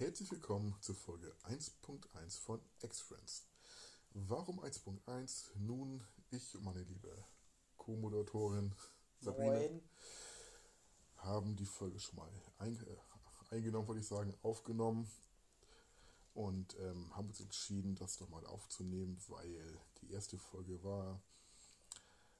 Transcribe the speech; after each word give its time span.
Herzlich 0.00 0.30
willkommen 0.30 0.74
zur 0.80 0.94
Folge 0.94 1.30
1.1 1.42 2.40
von 2.40 2.58
X-Friends. 2.80 3.44
Warum 4.14 4.58
1.1? 4.60 5.50
Nun, 5.56 6.02
ich 6.30 6.54
und 6.54 6.64
meine 6.64 6.82
liebe 6.84 7.14
Co-Moderatorin 7.76 8.74
Sabrina 9.20 9.58
Moin. 9.58 9.82
haben 11.18 11.54
die 11.54 11.66
Folge 11.66 12.00
schon 12.00 12.16
mal 12.16 12.30
ein, 12.56 12.80
äh, 12.80 13.54
eingenommen, 13.54 13.88
wollte 13.88 14.00
ich 14.00 14.08
sagen, 14.08 14.34
aufgenommen 14.40 15.06
und 16.32 16.78
ähm, 16.78 17.14
haben 17.14 17.28
uns 17.28 17.40
entschieden, 17.40 17.94
das 17.94 18.20
nochmal 18.20 18.46
aufzunehmen, 18.46 19.20
weil 19.28 19.78
die 20.00 20.12
erste 20.12 20.38
Folge 20.38 20.82
war 20.82 21.20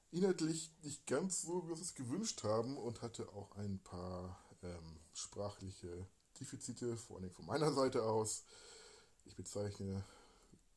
inhaltlich 0.09 0.73
nicht 0.81 1.05
ganz 1.05 1.43
so, 1.43 1.65
wie 1.65 1.75
wir 1.75 1.79
es 1.79 1.93
gewünscht 1.93 2.41
haben 2.41 2.75
und 2.75 3.03
hatte 3.03 3.29
auch 3.33 3.55
ein 3.57 3.77
paar 3.83 4.43
ähm, 4.63 4.99
sprachliche 5.13 6.07
Defizite, 6.41 6.97
vor 6.97 7.17
allem 7.19 7.31
von 7.31 7.45
meiner 7.45 7.71
Seite 7.71 8.03
aus. 8.03 8.43
Ich 9.25 9.35
bezeichne 9.35 10.03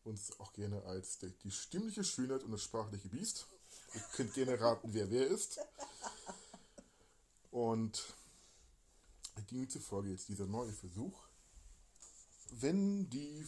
uns 0.04 0.38
auch 0.38 0.52
gerne 0.52 0.82
als 0.84 1.18
die, 1.18 1.50
stimmliche 1.50 2.04
Schönheit 2.04 2.42
und 2.42 2.52
das 2.52 2.62
sprachliche 2.62 3.08
Biest. 3.08 3.46
Ihr 3.94 4.02
könnt 4.12 4.34
gerne 4.34 4.60
raten, 4.60 4.92
wer 4.92 5.10
wer 5.10 5.26
ist. 5.26 5.58
Und 7.50 8.14
demzufolge 9.50 10.10
jetzt 10.10 10.28
dieser 10.28 10.46
neue 10.46 10.72
Versuch. 10.72 11.18
Wenn 12.50 13.08
die, 13.08 13.46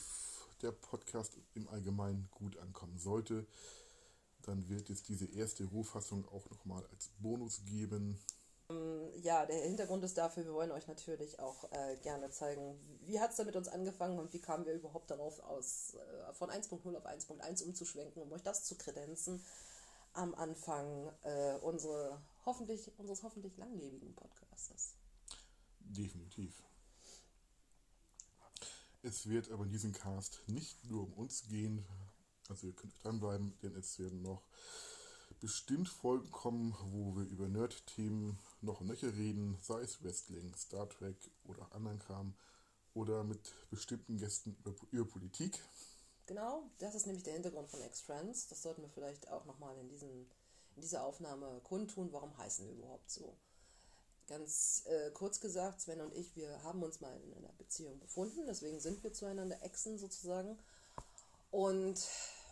der 0.63 0.73
Podcast 0.73 1.37
im 1.55 1.69
Allgemeinen 1.69 2.29
gut 2.33 2.57
ankommen 2.57 2.99
sollte, 2.99 3.47
dann 4.43 4.69
wird 4.69 4.89
es 4.91 5.03
diese 5.03 5.27
erste 5.27 5.65
Rohfassung 5.65 6.27
auch 6.29 6.49
nochmal 6.51 6.87
als 6.93 7.11
Bonus 7.19 7.63
geben. 7.67 8.19
Ja, 9.23 9.47
der 9.47 9.63
Hintergrund 9.63 10.03
ist 10.03 10.19
dafür, 10.19 10.45
wir 10.45 10.53
wollen 10.53 10.73
euch 10.73 10.89
natürlich 10.89 11.39
auch 11.39 11.71
äh, 11.73 11.97
gerne 12.03 12.31
zeigen, 12.31 12.79
wie 13.03 13.21
hat 13.21 13.31
es 13.31 13.37
denn 13.37 13.47
mit 13.47 13.55
uns 13.57 13.69
angefangen 13.69 14.19
und 14.19 14.33
wie 14.33 14.41
kamen 14.41 14.67
wir 14.67 14.75
überhaupt 14.75 15.11
darauf 15.11 15.41
aus, 15.41 15.95
äh, 15.95 16.33
von 16.35 16.51
1.0 16.51 16.97
auf 16.97 17.07
1.1 17.07 17.65
umzuschwenken, 17.65 18.23
um 18.23 18.33
euch 18.33 18.43
das 18.43 18.65
zu 18.65 18.77
kredenzen 18.77 19.45
am 20.15 20.35
Anfang 20.35 21.13
äh, 21.23 21.55
unsere 21.59 22.21
hoffentlich, 22.45 22.91
unseres 22.99 23.23
hoffentlich 23.23 23.57
langlebigen 23.57 24.15
Podcastes. 24.15 24.95
Definitiv. 25.81 26.63
Es 29.03 29.29
wird 29.29 29.51
aber 29.53 29.65
in 29.65 29.71
diesem 29.71 29.93
Cast 29.93 30.43
nicht 30.49 30.85
nur 30.85 31.05
um 31.05 31.13
uns 31.13 31.45
gehen, 31.45 31.87
also 32.49 32.67
ihr 32.67 32.75
könnt 32.75 32.95
dranbleiben, 33.05 33.57
denn 33.63 33.77
es 33.77 33.99
werden 33.99 34.23
noch 34.23 34.49
bestimmt 35.41 35.89
Folgen 35.89 36.31
kommen, 36.31 36.75
wo 36.93 37.17
wir 37.17 37.25
über 37.25 37.49
Nerd-Themen 37.49 38.39
noch 38.61 38.81
nöcher 38.81 39.15
reden, 39.15 39.59
sei 39.61 39.81
es 39.81 40.03
Wrestling, 40.03 40.55
Star 40.57 40.89
Trek 40.89 41.17
oder 41.45 41.73
anderen 41.73 41.99
Kram 41.99 42.35
oder 42.95 43.25
mit 43.25 43.55
bestimmten 43.71 44.17
Gästen 44.19 44.57
über, 44.61 44.75
über 44.91 45.05
Politik. 45.05 45.63
Genau, 46.27 46.69
das 46.79 46.95
ist 46.95 47.07
nämlich 47.07 47.25
der 47.25 47.35
Hintergrund 47.35 47.69
von 47.69 47.81
X-Friends. 47.83 48.49
Das 48.49 48.63
sollten 48.63 48.83
wir 48.83 48.89
vielleicht 48.89 49.29
auch 49.29 49.45
nochmal 49.45 49.77
in, 49.79 49.91
in 50.01 50.27
dieser 50.77 51.05
Aufnahme 51.05 51.61
kundtun. 51.63 52.13
Warum 52.13 52.37
heißen 52.37 52.67
wir 52.67 52.75
überhaupt 52.75 53.11
so? 53.11 53.37
Ganz 54.27 54.83
äh, 54.87 55.13
kurz 55.13 55.39
gesagt, 55.39 55.81
Sven 55.81 56.01
und 56.01 56.13
ich, 56.15 56.35
wir 56.35 56.63
haben 56.65 56.83
uns 56.83 57.01
mal 57.01 57.17
in 57.21 57.35
einer 57.35 57.53
Beziehung 57.53 58.01
befunden, 58.01 58.45
deswegen 58.47 58.81
sind 58.81 59.05
wir 59.05 59.13
zueinander 59.13 59.63
Exen 59.63 59.99
sozusagen. 59.99 60.59
Und 61.53 62.09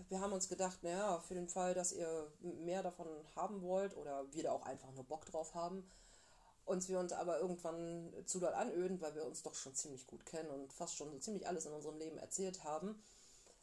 wir 0.09 0.21
haben 0.21 0.33
uns 0.33 0.49
gedacht, 0.49 0.83
naja, 0.83 1.21
für 1.21 1.35
den 1.35 1.49
Fall, 1.49 1.75
dass 1.75 1.93
ihr 1.93 2.31
mehr 2.41 2.83
davon 2.83 3.07
haben 3.37 3.63
wollt 3.63 3.97
oder 3.97 4.25
wir 4.33 4.45
da 4.45 4.53
auch 4.53 4.65
einfach 4.65 4.91
nur 4.93 5.05
Bock 5.05 5.25
drauf 5.27 5.55
haben, 5.55 5.89
uns 6.65 6.89
wir 6.89 6.99
uns 6.99 7.13
aber 7.13 7.41
irgendwann 7.41 8.13
zu 8.27 8.41
doll 8.41 8.55
anöden, 8.55 9.01
weil 9.01 9.15
wir 9.15 9.25
uns 9.25 9.43
doch 9.43 9.55
schon 9.55 9.75
ziemlich 9.75 10.07
gut 10.07 10.25
kennen 10.25 10.51
und 10.51 10.73
fast 10.73 10.97
schon 10.97 11.11
so 11.11 11.19
ziemlich 11.19 11.47
alles 11.47 11.67
in 11.67 11.73
unserem 11.73 11.99
Leben 11.99 12.19
erzählt 12.19 12.65
haben. 12.65 13.03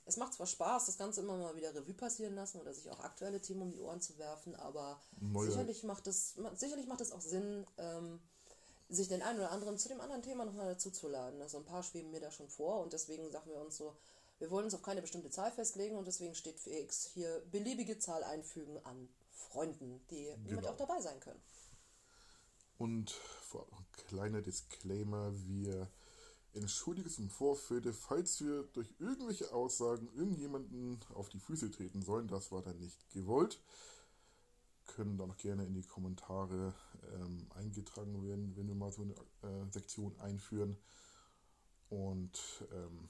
Es 0.05 0.17
macht 0.17 0.33
zwar 0.33 0.47
Spaß, 0.47 0.87
das 0.87 0.97
Ganze 0.97 1.21
immer 1.21 1.37
mal 1.37 1.55
wieder 1.55 1.73
Revue 1.73 1.93
passieren 1.93 2.35
lassen 2.35 2.59
oder 2.59 2.73
sich 2.73 2.89
auch 2.89 2.99
aktuelle 2.99 3.39
Themen 3.39 3.61
um 3.61 3.71
die 3.71 3.79
Ohren 3.79 4.01
zu 4.01 4.17
werfen, 4.17 4.55
aber 4.55 4.99
sicherlich 5.45 5.83
macht 5.83 6.07
es 6.07 6.35
sicherlich 6.55 6.87
macht 6.87 7.01
es 7.01 7.11
auch 7.11 7.21
Sinn, 7.21 7.65
ähm, 7.77 8.19
sich 8.89 9.07
den 9.07 9.21
einen 9.21 9.39
oder 9.39 9.51
anderen 9.51 9.77
zu 9.77 9.87
dem 9.87 10.01
anderen 10.01 10.21
Thema 10.21 10.43
nochmal 10.43 10.67
dazu 10.67 10.91
zu 10.91 11.07
laden. 11.07 11.41
Also 11.41 11.57
ein 11.57 11.65
paar 11.65 11.83
schweben 11.83 12.11
mir 12.11 12.19
da 12.19 12.31
schon 12.31 12.49
vor 12.49 12.81
und 12.81 12.93
deswegen 12.93 13.31
sagen 13.31 13.49
wir 13.49 13.61
uns 13.61 13.77
so, 13.77 13.95
wir 14.41 14.49
wollen 14.49 14.65
uns 14.65 14.73
auf 14.73 14.81
keine 14.81 15.01
bestimmte 15.01 15.29
Zahl 15.29 15.51
festlegen 15.51 15.95
und 15.95 16.05
deswegen 16.05 16.33
steht 16.33 16.59
für 16.59 16.71
X 16.71 17.11
hier 17.13 17.41
beliebige 17.51 17.99
Zahl 17.99 18.23
einfügen 18.23 18.77
an 18.83 19.07
Freunden, 19.31 20.01
die 20.09 20.33
Genau. 20.45 20.67
auch 20.67 20.77
dabei 20.77 20.99
sein 20.99 21.19
können. 21.19 21.39
Und 22.79 23.11
vorab 23.11 23.71
noch 23.71 23.79
ein 23.79 23.91
kleiner 24.07 24.41
Disclaimer, 24.41 25.31
wir 25.45 25.87
entschuldigen 26.53 27.07
uns 27.07 27.19
im 27.19 27.29
Vorfeld, 27.29 27.85
falls 27.95 28.41
wir 28.41 28.63
durch 28.73 28.89
irgendwelche 28.97 29.53
Aussagen 29.53 30.09
irgendjemanden 30.15 30.99
auf 31.13 31.29
die 31.29 31.39
Füße 31.39 31.69
treten 31.69 32.01
sollen, 32.01 32.27
das 32.27 32.51
war 32.51 32.63
dann 32.63 32.79
nicht 32.79 33.09
gewollt. 33.11 33.61
Können 34.87 35.17
dann 35.19 35.29
auch 35.29 35.37
gerne 35.37 35.65
in 35.65 35.75
die 35.75 35.83
Kommentare 35.83 36.73
ähm, 37.13 37.45
eingetragen 37.53 38.27
werden, 38.27 38.57
wenn 38.57 38.67
wir 38.67 38.75
mal 38.75 38.91
so 38.91 39.03
eine 39.03 39.13
äh, 39.13 39.71
Sektion 39.71 40.19
einführen. 40.19 40.75
Und 41.89 42.39
ähm, 42.73 43.07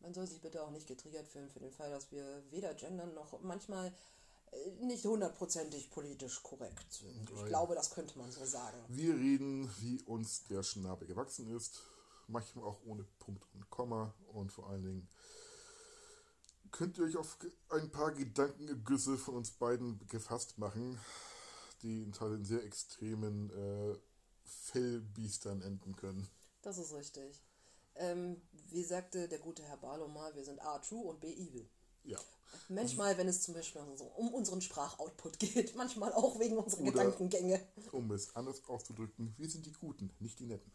Man 0.00 0.14
soll 0.14 0.26
sich 0.26 0.40
bitte 0.40 0.62
auch 0.62 0.70
nicht 0.70 0.86
getriggert 0.86 1.28
fühlen 1.28 1.50
für 1.50 1.60
den 1.60 1.72
Fall, 1.72 1.90
dass 1.90 2.10
wir 2.12 2.42
weder 2.50 2.74
gendern 2.74 3.14
noch 3.14 3.40
manchmal 3.42 3.92
äh, 4.52 4.70
nicht 4.84 5.04
hundertprozentig 5.04 5.90
politisch 5.90 6.42
korrekt 6.42 6.92
sind. 6.92 7.30
Ich 7.30 7.44
glaube, 7.46 7.74
das 7.74 7.90
könnte 7.90 8.16
man 8.18 8.30
so 8.30 8.44
sagen. 8.44 8.78
wir 8.88 9.14
reden, 9.14 9.70
wie 9.80 10.00
uns 10.02 10.44
der 10.44 10.62
Schnabel 10.62 11.06
gewachsen 11.06 11.54
ist, 11.54 11.82
manchmal 12.28 12.64
auch 12.64 12.80
ohne 12.84 13.04
Punkt 13.18 13.44
und 13.54 13.68
Komma 13.70 14.14
und 14.32 14.52
vor 14.52 14.68
allen 14.68 14.82
Dingen 14.82 15.08
könnt 16.70 16.98
ihr 16.98 17.04
euch 17.04 17.16
auf 17.16 17.38
ein 17.70 17.90
paar 17.90 18.12
Gedankengüsse 18.12 19.16
von 19.16 19.36
uns 19.36 19.50
beiden 19.50 20.06
gefasst 20.08 20.58
machen, 20.58 20.98
die 21.82 22.02
in 22.02 22.12
Teilen 22.12 22.44
sehr 22.44 22.62
extremen 22.64 23.50
äh, 23.50 23.96
Fellbiestern 24.44 25.62
enden 25.62 25.96
können. 25.96 26.28
Das 26.62 26.78
ist 26.78 26.92
richtig. 26.92 27.42
Ähm, 27.98 28.40
wie 28.70 28.84
sagte 28.84 29.28
der 29.28 29.38
gute 29.38 29.62
Herr 29.64 29.76
Barlow 29.76 30.08
mal, 30.08 30.34
wir 30.34 30.44
sind 30.44 30.60
A 30.60 30.78
true 30.78 31.04
und 31.04 31.20
B 31.20 31.32
evil. 31.32 31.68
Ja. 32.04 32.18
Manchmal, 32.68 33.16
wenn 33.18 33.28
es 33.28 33.42
zum 33.42 33.54
Beispiel 33.54 33.82
so 33.96 34.04
um 34.04 34.32
unseren 34.32 34.62
Sprachoutput 34.62 35.38
geht, 35.38 35.74
manchmal 35.74 36.12
auch 36.12 36.38
wegen 36.38 36.56
unserer 36.56 36.82
Oder- 36.82 36.92
Gedankengänge. 36.92 37.60
Um 37.92 38.10
es 38.12 38.34
anders 38.34 38.64
auszudrücken, 38.68 39.34
wir 39.36 39.50
sind 39.50 39.66
die 39.66 39.72
Guten, 39.72 40.10
nicht 40.20 40.38
die 40.38 40.46
Netten. 40.46 40.72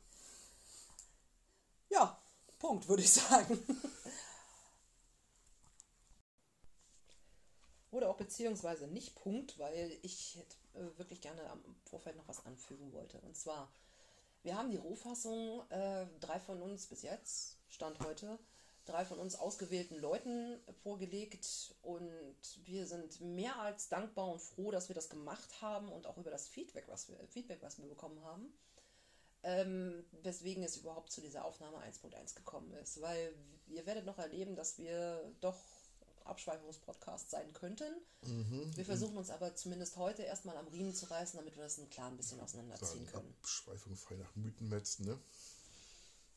Ja, 1.89 2.21
Punkt, 2.59 2.87
würde 2.87 3.03
ich 3.03 3.11
sagen. 3.11 3.59
Oder 7.91 8.09
auch 8.09 8.17
beziehungsweise 8.17 8.87
nicht 8.87 9.15
Punkt, 9.15 9.59
weil 9.59 9.97
ich 10.01 10.39
äh, 10.73 10.97
wirklich 10.97 11.21
gerne 11.21 11.47
am 11.51 11.63
Vorfeld 11.85 12.15
noch 12.17 12.27
was 12.27 12.43
anfügen 12.45 12.91
wollte. 12.91 13.19
Und 13.21 13.37
zwar, 13.37 13.71
wir 14.43 14.57
haben 14.57 14.71
die 14.71 14.77
Rohfassung, 14.77 15.63
äh, 15.69 16.05
drei 16.19 16.39
von 16.39 16.61
uns 16.61 16.87
bis 16.87 17.01
jetzt, 17.01 17.57
Stand 17.67 17.99
heute, 18.01 18.37
drei 18.85 19.05
von 19.05 19.19
uns 19.19 19.35
ausgewählten 19.35 19.97
Leuten 19.99 20.59
vorgelegt 20.83 21.75
und 21.81 22.11
wir 22.65 22.85
sind 22.85 23.21
mehr 23.21 23.57
als 23.59 23.89
dankbar 23.89 24.27
und 24.27 24.41
froh, 24.41 24.71
dass 24.71 24.89
wir 24.89 24.95
das 24.95 25.09
gemacht 25.09 25.61
haben 25.61 25.89
und 25.89 26.05
auch 26.05 26.17
über 26.17 26.31
das 26.31 26.47
Feedback, 26.47 26.85
was 26.87 27.09
wir, 27.09 27.17
Feedback, 27.29 27.61
was 27.61 27.79
wir 27.79 27.87
bekommen 27.87 28.23
haben 28.23 28.53
ähm, 29.43 30.05
weswegen 30.23 30.63
es 30.63 30.77
überhaupt 30.77 31.11
zu 31.11 31.21
dieser 31.21 31.45
Aufnahme 31.45 31.77
1.1 31.77 32.35
gekommen 32.35 32.73
ist. 32.81 33.01
Weil 33.01 33.33
ihr 33.67 33.85
werdet 33.85 34.05
noch 34.05 34.17
erleben, 34.17 34.55
dass 34.55 34.77
wir 34.77 35.31
doch 35.41 35.59
Abschweifungspodcast 36.25 37.29
sein 37.29 37.51
könnten. 37.53 37.93
Wir 38.75 38.85
versuchen 38.85 39.17
uns 39.17 39.29
aber 39.29 39.55
zumindest 39.55 39.97
heute 39.97 40.23
erstmal 40.23 40.57
am 40.57 40.67
Riemen 40.67 40.93
zu 40.93 41.09
reißen, 41.09 41.37
damit 41.37 41.55
wir 41.55 41.63
das 41.63 41.77
ein 41.77 41.89
klar 41.89 42.09
ein 42.09 42.17
bisschen 42.17 42.39
auseinanderziehen 42.39 43.05
können. 43.07 43.33
Abschweifung 43.41 43.95
frei 43.95 44.15
nach 44.15 44.35
Mythenmetzen, 44.35 45.05
ne? 45.05 45.19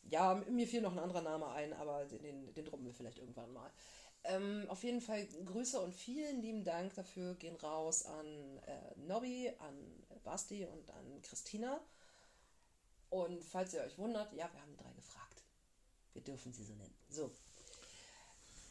Ja, 0.08 0.34
mir 0.34 0.68
fiel 0.68 0.82
noch 0.82 0.92
ein 0.92 0.98
anderer 0.98 1.22
Name 1.22 1.48
ein, 1.48 1.72
aber 1.72 2.04
den, 2.04 2.22
den, 2.22 2.54
den 2.54 2.64
droppen 2.64 2.86
wir 2.86 2.94
vielleicht 2.94 3.18
irgendwann 3.18 3.52
mal. 3.52 3.70
Ähm, 4.24 4.64
auf 4.68 4.82
jeden 4.82 5.00
Fall 5.00 5.26
Grüße 5.26 5.80
und 5.80 5.94
vielen 5.94 6.42
lieben 6.42 6.64
Dank 6.64 6.94
dafür 6.94 7.34
gehen 7.34 7.56
raus 7.56 8.04
an 8.04 8.58
äh, 8.66 8.98
Nobby, 8.98 9.52
an 9.58 10.04
Basti 10.24 10.64
und 10.64 10.90
an 10.90 11.22
Christina. 11.22 11.80
Und 13.10 13.44
falls 13.44 13.72
ihr 13.74 13.82
euch 13.82 13.98
wundert, 13.98 14.32
ja, 14.32 14.50
wir 14.52 14.60
haben 14.60 14.72
die 14.72 14.82
drei 14.82 14.92
gefragt. 14.92 15.44
Wir 16.12 16.22
dürfen 16.22 16.52
sie 16.52 16.64
so 16.64 16.74
nennen. 16.74 16.94
So. 17.08 17.30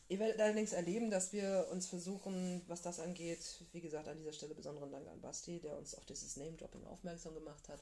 Ihr 0.07 0.19
werdet 0.19 0.39
allerdings 0.39 0.71
erleben, 0.71 1.09
dass 1.09 1.33
wir 1.33 1.67
uns 1.71 1.87
versuchen, 1.87 2.61
was 2.67 2.81
das 2.83 2.99
angeht, 2.99 3.39
wie 3.71 3.81
gesagt, 3.81 4.07
an 4.07 4.17
dieser 4.17 4.33
Stelle 4.33 4.53
besonderen 4.53 4.91
Dank 4.91 5.07
an 5.07 5.19
Basti, 5.21 5.59
der 5.59 5.77
uns 5.77 5.95
auf 5.95 6.05
dieses 6.05 6.35
Name-Dropping 6.37 6.85
aufmerksam 6.85 7.33
gemacht 7.33 7.67
hat. 7.69 7.79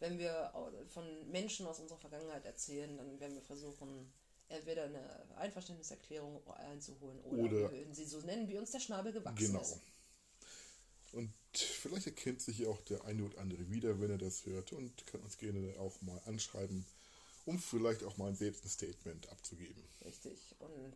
Wenn 0.00 0.18
wir 0.18 0.52
von 0.88 1.30
Menschen 1.30 1.66
aus 1.66 1.78
unserer 1.78 1.98
Vergangenheit 1.98 2.44
erzählen, 2.44 2.96
dann 2.96 3.20
werden 3.20 3.34
wir 3.36 3.42
versuchen, 3.42 4.12
entweder 4.48 4.84
eine 4.84 5.36
Einverständniserklärung 5.36 6.44
einzuholen 6.50 7.20
oder, 7.20 7.42
Oder- 7.42 7.52
wir 7.72 7.78
würden 7.78 7.94
sie 7.94 8.04
so 8.06 8.18
nennen, 8.20 8.48
wie 8.48 8.58
uns 8.58 8.72
der 8.72 8.80
Schnabel 8.80 9.12
gewachsen 9.12 9.46
Genau. 9.46 9.60
ist. 9.60 9.78
Und 11.12 11.32
vielleicht 11.54 12.06
erkennt 12.06 12.40
sich 12.40 12.58
ja 12.60 12.68
auch 12.68 12.80
der 12.82 13.04
eine 13.04 13.22
oder 13.24 13.38
andere 13.38 13.68
wieder, 13.70 14.00
wenn 14.00 14.10
er 14.10 14.18
das 14.18 14.44
hört 14.46 14.72
und 14.72 15.06
kann 15.06 15.20
uns 15.22 15.38
gerne 15.38 15.78
auch 15.78 16.00
mal 16.02 16.20
anschreiben, 16.26 16.84
um 17.46 17.58
vielleicht 17.58 18.02
auch 18.04 18.16
mal 18.16 18.34
selbst 18.34 18.64
ein 18.64 18.68
Statement 18.70 19.28
abzugeben. 19.28 19.84
Richtig. 20.04 20.54
Und 20.60 20.94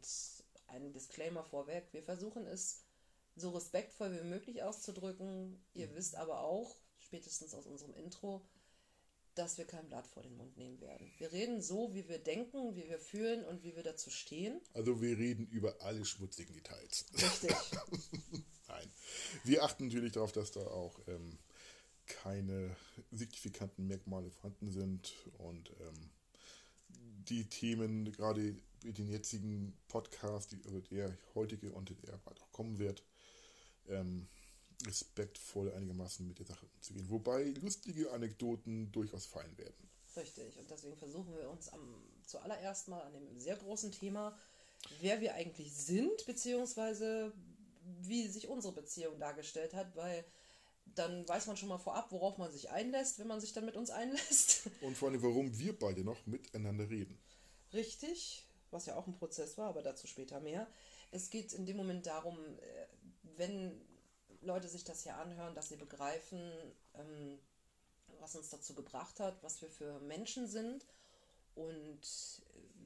ein 0.67 0.93
Disclaimer 0.93 1.45
vorweg. 1.45 1.89
Wir 1.93 2.03
versuchen 2.03 2.47
es 2.47 2.83
so 3.37 3.51
respektvoll 3.51 4.13
wie 4.13 4.29
möglich 4.29 4.63
auszudrücken. 4.63 5.63
Ihr 5.75 5.89
mhm. 5.89 5.95
wisst 5.97 6.17
aber 6.17 6.41
auch, 6.41 6.77
spätestens 6.99 7.55
aus 7.55 7.67
unserem 7.67 7.95
Intro, 7.95 8.47
dass 9.35 9.59
wir 9.59 9.65
kein 9.65 9.89
Blatt 9.89 10.07
vor 10.07 10.23
den 10.23 10.37
Mund 10.37 10.57
nehmen 10.57 10.81
werden. 10.81 11.11
Wir 11.19 11.33
reden 11.33 11.61
so, 11.61 11.93
wie 11.95 12.09
wir 12.09 12.19
denken, 12.19 12.77
wie 12.77 12.89
wir 12.89 12.99
fühlen 12.99 13.45
und 13.45 13.65
wie 13.65 13.75
wir 13.75 13.83
dazu 13.83 14.11
stehen. 14.11 14.61
Also 14.75 15.01
wir 15.01 15.19
reden 15.19 15.47
über 15.49 15.81
alle 15.83 16.05
schmutzigen 16.05 16.55
Details. 16.55 17.07
Richtig. 17.15 17.51
Nein. 18.69 18.93
Wir 19.43 19.65
achten 19.65 19.87
natürlich 19.87 20.13
darauf, 20.13 20.31
dass 20.31 20.53
da 20.53 20.61
auch 20.61 21.01
ähm, 21.09 21.39
keine 22.07 22.77
signifikanten 23.11 23.87
Merkmale 23.87 24.31
vorhanden 24.31 24.71
sind 24.71 25.15
und 25.39 25.71
ähm, 25.81 26.11
die 27.29 27.49
Themen, 27.49 28.13
gerade 28.13 28.57
den 28.93 29.09
jetzigen 29.09 29.77
Podcast, 29.89 30.53
die, 30.53 30.61
also 30.65 30.81
der 30.81 31.17
heutige 31.35 31.73
und 31.73 31.91
der 31.91 32.19
bald 32.25 32.41
auch 32.41 32.53
kommen 32.53 32.79
wird, 32.79 33.03
ähm, 33.89 34.29
respektvoll 34.87 35.73
einigermaßen 35.73 36.27
mit 36.27 36.39
der 36.39 36.47
Sache 36.47 36.67
umzugehen. 36.75 37.09
Wobei 37.11 37.45
lustige 37.63 38.11
Anekdoten 38.13 38.91
durchaus 38.93 39.27
fallen 39.27 39.57
werden. 39.57 39.89
Richtig, 40.17 40.59
und 40.59 40.71
deswegen 40.71 40.97
versuchen 40.97 41.35
wir 41.37 41.51
uns 41.51 41.69
am, 41.69 41.81
zuallererst 42.25 42.89
mal 42.89 43.03
an 43.03 43.13
dem 43.13 43.41
sehr 43.41 43.57
großen 43.57 43.91
Thema, 43.91 44.37
wer 45.01 45.21
wir 45.21 45.35
eigentlich 45.35 45.73
sind, 45.75 46.27
beziehungsweise 46.27 47.33
wie 48.03 48.29
sich 48.29 48.49
unsere 48.49 48.73
Beziehung 48.73 49.19
dargestellt 49.19 49.75
hat, 49.75 49.95
weil 49.97 50.25
dann 50.95 51.27
weiß 51.29 51.47
man 51.47 51.57
schon 51.57 51.69
mal 51.69 51.79
vorab, 51.79 52.13
worauf 52.13 52.39
man 52.39 52.53
sich 52.53 52.71
einlässt, 52.71 53.19
wenn 53.19 53.27
man 53.27 53.41
sich 53.41 53.53
dann 53.53 53.65
mit 53.65 53.77
uns 53.77 53.91
einlässt. 53.91 54.71
Und 54.81 54.97
vor 54.97 55.09
allem, 55.09 55.23
warum 55.23 55.59
wir 55.59 55.77
beide 55.77 56.05
noch 56.05 56.25
miteinander 56.27 56.89
reden. 56.89 57.19
Richtig, 57.73 58.45
was 58.75 58.87
ja 58.87 58.97
auch 58.97 59.07
ein 59.07 59.15
Prozess 59.15 59.57
war, 59.57 59.69
aber 59.69 59.83
dazu 59.83 60.07
später 60.07 60.41
mehr. 60.41 60.67
Es 61.11 61.31
geht 61.31 61.53
in 61.53 61.65
dem 61.65 61.77
Moment 61.77 62.07
darum, 62.07 62.37
äh, 62.59 62.87
wenn 63.37 63.81
Leute 64.43 64.69
sich 64.69 64.85
das 64.85 65.03
hier 65.03 65.17
anhören, 65.17 65.55
dass 65.55 65.69
sie 65.69 65.77
begreifen, 65.77 66.53
ähm, 66.95 67.39
was 68.21 68.37
uns 68.37 68.51
dazu 68.51 68.75
gebracht 68.75 69.21
hat, 69.21 69.43
was 69.43 69.63
wir 69.63 69.71
für 69.71 70.01
Menschen 70.01 70.47
sind 70.47 70.85
und 71.55 72.01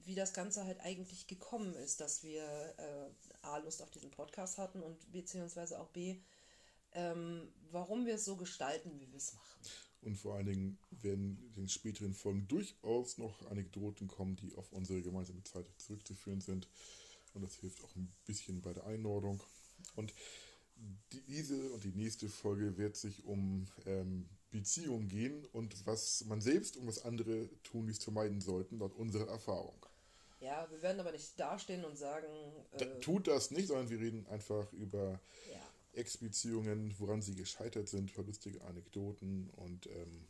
wie 0.05 0.15
das 0.15 0.33
Ganze 0.33 0.65
halt 0.65 0.81
eigentlich 0.81 1.27
gekommen 1.27 1.75
ist, 1.75 2.01
dass 2.01 2.23
wir 2.23 2.43
äh, 2.79 3.47
A, 3.47 3.59
Lust 3.59 3.83
auf 3.83 3.91
diesen 3.91 4.11
Podcast 4.11 4.59
hatten 4.59 4.83
und 4.83 5.13
beziehungsweise 5.13 5.79
auch 5.81 5.89
B, 5.89 6.21
ähm, 6.93 7.53
warum 7.71 8.07
wir 8.07 8.15
es 8.15 8.25
so 8.25 8.37
gestalten, 8.37 8.99
wie 8.99 9.11
wir 9.11 9.19
es 9.19 9.35
machen. 9.35 9.61
Und 10.03 10.17
vor 10.17 10.37
allen 10.37 10.47
Dingen 10.47 10.79
werden 10.91 11.39
in 11.49 11.53
den 11.55 11.69
späteren 11.69 12.15
Folgen 12.15 12.47
durchaus 12.49 13.19
noch 13.19 13.51
Anekdoten 13.51 14.07
kommen, 14.07 14.37
die 14.37 14.55
auf 14.55 14.73
unsere 14.73 15.03
gemeinsame 15.03 15.43
Zeit 15.43 15.67
zurückzuführen 15.79 16.41
sind. 16.41 16.69
Und 17.35 17.43
das 17.43 17.57
hilft 17.57 17.83
auch 17.85 17.95
ein 17.97 18.11
bisschen 18.27 18.61
bei 18.61 18.73
der 18.73 18.87
Einordnung. 18.87 19.43
Und 19.97 20.15
diese 21.27 21.71
und 21.73 21.85
die 21.85 21.93
nächste 21.93 22.29
Folge 22.29 22.77
wird 22.77 22.97
sich 22.97 23.25
um 23.25 23.67
ähm, 23.87 24.29
Beziehungen 24.51 25.09
gehen 25.09 25.45
und 25.53 25.87
was 25.87 26.25
man 26.25 26.41
selbst 26.41 26.77
und 26.77 26.87
was 26.87 27.05
andere 27.05 27.49
tunlichst 27.65 28.05
vermeiden 28.05 28.41
sollten, 28.41 28.79
laut 28.79 28.95
unserer 28.95 29.29
Erfahrung. 29.29 29.75
Ja, 30.41 30.67
wir 30.71 30.81
werden 30.83 31.01
aber 31.01 31.13
nicht 31.13 31.39
dastehen 31.39 31.85
und 31.85 31.99
sagen. 31.99 32.29
Äh, 32.73 32.79
da, 32.79 32.85
tut 33.01 33.27
das 33.27 33.51
nicht, 33.51 33.69
sondern 33.69 33.91
wir 33.91 33.99
reden 33.99 34.27
einfach 34.29 34.73
über 34.73 35.21
ja. 35.51 35.68
Ex-Beziehungen, 35.93 36.95
woran 36.99 37.23
sie 37.23 37.35
gescheitert 37.35 37.89
sind, 37.89 38.11
verlustige 38.11 38.63
Anekdoten 38.63 39.51
und 39.51 39.87
ähm, 39.87 40.29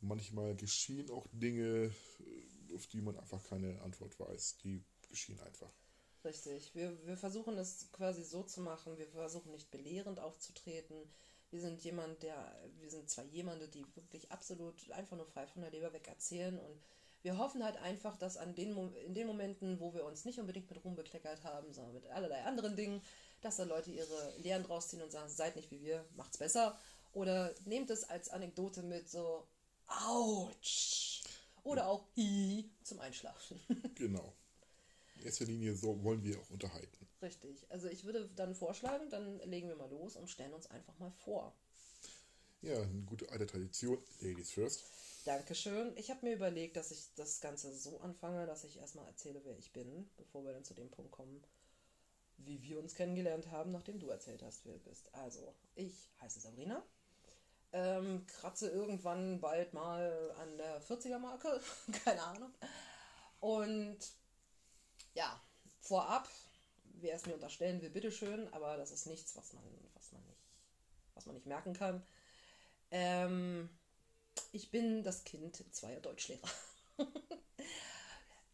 manchmal 0.00 0.54
geschehen 0.56 1.10
auch 1.10 1.26
Dinge, 1.32 1.90
äh, 2.20 2.74
auf 2.74 2.86
die 2.86 3.00
man 3.00 3.18
einfach 3.18 3.42
keine 3.44 3.80
Antwort 3.82 4.18
weiß. 4.18 4.58
Die 4.58 4.82
geschehen 5.08 5.40
einfach. 5.40 5.70
Richtig. 6.24 6.74
Wir, 6.74 6.96
wir 7.06 7.16
versuchen 7.16 7.56
es 7.58 7.90
quasi 7.92 8.22
so 8.22 8.42
zu 8.42 8.60
machen. 8.60 8.96
Wir 8.96 9.08
versuchen 9.08 9.52
nicht 9.52 9.70
belehrend 9.70 10.20
aufzutreten. 10.20 10.96
Wir 11.50 11.60
sind 11.60 11.82
jemand, 11.82 12.22
der, 12.22 12.70
wir 12.80 12.90
sind 12.90 13.10
zwar 13.10 13.24
jemande, 13.24 13.68
die 13.68 13.84
wirklich 13.94 14.30
absolut 14.30 14.90
einfach 14.92 15.16
nur 15.16 15.26
frei 15.26 15.46
von 15.46 15.62
der 15.62 15.70
Leber 15.70 15.92
weg 15.92 16.08
erzählen 16.08 16.58
und 16.58 16.80
wir 17.22 17.38
hoffen 17.38 17.62
halt 17.62 17.76
einfach, 17.76 18.16
dass 18.16 18.36
an 18.36 18.54
den, 18.54 18.76
in 18.94 19.14
den 19.14 19.26
Momenten, 19.26 19.78
wo 19.78 19.94
wir 19.94 20.04
uns 20.04 20.24
nicht 20.24 20.40
unbedingt 20.40 20.68
mit 20.68 20.84
Ruhm 20.84 20.96
bekleckert 20.96 21.44
haben, 21.44 21.72
sondern 21.72 21.94
mit 21.94 22.06
allerlei 22.08 22.42
anderen 22.44 22.74
Dingen, 22.74 23.00
dass 23.42 23.56
da 23.56 23.64
Leute 23.64 23.90
ihre 23.90 24.34
Lehren 24.38 24.64
draus 24.64 24.88
ziehen 24.88 25.02
und 25.02 25.12
sagen, 25.12 25.28
seid 25.28 25.56
nicht 25.56 25.70
wie 25.70 25.82
wir, 25.82 26.04
macht's 26.16 26.38
besser. 26.38 26.78
Oder 27.12 27.54
nehmt 27.66 27.90
es 27.90 28.04
als 28.04 28.30
Anekdote 28.30 28.82
mit, 28.82 29.08
so, 29.08 29.46
ouch. 29.86 31.22
Oder 31.64 31.88
auch 31.88 32.06
i 32.16 32.70
zum 32.82 33.00
Einschlafen. 33.00 33.60
Genau 33.94 34.32
in 35.22 35.26
erster 35.26 35.44
Linie 35.44 35.74
so 35.74 36.02
wollen 36.02 36.24
wir 36.24 36.38
auch 36.38 36.50
unterhalten. 36.50 37.08
Richtig. 37.22 37.64
Also 37.70 37.88
ich 37.88 38.04
würde 38.04 38.28
dann 38.34 38.54
vorschlagen, 38.54 39.08
dann 39.10 39.38
legen 39.40 39.68
wir 39.68 39.76
mal 39.76 39.90
los 39.90 40.16
und 40.16 40.28
stellen 40.28 40.52
uns 40.52 40.66
einfach 40.66 40.98
mal 40.98 41.12
vor. 41.24 41.54
Ja, 42.60 42.80
eine 42.80 43.02
gute 43.02 43.28
alte 43.30 43.46
Tradition. 43.46 43.98
Ladies 44.20 44.52
first. 44.52 44.84
Dankeschön. 45.24 45.92
Ich 45.96 46.10
habe 46.10 46.26
mir 46.26 46.34
überlegt, 46.34 46.76
dass 46.76 46.90
ich 46.90 47.08
das 47.14 47.40
Ganze 47.40 47.72
so 47.72 48.00
anfange, 48.00 48.46
dass 48.46 48.64
ich 48.64 48.78
erstmal 48.78 49.06
erzähle, 49.06 49.40
wer 49.44 49.56
ich 49.56 49.72
bin, 49.72 50.10
bevor 50.16 50.44
wir 50.44 50.52
dann 50.52 50.64
zu 50.64 50.74
dem 50.74 50.90
Punkt 50.90 51.12
kommen, 51.12 51.42
wie 52.44 52.62
wir 52.62 52.78
uns 52.78 52.94
kennengelernt 52.94 53.50
haben, 53.50 53.72
nachdem 53.72 53.98
du 53.98 54.08
erzählt 54.08 54.42
hast, 54.42 54.64
wer 54.64 54.74
du 54.74 54.80
bist. 54.80 55.14
Also, 55.14 55.54
ich 55.74 56.10
heiße 56.20 56.40
Sabrina. 56.40 56.82
Ähm, 57.72 58.26
kratze 58.26 58.68
irgendwann 58.68 59.40
bald 59.40 59.72
mal 59.72 60.34
an 60.38 60.58
der 60.58 60.82
40er-Marke, 60.82 61.60
keine 62.04 62.22
Ahnung. 62.22 62.52
Und 63.40 63.98
ja, 65.14 65.42
vorab, 65.80 66.28
wer 66.84 67.14
es 67.14 67.26
mir 67.26 67.34
unterstellen 67.34 67.80
will, 67.80 67.90
bitteschön, 67.90 68.52
aber 68.52 68.76
das 68.76 68.90
ist 68.90 69.06
nichts, 69.06 69.36
was 69.36 69.52
man, 69.54 69.64
was 69.94 70.12
man, 70.12 70.22
nicht, 70.26 70.42
was 71.14 71.26
man 71.26 71.34
nicht 71.34 71.46
merken 71.46 71.72
kann. 71.72 72.06
Ähm, 72.90 73.70
ich 74.52 74.70
bin 74.70 75.02
das 75.02 75.24
Kind 75.24 75.64
zweier 75.74 76.00
Deutschlehrer. 76.00 76.48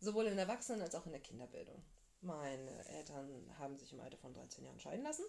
Sowohl 0.00 0.26
in 0.26 0.37
der 0.37 0.46
Erwachsenen- 0.46 0.82
als 0.82 0.94
auch 0.94 1.06
in 1.06 1.12
der 1.12 1.20
Kinderbildung. 1.20 1.82
Meine 2.20 2.88
Eltern 2.88 3.55
haben 3.59 3.76
sich 3.76 3.93
im 3.93 4.00
Alter 4.00 4.17
von 4.17 4.35
13 4.35 4.65
Jahren 4.65 4.81
scheiden 4.81 5.05
lassen. 5.05 5.25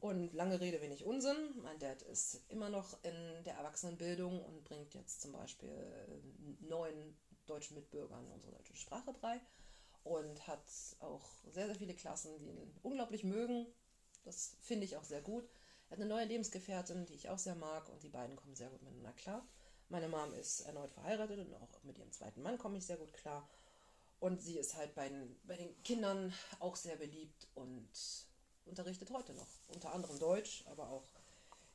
Und 0.00 0.32
lange 0.32 0.60
Rede, 0.60 0.80
wenig 0.80 1.04
Unsinn. 1.04 1.36
Mein 1.62 1.78
Dad 1.78 2.00
ist 2.02 2.42
immer 2.48 2.70
noch 2.70 3.02
in 3.04 3.44
der 3.44 3.54
Erwachsenenbildung 3.54 4.42
und 4.42 4.64
bringt 4.64 4.94
jetzt 4.94 5.20
zum 5.20 5.32
Beispiel 5.32 6.22
neuen 6.60 7.16
deutschen 7.46 7.76
Mitbürgern 7.76 8.26
unsere 8.32 8.52
deutsche 8.52 8.76
Sprache 8.76 9.12
bei 9.20 9.40
und 10.04 10.46
hat 10.46 10.64
auch 11.00 11.28
sehr, 11.50 11.66
sehr 11.66 11.74
viele 11.74 11.94
Klassen, 11.94 12.38
die 12.38 12.48
ihn 12.48 12.74
unglaublich 12.82 13.24
mögen. 13.24 13.66
Das 14.24 14.56
finde 14.62 14.86
ich 14.86 14.96
auch 14.96 15.04
sehr 15.04 15.20
gut. 15.20 15.44
Er 15.88 15.96
hat 15.96 16.00
eine 16.00 16.08
neue 16.08 16.24
Lebensgefährtin, 16.24 17.04
die 17.06 17.14
ich 17.14 17.28
auch 17.28 17.38
sehr 17.38 17.56
mag 17.56 17.88
und 17.90 18.02
die 18.02 18.08
beiden 18.08 18.36
kommen 18.36 18.54
sehr 18.54 18.70
gut 18.70 18.82
miteinander 18.82 19.12
klar. 19.12 19.46
Meine 19.88 20.08
Mom 20.08 20.32
ist 20.34 20.60
erneut 20.60 20.92
verheiratet 20.92 21.40
und 21.40 21.54
auch 21.56 21.82
mit 21.82 21.98
ihrem 21.98 22.12
zweiten 22.12 22.42
Mann 22.42 22.58
komme 22.58 22.78
ich 22.78 22.86
sehr 22.86 22.96
gut 22.96 23.12
klar. 23.12 23.48
Und 24.20 24.42
sie 24.42 24.58
ist 24.58 24.76
halt 24.76 24.94
bei 24.94 25.08
den, 25.08 25.40
bei 25.44 25.56
den 25.56 25.82
Kindern 25.82 26.32
auch 26.58 26.76
sehr 26.76 26.96
beliebt 26.96 27.48
und 27.54 27.88
unterrichtet 28.66 29.10
heute 29.10 29.32
noch. 29.32 29.48
Unter 29.68 29.92
anderem 29.92 30.18
Deutsch, 30.18 30.64
aber 30.66 30.90
auch 30.90 31.06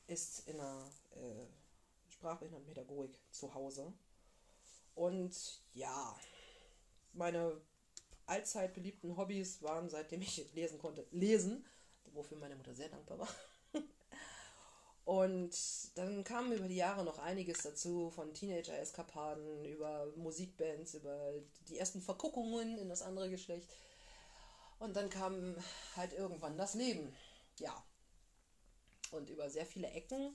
ist 0.06 0.48
in 0.48 0.56
der 0.56 0.90
äh, 1.16 2.12
Sprachbehindertenpädagogik 2.12 3.18
zu 3.32 3.52
Hause. 3.52 3.92
Und 4.94 5.60
ja, 5.74 6.16
meine 7.12 7.60
allzeit 8.26 8.74
beliebten 8.74 9.16
Hobbys 9.16 9.62
waren, 9.62 9.88
seitdem 9.88 10.22
ich 10.22 10.52
lesen 10.54 10.78
konnte, 10.78 11.06
lesen, 11.10 11.66
wofür 12.12 12.38
meine 12.38 12.56
Mutter 12.56 12.74
sehr 12.74 12.88
dankbar 12.88 13.18
war. 13.18 13.28
Und 15.06 15.56
dann 15.94 16.24
kam 16.24 16.50
über 16.50 16.66
die 16.66 16.74
Jahre 16.74 17.04
noch 17.04 17.20
einiges 17.20 17.62
dazu, 17.62 18.10
von 18.10 18.34
Teenager-Eskapaden 18.34 19.64
über 19.64 20.12
Musikbands, 20.16 20.94
über 20.94 21.32
die 21.68 21.78
ersten 21.78 22.02
Verguckungen 22.02 22.76
in 22.76 22.88
das 22.88 23.02
andere 23.02 23.30
Geschlecht. 23.30 23.68
Und 24.80 24.96
dann 24.96 25.08
kam 25.08 25.54
halt 25.94 26.12
irgendwann 26.12 26.56
das 26.56 26.74
Leben. 26.74 27.14
Ja. 27.60 27.86
Und 29.12 29.30
über 29.30 29.48
sehr 29.48 29.64
viele 29.64 29.88
Ecken, 29.92 30.34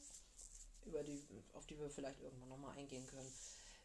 über 0.85 1.03
die, 1.03 1.21
auf 1.51 1.67
die 1.67 1.77
wir 1.77 1.89
vielleicht 1.89 2.21
irgendwann 2.21 2.47
nochmal 2.47 2.77
eingehen 2.77 3.05
können, 3.07 3.29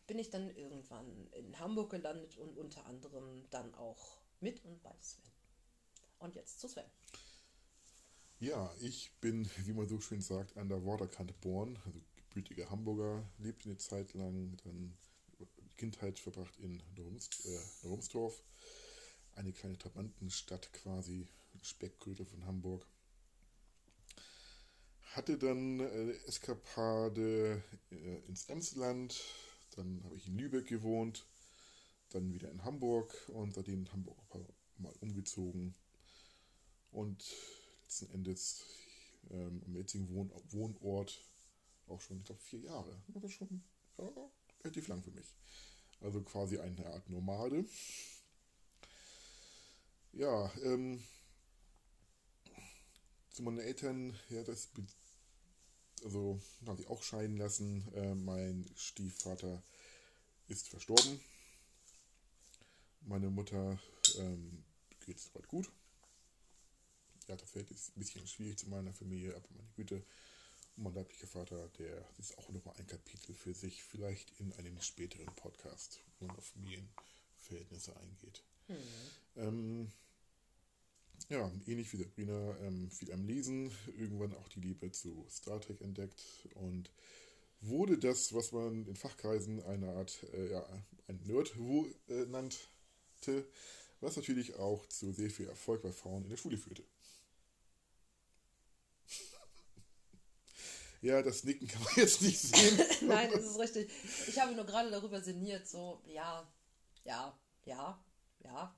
bin 0.06 0.20
ich 0.20 0.30
dann 0.30 0.54
irgendwann 0.54 1.28
in 1.32 1.58
Hamburg 1.58 1.90
gelandet 1.90 2.38
und 2.38 2.56
unter 2.56 2.86
anderem 2.86 3.44
dann 3.50 3.74
auch 3.74 4.18
mit 4.38 4.64
und 4.64 4.80
bei 4.84 4.94
Sven. 5.00 5.24
Und 6.20 6.36
jetzt 6.36 6.60
zu 6.60 6.68
Sven. 6.68 6.88
Ja, 8.38 8.70
ich 8.82 9.12
bin, 9.22 9.48
wie 9.64 9.72
man 9.72 9.88
so 9.88 9.98
schön 9.98 10.20
sagt, 10.20 10.58
an 10.58 10.68
der 10.68 10.84
Waterkante 10.84 11.32
geboren, 11.32 11.78
also 11.86 11.98
gebürtiger 12.16 12.68
Hamburger, 12.68 13.26
lebte 13.38 13.70
eine 13.70 13.78
Zeit 13.78 14.12
lang, 14.12 14.58
dann 14.62 14.94
Kindheit 15.78 16.18
verbracht 16.18 16.54
in 16.58 16.82
Normsdorf, 17.82 18.42
äh, 19.34 19.38
eine 19.38 19.52
kleine 19.52 19.78
Trabantenstadt 19.78 20.70
quasi, 20.74 21.26
Speckgürtel 21.62 22.26
von 22.26 22.44
Hamburg. 22.44 22.86
Hatte 25.14 25.38
dann 25.38 25.80
äh, 25.80 26.12
Eskapade 26.26 27.62
äh, 27.90 28.18
ins 28.26 28.50
Emsland, 28.50 29.18
dann 29.76 30.02
habe 30.04 30.16
ich 30.16 30.26
in 30.26 30.36
Lübeck 30.36 30.66
gewohnt, 30.66 31.24
dann 32.10 32.34
wieder 32.34 32.50
in 32.50 32.64
Hamburg 32.64 33.14
und 33.30 33.54
seitdem 33.54 33.80
in 33.80 33.92
Hamburg 33.92 34.18
auch 34.28 34.52
mal 34.76 34.92
umgezogen. 35.00 35.74
Und 36.90 37.24
letzten 37.86 38.10
Endes 38.10 38.64
ähm, 39.30 39.62
am 39.64 39.76
jetzigen 39.76 40.12
Wohn 40.12 40.30
Wohnort 40.50 41.20
auch 41.86 42.00
schon, 42.00 42.18
ich 42.18 42.24
glaube, 42.24 42.40
vier 42.40 42.60
Jahre. 42.60 43.00
Das 43.06 43.22
ist 43.22 43.34
schon 43.34 43.62
ja, 43.98 44.10
relativ 44.64 44.88
lang 44.88 45.02
für 45.02 45.12
mich. 45.12 45.32
Also 46.00 46.20
quasi 46.22 46.58
eine 46.58 46.84
Art 46.86 47.08
Nomade. 47.08 47.64
Ja, 50.12 50.52
ähm, 50.64 51.00
zu 53.30 53.44
meinen 53.44 53.60
Eltern, 53.60 54.18
ja, 54.30 54.42
das, 54.42 54.68
also, 56.02 56.40
haben 56.66 56.76
sie 56.76 56.86
auch 56.88 57.02
scheiden 57.02 57.36
lassen. 57.36 57.86
Äh, 57.94 58.14
mein 58.16 58.66
Stiefvater 58.74 59.62
ist 60.48 60.68
verstorben. 60.68 61.20
Meine 63.02 63.30
Mutter 63.30 63.78
ähm, 64.18 64.64
geht 65.04 65.18
es 65.18 65.26
soweit 65.26 65.46
gut. 65.46 65.70
Ja, 67.28 67.36
das 67.36 67.50
Feld 67.50 67.70
ist 67.70 67.96
ein 67.96 68.00
bisschen 68.00 68.26
schwierig 68.26 68.58
zu 68.58 68.68
meiner 68.68 68.92
Familie, 68.92 69.34
aber 69.34 69.48
meine 69.56 69.68
Güte. 69.74 70.04
Und 70.76 70.84
mein 70.84 70.94
leiblicher 70.94 71.26
Vater, 71.26 71.68
der 71.78 72.06
ist 72.18 72.36
auch 72.38 72.48
nochmal 72.50 72.74
ein 72.78 72.86
Kapitel 72.86 73.34
für 73.34 73.54
sich, 73.54 73.82
vielleicht 73.82 74.38
in 74.38 74.52
einem 74.54 74.80
späteren 74.80 75.26
Podcast, 75.34 76.00
wo 76.18 76.26
man 76.26 76.36
auf 76.36 76.46
Familienverhältnisse 76.46 77.96
eingeht. 77.96 78.42
Mhm. 78.68 78.76
Ähm, 79.36 79.92
ja, 81.28 81.50
ähnlich 81.66 81.92
wie 81.92 81.96
Sabrina, 81.96 82.56
ähm, 82.58 82.90
viel 82.90 83.12
am 83.12 83.24
Lesen, 83.26 83.72
irgendwann 83.96 84.34
auch 84.34 84.48
die 84.48 84.60
Liebe 84.60 84.92
zu 84.92 85.26
Star 85.28 85.60
Trek 85.60 85.80
entdeckt 85.80 86.22
und 86.54 86.90
wurde 87.60 87.98
das, 87.98 88.32
was 88.34 88.52
man 88.52 88.86
in 88.86 88.96
Fachkreisen 88.96 89.62
eine 89.64 89.90
Art, 89.92 90.24
äh, 90.34 90.52
ja, 90.52 90.64
ein 91.08 91.20
Nerd 91.24 91.54
äh, 92.08 92.26
nannte, 92.26 93.48
was 94.00 94.16
natürlich 94.16 94.54
auch 94.56 94.86
zu 94.86 95.12
sehr 95.12 95.30
viel 95.30 95.48
Erfolg 95.48 95.82
bei 95.82 95.92
Frauen 95.92 96.24
in 96.24 96.30
der 96.30 96.36
Schule 96.36 96.58
führte. 96.58 96.84
Ja, 101.06 101.22
das 101.22 101.44
Nicken 101.44 101.68
kann 101.68 101.82
man 101.82 101.92
jetzt 101.96 102.22
nicht 102.22 102.38
sehen. 102.40 102.80
Nein, 103.08 103.30
das 103.32 103.44
ist 103.44 103.58
richtig. 103.58 103.90
Ich 104.26 104.38
habe 104.40 104.54
nur 104.54 104.66
gerade 104.66 104.90
darüber 104.90 105.20
sinniert, 105.20 105.66
so, 105.68 106.00
ja, 106.06 106.46
ja, 107.04 107.38
ja, 107.64 107.98
ja, 108.44 108.76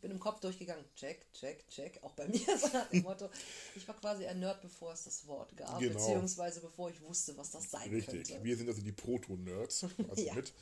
bin 0.00 0.10
im 0.10 0.20
Kopf 0.20 0.40
durchgegangen, 0.40 0.84
check, 0.94 1.26
check, 1.32 1.66
check, 1.68 1.98
auch 2.02 2.12
bei 2.12 2.26
mir 2.28 2.58
so 2.58 2.68
nach 2.68 2.88
dem 2.90 3.02
Motto, 3.02 3.30
ich 3.74 3.86
war 3.88 3.96
quasi 3.96 4.26
ein 4.26 4.40
Nerd, 4.40 4.60
bevor 4.62 4.92
es 4.92 5.04
das 5.04 5.26
Wort 5.26 5.56
gab, 5.56 5.78
genau. 5.78 5.94
beziehungsweise 5.94 6.60
bevor 6.60 6.90
ich 6.90 7.00
wusste, 7.02 7.36
was 7.36 7.50
das 7.50 7.70
sein 7.70 7.88
Richtig. 7.90 8.28
könnte. 8.28 8.44
Wir 8.44 8.56
sind 8.56 8.68
also 8.68 8.82
die 8.82 8.92
Proto-Nerds, 8.92 9.86
also 10.08 10.22
ja. 10.22 10.34
mit. 10.34 10.52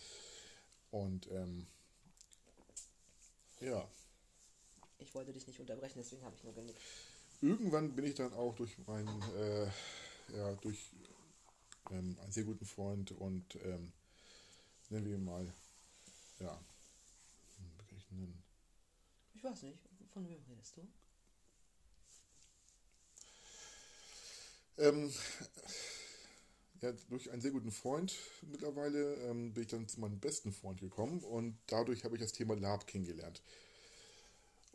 Und 0.90 1.30
ähm, 1.30 1.66
ja. 3.60 3.86
Ich 4.98 5.14
wollte 5.14 5.32
dich 5.32 5.46
nicht 5.46 5.60
unterbrechen, 5.60 5.98
deswegen 5.98 6.24
habe 6.24 6.34
ich 6.36 6.44
nur 6.44 6.54
genickt. 6.54 6.80
Irgendwann 7.40 7.94
bin 7.94 8.04
ich 8.04 8.14
dann 8.14 8.32
auch 8.32 8.54
durch 8.56 8.76
meinen, 8.86 9.22
äh, 9.36 9.66
ja, 10.36 10.54
durch 10.60 10.90
ähm, 11.90 12.16
einen 12.20 12.32
sehr 12.32 12.44
guten 12.44 12.66
Freund 12.66 13.12
und 13.12 13.56
ähm, 13.64 13.92
nennen 14.90 15.06
wir 15.06 15.14
ihn 15.14 15.24
mal, 15.24 15.52
ja, 16.40 16.60
kann 17.88 17.98
ich 17.98 18.10
nennen? 18.10 18.42
Ich 19.34 19.44
weiß 19.44 19.62
nicht, 19.62 19.78
von 20.12 20.28
wem 20.28 20.42
redest 20.48 20.76
du? 20.76 20.88
Ähm, 24.78 25.12
ja, 26.80 26.92
durch 27.08 27.30
einen 27.30 27.42
sehr 27.42 27.50
guten 27.50 27.72
Freund 27.72 28.16
mittlerweile 28.42 29.14
ähm, 29.28 29.52
bin 29.52 29.64
ich 29.64 29.68
dann 29.68 29.88
zu 29.88 30.00
meinem 30.00 30.20
besten 30.20 30.52
Freund 30.52 30.80
gekommen 30.80 31.20
und 31.20 31.58
dadurch 31.66 32.04
habe 32.04 32.14
ich 32.14 32.22
das 32.22 32.32
Thema 32.32 32.54
LARP 32.54 32.86
kennengelernt. 32.86 33.42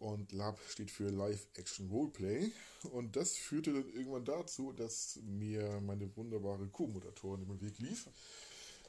Und 0.04 0.34
LARP 0.34 0.60
steht 0.68 0.92
für 0.92 1.10
Live 1.10 1.48
Action 1.56 1.90
Roleplay 1.90 2.52
und 2.92 3.16
das 3.16 3.38
führte 3.38 3.72
dann 3.72 3.90
irgendwann 3.94 4.26
dazu, 4.26 4.74
dass 4.74 5.18
mir 5.24 5.80
meine 5.80 6.14
wunderbare 6.18 6.68
Co-Moderatorin 6.68 7.48
den 7.48 7.62
Weg 7.62 7.80
lief 7.80 8.10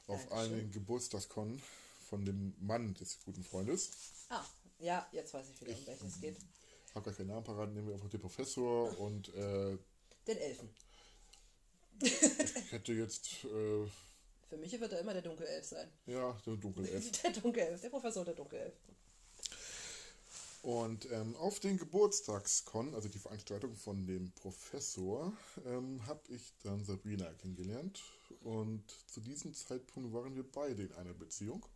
auf 0.09 0.33
einen 0.33 0.73
Geburtstagskon 0.73 1.63
von 2.11 2.25
dem 2.25 2.53
Mann 2.59 2.95
des 2.95 3.21
guten 3.25 3.45
Freundes. 3.45 3.93
Ah, 4.29 4.45
ja, 4.81 5.07
jetzt 5.13 5.33
weiß 5.33 5.47
ich 5.51 5.61
wieder, 5.61 5.79
um 5.79 5.87
welches 5.87 6.17
es 6.17 6.21
geht. 6.21 6.37
Ich 6.89 6.95
habe 6.97 7.05
gar 7.05 7.15
keinen 7.15 7.29
Namen 7.29 7.45
parat, 7.45 7.73
nehmen 7.73 7.87
wir 7.87 7.95
einfach 7.95 8.11
den 8.11 8.21
Professor 8.21 8.99
und. 8.99 9.29
Äh, 9.37 9.79
den 10.27 10.39
Elfen. 10.39 10.69
ich 12.01 12.73
hätte 12.73 12.93
jetzt. 12.93 13.45
Äh, 13.45 13.87
Für 14.49 14.57
mich 14.57 14.81
wird 14.81 14.93
er 14.93 14.99
immer 14.99 15.13
der 15.13 15.23
Dunkelelf 15.23 15.65
sein. 15.65 15.89
Ja, 16.07 16.37
der 16.45 16.57
Dunkelelf. 16.57 17.13
der 17.23 17.31
Dunkelelf, 17.31 17.81
der 17.81 17.91
Professor 17.91 18.25
der 18.25 18.35
Dunkelelf. 18.35 18.75
Und 20.65 21.13
ähm, 21.13 21.37
auf 21.37 21.61
den 21.61 21.77
Geburtstagskon, 21.77 22.95
also 22.95 23.07
die 23.11 23.19
Veranstaltung 23.19 23.77
von 23.77 24.07
dem 24.07 24.33
Professor, 24.33 25.31
ähm, 25.67 26.01
habe 26.07 26.23
ich 26.29 26.55
dann 26.63 26.83
Sabrina 26.83 27.31
kennengelernt. 27.35 28.03
Und 28.41 28.83
zu 29.07 29.21
diesem 29.21 29.53
Zeitpunkt 29.53 30.15
waren 30.15 30.35
wir 30.35 30.51
beide 30.51 30.85
in 30.85 30.93
einer 30.95 31.13
Beziehung. 31.13 31.67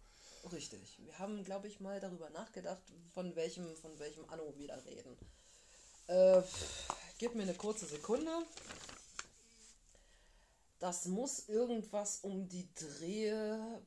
Richtig. 0.51 0.99
Wir 1.05 1.19
haben, 1.19 1.45
glaube 1.45 1.69
ich, 1.69 1.81
mal 1.81 2.01
darüber 2.01 2.31
nachgedacht, 2.31 2.81
von 3.13 3.37
welchem, 3.37 3.77
von 3.77 3.99
welchem 3.99 4.25
Anno 4.31 4.55
wir 4.57 4.69
da 4.69 4.77
reden. 4.77 5.19
Äh, 6.07 6.43
gib 7.19 7.35
mir 7.35 7.43
eine 7.43 7.53
kurze 7.53 7.85
Sekunde. 7.85 8.31
Das 10.79 11.05
muss 11.05 11.47
irgendwas 11.51 12.21
um 12.23 12.49
die 12.49 12.67
Drehe 12.75 13.83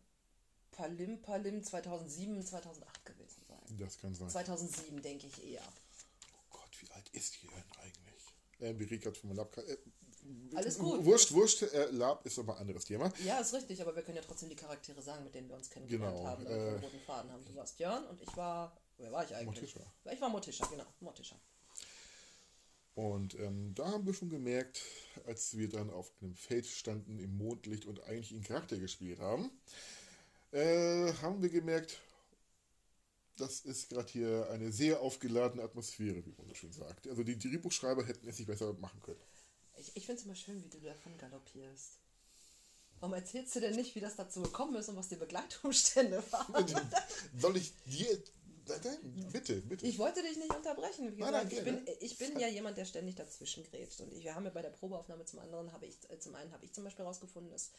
Palim 0.70 1.24
Palim 1.24 1.64
2007, 1.64 2.46
2008 2.46 3.04
gewesen. 3.04 3.21
Das 3.78 3.98
kann 3.98 4.14
sein. 4.16 4.30
2007 4.30 5.02
denke 5.02 5.28
ich 5.28 5.44
eher. 5.44 5.64
Oh 6.34 6.58
Gott, 6.58 6.82
wie 6.82 6.92
alt 6.92 7.10
ist 7.10 7.42
die 7.42 7.48
denn 7.48 7.64
eigentlich? 7.82 8.24
Äh, 8.60 8.68
reden 8.68 9.00
gerade 9.00 9.18
von 9.18 9.36
Lab. 9.36 9.58
Äh, 9.58 9.78
alles 10.54 10.78
gut. 10.78 11.04
Wurscht, 11.04 11.32
wurscht, 11.32 11.64
äh, 11.64 11.90
Lab 11.92 12.26
ist 12.26 12.38
aber 12.38 12.56
ein 12.56 12.62
anderes 12.62 12.86
Thema. 12.86 13.12
Ja, 13.26 13.40
ist 13.40 13.54
richtig, 13.54 13.82
aber 13.82 13.96
wir 13.96 14.04
können 14.04 14.18
ja 14.18 14.24
trotzdem 14.24 14.50
die 14.50 14.56
Charaktere 14.56 15.02
sagen, 15.02 15.24
mit 15.24 15.34
denen 15.34 15.50
wir 15.50 15.56
uns 15.56 15.70
kennengelernt 15.70 16.16
genau, 16.16 16.28
haben, 16.28 16.46
äh, 16.46 16.72
roten 16.74 17.00
Faden 17.00 17.32
haben. 17.32 17.44
Du 17.46 17.56
warst 17.56 17.80
Jörn 17.80 18.06
und 18.06 18.22
ich 18.22 18.38
war, 18.38 18.78
wer 18.98 19.12
war 19.12 19.24
ich 19.24 19.36
eigentlich? 19.36 19.62
Mortischer. 19.62 19.94
Ich 20.12 20.22
war 20.22 20.30
Mortischer, 20.30 20.68
genau, 20.70 20.86
Mortischer. 21.00 21.40
Und 22.94 23.36
ähm, 23.36 23.74
da 23.74 23.90
haben 23.90 24.06
wir 24.06 24.14
schon 24.14 24.30
gemerkt, 24.30 24.82
als 25.26 25.58
wir 25.58 25.70
dann 25.70 25.90
auf 25.90 26.12
einem 26.22 26.36
Feld 26.36 26.66
standen 26.66 27.20
im 27.20 27.38
Mondlicht 27.38 27.86
und 27.86 28.04
eigentlich 28.04 28.32
einen 28.32 28.44
Charakter 28.44 28.78
gespielt 28.78 29.20
haben, 29.20 29.50
äh, 30.52 31.14
haben 31.22 31.42
wir 31.42 31.50
gemerkt, 31.50 32.02
das 33.42 33.62
ist 33.62 33.90
gerade 33.90 34.12
hier 34.12 34.48
eine 34.52 34.72
sehr 34.72 35.02
aufgeladene 35.02 35.64
Atmosphäre, 35.64 36.24
wie 36.26 36.34
man 36.38 36.48
so 36.48 36.54
schön 36.54 36.72
sagt. 36.72 37.08
Also 37.08 37.24
die 37.24 37.38
Drehbuchschreiber 37.38 38.06
hätten 38.06 38.28
es 38.28 38.38
nicht 38.38 38.48
besser 38.48 38.74
machen 38.74 39.02
können. 39.02 39.20
Ich, 39.78 39.96
ich 39.96 40.06
finde 40.06 40.20
es 40.20 40.26
immer 40.26 40.36
schön, 40.36 40.64
wie 40.64 40.70
du 40.70 40.80
davon 40.80 41.18
galoppierst. 41.18 41.98
Warum 43.00 43.16
erzählst 43.16 43.56
du 43.56 43.60
denn 43.60 43.76
nicht, 43.76 43.96
wie 43.96 44.00
das 44.00 44.16
dazu 44.16 44.44
gekommen 44.44 44.76
ist 44.76 44.90
und 44.90 44.96
was 44.96 45.10
die 45.10 45.16
Begleitumstände 45.16 46.24
waren? 46.32 46.68
Soll 47.36 47.58
ich 47.58 47.74
dir. 47.86 48.24
Nein, 48.68 49.30
bitte, 49.34 49.60
bitte. 49.62 49.88
Ich 49.88 49.98
wollte 49.98 50.22
dich 50.22 50.38
nicht 50.38 50.54
unterbrechen. 50.54 51.06
Gesagt, 51.06 51.20
nein, 51.20 51.32
nein, 51.32 51.52
ich, 51.52 51.64
bin, 51.64 51.88
ich 52.00 52.18
bin 52.20 52.40
ja 52.40 52.48
jemand, 52.48 52.78
der 52.78 52.86
ständig 52.86 53.16
dazwischen 53.16 53.64
grätscht. 53.64 54.02
Und 54.02 54.14
ich, 54.14 54.24
wir 54.24 54.36
haben 54.36 54.46
ja 54.46 54.52
bei 54.52 54.62
der 54.62 54.70
Probeaufnahme 54.70 55.26
zum 55.26 55.40
anderen, 55.40 55.74
habe 55.74 55.88
ich, 55.88 55.98
äh, 56.10 56.20
zum 56.20 56.36
einen 56.36 56.52
habe 56.54 56.64
ich 56.64 56.74
zum 56.74 56.84
Beispiel 56.84 57.04
herausgefunden, 57.04 57.52
dass 57.52 57.72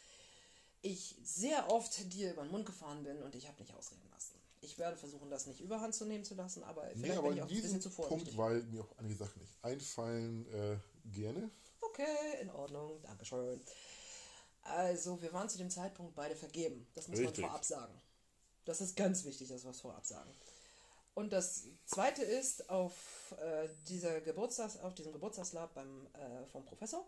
ich 0.83 1.17
sehr 1.23 1.71
oft 1.71 2.13
dir 2.13 2.33
über 2.33 2.43
den 2.43 2.51
Mund 2.51 2.67
gefahren 2.67 3.05
bin 3.05 3.23
und 3.23 3.37
ich 3.37 3.47
habe 3.47 3.61
nicht 3.61 3.73
ausreden 3.75 4.09
lassen. 4.11 4.32
Ich 4.63 4.79
werde 4.79 4.97
versuchen, 4.97 5.29
das 5.29 5.47
nicht 5.47 5.61
überhand 5.61 5.95
zu 5.95 6.07
nehmen 6.07 6.25
zu 6.25 6.35
lassen, 6.35 6.63
aber 6.63 6.83
vielleicht 6.83 6.99
nee, 6.99 7.13
aber 7.13 7.29
bin 7.29 7.37
ich 7.37 7.43
auch 7.43 7.49
ein 7.49 7.61
bisschen 7.61 7.81
zu 7.81 7.91
vorsichtig. 7.91 8.37
Punkt, 8.37 8.39
weil 8.39 8.63
mir 8.63 8.83
auch 8.83 8.99
einige 8.99 9.17
Sachen 9.17 9.41
nicht 9.41 9.53
einfallen, 9.63 10.47
äh, 10.53 10.79
gerne. 11.11 11.51
Okay, 11.81 12.41
in 12.41 12.51
Ordnung, 12.51 13.03
Dankeschön. 13.03 13.61
Also, 14.63 15.21
wir 15.21 15.33
waren 15.33 15.49
zu 15.49 15.59
dem 15.59 15.69
Zeitpunkt 15.69 16.15
beide 16.15 16.37
vergeben. 16.37 16.87
Das 16.95 17.09
muss 17.09 17.19
Richtig. 17.19 17.41
man 17.41 17.51
vorab 17.51 17.65
sagen. 17.65 18.01
Das 18.65 18.81
ist 18.81 18.97
ganz 18.97 19.25
wichtig, 19.25 19.49
dass 19.49 19.65
wir 19.65 19.73
es 19.73 19.81
vorab 19.81 20.07
sagen. 20.07 20.31
Und 21.15 21.33
das 21.33 21.65
zweite 21.85 22.23
ist, 22.23 22.71
auf, 22.71 23.35
äh, 23.41 23.69
dieser 23.89 24.21
Geburtstags, 24.21 24.79
auf 24.79 24.95
diesem 24.95 25.13
Geburtstagslab 25.13 25.75
beim, 25.75 26.07
äh, 26.15 26.47
vom 26.47 26.65
Professor 26.65 27.05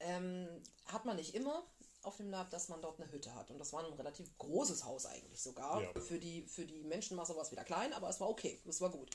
ähm, 0.00 0.48
hat 0.86 1.04
man 1.04 1.16
nicht 1.16 1.34
immer 1.34 1.64
auf 2.04 2.16
dem 2.16 2.30
Lab, 2.30 2.50
dass 2.50 2.68
man 2.68 2.80
dort 2.82 3.00
eine 3.00 3.10
Hütte 3.10 3.34
hat. 3.34 3.50
Und 3.50 3.58
das 3.58 3.72
war 3.72 3.84
ein 3.84 3.92
relativ 3.92 4.36
großes 4.38 4.84
Haus 4.84 5.06
eigentlich 5.06 5.40
sogar. 5.42 5.82
Ja. 5.82 6.00
Für, 6.00 6.18
die, 6.18 6.42
für 6.42 6.64
die 6.64 6.82
Menschenmasse 6.84 7.34
war 7.34 7.42
es 7.42 7.52
wieder 7.52 7.64
klein, 7.64 7.92
aber 7.92 8.08
es 8.08 8.20
war 8.20 8.28
okay. 8.28 8.60
Es 8.66 8.80
war 8.80 8.90
gut. 8.90 9.10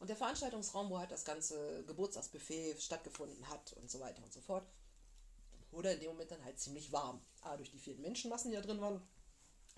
Und 0.00 0.08
der 0.08 0.16
Veranstaltungsraum, 0.16 0.90
wo 0.90 0.98
halt 0.98 1.12
das 1.12 1.24
ganze 1.24 1.84
Geburtstagsbuffet 1.84 2.80
stattgefunden 2.80 3.48
hat 3.48 3.72
und 3.74 3.90
so 3.90 4.00
weiter 4.00 4.22
und 4.22 4.32
so 4.32 4.40
fort, 4.40 4.64
wurde 5.70 5.92
in 5.92 6.00
dem 6.00 6.10
Moment 6.10 6.30
dann 6.30 6.44
halt 6.44 6.58
ziemlich 6.58 6.92
warm. 6.92 7.20
A, 7.42 7.56
durch 7.56 7.70
die 7.70 7.78
vielen 7.78 8.00
Menschenmassen, 8.00 8.50
die 8.50 8.56
da 8.56 8.62
drin 8.62 8.80
waren. 8.80 9.00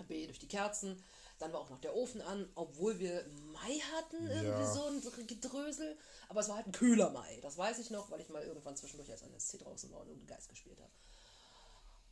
B, 0.09 0.27
durch 0.27 0.39
die 0.39 0.49
Kerzen. 0.49 1.03
Dann 1.39 1.53
war 1.53 1.61
auch 1.61 1.71
noch 1.71 1.81
der 1.81 1.95
Ofen 1.95 2.23
an, 2.23 2.49
obwohl 2.55 2.99
wir 2.99 3.25
Mai 3.53 3.79
hatten, 3.97 4.27
irgendwie 4.27 4.63
ja. 4.63 4.73
so 4.73 4.85
ein 4.87 5.27
Gedrösel. 5.27 5.97
Aber 6.29 6.41
es 6.41 6.49
war 6.49 6.57
halt 6.57 6.67
ein 6.67 6.73
kühler 6.73 7.11
Mai. 7.11 7.39
Das 7.43 7.59
weiß 7.59 7.79
ich 7.79 7.91
noch, 7.91 8.11
weil 8.11 8.21
ich 8.21 8.29
mal 8.29 8.43
irgendwann 8.43 8.77
zwischendurch 8.77 9.11
als 9.11 9.23
NSC 9.23 9.59
draußen 9.59 9.91
war 9.93 10.01
und 10.01 10.11
einen 10.11 10.27
Geist 10.27 10.49
gespielt 10.49 10.81
habe. 10.81 10.91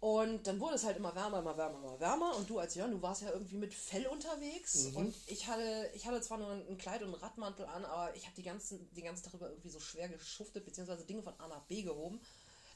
Und 0.02 0.49
dann 0.49 0.59
wurde 0.59 0.75
es 0.75 0.82
halt 0.82 0.97
immer 0.97 1.14
wärmer, 1.14 1.38
immer 1.38 1.56
wärmer, 1.56 1.78
immer 1.78 2.00
wärmer. 2.00 2.37
Und 2.37 2.50
du 2.50 2.59
als 2.59 2.75
Jörn, 2.75 2.90
du 2.90 3.00
warst 3.00 3.23
ja 3.23 3.30
irgendwie 3.30 3.54
mit 3.54 3.73
Fell 3.73 4.04
unterwegs. 4.09 4.90
Mhm. 4.90 4.97
Und 4.97 5.14
ich 5.28 5.47
hatte, 5.47 5.88
ich 5.94 6.04
hatte 6.09 6.21
zwar 6.21 6.38
nur 6.38 6.50
ein 6.50 6.76
Kleid 6.76 7.02
und 7.02 7.14
einen 7.14 7.23
Radmantel 7.23 7.66
an, 7.66 7.85
aber 7.85 8.12
ich 8.16 8.25
habe 8.25 8.35
die 8.35 8.42
ganzen, 8.42 8.92
den 8.94 9.04
ganzen 9.04 9.23
Tag 9.23 9.35
über 9.35 9.49
irgendwie 9.49 9.68
so 9.68 9.78
schwer 9.78 10.09
geschuftet, 10.09 10.64
beziehungsweise 10.64 11.04
Dinge 11.04 11.23
von 11.23 11.38
A 11.38 11.47
nach 11.47 11.62
B 11.66 11.82
gehoben, 11.82 12.21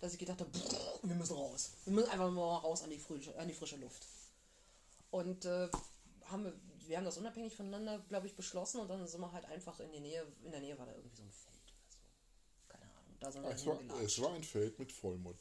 dass 0.01 0.13
ich 0.13 0.21
gedacht 0.21 0.39
habe, 0.39 0.53
wir 1.03 1.17
müssen 1.17 1.35
raus. 1.35 1.73
Wir 1.85 1.95
müssen 1.95 2.11
einfach 2.11 2.31
mal 2.31 2.59
raus 2.59 2.85
an 2.85 2.91
die 2.91 2.99
frische, 2.99 3.37
an 3.37 3.49
die 3.49 3.55
frische 3.55 3.79
Luft. 3.79 4.07
Und 5.11 5.47
äh, 5.47 5.69
haben 6.27 6.45
wir, 6.45 6.53
wir 6.87 6.97
haben 6.97 7.07
das 7.07 7.19
unabhängig 7.19 7.57
voneinander, 7.57 8.05
glaube 8.09 8.29
ich, 8.29 8.37
beschlossen 8.37 8.81
und 8.81 8.87
dann 8.87 9.05
sind 9.05 9.21
wir 9.21 9.33
halt 9.33 9.47
einfach 9.47 9.81
in 9.81 9.91
die 9.91 9.99
Nähe, 9.99 10.25
in 10.45 10.53
der 10.53 10.61
Nähe 10.61 10.79
war 10.79 10.87
da 10.87 10.93
irgendwie 10.93 11.17
so 11.17 11.25
ein 11.25 11.33
Feld 11.33 11.73
oder 11.75 11.89
so. 11.91 11.99
Keine 12.69 12.85
Ahnung. 12.85 13.17
Da 13.19 13.33
sind 13.33 13.43
wir 13.43 13.51
Es 13.51 13.67
war, 13.67 14.01
es 14.01 14.23
war 14.23 14.33
ein 14.33 14.45
Feld 14.45 14.79
mit 14.79 14.93
Vollmond. 14.93 15.41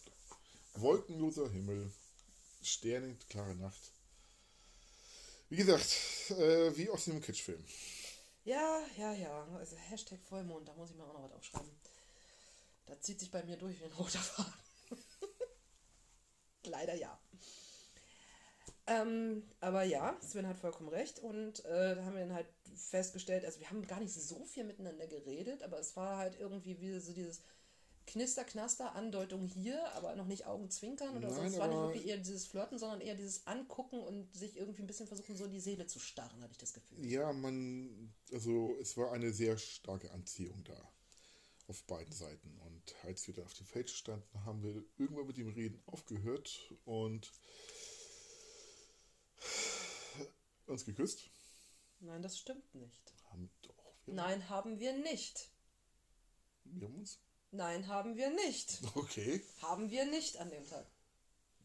Wolkenloser 0.75 1.49
Himmel, 1.49 1.91
sternenklare 2.61 3.55
Nacht. 3.55 3.91
Wie 5.49 5.57
gesagt, 5.57 6.31
äh, 6.31 6.75
wie 6.75 6.89
aus 6.89 7.07
einem 7.07 7.21
Kitschfilm. 7.21 7.63
Ja, 8.43 8.79
ja, 8.97 9.13
ja. 9.13 9.47
Also 9.57 9.75
Hashtag 9.75 10.19
Vollmond, 10.23 10.67
da 10.67 10.73
muss 10.73 10.91
ich 10.91 10.95
mir 10.95 11.03
auch 11.03 11.13
noch 11.13 11.23
was 11.23 11.33
aufschreiben. 11.33 11.71
Da 12.85 12.99
zieht 12.99 13.19
sich 13.19 13.31
bei 13.31 13.43
mir 13.43 13.57
durch 13.57 13.79
wie 13.79 13.85
ein 13.85 13.91
roter 13.93 14.19
Faden. 14.19 14.53
Leider 16.65 16.95
ja. 16.95 17.19
Ähm, 18.87 19.43
aber 19.61 19.83
ja, 19.83 20.15
Sven 20.21 20.47
hat 20.47 20.57
vollkommen 20.57 20.89
recht 20.89 21.19
und 21.19 21.65
äh, 21.65 21.95
da 21.95 22.05
haben 22.05 22.15
wir 22.15 22.25
dann 22.25 22.35
halt 22.35 22.47
festgestellt, 22.75 23.43
also 23.43 23.59
wir 23.59 23.69
haben 23.69 23.87
gar 23.87 23.99
nicht 23.99 24.13
so 24.13 24.45
viel 24.45 24.63
miteinander 24.63 25.07
geredet, 25.07 25.63
aber 25.63 25.79
es 25.79 25.95
war 25.95 26.17
halt 26.17 26.39
irgendwie 26.39 26.79
wie 26.79 26.99
so 26.99 27.13
dieses 27.13 27.41
Knister, 28.07 28.43
Knaster, 28.43 28.93
Andeutung 28.95 29.45
hier, 29.47 29.91
aber 29.93 30.15
noch 30.15 30.27
nicht 30.27 30.45
Augenzwinkern 30.45 31.17
oder. 31.17 31.29
Nein, 31.31 31.47
Es 31.51 31.57
war 31.57 31.67
nicht 31.67 31.77
wirklich 31.77 32.07
eher 32.07 32.17
dieses 32.17 32.45
Flirten, 32.45 32.77
sondern 32.77 33.01
eher 33.01 33.15
dieses 33.15 33.47
Angucken 33.47 33.99
und 33.99 34.33
sich 34.35 34.57
irgendwie 34.57 34.83
ein 34.83 34.87
bisschen 34.87 35.07
versuchen, 35.07 35.35
so 35.35 35.45
in 35.45 35.51
die 35.51 35.59
Seele 35.59 35.87
zu 35.87 35.99
starren, 35.99 36.41
hatte 36.41 36.51
ich 36.53 36.59
das 36.59 36.73
Gefühl. 36.73 37.03
Ja, 37.05 37.33
man, 37.33 38.13
also 38.31 38.75
es 38.79 38.95
war 38.97 39.11
eine 39.11 39.31
sehr 39.33 39.57
starke 39.57 40.11
Anziehung 40.11 40.63
da. 40.63 40.91
Auf 41.67 41.83
beiden 41.85 42.13
Seiten. 42.13 42.59
Und 42.59 42.93
als 43.05 43.25
wir 43.25 43.33
dann 43.33 43.45
auf 43.45 43.55
dem 43.55 43.65
Feld 43.65 43.89
standen, 43.89 44.45
haben 44.45 44.61
wir 44.61 44.83
irgendwann 44.99 45.25
mit 45.25 45.37
dem 45.37 45.49
Reden 45.49 45.81
aufgehört 45.87 46.71
und 46.85 47.31
uns 50.67 50.85
geküsst. 50.85 51.31
Nein, 52.01 52.21
das 52.21 52.37
stimmt 52.37 52.75
nicht. 52.75 53.13
Haben 53.31 53.49
doch, 53.63 53.95
wir, 54.05 54.13
Nein, 54.13 54.47
haben 54.49 54.79
wir 54.79 54.93
nicht. 54.93 55.49
wir 56.65 56.87
haben 56.87 56.97
uns. 56.97 57.19
Nein, 57.55 57.87
haben 57.87 58.15
wir 58.15 58.29
nicht. 58.31 58.79
Okay, 58.95 59.41
Haben 59.61 59.89
wir 59.89 60.05
nicht 60.05 60.37
an 60.37 60.49
dem 60.49 60.67
Tag. 60.67 60.85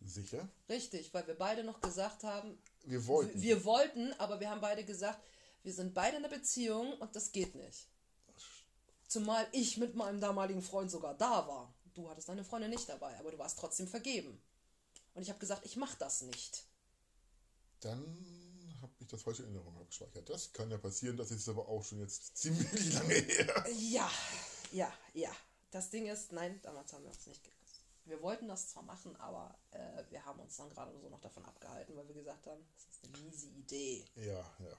sicher. 0.05 0.49
Richtig, 0.69 1.13
weil 1.13 1.27
wir 1.27 1.35
beide 1.37 1.65
noch 1.65 1.81
gesagt 1.81 2.23
haben, 2.25 2.59
Wir 2.85 3.07
wollten. 3.07 3.41
wir 3.43 3.65
wollten, 3.65 4.13
aber 4.15 4.41
wir 4.41 4.51
haben 4.51 4.61
beide 4.61 4.85
gesagt, 4.85 5.21
wir 5.63 5.73
sind 5.75 5.93
beide 5.95 6.17
in 6.17 6.25
einer 6.25 6.35
Beziehung 6.35 6.93
und 7.01 7.15
das 7.17 7.33
geht 7.33 7.55
nicht. 7.55 7.87
Zumal 9.09 9.47
ich 9.53 9.77
mit 9.77 9.95
meinem 9.97 10.21
damaligen 10.21 10.63
Freund 10.63 10.91
sogar 10.91 11.15
da 11.17 11.47
war. 11.49 11.75
Du 11.95 12.09
hattest 12.09 12.29
deine 12.29 12.45
Freundin 12.45 12.71
nicht 12.71 12.89
dabei, 12.89 13.19
aber 13.19 13.33
du 13.33 13.39
warst 13.39 13.59
trotzdem 13.59 13.89
vergeben. 13.89 14.41
Und 15.15 15.23
ich 15.23 15.29
habe 15.29 15.41
gesagt, 15.41 15.67
ich 15.67 15.77
mache 15.77 15.97
das 15.99 16.23
nicht. 16.23 16.65
Dann 17.81 18.79
habe 18.81 18.93
ich 19.01 19.09
das 19.09 19.23
falsche 19.23 19.43
in 19.43 19.49
Erinnerung 19.55 19.77
abgespeichert. 19.81 20.29
Das 20.31 20.53
kann 20.53 20.71
ja 20.71 20.79
passieren, 20.79 21.17
das 21.17 21.31
ist 21.33 21.49
aber 21.49 21.69
auch 21.69 21.85
schon 21.85 21.99
jetzt 22.01 22.37
ziemlich 22.37 22.93
lange 22.95 23.15
her. 23.15 23.67
Ja, 23.77 24.11
ja, 24.73 24.93
ja. 25.15 25.31
Das 25.71 25.91
Ding 25.91 26.07
ist, 26.07 26.33
nein, 26.33 26.61
damals 26.63 26.93
haben 26.93 27.05
wir 27.05 27.11
uns 27.11 27.27
nicht 27.27 27.45
geküsst. 27.45 27.85
Wir 28.05 28.21
wollten 28.23 28.49
das 28.49 28.69
zwar 28.69 28.83
machen, 28.83 29.15
aber 29.17 29.57
äh, 29.71 30.03
wir 30.11 30.25
haben 30.25 30.41
uns 30.41 30.57
dann 30.57 30.71
gerade 30.71 30.99
so 30.99 31.09
noch 31.09 31.21
davon 31.21 31.45
abgehalten, 31.45 31.97
weil 31.97 32.09
wir 32.09 32.15
gesagt 32.15 32.47
haben, 32.47 32.61
das 32.75 32.97
ist 32.97 33.05
eine 33.05 33.25
miese 33.25 33.47
Idee. 33.49 34.05
Ja, 34.17 34.45
ja. 34.59 34.77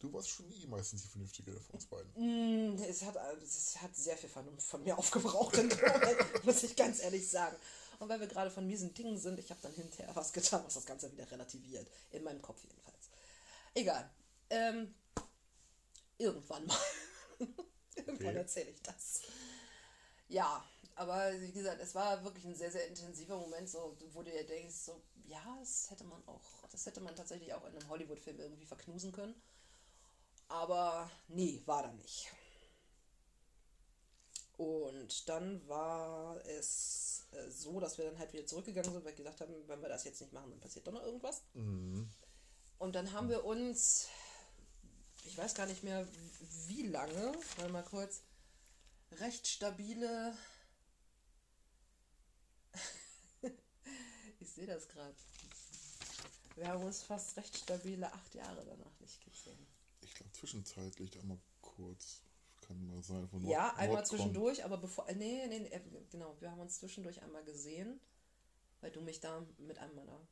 Du 0.00 0.12
warst 0.12 0.28
schon 0.28 0.48
nie 0.48 0.66
meistens 0.66 1.02
die 1.02 1.08
Vernünftige 1.08 1.52
von 1.60 1.76
uns 1.76 1.86
beiden. 1.86 2.12
Mm, 2.16 2.82
Es 2.82 3.02
hat, 3.04 3.16
es 3.42 3.80
hat 3.80 3.94
sehr 3.94 4.16
viel 4.16 4.28
Vernunft 4.28 4.66
von 4.66 4.82
mir 4.82 4.98
aufgebraucht, 4.98 5.56
in 5.56 5.68
dem 5.68 5.78
Moment, 5.78 6.44
muss 6.44 6.62
ich 6.62 6.74
ganz 6.74 7.00
ehrlich 7.00 7.28
sagen. 7.28 7.56
Und 8.00 8.08
weil 8.08 8.18
wir 8.20 8.26
gerade 8.26 8.50
von 8.50 8.66
miesen 8.66 8.92
Dingen 8.92 9.16
sind, 9.18 9.38
ich 9.38 9.50
habe 9.50 9.60
dann 9.62 9.72
hinterher 9.72 10.14
was 10.16 10.32
getan, 10.32 10.64
was 10.64 10.74
das 10.74 10.84
Ganze 10.86 11.12
wieder 11.12 11.30
relativiert. 11.30 11.88
In 12.10 12.24
meinem 12.24 12.42
Kopf 12.42 12.62
jedenfalls. 12.64 13.08
Egal. 13.72 14.10
Ähm, 14.50 14.94
irgendwann 16.18 16.66
mal. 16.66 16.78
irgendwann 17.96 18.16
Okay. 18.30 18.36
erzähle 18.36 18.70
ich 18.70 18.82
das. 18.82 19.22
Ja, 20.28 20.64
aber 20.96 21.32
wie 21.40 21.52
gesagt, 21.52 21.80
es 21.80 21.94
war 21.94 22.22
wirklich 22.24 22.44
ein 22.44 22.54
sehr, 22.54 22.70
sehr 22.70 22.86
intensiver 22.88 23.36
Moment, 23.38 23.68
so, 23.68 23.96
wo 24.12 24.22
du 24.22 24.30
dir 24.30 24.46
denkst, 24.46 24.74
so, 24.76 25.02
ja, 25.26 25.42
das 25.60 25.90
hätte 25.90 26.04
man 26.04 26.26
auch, 26.26 26.68
das 26.70 26.86
hätte 26.86 27.00
man 27.00 27.14
tatsächlich 27.16 27.52
auch 27.54 27.64
in 27.66 27.76
einem 27.76 27.88
Hollywood-Film 27.88 28.40
irgendwie 28.40 28.66
verknusen 28.66 29.12
können. 29.12 29.34
Aber 30.48 31.10
nee, 31.28 31.62
war 31.66 31.82
da 31.82 31.92
nicht. 31.92 32.30
Und 34.56 35.28
dann 35.28 35.66
war 35.68 36.36
es 36.46 37.26
äh, 37.32 37.50
so, 37.50 37.80
dass 37.80 37.98
wir 37.98 38.04
dann 38.04 38.18
halt 38.18 38.32
wieder 38.32 38.46
zurückgegangen 38.46 38.92
sind, 38.92 39.04
weil 39.04 39.12
wir 39.12 39.16
gesagt 39.16 39.40
haben, 39.40 39.52
wenn 39.66 39.82
wir 39.82 39.88
das 39.88 40.04
jetzt 40.04 40.20
nicht 40.20 40.32
machen, 40.32 40.50
dann 40.50 40.60
passiert 40.60 40.86
doch 40.86 40.92
noch 40.92 41.02
irgendwas. 41.04 41.42
Und 42.78 42.94
dann 42.94 43.12
haben 43.12 43.28
wir 43.28 43.44
uns, 43.44 44.08
ich 45.34 45.38
weiß 45.38 45.54
gar 45.56 45.66
nicht 45.66 45.82
mehr 45.82 46.06
wie 46.68 46.82
lange, 46.86 47.32
mal 47.58 47.68
mal 47.68 47.82
kurz, 47.82 48.22
recht 49.18 49.48
stabile. 49.48 50.32
ich 54.38 54.48
sehe 54.48 54.68
das 54.68 54.86
gerade. 54.86 55.12
Wir 56.54 56.68
haben 56.68 56.84
uns 56.84 57.02
fast 57.02 57.36
recht 57.36 57.56
stabile 57.58 58.12
acht 58.12 58.32
Jahre 58.36 58.64
danach 58.64 59.00
nicht 59.00 59.24
gesehen. 59.24 59.58
Ich 60.02 60.14
glaube, 60.14 60.30
zwischenzeitlich 60.30 61.18
einmal 61.18 61.40
kurz. 61.62 62.22
Kann 62.60 62.86
mal 62.86 63.02
sein. 63.02 63.28
Von 63.28 63.44
Ja, 63.44 63.66
Nord- 63.70 63.78
einmal 63.78 64.06
zwischendurch, 64.06 64.64
aber 64.64 64.76
bevor. 64.76 65.08
äh, 65.08 65.16
Nee, 65.16 65.48
nee, 65.48 65.58
nee, 65.58 65.68
äh, 65.68 65.80
genau. 66.12 66.36
Wir 66.40 66.52
haben 66.52 66.60
uns 66.60 66.76
zwischendurch 66.78 67.20
einmal 67.22 67.42
gesehen, 67.42 67.98
weil 68.80 68.92
du 68.92 69.00
mich 69.00 69.18
da 69.18 69.44
mit 69.58 69.78
einem 69.80 69.96
meiner. 69.96 70.28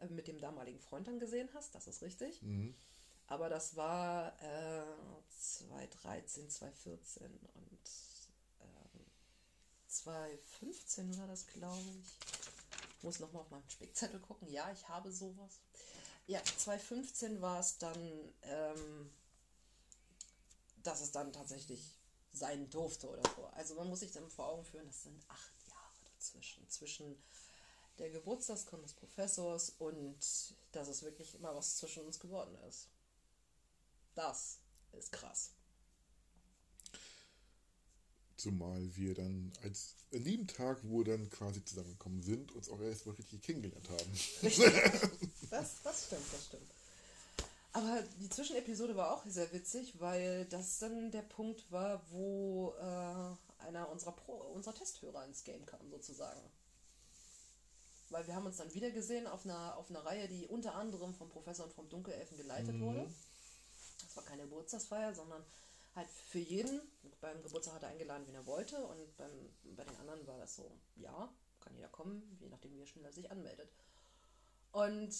Äh, 0.00 0.06
mit 0.08 0.26
dem 0.26 0.38
damaligen 0.40 0.80
Freund 0.80 1.06
dann 1.06 1.20
gesehen 1.20 1.50
hast, 1.52 1.74
das 1.74 1.86
ist 1.86 2.00
richtig. 2.00 2.40
Mhm. 2.40 2.74
Aber 3.32 3.48
das 3.48 3.76
war 3.76 4.38
äh, 4.42 4.84
2013, 5.40 6.50
2014 6.50 7.24
und 7.24 7.80
ähm, 8.60 9.06
2015 9.88 11.18
war 11.18 11.26
das, 11.28 11.46
glaube 11.46 11.80
ich. 11.80 13.02
Muss 13.02 13.20
nochmal 13.20 13.40
auf 13.40 13.50
meinen 13.50 13.70
Spickzettel 13.70 14.20
gucken. 14.20 14.48
Ja, 14.50 14.70
ich 14.70 14.86
habe 14.86 15.10
sowas. 15.10 15.60
Ja, 16.26 16.44
2015 16.44 17.40
war 17.40 17.58
es 17.58 17.78
dann, 17.78 17.96
ähm, 18.42 19.10
dass 20.82 21.00
es 21.00 21.10
dann 21.12 21.32
tatsächlich 21.32 21.80
sein 22.34 22.68
durfte 22.68 23.08
oder 23.08 23.22
so. 23.34 23.46
Also 23.54 23.76
man 23.76 23.88
muss 23.88 24.00
sich 24.00 24.12
dann 24.12 24.28
vor 24.28 24.48
Augen 24.48 24.64
führen, 24.66 24.86
das 24.86 25.04
sind 25.04 25.24
acht 25.28 25.68
Jahre 25.70 26.12
dazwischen. 26.12 26.68
Zwischen 26.68 27.16
der 27.98 28.10
Geburtstagskunde 28.10 28.84
des 28.84 28.92
Professors 28.92 29.70
und 29.78 30.18
dass 30.72 30.88
es 30.88 31.02
wirklich 31.02 31.34
immer 31.34 31.54
was 31.54 31.78
zwischen 31.78 32.04
uns 32.04 32.20
geworden 32.20 32.54
ist. 32.68 32.91
Das 34.14 34.58
ist 34.92 35.12
krass. 35.12 35.52
Zumal 38.36 38.94
wir 38.96 39.14
dann 39.14 39.52
als 39.62 39.94
an 40.12 40.24
dem 40.24 40.46
Tag, 40.46 40.80
wo 40.82 40.98
wir 40.98 41.16
dann 41.16 41.30
quasi 41.30 41.64
zusammengekommen 41.64 42.22
sind, 42.22 42.52
uns 42.52 42.68
auch 42.68 42.80
erstmal 42.80 43.14
richtig 43.14 43.42
kennengelernt 43.42 43.88
haben. 43.88 44.12
Das, 45.50 45.82
das 45.82 46.06
stimmt, 46.06 46.32
das 46.32 46.46
stimmt. 46.46 46.70
Aber 47.74 48.02
die 48.20 48.28
Zwischenepisode 48.30 48.96
war 48.96 49.12
auch 49.12 49.24
sehr 49.26 49.52
witzig, 49.52 50.00
weil 50.00 50.46
das 50.46 50.78
dann 50.78 51.10
der 51.10 51.22
Punkt 51.22 51.70
war, 51.70 52.02
wo 52.10 52.74
äh, 52.78 53.64
einer 53.66 53.88
unserer, 53.90 54.12
Pro, 54.12 54.32
unserer 54.32 54.74
Testhörer 54.74 55.24
ins 55.26 55.44
Game 55.44 55.64
kam, 55.66 55.90
sozusagen. 55.90 56.40
Weil 58.10 58.26
wir 58.26 58.34
haben 58.34 58.46
uns 58.46 58.58
dann 58.58 58.72
wieder 58.74 58.90
gesehen 58.90 59.26
auf 59.26 59.44
einer, 59.44 59.76
auf 59.76 59.88
einer 59.88 60.04
Reihe, 60.04 60.28
die 60.28 60.46
unter 60.46 60.74
anderem 60.74 61.14
vom 61.14 61.28
Professor 61.30 61.66
und 61.66 61.72
vom 61.74 61.88
Dunkelelfen 61.88 62.36
geleitet 62.36 62.78
wurde. 62.80 63.10
Das 64.12 64.16
war 64.16 64.30
keine 64.30 64.42
Geburtstagsfeier, 64.42 65.14
sondern 65.14 65.42
halt 65.94 66.08
für 66.10 66.38
jeden. 66.38 66.82
Beim 67.22 67.42
Geburtstag 67.42 67.76
hat 67.76 67.84
er 67.84 67.88
eingeladen, 67.88 68.26
wen 68.26 68.34
er 68.34 68.46
wollte. 68.46 68.76
Und 68.76 69.16
beim, 69.16 69.30
bei 69.74 69.84
den 69.84 69.96
anderen 69.96 70.26
war 70.26 70.38
das 70.38 70.54
so, 70.54 70.70
ja, 70.96 71.32
kann 71.60 71.74
jeder 71.74 71.88
kommen, 71.88 72.36
je 72.38 72.50
nachdem, 72.50 72.74
wie 72.74 72.80
er 72.80 72.86
schneller 72.86 73.10
sich 73.10 73.30
anmeldet. 73.30 73.72
Und 74.72 75.14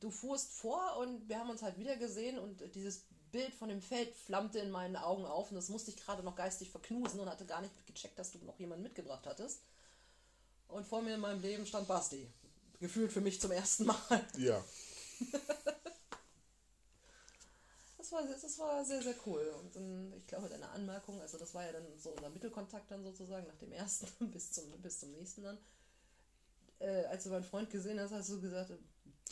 du 0.00 0.10
fuhrst 0.10 0.52
vor 0.52 0.96
und 0.98 1.28
wir 1.28 1.38
haben 1.38 1.50
uns 1.50 1.62
halt 1.62 1.78
wieder 1.78 1.96
gesehen 1.96 2.38
und 2.40 2.74
dieses 2.74 3.04
Bild 3.30 3.54
von 3.54 3.68
dem 3.68 3.82
Feld 3.82 4.14
flammte 4.16 4.58
in 4.58 4.70
meinen 4.70 4.96
Augen 4.96 5.26
auf 5.26 5.50
und 5.50 5.56
das 5.56 5.68
musste 5.68 5.90
ich 5.90 5.96
gerade 5.96 6.22
noch 6.22 6.36
geistig 6.36 6.70
verknusen 6.70 7.18
und 7.20 7.28
hatte 7.28 7.46
gar 7.46 7.60
nicht 7.60 7.86
gecheckt, 7.86 8.18
dass 8.18 8.32
du 8.32 8.38
noch 8.38 8.58
jemanden 8.58 8.82
mitgebracht 8.82 9.26
hattest. 9.26 9.62
Und 10.68 10.86
vor 10.86 11.02
mir 11.02 11.14
in 11.14 11.20
meinem 11.20 11.40
Leben 11.40 11.66
stand 11.66 11.86
Basti. 11.86 12.28
Gefühlt 12.80 13.12
für 13.12 13.20
mich 13.20 13.40
zum 13.40 13.52
ersten 13.52 13.86
Mal. 13.86 14.26
Ja, 14.38 14.64
Das 18.04 18.12
war, 18.12 18.22
das 18.26 18.58
war 18.58 18.84
sehr, 18.84 19.02
sehr 19.02 19.14
cool. 19.24 19.50
Und 19.62 19.74
dann, 19.74 20.12
ich 20.14 20.26
glaube, 20.26 20.50
deine 20.50 20.68
Anmerkung, 20.68 21.18
also 21.22 21.38
das 21.38 21.54
war 21.54 21.64
ja 21.64 21.72
dann 21.72 21.86
so 21.98 22.10
unser 22.10 22.28
Mittelkontakt 22.28 22.90
dann 22.90 23.02
sozusagen 23.02 23.46
nach 23.46 23.56
dem 23.56 23.72
ersten 23.72 24.06
bis 24.30 24.52
zum, 24.52 24.70
bis 24.82 25.00
zum 25.00 25.12
nächsten 25.12 25.42
dann. 25.42 25.58
äh, 26.80 27.06
als 27.06 27.24
du 27.24 27.30
meinen 27.30 27.44
Freund 27.44 27.70
gesehen 27.70 27.98
hast, 27.98 28.10
hast 28.10 28.28
du 28.28 28.42
gesagt, 28.42 28.70
äh, 28.70 28.76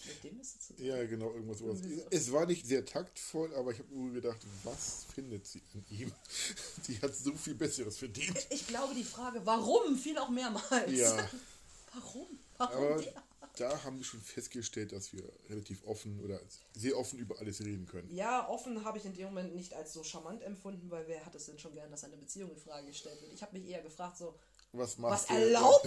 mit 0.07 0.25
dem 0.25 0.41
ist 0.41 0.57
es 0.57 0.67
zu 0.69 0.83
Ja, 0.83 1.05
genau, 1.05 1.33
irgendwas 1.35 1.59
sowas. 1.59 1.81
So. 1.81 2.07
Es 2.11 2.33
war 2.33 2.47
nicht 2.47 2.67
sehr 2.67 2.87
taktvoll, 2.87 3.55
aber 3.57 3.73
ich 3.73 3.79
habe 3.79 3.95
nur 3.95 4.11
gedacht, 4.11 4.41
was 4.65 5.05
findet 5.15 5.47
sie 5.47 5.61
an 5.75 5.85
ihm? 5.91 6.11
Die 6.89 6.99
hat 7.03 7.15
so 7.15 7.35
viel 7.35 7.55
Besseres 7.55 7.99
verdient. 7.99 8.39
Ich 8.49 8.67
glaube, 8.69 8.95
die 8.95 9.05
Frage, 9.05 9.45
warum, 9.45 9.99
fiel 9.99 10.17
auch 10.17 10.31
mehrmals. 10.31 10.91
Ja. 10.91 11.29
Warum? 11.95 12.27
Warum 12.57 12.85
Aber 12.85 13.03
der? 13.03 13.23
Da 13.57 13.85
haben 13.85 13.99
wir 13.99 14.05
schon 14.05 14.21
festgestellt, 14.21 14.93
dass 14.93 15.13
wir 15.13 15.23
relativ 15.49 15.85
offen 15.85 16.21
oder 16.21 16.41
sehr 16.75 16.97
offen 16.97 17.19
über 17.19 17.39
alles 17.39 17.61
reden 17.61 17.87
können. 17.87 18.09
Ja, 18.15 18.49
offen 18.49 18.85
habe 18.85 18.99
ich 18.99 19.05
in 19.05 19.13
dem 19.13 19.27
Moment 19.27 19.55
nicht 19.55 19.75
als 19.75 19.93
so 19.93 20.03
charmant 20.03 20.43
empfunden, 20.43 20.91
weil 20.91 21.07
wer 21.07 21.25
hat 21.25 21.35
es 21.35 21.47
denn 21.47 21.59
schon 21.59 21.73
gern, 21.73 21.91
dass 21.91 22.05
eine 22.05 22.17
Beziehung 22.17 22.51
in 22.51 22.57
Frage 22.57 22.87
gestellt 22.87 23.21
wird? 23.21 23.33
Ich 23.33 23.43
habe 23.43 23.59
mich 23.59 23.69
eher 23.69 23.83
gefragt, 23.83 24.17
so, 24.17 24.39
Was 24.73 24.97
macht 24.99 25.13
Was 25.29 25.31
erlaubt 25.31 25.87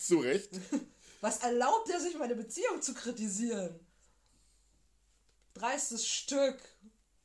Zu 0.00 0.18
Recht. 0.20 0.50
was 1.20 1.38
erlaubt 1.38 1.90
er 1.90 2.00
sich, 2.00 2.16
meine 2.16 2.36
Beziehung 2.36 2.80
zu 2.80 2.94
kritisieren? 2.94 3.78
Dreistes 5.54 6.06
Stück. 6.06 6.58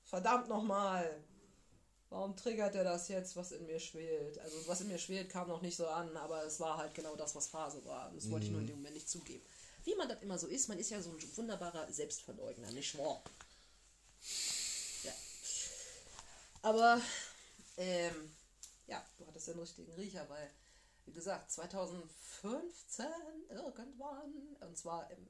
Verdammt 0.03 0.49
nochmal. 0.49 1.23
Warum 2.11 2.35
triggert 2.35 2.75
er 2.75 2.83
das 2.83 3.07
jetzt, 3.07 3.37
was 3.37 3.53
in 3.53 3.65
mir 3.65 3.79
schwelt? 3.79 4.37
Also, 4.39 4.67
was 4.67 4.81
in 4.81 4.89
mir 4.89 4.97
schwelt, 4.99 5.29
kam 5.29 5.47
noch 5.47 5.61
nicht 5.61 5.77
so 5.77 5.87
an, 5.87 6.15
aber 6.17 6.43
es 6.43 6.59
war 6.59 6.77
halt 6.77 6.93
genau 6.93 7.15
das, 7.15 7.33
was 7.35 7.47
Phase 7.47 7.83
war. 7.85 8.11
Das 8.13 8.29
wollte 8.29 8.47
ich 8.47 8.51
nur 8.51 8.59
in 8.59 8.67
dem 8.67 8.75
Moment 8.75 8.95
nicht 8.95 9.09
zugeben. 9.09 9.45
Wie 9.85 9.95
man 9.95 10.09
das 10.09 10.21
immer 10.21 10.37
so 10.37 10.47
ist, 10.47 10.67
man 10.67 10.77
ist 10.77 10.89
ja 10.89 11.01
so 11.01 11.09
ein 11.09 11.37
wunderbarer 11.37 11.89
Selbstverleugner, 11.89 12.69
nicht 12.71 12.97
wahr? 12.97 13.23
Ja. 15.03 15.13
Aber, 16.63 17.01
ähm, 17.77 18.33
ja, 18.87 19.01
du 19.17 19.25
hattest 19.25 19.47
den 19.47 19.59
richtigen 19.59 19.93
Riecher, 19.93 20.27
weil, 20.27 20.51
wie 21.05 21.13
gesagt, 21.13 21.49
2015 21.49 23.05
irgendwann, 23.49 24.57
und 24.59 24.77
zwar 24.77 25.09
im, 25.11 25.29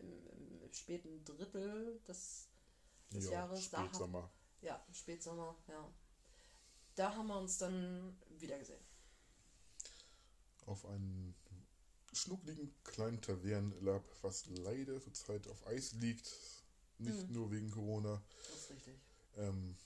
im, 0.00 0.62
im 0.62 0.72
späten 0.72 1.22
Drittel 1.26 2.00
des, 2.08 2.46
des 3.12 3.26
Ja, 3.26 3.32
Jahres, 3.32 3.68
da. 3.68 3.86
Ja, 4.62 4.84
Spätsommer, 4.92 5.56
ja. 5.68 5.92
Da 6.94 7.14
haben 7.14 7.28
wir 7.28 7.38
uns 7.38 7.58
dann 7.58 8.16
wieder 8.38 8.58
gesehen. 8.58 8.84
Auf 10.66 10.84
einen 10.86 11.34
schnuckligen 12.12 12.74
kleinen 12.84 13.20
Tavernenlab, 13.22 14.04
was 14.22 14.46
leider 14.46 15.00
zurzeit 15.00 15.46
auf 15.48 15.66
Eis 15.66 15.92
liegt. 15.92 16.30
Nicht 16.98 17.28
Mhm. 17.28 17.32
nur 17.34 17.50
wegen 17.50 17.70
Corona. 17.70 18.22
Das 18.50 18.56
ist 18.58 18.70
richtig. 18.70 19.00
Ähm, 19.36 19.76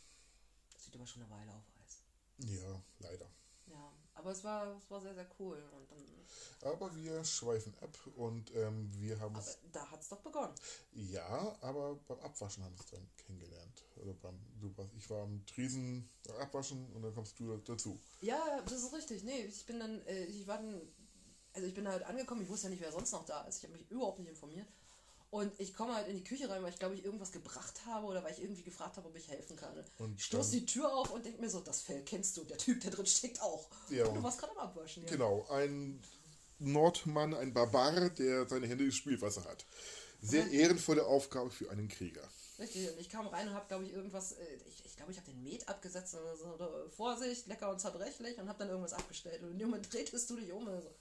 Das 0.73 0.85
liegt 0.87 0.97
aber 0.97 1.07
schon 1.07 1.23
eine 1.23 1.31
Weile 1.31 1.53
auf 1.55 1.65
Eis. 1.83 2.03
ja, 2.39 2.83
leider. 2.99 3.31
Ja, 3.67 3.93
aber 4.15 4.31
es 4.31 4.43
war, 4.45 4.77
es 4.77 4.91
war 4.91 5.01
sehr, 5.01 5.15
sehr 5.15 5.27
cool. 5.39 5.57
Und 5.73 5.91
dann, 5.91 6.73
Aber 6.73 6.95
wir 6.97 7.25
schweifen 7.25 7.75
ab 7.81 7.91
und 8.17 8.55
ähm, 8.55 8.91
wir 8.99 9.19
haben 9.21 9.35
aber 9.35 9.45
es. 9.45 9.59
da 9.73 9.91
hat 9.91 10.01
es 10.01 10.09
doch 10.09 10.21
begonnen. 10.21 10.55
Ja, 10.93 11.57
aber 11.61 11.97
beim 12.07 12.19
Abwaschen 12.21 12.65
haben 12.65 12.75
wir 12.75 12.81
es 12.81 12.91
dann 12.91 13.09
kennengelernt. 13.17 13.85
Also 13.99 14.15
beim, 14.15 14.39
du 14.61 14.77
warst, 14.77 14.95
ich 14.95 15.09
war 15.11 15.23
am 15.23 15.45
Triesen 15.47 16.09
abwaschen 16.41 16.91
und 16.93 17.03
dann 17.03 17.15
kommst 17.15 17.39
du 17.39 17.57
dazu. 17.59 18.01
Ja, 18.21 18.61
das 18.63 18.83
ist 18.85 18.93
richtig. 18.93 19.25
Nee, 19.25 19.43
ich 19.45 19.67
bin 19.67 19.79
dann, 19.81 20.01
äh, 20.07 20.25
ich 20.25 20.47
war 20.47 20.59
dann, 20.59 20.81
also 21.53 21.67
ich 21.67 21.75
bin 21.75 21.87
halt 21.89 22.03
angekommen, 22.05 22.43
ich 22.43 22.49
wusste 22.49 22.67
ja 22.67 22.71
nicht, 22.71 22.81
wer 22.83 22.93
sonst 22.93 23.13
noch 23.13 23.25
da 23.27 23.43
ist. 23.43 23.59
Ich 23.59 23.65
habe 23.65 23.75
mich 23.77 23.91
überhaupt 23.91 24.19
nicht 24.19 24.29
informiert. 24.29 24.69
Und 25.35 25.53
ich 25.59 25.75
komme 25.75 25.97
halt 25.97 26.07
in 26.07 26.15
die 26.15 26.23
Küche 26.23 26.49
rein, 26.49 26.63
weil 26.63 26.71
ich 26.71 26.79
glaube, 26.79 26.95
ich 26.95 27.05
irgendwas 27.05 27.33
gebracht 27.33 27.81
habe 27.87 28.07
oder 28.07 28.23
weil 28.23 28.31
ich 28.31 28.41
irgendwie 28.41 28.63
gefragt 28.63 28.97
habe, 28.97 29.09
ob 29.09 29.17
ich 29.17 29.27
helfen 29.27 29.57
kann. 29.57 29.73
Und 29.99 30.15
Ich 30.17 30.27
stoße 30.27 30.53
die 30.53 30.65
Tür 30.65 30.95
auf 30.95 31.11
und 31.11 31.27
denke 31.27 31.41
mir 31.41 31.51
so, 31.51 31.59
das 31.59 31.81
Feld 31.83 32.07
kennst 32.07 32.37
du, 32.37 32.45
der 32.45 32.57
Typ, 32.57 32.81
der 32.83 32.93
drin 32.93 33.05
steckt 33.05 33.43
auch. 33.43 33.69
Ja, 33.91 34.07
und 34.07 34.15
du 34.15 34.23
warst 34.23 34.39
gerade 34.39 34.53
am 34.53 34.59
Abwaschen, 34.59 35.03
ja. 35.03 35.11
Genau, 35.11 35.45
ein 35.51 36.01
Nordmann, 36.61 37.35
ein 37.35 37.53
Barbar, 37.53 38.11
der 38.11 38.49
seine 38.49 38.69
Hände 38.69 38.85
im 38.85 38.93
Spielwasser 38.93 39.43
hat. 39.43 39.67
Sehr 40.23 40.49
ehrenvolle 40.53 41.05
Aufgabe 41.05 41.51
für 41.51 41.69
einen 41.69 41.89
Krieger. 41.89 42.23
Richtig, 42.61 42.89
und 42.93 43.01
ich 43.01 43.09
kam 43.09 43.27
rein 43.27 43.49
und 43.49 43.55
habe, 43.55 43.67
glaube 43.67 43.87
ich, 43.87 43.93
irgendwas, 43.93 44.35
äh, 44.35 44.45
ich, 44.69 44.87
ich 44.87 44.97
glaube, 44.97 45.11
ich 45.11 45.19
habe 45.19 45.29
den 45.33 45.43
Met 45.43 45.69
abgesetzt 45.69 46.15
oder 46.15 46.37
so, 46.37 46.45
oder, 46.45 46.87
äh, 46.87 46.91
Vorsicht, 46.91 47.49
lecker 47.49 47.73
und 47.73 47.81
zerbrechlich 47.81 48.39
und 48.39 48.49
habe 48.49 48.61
dann 48.61 48.69
irgendwas 48.69 48.93
abgestellt. 48.93 49.43
Und 49.43 49.51
in 49.51 49.59
dem 49.59 49.71
Moment 49.71 49.93
drehtest 49.93 50.31
du 50.31 50.37
dich 50.37 50.53
um 50.53 50.69
und 50.69 50.81
so, 50.81 50.95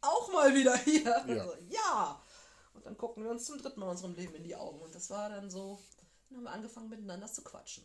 auch 0.00 0.32
mal 0.32 0.54
wieder 0.54 0.76
hier. 0.76 1.24
Ja. 1.26 1.44
So, 1.44 1.54
ja. 1.68 2.22
Und 2.78 2.86
dann 2.86 2.96
gucken 2.96 3.24
wir 3.24 3.30
uns 3.32 3.44
zum 3.44 3.58
dritten 3.58 3.80
Mal 3.80 3.86
in 3.86 3.90
unserem 3.90 4.14
Leben 4.14 4.36
in 4.36 4.44
die 4.44 4.54
Augen. 4.54 4.80
Und 4.80 4.94
das 4.94 5.10
war 5.10 5.28
dann 5.28 5.50
so, 5.50 5.80
dann 6.28 6.38
haben 6.38 6.44
wir 6.44 6.52
angefangen 6.52 6.88
miteinander 6.88 7.26
zu 7.26 7.42
quatschen. 7.42 7.82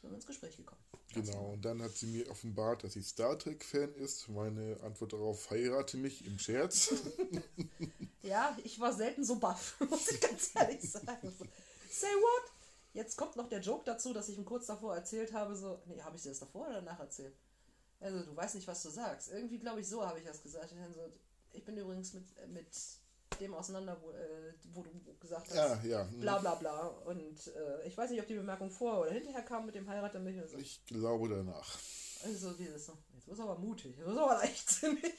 Sind 0.00 0.10
wir 0.10 0.14
ins 0.14 0.26
Gespräch 0.26 0.56
gekommen. 0.56 0.80
Ganz 1.12 1.28
Genau, 1.28 1.52
und 1.54 1.64
dann 1.64 1.82
hat 1.82 1.96
sie 1.96 2.06
mir 2.06 2.30
offenbart, 2.30 2.84
dass 2.84 2.92
sie 2.92 3.02
Star 3.02 3.36
Trek-Fan 3.36 3.94
ist. 3.94 4.28
Meine 4.28 4.78
Antwort 4.84 5.12
darauf, 5.12 5.50
heirate 5.50 5.96
mich 5.96 6.24
im 6.24 6.38
Scherz. 6.38 6.94
Ja, 8.24 8.56
ich 8.62 8.78
war 8.78 8.92
selten 8.92 9.24
so 9.24 9.34
baff, 9.40 9.80
muss 9.90 10.08
ich 10.08 10.20
ganz 10.20 10.52
ehrlich 10.54 10.88
sagen. 10.88 11.36
Say 11.90 12.06
what? 12.06 12.52
Jetzt 12.92 13.16
kommt 13.16 13.34
noch 13.34 13.48
der 13.48 13.58
Joke 13.58 13.82
dazu, 13.84 14.12
dass 14.12 14.28
ich 14.28 14.38
ihm 14.38 14.44
kurz 14.44 14.66
davor 14.66 14.94
erzählt 14.94 15.32
habe, 15.32 15.56
so, 15.56 15.82
nee, 15.86 16.00
habe 16.00 16.14
ich 16.14 16.22
dir 16.22 16.28
das 16.28 16.38
davor 16.38 16.66
oder 16.68 16.74
danach 16.74 17.00
erzählt? 17.00 17.34
Also, 17.98 18.22
du 18.22 18.36
weißt 18.36 18.54
nicht, 18.54 18.68
was 18.68 18.80
du 18.84 18.90
sagst. 18.90 19.32
Irgendwie, 19.32 19.58
glaube 19.58 19.80
ich, 19.80 19.88
so 19.88 20.06
habe 20.06 20.20
ich 20.20 20.24
das 20.24 20.40
gesagt. 20.40 20.70
Ich, 20.70 20.78
dann 20.78 21.64
bin 21.64 21.76
übrigens 21.76 22.12
mit, 22.12 22.24
mit 22.48 22.68
dem 23.40 23.54
auseinander, 23.54 23.98
wo, 24.02 24.10
äh, 24.10 24.52
wo 24.72 24.82
du 24.82 24.90
gesagt 25.20 25.48
hast, 25.48 25.56
ja, 25.56 25.82
ja. 25.84 26.02
bla 26.20 26.38
bla 26.38 26.54
bla. 26.54 26.86
Und 26.86 27.46
äh, 27.48 27.86
ich 27.86 27.96
weiß 27.96 28.10
nicht, 28.10 28.20
ob 28.20 28.26
die 28.26 28.34
Bemerkung 28.34 28.70
vor 28.70 29.00
oder 29.00 29.12
hinterher 29.12 29.42
kam 29.42 29.66
mit 29.66 29.74
dem 29.74 29.88
Heirat 29.88 30.14
mich. 30.22 30.40
Und 30.40 30.48
so. 30.48 30.58
Ich 30.58 30.84
glaube 30.86 31.28
danach. 31.28 31.78
Also, 32.24 32.52
dieses 32.52 32.86
so, 32.86 32.96
jetzt 33.14 33.28
ist 33.28 33.40
aber 33.40 33.58
mutig, 33.58 33.96
jetzt 33.96 34.08
ist 34.08 34.16
aber 34.18 34.34
leichtsinnig. 34.34 35.14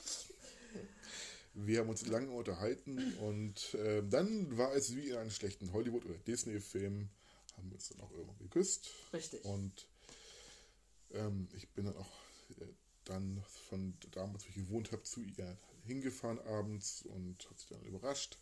Wir 1.55 1.79
haben 1.79 1.89
uns 1.89 2.07
lange 2.07 2.31
unterhalten 2.31 3.13
und 3.19 3.75
äh, 3.75 4.01
dann 4.07 4.57
war 4.57 4.73
es 4.73 4.95
wie 4.95 5.09
in 5.09 5.17
einem 5.17 5.29
schlechten 5.29 5.71
Hollywood- 5.71 6.05
oder 6.05 6.17
Disney-Film. 6.17 7.09
Haben 7.57 7.69
wir 7.69 7.75
uns 7.75 7.89
dann 7.89 8.01
auch 8.01 8.11
irgendwo 8.11 8.33
geküsst. 8.43 8.89
Richtig. 9.13 9.45
Und 9.45 9.87
ähm, 11.11 11.47
ich 11.55 11.69
bin 11.69 11.85
dann 11.85 11.95
auch 11.97 12.11
äh, 12.59 12.65
dann 13.05 13.43
von 13.69 13.93
damals, 14.11 14.45
wo 14.45 14.49
ich 14.49 14.55
gewohnt 14.55 14.91
habe, 14.91 15.03
zu 15.03 15.21
ihr 15.21 15.57
hingefahren 15.85 16.39
abends 16.39 17.03
und 17.03 17.49
hat 17.49 17.59
sich 17.59 17.69
dann 17.69 17.83
überrascht. 17.83 18.37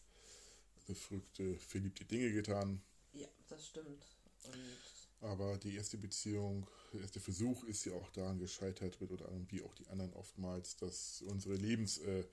Also 0.76 0.94
verrückte, 0.94 1.58
verliebte 1.58 2.06
Dinge 2.06 2.32
getan. 2.32 2.82
Ja, 3.14 3.28
das 3.48 3.68
stimmt. 3.68 4.06
Und 4.44 4.78
Aber 5.22 5.58
die 5.58 5.76
erste 5.76 5.98
Beziehung, 5.98 6.68
der 6.94 7.02
erste 7.02 7.20
Versuch 7.20 7.64
ist 7.66 7.86
ja 7.86 7.94
auch 7.94 8.10
daran 8.12 8.40
gescheitert, 8.40 9.00
mit 9.00 9.12
oder 9.12 9.26
anderem 9.26 9.48
wie 9.52 9.62
auch 9.62 9.76
die 9.76 9.88
anderen 9.88 10.14
oftmals, 10.14 10.78
dass 10.78 11.22
unsere 11.28 11.56
Lebenswelten 11.56 12.30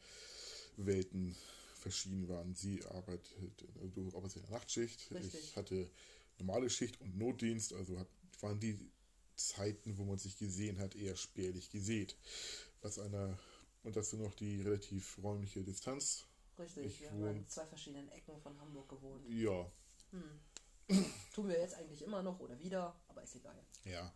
äh, 1.32 1.34
verschieden 1.78 2.28
waren. 2.28 2.54
Sie 2.54 2.84
arbeitet, 2.86 3.64
du 3.94 4.08
arbeitest 4.14 4.36
in 4.36 4.42
der 4.42 4.52
Nachtschicht, 4.52 5.10
Richtig. 5.12 5.34
ich 5.34 5.56
hatte 5.56 5.90
normale 6.38 6.70
Schicht 6.70 7.00
und 7.00 7.16
Notdienst, 7.16 7.72
also 7.72 7.98
hat, 7.98 8.08
waren 8.40 8.60
die 8.60 8.78
Zeiten, 9.36 9.96
wo 9.98 10.04
man 10.04 10.18
sich 10.18 10.36
gesehen 10.36 10.78
hat, 10.80 10.96
eher 10.96 11.16
spärlich 11.16 11.70
gesät. 11.70 12.16
Was 12.82 12.98
einer, 12.98 13.38
und 13.88 13.96
dazu 13.96 14.16
noch 14.16 14.34
die 14.34 14.62
relativ 14.62 15.18
räumliche 15.22 15.62
Distanz. 15.64 16.24
Richtig, 16.58 16.86
Ich 16.86 17.00
wir 17.00 17.10
haben 17.10 17.20
wohn- 17.22 17.48
zwei 17.48 17.66
verschiedenen 17.66 18.08
Ecken 18.10 18.40
von 18.40 18.58
Hamburg 18.60 18.88
gewohnt. 18.88 19.24
Ja, 19.28 19.70
Tun 21.34 21.48
wir 21.48 21.58
jetzt 21.60 21.74
eigentlich 21.74 22.02
immer 22.02 22.22
noch 22.22 22.40
oder 22.40 22.58
wieder, 22.58 22.98
aber 23.08 23.22
ist 23.22 23.34
egal. 23.36 23.56
ja. 23.84 24.12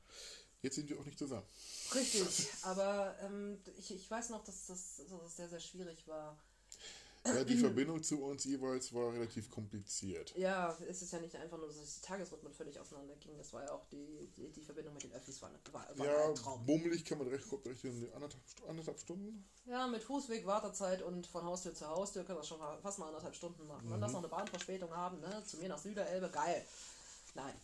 Jetzt 0.62 0.76
sind 0.76 0.88
wir 0.88 1.00
auch 1.00 1.04
nicht 1.04 1.18
zusammen. 1.18 1.44
Richtig, 1.92 2.48
aber 2.62 3.18
ähm, 3.20 3.60
ich, 3.78 3.92
ich 3.94 4.08
weiß 4.08 4.30
noch, 4.30 4.44
dass 4.44 4.66
das, 4.66 4.96
dass 4.98 5.08
das 5.08 5.36
sehr, 5.36 5.48
sehr 5.48 5.58
schwierig 5.58 6.06
war. 6.06 6.38
Ja, 7.24 7.44
die 7.44 7.56
Verbindung 7.58 8.02
zu 8.02 8.22
uns 8.24 8.44
jeweils 8.44 8.92
war 8.92 9.12
relativ 9.12 9.48
kompliziert. 9.50 10.34
Ja, 10.36 10.76
es 10.88 11.02
ist 11.02 11.12
ja 11.12 11.20
nicht 11.20 11.36
einfach 11.36 11.56
nur, 11.56 11.68
dass 11.68 11.76
die 11.76 12.00
Tagesrhythmen 12.00 12.52
völlig 12.52 12.78
auseinandergingen. 12.80 13.38
Das 13.38 13.52
war 13.52 13.62
ja 13.64 13.70
auch 13.72 13.86
die, 13.90 14.28
die, 14.36 14.50
die 14.50 14.62
Verbindung 14.62 14.94
mit 14.94 15.04
den 15.04 15.12
Öffis 15.12 15.40
war, 15.40 15.50
war, 15.72 15.98
war 15.98 16.06
Ja, 16.06 16.28
ein 16.28 16.34
Traum. 16.34 16.66
bummelig 16.66 17.04
kann 17.04 17.18
man 17.18 17.28
recht, 17.28 17.48
kommt 17.48 17.64
recht 17.66 17.84
in 17.84 18.12
anderthalb, 18.12 18.42
anderthalb 18.68 18.98
Stunden. 18.98 19.44
Ja, 19.66 19.86
mit 19.86 20.02
Fußweg, 20.02 20.44
Wartezeit 20.46 21.02
und 21.02 21.26
von 21.28 21.44
Haustür 21.44 21.74
zu 21.74 21.86
Haustür 21.86 22.24
können 22.24 22.38
wir 22.40 22.44
schon 22.44 22.58
fast 22.82 22.98
mal 22.98 23.06
anderthalb 23.06 23.36
Stunden 23.36 23.66
machen. 23.68 23.88
Dann 23.88 24.00
lass 24.00 24.10
noch 24.12 24.18
eine 24.20 24.28
Bahnverspätung 24.28 24.90
haben, 24.90 25.20
ne? 25.20 25.42
Zu 25.46 25.58
mir 25.58 25.68
nach 25.68 25.78
Süderelbe, 25.78 26.28
geil. 26.30 26.64
Nein. 27.34 27.54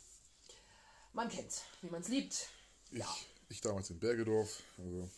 Man 1.14 1.28
kennt's, 1.28 1.62
wie 1.82 1.90
man's 1.90 2.06
liebt. 2.08 2.48
Ich, 2.92 2.98
Ja. 2.98 3.16
ich 3.48 3.60
damals 3.60 3.90
in 3.90 3.98
Bergedorf. 3.98 4.62
Also, 4.78 5.08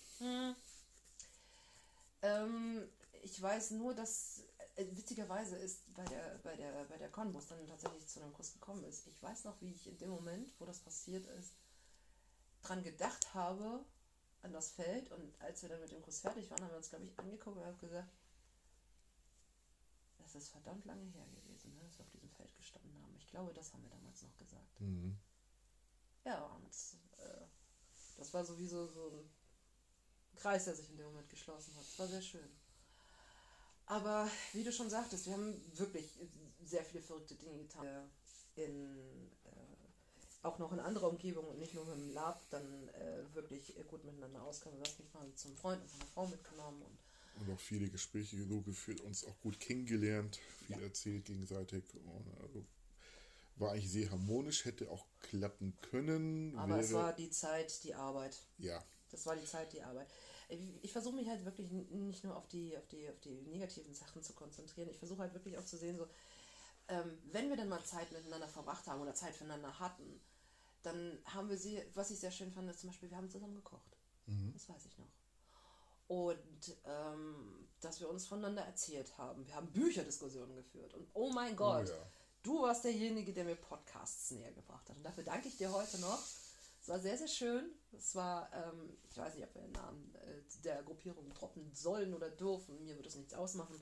Ähm, 2.22 2.88
ich 3.22 3.40
weiß 3.40 3.72
nur, 3.72 3.94
dass 3.94 4.44
äh, 4.76 4.86
witzigerweise 4.92 5.56
ist 5.56 5.92
bei 5.94 6.04
der 6.04 6.38
bei 6.42 6.56
der 6.56 6.84
bei 6.84 6.98
der 6.98 7.10
Con, 7.10 7.32
wo 7.34 7.38
es 7.38 7.48
dann 7.48 7.66
tatsächlich 7.66 8.06
zu 8.06 8.20
einem 8.20 8.32
Kuss 8.32 8.52
gekommen 8.52 8.84
ist. 8.84 9.06
Ich 9.06 9.22
weiß 9.22 9.44
noch, 9.44 9.60
wie 9.60 9.72
ich 9.72 9.86
in 9.86 9.98
dem 9.98 10.10
Moment, 10.10 10.52
wo 10.58 10.64
das 10.64 10.80
passiert 10.80 11.26
ist, 11.38 11.54
dran 12.62 12.82
gedacht 12.82 13.34
habe 13.34 13.84
an 14.42 14.52
das 14.52 14.70
Feld 14.70 15.10
und 15.12 15.40
als 15.40 15.62
wir 15.62 15.68
dann 15.68 15.80
mit 15.80 15.90
dem 15.90 16.02
Kuss 16.02 16.20
fertig 16.20 16.50
waren, 16.50 16.62
haben 16.62 16.70
wir 16.70 16.76
uns 16.78 16.90
glaube 16.90 17.04
ich 17.04 17.18
angeguckt 17.18 17.56
und 17.56 17.64
haben 17.64 17.78
gesagt, 17.78 18.10
das 20.18 20.34
ist 20.34 20.48
verdammt 20.50 20.84
lange 20.84 21.04
her 21.06 21.26
gewesen, 21.26 21.74
ne, 21.74 21.82
dass 21.84 21.98
wir 21.98 22.04
auf 22.04 22.10
diesem 22.10 22.30
Feld 22.30 22.54
gestanden 22.56 22.94
haben. 23.02 23.14
Ich 23.16 23.28
glaube, 23.28 23.52
das 23.52 23.72
haben 23.72 23.82
wir 23.82 23.90
damals 23.90 24.22
noch 24.22 24.36
gesagt. 24.36 24.80
Ja, 26.24 26.44
und 26.46 26.72
äh, 27.18 27.46
das 28.16 28.32
war 28.32 28.44
sowieso 28.44 28.86
so 28.86 29.10
ein 29.10 30.36
Kreis, 30.36 30.64
der 30.64 30.74
sich 30.74 30.88
in 30.90 30.96
dem 30.96 31.06
Moment 31.06 31.28
geschlossen 31.28 31.74
hat. 31.74 31.82
Es 31.82 31.98
war 31.98 32.06
sehr 32.06 32.22
schön. 32.22 32.59
Aber 33.90 34.30
wie 34.52 34.62
du 34.62 34.72
schon 34.72 34.88
sagtest, 34.88 35.26
wir 35.26 35.32
haben 35.32 35.60
wirklich 35.74 36.06
sehr 36.64 36.84
viele 36.84 37.02
verrückte 37.02 37.34
Dinge 37.34 37.58
getan. 37.58 37.86
In, 38.54 38.86
äh, 39.44 40.46
auch 40.46 40.60
noch 40.60 40.70
in 40.70 40.78
anderer 40.78 41.08
Umgebung 41.08 41.44
und 41.48 41.58
nicht 41.58 41.74
nur 41.74 41.92
im 41.92 42.12
Lab 42.14 42.40
dann 42.50 42.88
äh, 42.90 43.34
wirklich 43.34 43.74
gut 43.88 44.04
miteinander 44.04 44.42
auskamen. 44.42 44.78
Du 44.78 44.88
hast 44.88 45.00
mich 45.00 45.12
mal 45.12 45.26
zum 45.34 45.56
Freund 45.56 45.82
und 45.82 45.92
meiner 45.92 46.10
Frau 46.14 46.26
mitgenommen. 46.28 46.82
Und, 46.82 47.48
und 47.48 47.52
auch 47.52 47.58
viele 47.58 47.88
Gespräche 47.88 48.40
so 48.44 48.60
geführt, 48.60 49.00
uns 49.00 49.24
auch 49.24 49.40
gut 49.40 49.58
kennengelernt, 49.58 50.38
viel 50.68 50.76
ja. 50.76 50.82
erzählt 50.82 51.24
gegenseitig. 51.24 51.82
Und, 51.94 52.42
also, 52.42 52.64
war 53.56 53.72
eigentlich 53.72 53.90
sehr 53.90 54.10
harmonisch, 54.12 54.66
hätte 54.66 54.88
auch 54.88 55.04
klappen 55.20 55.76
können. 55.82 56.56
Aber 56.56 56.74
wäre, 56.74 56.80
es 56.80 56.92
war 56.92 57.12
die 57.12 57.30
Zeit, 57.30 57.82
die 57.82 57.94
Arbeit. 57.94 58.38
Ja. 58.58 58.84
Das 59.10 59.26
war 59.26 59.34
die 59.34 59.44
Zeit, 59.44 59.72
die 59.72 59.82
Arbeit. 59.82 60.06
Ich 60.82 60.92
versuche 60.92 61.14
mich 61.14 61.28
halt 61.28 61.44
wirklich 61.44 61.70
nicht 61.70 62.24
nur 62.24 62.36
auf 62.36 62.48
die, 62.48 62.76
auf 62.76 62.86
die, 62.88 63.08
auf 63.08 63.20
die 63.20 63.42
negativen 63.42 63.94
Sachen 63.94 64.22
zu 64.22 64.32
konzentrieren. 64.32 64.88
Ich 64.90 64.98
versuche 64.98 65.20
halt 65.20 65.34
wirklich 65.34 65.56
auch 65.58 65.64
zu 65.64 65.76
sehen, 65.76 65.96
so, 65.96 66.08
ähm, 66.88 67.18
wenn 67.30 67.48
wir 67.48 67.56
dann 67.56 67.68
mal 67.68 67.82
Zeit 67.84 68.10
miteinander 68.12 68.48
verbracht 68.48 68.86
haben 68.86 69.00
oder 69.00 69.14
Zeit 69.14 69.34
füreinander 69.34 69.78
hatten, 69.78 70.20
dann 70.82 71.18
haben 71.26 71.48
wir 71.48 71.58
sie, 71.58 71.80
was 71.94 72.10
ich 72.10 72.18
sehr 72.18 72.30
schön 72.30 72.50
fand, 72.52 72.68
ist 72.70 72.80
zum 72.80 72.90
Beispiel, 72.90 73.10
wir 73.10 73.16
haben 73.16 73.30
zusammen 73.30 73.54
gekocht. 73.54 73.96
Mhm. 74.26 74.52
Das 74.52 74.68
weiß 74.68 74.86
ich 74.86 74.98
noch. 74.98 75.12
Und 76.08 76.76
ähm, 76.84 77.68
dass 77.80 78.00
wir 78.00 78.08
uns 78.08 78.26
voneinander 78.26 78.62
erzählt 78.62 79.16
haben. 79.16 79.46
Wir 79.46 79.54
haben 79.54 79.70
Bücherdiskussionen 79.72 80.56
geführt. 80.56 80.94
Und 80.94 81.08
oh 81.14 81.30
mein 81.30 81.56
Gott, 81.56 81.86
oh 81.88 81.92
ja. 81.92 82.06
du 82.42 82.62
warst 82.62 82.84
derjenige, 82.84 83.32
der 83.32 83.44
mir 83.44 83.56
Podcasts 83.56 84.30
näher 84.32 84.52
gebracht 84.52 84.88
hat. 84.88 84.96
Und 84.96 85.04
dafür 85.04 85.24
danke 85.24 85.48
ich 85.48 85.56
dir 85.56 85.72
heute 85.72 85.98
noch. 86.00 86.20
Es 86.80 86.88
war 86.88 86.98
sehr, 86.98 87.18
sehr 87.18 87.28
schön. 87.28 87.70
Es 87.92 88.14
war, 88.14 88.50
ähm, 88.54 88.96
ich 89.10 89.16
weiß 89.16 89.34
nicht, 89.34 89.44
ob 89.44 89.54
wir 89.54 89.62
den 89.62 89.72
Namen 89.72 90.14
äh, 90.14 90.62
der 90.64 90.82
Gruppierung 90.82 91.28
droppen 91.34 91.72
sollen 91.74 92.14
oder 92.14 92.30
dürfen. 92.30 92.82
Mir 92.84 92.96
würde 92.96 93.08
es 93.08 93.16
nichts 93.16 93.34
ausmachen, 93.34 93.78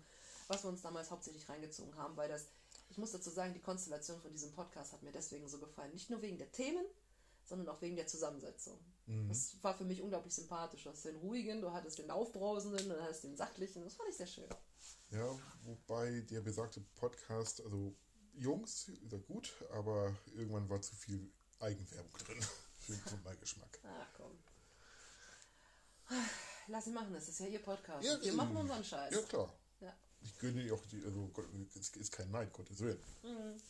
was 0.49 0.65
wir 0.65 0.71
uns 0.71 0.83
damals 0.83 1.11
hauptsächlich 1.11 1.49
reingezogen 1.49 1.97
haben, 1.97 2.17
weil 2.17 2.29
das 2.29 2.47
ich 2.91 2.99
muss 2.99 3.13
dazu 3.13 3.31
sagen, 3.31 3.55
die 3.55 3.61
Konstellation 3.61 4.21
von 4.21 4.33
diesem 4.33 4.53
Podcast 4.53 4.93
hat 4.93 5.03
mir 5.03 5.13
deswegen 5.13 5.49
so 5.49 5.59
gefallen. 5.59 5.93
Nicht 5.93 6.11
nur 6.11 6.23
wegen 6.23 6.39
der 6.39 6.51
Themen, 6.51 6.85
sondern 7.45 7.69
auch 7.69 7.81
wegen 7.81 7.97
der 7.97 8.07
Zusammensetzung. 8.07 8.79
Mhm. 9.07 9.29
Das 9.29 9.57
war 9.63 9.77
für 9.77 9.85
mich 9.85 10.03
unglaublich 10.03 10.35
sympathisch. 10.35 10.85
Du 10.85 10.91
hast 10.91 11.05
den 11.05 11.17
ruhigen, 11.17 11.61
du 11.61 11.73
hattest 11.73 11.99
den 11.99 12.11
aufbrausenden, 12.11 12.89
du 12.89 13.03
hattest 13.03 13.25
den 13.25 13.37
sachlichen. 13.37 13.85
Das 13.85 13.95
fand 13.95 14.09
ich 14.09 14.17
sehr 14.17 14.27
schön. 14.27 14.49
Ja, 15.11 15.39
wobei 15.65 16.21
der 16.31 16.41
besagte 16.41 16.81
Podcast, 16.97 17.61
also 17.63 17.95
Jungs, 18.35 18.89
ist 18.89 19.13
ja 19.13 19.19
gut, 19.19 19.53
aber 19.71 20.15
irgendwann 20.35 20.69
war 20.69 20.81
zu 20.81 20.95
viel 20.95 21.31
Eigenwerbung 21.61 22.13
drin. 22.19 22.39
Für 22.97 23.17
meinen 23.19 23.41
Geschmack. 23.41 23.79
Ach 23.85 24.09
komm. 24.17 24.39
Lass 26.69 26.87
ihn 26.87 26.95
machen, 26.95 27.13
das 27.13 27.29
ist 27.29 27.41
ja 27.41 27.47
ihr 27.47 27.63
Podcast. 27.63 28.05
Ja, 28.05 28.21
wir 28.23 28.33
machen 28.33 28.57
unseren 28.57 28.85
Scheiß. 28.85 29.15
Ja, 29.15 29.21
klar. 29.23 29.53
Ja. 29.81 29.95
Ich 30.21 30.39
gönne 30.39 30.63
ihr 30.63 30.75
auch 30.75 30.87
die, 30.87 31.03
also 31.05 31.31
es 31.79 31.91
ist 31.97 32.13
kein 32.13 32.31
Neid, 32.31 32.53
Gottes 32.53 32.81
Willen. 32.81 33.03
Mhm. 33.23 33.61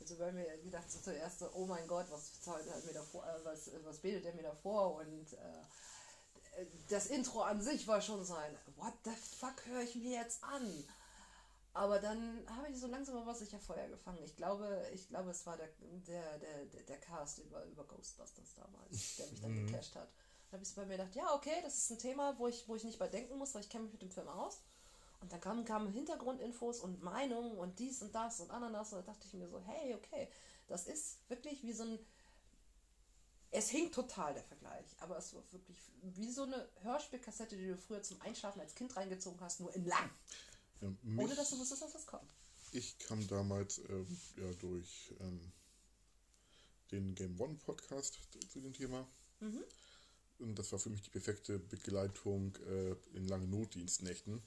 Also 0.00 0.16
bei 0.16 0.30
mir 0.32 0.58
gedacht 0.58 0.90
so 0.90 0.98
zuerst 1.00 1.40
so, 1.40 1.50
oh 1.54 1.66
mein 1.66 1.86
Gott, 1.88 2.06
was 2.10 2.40
zahlt 2.40 2.66
er 2.66 2.80
mir 2.84 2.92
davor, 2.92 3.24
äh, 3.26 3.44
was, 3.44 3.70
was 3.84 3.98
betet 3.98 4.24
er 4.24 4.34
mir 4.34 4.42
davor 4.42 4.96
und 4.96 5.32
äh, 5.32 6.64
das 6.88 7.06
Intro 7.06 7.42
an 7.42 7.60
sich 7.60 7.86
war 7.86 8.00
schon 8.00 8.24
sein, 8.24 8.56
what 8.76 8.94
the 9.04 9.10
fuck 9.38 9.66
höre 9.66 9.82
ich 9.82 9.94
mir 9.96 10.20
jetzt 10.20 10.42
an? 10.44 10.84
Aber 11.76 11.98
dann 11.98 12.42
habe 12.56 12.70
ich 12.70 12.80
so 12.80 12.86
langsam 12.86 13.26
was 13.26 13.40
sicher 13.40 13.58
Feuer 13.58 13.86
gefangen. 13.88 14.22
Ich 14.24 14.34
glaube, 14.34 14.88
ich 14.94 15.08
glaube, 15.10 15.30
es 15.30 15.44
war 15.44 15.58
der, 15.58 15.68
der, 16.06 16.38
der, 16.38 16.64
der 16.64 16.96
Cast 16.96 17.40
über, 17.40 17.62
über 17.66 17.84
Ghostbusters 17.84 18.54
damals, 18.54 19.16
der 19.16 19.26
mich 19.26 19.40
dann 19.42 19.52
mhm. 19.52 19.66
gecasht 19.66 19.94
hat. 19.94 20.08
Da 20.48 20.54
habe 20.54 20.64
ich 20.64 20.74
bei 20.74 20.86
mir 20.86 20.96
gedacht, 20.96 21.14
ja, 21.14 21.34
okay, 21.34 21.60
das 21.62 21.76
ist 21.76 21.90
ein 21.90 21.98
Thema, 21.98 22.38
wo 22.38 22.48
ich, 22.48 22.66
wo 22.66 22.76
ich 22.76 22.84
nicht 22.84 22.98
bei 22.98 23.08
denken 23.08 23.36
muss, 23.36 23.54
weil 23.54 23.60
ich 23.60 23.68
kenne 23.68 23.84
mich 23.84 23.92
mit 23.92 24.00
dem 24.00 24.10
Film 24.10 24.26
aus. 24.26 24.62
Und 25.20 25.30
dann 25.30 25.40
kamen, 25.42 25.66
kamen 25.66 25.92
Hintergrundinfos 25.92 26.80
und 26.80 27.02
Meinungen 27.02 27.58
und 27.58 27.78
dies 27.78 28.00
und 28.00 28.14
das 28.14 28.40
und 28.40 28.50
Ananas. 28.50 28.94
Und 28.94 29.06
da 29.06 29.12
dachte 29.12 29.26
ich 29.26 29.34
mir 29.34 29.48
so, 29.48 29.60
hey, 29.60 29.94
okay, 29.94 30.28
das 30.68 30.86
ist 30.86 31.28
wirklich 31.28 31.62
wie 31.62 31.74
so 31.74 31.84
ein. 31.84 31.98
Es 33.50 33.68
hinkt 33.68 33.94
total 33.94 34.32
der 34.32 34.44
Vergleich, 34.44 34.86
aber 35.00 35.18
es 35.18 35.34
war 35.34 35.42
wirklich 35.52 35.78
wie 36.02 36.30
so 36.30 36.44
eine 36.44 36.68
Hörspielkassette, 36.82 37.56
die 37.56 37.68
du 37.68 37.76
früher 37.76 38.02
zum 38.02 38.20
Einschlafen 38.22 38.60
als 38.60 38.74
Kind 38.74 38.96
reingezogen 38.96 39.40
hast, 39.40 39.60
nur 39.60 39.74
in 39.74 39.84
lang. 39.84 40.10
Ja, 40.80 40.92
mich, 41.02 41.24
Ohne 41.24 41.34
dass 41.34 41.50
du 41.50 41.58
wusstest, 41.58 41.82
dass 41.82 41.92
das 41.92 42.06
kommt. 42.06 42.30
Ich 42.72 42.98
kam 42.98 43.26
damals 43.28 43.78
äh, 43.78 44.04
ja, 44.36 44.52
durch 44.60 45.14
ähm, 45.20 45.52
den 46.90 47.14
Game 47.14 47.40
One 47.40 47.56
Podcast 47.64 48.18
zu 48.48 48.60
dem 48.60 48.72
Thema. 48.72 49.06
Mhm. 49.40 49.64
Und 50.38 50.58
das 50.58 50.70
war 50.72 50.78
für 50.78 50.90
mich 50.90 51.02
die 51.02 51.10
perfekte 51.10 51.58
Begleitung 51.58 52.54
äh, 52.66 52.94
in 53.14 53.26
langen 53.26 53.50
Notdienstnächten 53.50 54.42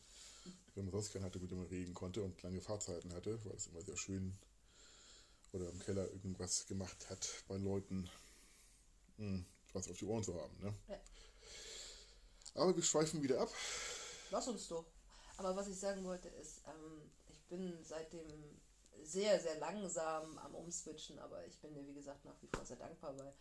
wenn 0.79 0.85
man 0.85 0.91
sonst 0.93 1.11
keinen 1.11 1.25
hatte, 1.25 1.39
mit 1.39 1.51
dem 1.51 1.57
man 1.57 1.67
reden 1.67 1.93
konnte 1.93 2.23
und 2.23 2.41
lange 2.41 2.61
Fahrzeiten 2.61 3.13
hatte, 3.13 3.43
weil 3.43 3.55
es 3.55 3.67
immer 3.67 3.81
sehr 3.81 3.97
schön 3.97 4.37
oder 5.51 5.69
im 5.69 5.79
Keller 5.79 6.09
irgendwas 6.09 6.65
gemacht 6.67 7.09
hat 7.09 7.27
bei 7.47 7.57
Leuten, 7.57 8.09
hm, 9.17 9.45
was 9.73 9.89
auf 9.89 9.97
die 9.97 10.05
Ohren 10.05 10.23
zu 10.23 10.39
haben. 10.39 10.57
Ne? 10.61 10.73
Ja. 10.87 10.99
Aber 12.55 12.75
wir 12.75 12.83
schweifen 12.83 13.21
wieder 13.21 13.41
ab. 13.41 13.51
Lass 14.31 14.47
uns 14.47 14.67
doch. 14.69 14.85
Aber 15.39 15.55
was 15.55 15.69
ich 15.69 15.79
sagen 15.79 16.03
wollte 16.03 16.27
ist, 16.27 16.61
ähm, 16.67 17.09
ich 17.29 17.41
bin 17.47 17.81
seitdem 17.81 18.27
sehr, 19.01 19.39
sehr 19.39 19.57
langsam 19.57 20.37
am 20.37 20.53
Umswitchen, 20.53 21.17
aber 21.19 21.45
ich 21.45 21.57
bin 21.61 21.73
dir, 21.73 21.87
wie 21.87 21.93
gesagt, 21.93 22.25
nach 22.25 22.35
wie 22.41 22.49
vor 22.53 22.65
sehr 22.65 22.75
dankbar, 22.75 23.17
weil 23.17 23.33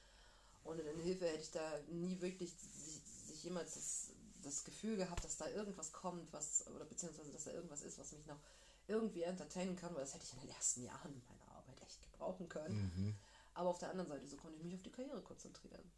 ohne 0.63 0.85
deine 0.85 1.03
Hilfe 1.03 1.27
hätte 1.27 1.43
ich 1.43 1.51
da 1.51 1.81
nie 1.89 2.21
wirklich 2.21 2.55
sich, 2.55 3.03
sich 3.27 3.43
jemals 3.43 3.75
das 3.75 4.13
das 4.45 4.63
Gefühl 4.63 4.97
gehabt, 4.97 5.25
dass 5.25 5.37
da 5.37 5.49
irgendwas 5.49 5.93
kommt, 5.93 6.33
was, 6.33 6.65
oder 6.69 6.85
beziehungsweise, 6.85 7.33
dass 7.33 7.45
da 7.45 7.51
irgendwas 7.51 7.83
ist, 7.83 7.99
was 7.99 8.13
mich 8.13 8.25
noch 8.27 8.39
irgendwie 8.87 9.23
entertainen 9.23 9.75
kann, 9.75 9.93
weil 9.95 10.03
das 10.03 10.15
hätte 10.15 10.25
ich 10.25 10.33
in 10.35 10.41
den 10.41 10.51
ersten 10.51 10.85
Jahren 10.85 11.23
meiner 11.29 11.57
Arbeit 11.57 11.83
echt 11.83 12.01
gebrauchen 12.03 12.49
können. 12.49 12.93
Mhm. 12.95 13.17
Aber 13.55 13.71
auf 13.71 13.79
der 13.79 13.91
anderen 13.91 14.09
Seite, 14.09 14.29
so 14.29 14.37
konnte 14.37 14.57
ich 14.57 14.63
mich 14.63 14.75
auf 14.75 14.83
die 14.83 14.93
Karriere 14.93 15.21
konzentrieren. 15.23 15.91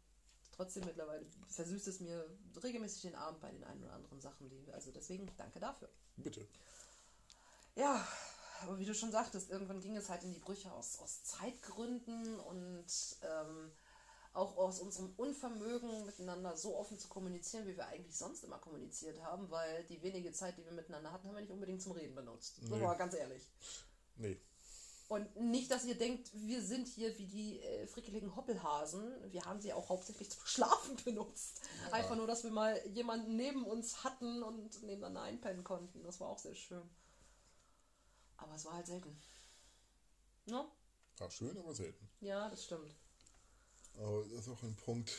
Trotzdem 0.51 0.83
mittlerweile 0.85 1.25
versüßt 1.47 1.87
es 1.87 1.99
mir 2.01 2.25
regelmäßig 2.61 3.03
den 3.03 3.15
Abend 3.15 3.39
bei 3.39 3.51
den 3.51 3.63
ein 3.63 3.81
oder 3.83 3.93
anderen 3.93 4.19
Sachen, 4.19 4.49
die, 4.49 4.71
also 4.73 4.91
deswegen 4.91 5.29
danke 5.37 5.59
dafür. 5.59 5.89
Bitte. 6.17 6.47
Ja, 7.75 8.05
aber 8.63 8.77
wie 8.77 8.85
du 8.85 8.93
schon 8.93 9.11
sagtest, 9.11 9.49
irgendwann 9.49 9.81
ging 9.81 9.95
es 9.95 10.09
halt 10.09 10.23
in 10.23 10.33
die 10.33 10.39
Brüche 10.39 10.71
aus, 10.71 10.99
aus 10.99 11.23
Zeitgründen 11.23 12.39
und 12.39 12.85
ähm, 13.23 13.71
auch 14.33 14.57
aus 14.57 14.79
unserem 14.79 15.13
Unvermögen 15.17 16.05
miteinander 16.05 16.55
so 16.55 16.77
offen 16.77 16.97
zu 16.97 17.07
kommunizieren, 17.07 17.67
wie 17.67 17.75
wir 17.75 17.87
eigentlich 17.87 18.17
sonst 18.17 18.43
immer 18.43 18.59
kommuniziert 18.59 19.21
haben, 19.23 19.49
weil 19.49 19.83
die 19.85 20.01
wenige 20.01 20.31
Zeit, 20.31 20.57
die 20.57 20.65
wir 20.65 20.71
miteinander 20.71 21.11
hatten, 21.11 21.27
haben 21.27 21.35
wir 21.35 21.41
nicht 21.41 21.51
unbedingt 21.51 21.81
zum 21.81 21.93
Reden 21.93 22.15
benutzt. 22.15 22.61
Nee. 22.61 22.69
So 22.69 22.75
mal 22.77 22.95
ganz 22.95 23.13
ehrlich. 23.13 23.49
Nee. 24.15 24.39
Und 25.11 25.35
nicht, 25.35 25.69
dass 25.69 25.83
ihr 25.83 25.97
denkt, 25.97 26.29
wir 26.33 26.61
sind 26.61 26.87
hier 26.87 27.17
wie 27.17 27.25
die 27.25 27.59
äh, 27.59 27.85
frickeligen 27.85 28.33
Hoppelhasen. 28.33 29.11
Wir 29.29 29.43
haben 29.43 29.59
sie 29.59 29.73
auch 29.73 29.89
hauptsächlich 29.89 30.31
zum 30.31 30.45
Schlafen 30.45 30.95
benutzt. 31.03 31.59
Ja. 31.87 31.95
Einfach 31.95 32.15
nur, 32.15 32.27
dass 32.27 32.45
wir 32.45 32.51
mal 32.51 32.81
jemanden 32.87 33.35
neben 33.35 33.65
uns 33.65 34.05
hatten 34.05 34.41
und 34.41 34.81
nebeneinander 34.83 35.23
einpennen 35.23 35.65
konnten. 35.65 36.01
Das 36.03 36.21
war 36.21 36.29
auch 36.29 36.39
sehr 36.39 36.55
schön. 36.55 36.89
Aber 38.37 38.55
es 38.55 38.63
war 38.63 38.71
halt 38.71 38.87
selten. 38.87 39.21
No? 40.45 40.71
War 41.17 41.29
schön, 41.29 41.57
aber 41.57 41.73
selten. 41.73 42.07
Ja, 42.21 42.47
das 42.47 42.63
stimmt. 42.63 42.95
Aber 43.97 44.23
das 44.23 44.47
ist 44.47 44.47
auch 44.47 44.63
ein 44.63 44.77
Punkt, 44.77 45.11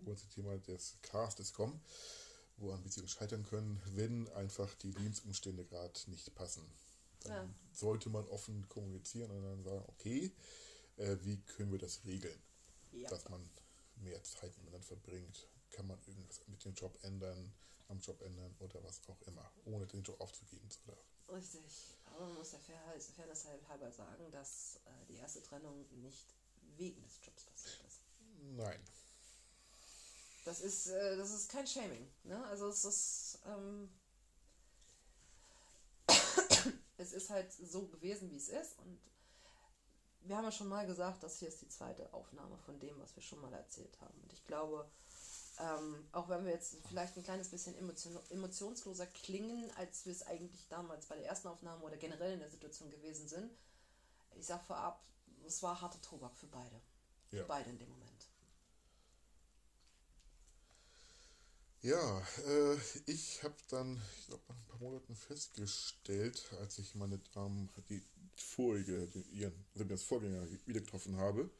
wo 0.00 0.12
wir 0.12 0.16
zum 0.16 0.30
Thema 0.30 0.56
des 0.56 0.96
Castes 1.02 1.52
kommen, 1.52 1.78
wo 2.56 2.72
an 2.72 2.82
Beziehungen 2.82 3.10
scheitern 3.10 3.44
können, 3.44 3.82
wenn 3.96 4.32
einfach 4.32 4.72
die 4.76 4.92
Lebensumstände 4.92 5.66
gerade 5.66 6.00
nicht 6.06 6.34
passen. 6.34 6.64
Dann 7.24 7.48
ja. 7.48 7.54
sollte 7.72 8.08
man 8.10 8.26
offen 8.28 8.68
kommunizieren 8.68 9.30
und 9.30 9.42
dann 9.42 9.62
sagen, 9.62 9.84
okay, 9.88 10.32
äh, 10.96 11.16
wie 11.22 11.40
können 11.42 11.72
wir 11.72 11.78
das 11.78 12.04
regeln? 12.04 12.40
Ja. 12.92 13.08
Dass 13.10 13.28
man 13.28 13.48
mehr 13.96 14.22
Zeit 14.22 14.56
miteinander 14.58 14.86
verbringt. 14.86 15.48
Kann 15.70 15.86
man 15.86 15.98
irgendwas 16.06 16.46
mit 16.46 16.64
dem 16.64 16.74
Job 16.74 16.96
ändern, 17.02 17.52
am 17.88 17.98
Job 17.98 18.20
ändern 18.22 18.54
oder 18.60 18.82
was 18.84 19.00
auch 19.08 19.20
immer, 19.22 19.50
ohne 19.64 19.86
den 19.86 20.02
Job 20.02 20.20
aufzugeben. 20.20 20.68
Oder? 20.86 21.36
Richtig. 21.36 21.96
Aber 22.04 22.26
man 22.26 22.34
muss 22.34 22.50
der 22.50 22.60
Fairness 22.60 23.46
halber 23.68 23.90
sagen, 23.90 24.30
dass 24.30 24.80
äh, 24.84 25.06
die 25.08 25.16
erste 25.16 25.42
Trennung 25.42 25.84
nicht 26.00 26.26
wegen 26.76 27.02
des 27.02 27.18
Jobs 27.24 27.44
passiert 27.44 27.80
ist. 27.86 28.00
Nein. 28.56 28.80
Das 30.44 30.60
ist, 30.60 30.88
äh, 30.88 31.16
das 31.16 31.30
ist 31.30 31.50
kein 31.50 31.66
Shaming. 31.66 32.06
Ne? 32.24 32.44
Also 32.46 32.68
es 32.68 32.84
ist, 32.84 33.38
ähm, 33.46 33.88
es 36.96 37.12
ist 37.12 37.30
halt 37.30 37.52
so 37.52 37.86
gewesen, 37.86 38.30
wie 38.30 38.36
es 38.36 38.48
ist. 38.48 38.78
Und 38.78 38.98
wir 40.22 40.36
haben 40.36 40.44
ja 40.44 40.52
schon 40.52 40.68
mal 40.68 40.86
gesagt, 40.86 41.22
das 41.22 41.38
hier 41.38 41.48
ist 41.48 41.60
die 41.60 41.68
zweite 41.68 42.12
Aufnahme 42.12 42.56
von 42.58 42.78
dem, 42.80 42.98
was 43.00 43.14
wir 43.14 43.22
schon 43.22 43.40
mal 43.40 43.52
erzählt 43.52 44.00
haben. 44.00 44.18
Und 44.22 44.32
ich 44.32 44.44
glaube, 44.46 44.88
ähm, 45.58 46.06
auch 46.12 46.28
wenn 46.28 46.44
wir 46.44 46.52
jetzt 46.52 46.76
vielleicht 46.88 47.16
ein 47.16 47.22
kleines 47.22 47.48
bisschen 47.48 47.76
emotion 47.76 48.18
emotionsloser 48.30 49.06
klingen, 49.06 49.70
als 49.76 50.04
wir 50.06 50.12
es 50.12 50.26
eigentlich 50.26 50.66
damals 50.68 51.06
bei 51.06 51.16
der 51.16 51.26
ersten 51.26 51.48
Aufnahme 51.48 51.84
oder 51.84 51.96
generell 51.96 52.32
in 52.32 52.40
der 52.40 52.50
Situation 52.50 52.90
gewesen 52.90 53.28
sind, 53.28 53.50
ich 54.36 54.46
sage 54.46 54.64
vorab, 54.64 55.04
es 55.46 55.62
war 55.62 55.80
harter 55.80 56.00
Tobak 56.00 56.36
für 56.36 56.46
beide. 56.46 56.80
Ja. 57.30 57.42
Für 57.42 57.48
beide 57.48 57.70
in 57.70 57.78
dem 57.78 57.88
Moment. 57.90 58.13
Ja, 61.84 62.26
äh, 62.46 62.78
ich 63.04 63.42
habe 63.42 63.54
dann, 63.68 64.00
ich 64.18 64.26
glaube, 64.28 64.42
nach 64.48 64.56
ein 64.56 64.64
paar 64.68 64.78
Monaten 64.78 65.14
festgestellt, 65.14 66.42
als 66.58 66.78
ich 66.78 66.94
meine 66.94 67.20
Damen, 67.34 67.68
die 67.90 68.02
vorige, 68.36 69.06
die, 69.08 69.20
ihren, 69.38 69.52
also 69.74 69.84
das 69.84 70.02
Vorgänger 70.02 70.46
wieder 70.64 70.80
getroffen 70.80 71.18
habe, 71.18 71.50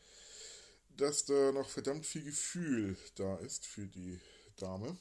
dass 0.97 1.27
da 1.27 1.53
noch 1.53 1.69
verdammt 1.69 2.07
viel 2.07 2.23
Gefühl 2.23 2.97
da 3.17 3.37
ist 3.37 3.67
für 3.67 3.87
die 3.87 4.19
Dame. 4.57 4.97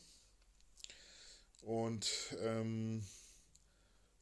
Und 1.62 2.12
ähm, 2.42 3.06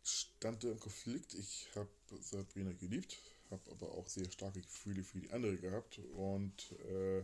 stand 0.04 0.64
da 0.64 0.68
im 0.68 0.80
Konflikt. 0.80 1.34
Ich 1.34 1.68
habe 1.74 1.90
Sabrina 2.20 2.74
geliebt, 2.74 3.18
habe 3.50 3.72
aber 3.72 3.92
auch 3.94 4.08
sehr 4.08 4.30
starke 4.30 4.62
Gefühle 4.62 5.04
für 5.04 5.18
die 5.18 5.32
andere 5.32 5.58
gehabt 5.58 5.98
und 6.14 6.74
äh, 6.92 7.24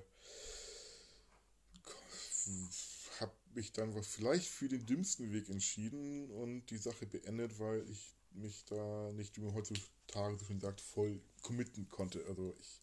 mich 3.58 3.74
dann 3.74 3.92
vielleicht 4.04 4.48
für 4.48 4.70
den 4.70 4.86
dümmsten 4.86 5.34
Weg 5.34 5.50
entschieden 5.50 6.30
und 6.30 6.68
die 6.68 6.78
Sache 6.78 7.08
beendet, 7.08 7.58
weil 7.60 7.90
ich 7.90 8.16
mich 8.32 8.64
da 8.66 9.12
nicht, 9.14 9.36
wie 9.36 9.42
man 9.42 9.56
heutzutage 9.56 10.38
so 10.38 10.46
schön 10.46 10.62
sagt, 10.62 10.80
voll 10.80 11.20
committen 11.42 11.90
konnte. 11.90 12.24
Also 12.28 12.56
ich 12.60 12.82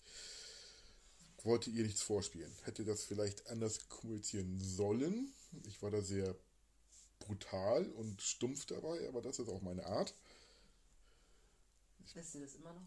wollte 1.44 1.70
ihr 1.70 1.84
nichts 1.84 2.02
vorspielen. 2.02 2.52
Hätte 2.64 2.84
das 2.84 3.04
vielleicht 3.04 3.46
anders 3.46 3.88
kommunizieren 3.88 4.58
sollen. 4.60 5.32
Ich 5.68 5.80
war 5.80 5.92
da 5.92 6.02
sehr 6.02 6.34
brutal 7.20 7.88
und 7.92 8.20
stumpf 8.20 8.66
dabei, 8.66 9.06
aber 9.08 9.22
das 9.22 9.38
ist 9.38 9.48
auch 9.48 9.62
meine 9.62 9.86
Art. 9.86 10.12
Lässt 12.14 12.32
sie 12.32 12.40
das 12.40 12.56
immer 12.56 12.72
noch? 12.72 12.86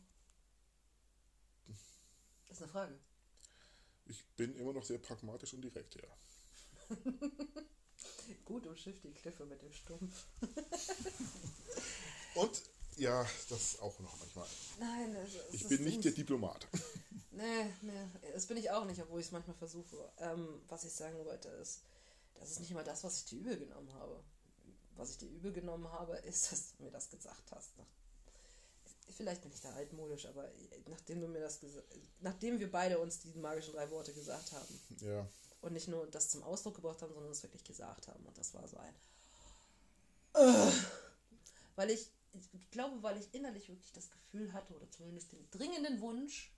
Das 2.47 2.57
ist 2.57 2.63
eine 2.63 2.71
Frage. 2.71 2.99
Ich 4.05 4.25
bin 4.35 4.55
immer 4.55 4.73
noch 4.73 4.83
sehr 4.83 4.99
pragmatisch 4.99 5.53
und 5.53 5.61
direkt, 5.61 5.95
ja. 5.95 6.07
Gut 8.45 8.65
umschifft 8.67 9.03
die 9.03 9.11
Kliffe 9.11 9.45
mit 9.45 9.61
dem 9.61 9.71
Stumpf. 9.71 10.25
und 12.35 12.61
ja, 12.97 13.25
das 13.49 13.79
auch 13.79 13.99
noch 13.99 14.17
manchmal. 14.19 14.47
Nein, 14.79 15.13
das, 15.13 15.33
das 15.33 15.53
ich 15.53 15.67
bin 15.67 15.83
nicht 15.83 16.03
der 16.03 16.11
Diplomat. 16.11 16.67
Nee, 17.37 17.71
nee, 17.83 18.31
das 18.33 18.47
bin 18.47 18.57
ich 18.57 18.71
auch 18.71 18.85
nicht, 18.85 18.99
obwohl 18.99 19.19
ich 19.19 19.27
es 19.27 19.31
manchmal 19.31 19.55
versuche. 19.55 20.11
Ähm, 20.17 20.59
was 20.69 20.85
ich 20.85 20.91
sagen 20.91 21.23
wollte 21.23 21.49
ist, 21.49 21.81
das 22.39 22.49
ist 22.49 22.59
nicht 22.59 22.71
immer 22.71 22.83
das, 22.83 23.03
was 23.03 23.17
ich 23.17 23.25
dir 23.25 23.37
übel 23.37 23.59
genommen 23.59 23.93
habe. 23.93 24.23
Was 24.95 25.11
ich 25.11 25.17
dir 25.19 25.29
übel 25.29 25.53
genommen 25.53 25.87
habe, 25.91 26.17
ist, 26.17 26.51
dass 26.51 26.75
du 26.75 26.83
mir 26.83 26.89
das 26.89 27.11
gesagt 27.11 27.51
hast. 27.51 27.73
Vielleicht 29.15 29.43
bin 29.43 29.51
ich 29.51 29.61
da 29.61 29.71
altmodisch, 29.73 30.25
aber 30.25 30.49
nachdem 30.87 31.21
du 31.21 31.27
mir 31.27 31.41
das 31.41 31.59
gesagt 31.59 31.85
nachdem 32.21 32.59
wir 32.59 32.71
beide 32.71 32.99
uns 32.99 33.19
die 33.19 33.33
magischen 33.37 33.73
drei 33.73 33.89
Worte 33.91 34.13
gesagt 34.13 34.51
haben. 34.51 34.79
Ja. 35.01 35.27
Und 35.67 35.73
nicht 35.73 35.89
nur 35.89 36.07
das 36.07 36.29
zum 36.29 36.43
Ausdruck 36.43 36.75
gebracht 36.75 37.01
haben, 37.01 37.13
sondern 37.13 37.29
es 37.29 37.43
wirklich 37.43 37.65
gesagt 37.65 38.07
haben. 38.07 38.25
Und 38.25 38.37
das 38.37 38.53
war 38.53 38.65
so 38.69 38.77
ein. 38.77 38.95
Uh, 40.33 40.71
weil 41.75 41.89
ich, 41.89 42.09
ich 42.53 42.71
glaube, 42.71 43.03
weil 43.03 43.17
ich 43.17 43.33
innerlich 43.33 43.67
wirklich 43.67 43.91
das 43.91 44.09
Gefühl 44.09 44.53
hatte, 44.53 44.73
oder 44.73 44.89
zumindest 44.89 45.33
den 45.33 45.45
dringenden 45.51 45.99
Wunsch, 45.99 46.53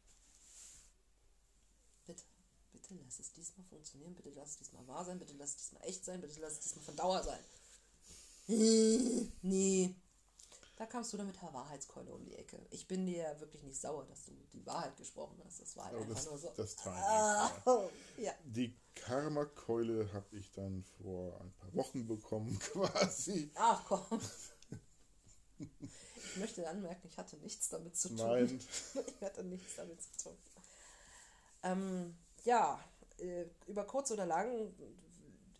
bitte 2.72 3.04
lass 3.04 3.20
es 3.20 3.34
diesmal 3.34 3.66
funktionieren, 3.66 4.14
bitte 4.14 4.30
lass 4.36 4.52
es 4.52 4.58
diesmal 4.58 4.88
wahr 4.88 5.04
sein, 5.04 5.18
bitte 5.18 5.34
lass 5.40 5.50
es 5.50 5.58
diesmal 5.58 5.84
echt 5.88 6.06
sein, 6.06 6.22
bitte 6.22 6.40
lass 6.40 6.54
es 6.54 6.60
diesmal 6.60 6.86
von 6.86 6.96
Dauer 6.96 7.24
sein. 7.24 7.44
Nee. 9.42 9.96
Da 10.80 10.86
kamst 10.86 11.12
du 11.12 11.18
dann 11.18 11.28
mit 11.28 11.36
der 11.42 11.54
Wahrheitskeule 11.54 12.10
um 12.10 12.24
die 12.24 12.36
Ecke. 12.36 12.58
Ich 12.70 12.88
bin 12.88 13.06
dir 13.06 13.18
ja 13.18 13.40
wirklich 13.42 13.64
nicht 13.64 13.82
sauer, 13.82 14.06
dass 14.06 14.24
du 14.24 14.32
die 14.54 14.66
Wahrheit 14.66 14.96
gesprochen 14.96 15.38
hast. 15.44 15.60
Das 15.60 15.76
war 15.76 15.88
halt 15.88 15.98
einfach 15.98 16.16
das, 16.16 16.26
nur 16.26 16.38
so. 16.38 16.54
Das 16.56 16.78
Timing, 16.78 17.00
ah, 17.02 17.52
ja. 17.66 17.90
ja. 18.18 18.34
Die 18.46 18.74
Karma-Keule 18.96 20.14
habe 20.14 20.38
ich 20.38 20.50
dann 20.54 20.86
vor 21.04 21.38
ein 21.42 21.52
paar 21.52 21.76
Wochen 21.76 22.08
bekommen, 22.08 22.58
quasi. 22.72 23.52
Ach 23.56 23.84
komm. 23.90 24.22
Ich 25.58 26.38
möchte 26.38 26.66
anmerken, 26.66 27.10
ich 27.10 27.18
hatte 27.18 27.36
nichts 27.40 27.68
damit 27.68 27.98
zu 27.98 28.08
tun. 28.08 28.18
Nein. 28.18 28.60
Ich 29.06 29.22
hatte 29.22 29.44
nichts 29.44 29.76
damit 29.76 30.02
zu 30.02 30.12
tun. 30.24 30.38
Ähm, 31.64 32.16
ja, 32.46 32.80
äh, 33.18 33.48
über 33.68 33.84
kurz 33.84 34.12
oder 34.12 34.26
lang, 34.26 34.74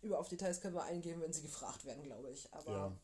über 0.00 0.18
auf 0.18 0.30
Details 0.30 0.62
können 0.62 0.76
wir 0.76 0.84
eingehen, 0.84 1.20
wenn 1.20 1.34
sie 1.34 1.42
gefragt 1.42 1.84
werden, 1.84 2.04
glaube 2.04 2.30
ich. 2.30 2.50
Aber 2.54 2.72
ja. 2.72 2.96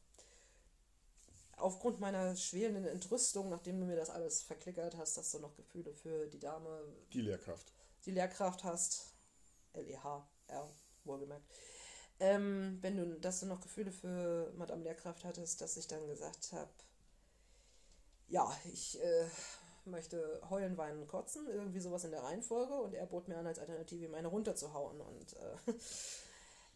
Aufgrund 1.56 2.00
meiner 2.00 2.36
schwelenden 2.36 2.86
Entrüstung, 2.86 3.48
nachdem 3.48 3.80
du 3.80 3.86
mir 3.86 3.96
das 3.96 4.10
alles 4.10 4.42
verklickert 4.42 4.96
hast, 4.96 5.16
dass 5.16 5.32
du 5.32 5.38
noch 5.38 5.56
Gefühle 5.56 5.92
für 5.92 6.26
die 6.26 6.38
Dame. 6.38 6.82
Die 7.12 7.22
Lehrkraft. 7.22 7.72
Die 8.04 8.10
Lehrkraft 8.10 8.64
hast. 8.64 9.12
L-E-H-R, 9.72 10.68
wohlgemerkt. 11.04 11.44
Ähm, 12.18 12.78
wenn 12.80 12.96
du, 12.96 13.20
dass 13.20 13.40
du 13.40 13.46
noch 13.46 13.60
Gefühle 13.60 13.92
für 13.92 14.52
Madame 14.56 14.82
Lehrkraft 14.84 15.24
hattest, 15.24 15.60
dass 15.60 15.76
ich 15.76 15.86
dann 15.86 16.06
gesagt 16.06 16.52
habe, 16.52 16.70
ja, 18.28 18.50
ich 18.72 18.98
äh, 19.02 19.28
möchte 19.84 20.40
heulen, 20.48 20.76
weinen, 20.76 21.06
kotzen, 21.06 21.46
irgendwie 21.48 21.80
sowas 21.80 22.04
in 22.04 22.10
der 22.10 22.22
Reihenfolge 22.22 22.74
und 22.74 22.94
er 22.94 23.06
bot 23.06 23.28
mir 23.28 23.36
an, 23.36 23.46
als 23.46 23.58
Alternative 23.58 24.08
meine 24.08 24.28
runterzuhauen 24.28 25.00
und 25.00 25.34
äh, 25.34 25.72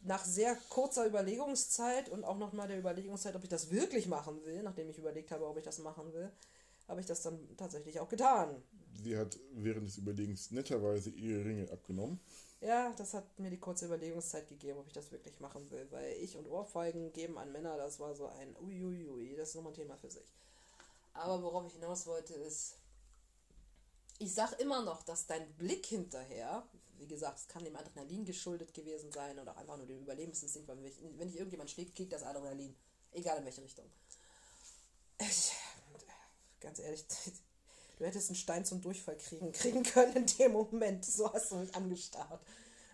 nach 0.03 0.25
sehr 0.25 0.57
kurzer 0.69 1.07
Überlegungszeit 1.07 2.09
und 2.09 2.25
auch 2.25 2.39
nochmal 2.39 2.69
der 2.69 2.79
Überlegungszeit, 2.79 3.37
ob 3.37 3.43
ich 3.43 3.49
das 3.49 3.71
wirklich 3.71 4.07
machen 4.07 4.45
will, 4.45 4.63
nachdem 4.63 4.89
ich 4.89 4.99
überlegt 4.99 5.31
habe, 5.31 5.47
ob 5.47 5.59
ich 5.59 5.65
das 5.65 5.79
machen 5.79 6.13
will, 6.13 6.31
habe 6.89 7.01
ich 7.01 7.07
das 7.07 7.23
dann 7.23 7.39
tatsächlich 7.57 8.01
auch 8.01 8.09
getan. 8.09 8.63
Sie 9.03 9.17
hat 9.17 9.39
während 9.53 9.87
des 9.87 9.99
Überlegens 9.99 10.51
netterweise 10.51 11.11
ihre 11.11 11.45
Ringe 11.45 11.71
abgenommen. 11.71 12.21
Ja, 12.61 12.93
das 12.97 13.15
hat 13.15 13.39
mir 13.39 13.49
die 13.49 13.59
kurze 13.59 13.87
Überlegungszeit 13.87 14.49
gegeben, 14.49 14.79
ob 14.81 14.87
ich 14.87 14.93
das 14.93 15.11
wirklich 15.13 15.41
machen 15.41 15.71
will, 15.71 15.87
weil 15.91 16.13
ich 16.21 16.37
und 16.37 16.47
Ohrfeigen 16.47 17.13
geben 17.13 17.39
an 17.39 17.53
Männer, 17.53 17.77
das 17.79 17.99
war 18.01 18.15
so 18.15 18.27
ein 18.27 18.55
Uiuiui, 18.61 19.35
das 19.37 19.51
ist 19.51 19.55
nochmal 19.55 19.73
ein 19.73 19.77
Thema 19.77 19.97
für 19.97 20.11
sich. 20.11 20.35
Aber 21.15 21.43
worauf 21.43 21.67
ich 21.67 21.73
hinaus 21.73 22.07
wollte, 22.07 22.35
ist, 22.35 22.77
ich 24.19 24.35
sag 24.35 24.61
immer 24.61 24.83
noch, 24.83 25.03
dass 25.03 25.27
dein 25.27 25.51
Blick 25.55 25.87
hinterher, 25.87 26.63
wie 27.01 27.07
gesagt, 27.07 27.39
es 27.39 27.49
kann 27.49 27.65
dem 27.65 27.75
Adrenalin 27.77 28.25
geschuldet 28.25 28.75
gewesen 28.75 29.11
sein 29.11 29.39
oder 29.39 29.57
einfach 29.57 29.77
nur 29.79 29.87
dem 29.87 30.01
Überlebensinstinkt, 30.01 30.69
weil 30.69 30.77
wenn 31.17 31.29
dich 31.29 31.37
irgendjemand 31.37 31.71
schlägt, 31.71 31.97
kriegt 31.97 32.13
das 32.13 32.23
Adrenalin. 32.23 32.77
Egal 33.13 33.39
in 33.39 33.45
welche 33.45 33.63
Richtung. 33.63 33.87
Ich, 35.19 35.53
ganz 36.61 36.79
ehrlich, 36.79 37.05
du 37.99 38.05
hättest 38.05 38.29
einen 38.29 38.37
Stein 38.37 38.65
zum 38.65 38.83
Durchfall 38.83 39.17
kriegen, 39.17 39.51
kriegen 39.53 39.83
können 39.83 40.15
in 40.15 40.27
dem 40.27 40.53
Moment. 40.53 41.05
So 41.05 41.33
hast 41.33 41.51
du 41.51 41.57
mich 41.57 41.75
angestarrt. 41.75 42.41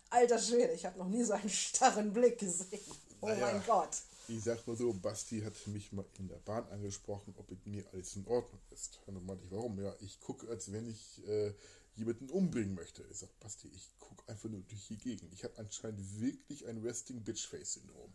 Alter 0.09 0.39
Schwede, 0.39 0.73
ich 0.73 0.87
habe 0.87 0.99
noch 0.99 1.09
nie 1.09 1.25
so 1.25 1.33
einen 1.33 1.51
starren 1.51 2.13
Blick 2.13 2.39
gesehen. 2.39 2.81
Oh 3.21 3.27
naja. 3.27 3.53
mein 3.53 3.67
Gott. 3.67 4.03
Ich 4.29 4.43
sag 4.43 4.65
mal 4.67 4.77
so, 4.77 4.93
Basti 4.93 5.41
hat 5.41 5.55
mich 5.67 5.93
mal 5.93 6.05
in 6.19 6.29
der 6.29 6.37
Bahn 6.37 6.67
angesprochen, 6.69 7.35
ob 7.39 7.51
mit 7.51 7.67
mir 7.67 7.85
alles 7.93 8.15
in 8.17 8.27
Ordnung 8.27 8.61
ist. 8.71 9.01
Und 9.07 9.15
dann 9.15 9.27
meinte 9.27 9.45
ich, 9.45 9.51
warum? 9.51 9.81
Ja, 9.81 9.95
ich 10.01 10.21
gucke, 10.21 10.49
als 10.49 10.73
wenn 10.73 10.89
ich 10.89 11.27
äh, 11.27 11.53
jemanden 11.97 12.31
umbringen 12.31 12.75
möchte. 12.75 13.03
Ich 13.11 13.19
sag, 13.19 13.41
Basti, 13.41 13.69
ich 13.75 13.91
gucke 13.99 14.29
einfach 14.29 14.49
nur 14.49 14.63
durch 14.63 14.87
die 14.89 14.99
Gegend. 14.99 15.33
Ich 15.33 15.45
habe 15.45 15.59
anscheinend 15.59 16.21
wirklich 16.21 16.67
ein 16.67 16.79
Resting 16.79 17.23
Bitch 17.23 17.47
Face 17.47 17.75
Syndrom. 17.75 18.13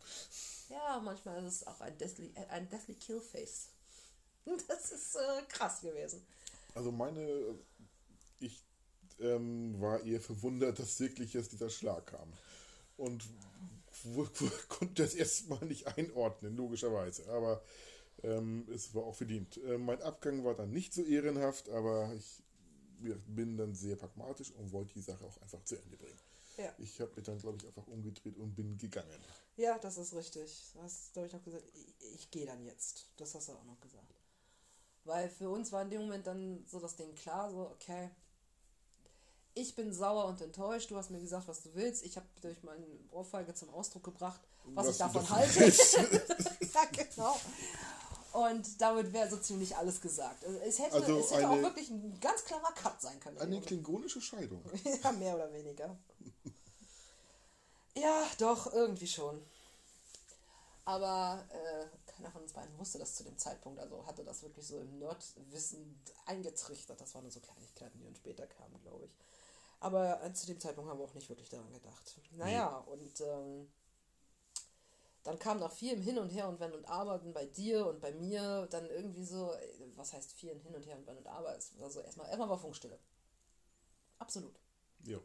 Ja, 0.69 1.01
manchmal 1.03 1.43
ist 1.45 1.61
es 1.61 1.67
auch 1.67 1.81
ein 1.81 1.97
Deathly, 1.97 2.33
ein 2.49 2.69
Deathly 2.69 2.95
Kill 2.95 3.19
Face. 3.19 3.69
Das 4.67 4.91
ist 4.91 5.15
äh, 5.15 5.43
krass 5.49 5.81
gewesen. 5.81 6.25
Also 6.73 6.91
meine, 6.91 7.55
ich 8.39 8.63
ähm, 9.19 9.79
war 9.79 10.03
eher 10.03 10.19
verwundert, 10.19 10.79
dass 10.79 10.99
wirklich 10.99 11.33
jetzt 11.33 11.51
dieser 11.51 11.69
Schlag 11.69 12.07
kam. 12.07 12.33
Und 12.97 13.23
konnte 14.67 15.03
das 15.03 15.13
erstmal 15.13 15.63
nicht 15.65 15.87
einordnen, 15.87 16.55
logischerweise. 16.55 17.29
Aber 17.29 17.61
ähm, 18.23 18.67
es 18.73 18.93
war 18.93 19.03
auch 19.03 19.15
verdient. 19.15 19.57
Äh, 19.57 19.77
mein 19.77 20.01
Abgang 20.01 20.43
war 20.43 20.55
dann 20.55 20.71
nicht 20.71 20.93
so 20.93 21.03
ehrenhaft, 21.03 21.69
aber 21.69 22.13
ich 22.15 22.43
bin 23.27 23.57
dann 23.57 23.75
sehr 23.75 23.95
pragmatisch 23.95 24.51
und 24.51 24.71
wollte 24.71 24.93
die 24.93 25.01
Sache 25.01 25.25
auch 25.25 25.41
einfach 25.41 25.63
zu 25.63 25.77
Ende 25.77 25.97
bringen. 25.97 26.19
Ja. 26.57 26.73
Ich 26.77 26.99
habe 26.99 27.11
mich 27.15 27.25
dann, 27.25 27.39
glaube 27.39 27.57
ich, 27.57 27.67
einfach 27.67 27.87
umgedreht 27.87 28.37
und 28.37 28.55
bin 28.55 28.77
gegangen. 28.77 29.19
Ja, 29.57 29.77
das 29.79 29.97
ist 29.97 30.13
richtig. 30.13 30.71
Du 30.73 30.81
hast, 30.81 31.13
glaube 31.13 31.27
ich, 31.27 31.33
noch 31.33 31.43
gesagt, 31.43 31.63
ich, 31.73 32.13
ich 32.15 32.31
gehe 32.31 32.45
dann 32.45 32.63
jetzt. 32.65 33.07
Das 33.17 33.33
hast 33.35 33.49
du 33.49 33.53
auch 33.53 33.63
noch 33.63 33.79
gesagt. 33.79 34.13
Weil 35.03 35.29
für 35.29 35.49
uns 35.49 35.71
war 35.71 35.81
in 35.81 35.89
dem 35.89 36.01
Moment 36.01 36.27
dann 36.27 36.63
so 36.67 36.79
das 36.79 36.95
Ding 36.95 37.15
klar, 37.15 37.49
so, 37.49 37.69
okay, 37.71 38.11
ich 39.53 39.75
bin 39.75 39.93
sauer 39.93 40.25
und 40.25 40.41
enttäuscht. 40.41 40.91
Du 40.91 40.97
hast 40.97 41.09
mir 41.09 41.19
gesagt, 41.19 41.47
was 41.47 41.61
du 41.63 41.73
willst. 41.73 42.03
Ich 42.03 42.15
habe 42.15 42.27
durch 42.41 42.61
meine 42.63 42.85
Ohrfeige 43.11 43.53
zum 43.53 43.69
Ausdruck 43.69 44.03
gebracht, 44.03 44.39
was, 44.65 44.85
was 44.85 44.93
ich 44.93 44.97
davon 44.99 45.29
halte. 45.29 45.59
ja, 46.73 46.85
genau. 46.91 47.39
Und 48.31 48.79
damit 48.79 49.11
wäre 49.11 49.29
so 49.29 49.37
ziemlich 49.37 49.75
alles 49.75 49.99
gesagt. 49.99 50.45
Also 50.45 50.57
es 50.59 50.79
hätte, 50.79 50.95
also 50.95 51.17
es 51.17 51.31
hätte 51.31 51.47
eine, 51.47 51.59
auch 51.59 51.63
wirklich 51.63 51.89
ein 51.89 52.17
ganz 52.21 52.45
klarer 52.45 52.71
Cut 52.73 53.01
sein 53.01 53.19
können. 53.19 53.37
Eine 53.39 53.59
klingonische 53.59 54.21
Scheidung. 54.21 54.63
ja, 55.03 55.11
mehr 55.11 55.35
oder 55.35 55.51
weniger. 55.51 55.97
ja, 57.95 58.23
doch, 58.37 58.71
irgendwie 58.71 59.07
schon. 59.07 59.41
Aber 60.85 61.43
äh, 61.49 62.11
keiner 62.11 62.31
von 62.31 62.41
uns 62.41 62.53
beiden 62.53 62.77
wusste 62.79 62.99
das 62.99 63.15
zu 63.15 63.23
dem 63.23 63.37
Zeitpunkt. 63.37 63.79
Also 63.79 64.05
hatte 64.05 64.23
das 64.23 64.43
wirklich 64.43 64.65
so 64.65 64.79
im 64.79 64.99
Nerdwissen 64.99 65.99
eingetrichtert. 66.25 67.01
Das 67.01 67.13
waren 67.13 67.23
nur 67.23 67.31
so 67.31 67.41
Kleinigkeiten, 67.41 67.99
die 67.99 68.05
dann 68.05 68.15
später 68.15 68.47
kamen, 68.47 68.81
glaube 68.81 69.05
ich. 69.05 69.11
Aber 69.81 70.23
äh, 70.23 70.33
zu 70.33 70.45
dem 70.47 70.59
Zeitpunkt 70.59 70.89
haben 70.89 70.99
wir 70.99 71.05
auch 71.05 71.13
nicht 71.15 71.27
wirklich 71.27 71.49
daran 71.49 71.71
gedacht. 71.73 72.15
Naja, 72.31 72.83
nee. 72.85 72.93
und 72.93 73.21
ähm, 73.21 73.71
dann 75.23 75.37
kam 75.37 75.59
nach 75.59 75.71
vielem 75.71 76.01
Hin 76.01 76.17
und 76.17 76.29
Her 76.29 76.47
und 76.47 76.59
Wenn 76.59 76.73
und 76.73 76.85
Aber 76.85 77.19
bei 77.19 77.45
dir 77.45 77.85
und 77.85 78.01
bei 78.01 78.11
mir 78.11 78.67
dann 78.71 78.89
irgendwie 78.89 79.23
so, 79.23 79.53
was 79.95 80.13
heißt 80.13 80.33
vielen 80.33 80.59
Hin 80.59 80.73
und 80.73 80.85
Her 80.85 80.97
und 80.97 81.05
Wenn 81.05 81.17
und 81.17 81.27
Aber? 81.27 81.55
Es 81.55 81.77
war 81.79 81.89
so 81.89 82.01
erstmal, 82.01 82.27
erstmal 82.27 82.49
war 82.49 82.57
Funkstille. 82.57 82.97
Absolut. 84.17 84.59
Ja. 85.05 85.19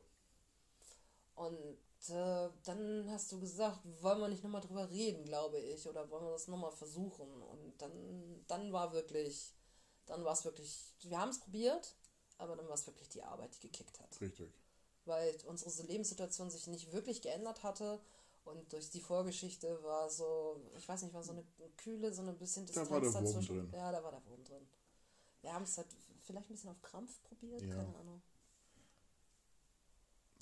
Und 1.34 1.78
äh, 2.08 2.48
dann 2.64 3.10
hast 3.10 3.32
du 3.32 3.40
gesagt, 3.40 3.80
wollen 4.02 4.20
wir 4.20 4.28
nicht 4.28 4.42
nochmal 4.42 4.60
drüber 4.60 4.90
reden, 4.90 5.24
glaube 5.24 5.58
ich, 5.58 5.88
oder 5.88 6.10
wollen 6.10 6.24
wir 6.24 6.32
das 6.32 6.48
nochmal 6.48 6.72
versuchen? 6.72 7.42
Und 7.42 7.74
dann, 7.78 8.44
dann 8.48 8.72
war 8.72 8.92
wirklich, 8.92 9.54
dann 10.06 10.24
war 10.24 10.32
es 10.32 10.44
wirklich, 10.44 10.94
wir 11.02 11.18
haben 11.18 11.30
es 11.30 11.40
probiert, 11.40 11.94
aber 12.38 12.56
dann 12.56 12.66
war 12.68 12.74
es 12.74 12.86
wirklich 12.86 13.08
die 13.08 13.22
Arbeit, 13.22 13.54
die 13.54 13.60
gekickt 13.60 13.98
hat. 14.00 14.20
Richtig. 14.20 14.50
Weil 15.06 15.36
unsere 15.46 15.86
Lebenssituation 15.86 16.50
sich 16.50 16.66
nicht 16.66 16.92
wirklich 16.92 17.22
geändert 17.22 17.62
hatte 17.62 18.00
und 18.46 18.72
durch 18.72 18.90
die 18.90 19.00
Vorgeschichte 19.00 19.82
war 19.82 20.08
so, 20.08 20.60
ich 20.76 20.88
weiß 20.88 21.02
nicht, 21.02 21.12
war 21.14 21.22
so 21.22 21.32
eine 21.32 21.44
kühle, 21.76 22.12
so 22.12 22.22
ein 22.22 22.38
bisschen 22.38 22.66
Da 22.66 22.88
war 22.90 23.00
der 23.00 23.12
Wurm 23.12 23.24
dazwischen. 23.24 23.56
drin. 23.56 23.72
Ja, 23.72 23.92
da 23.92 24.02
war 24.02 24.10
der 24.12 24.24
Wurm 24.26 24.42
drin. 24.44 24.66
Wir 25.42 25.52
haben 25.52 25.64
es 25.64 25.76
halt 25.76 25.88
vielleicht 26.22 26.46
ein 26.48 26.54
bisschen 26.54 26.70
auf 26.70 26.80
Krampf 26.82 27.22
probiert, 27.24 27.60
Ja. 27.62 27.74
keine 27.76 27.94
Ahnung. 27.96 28.22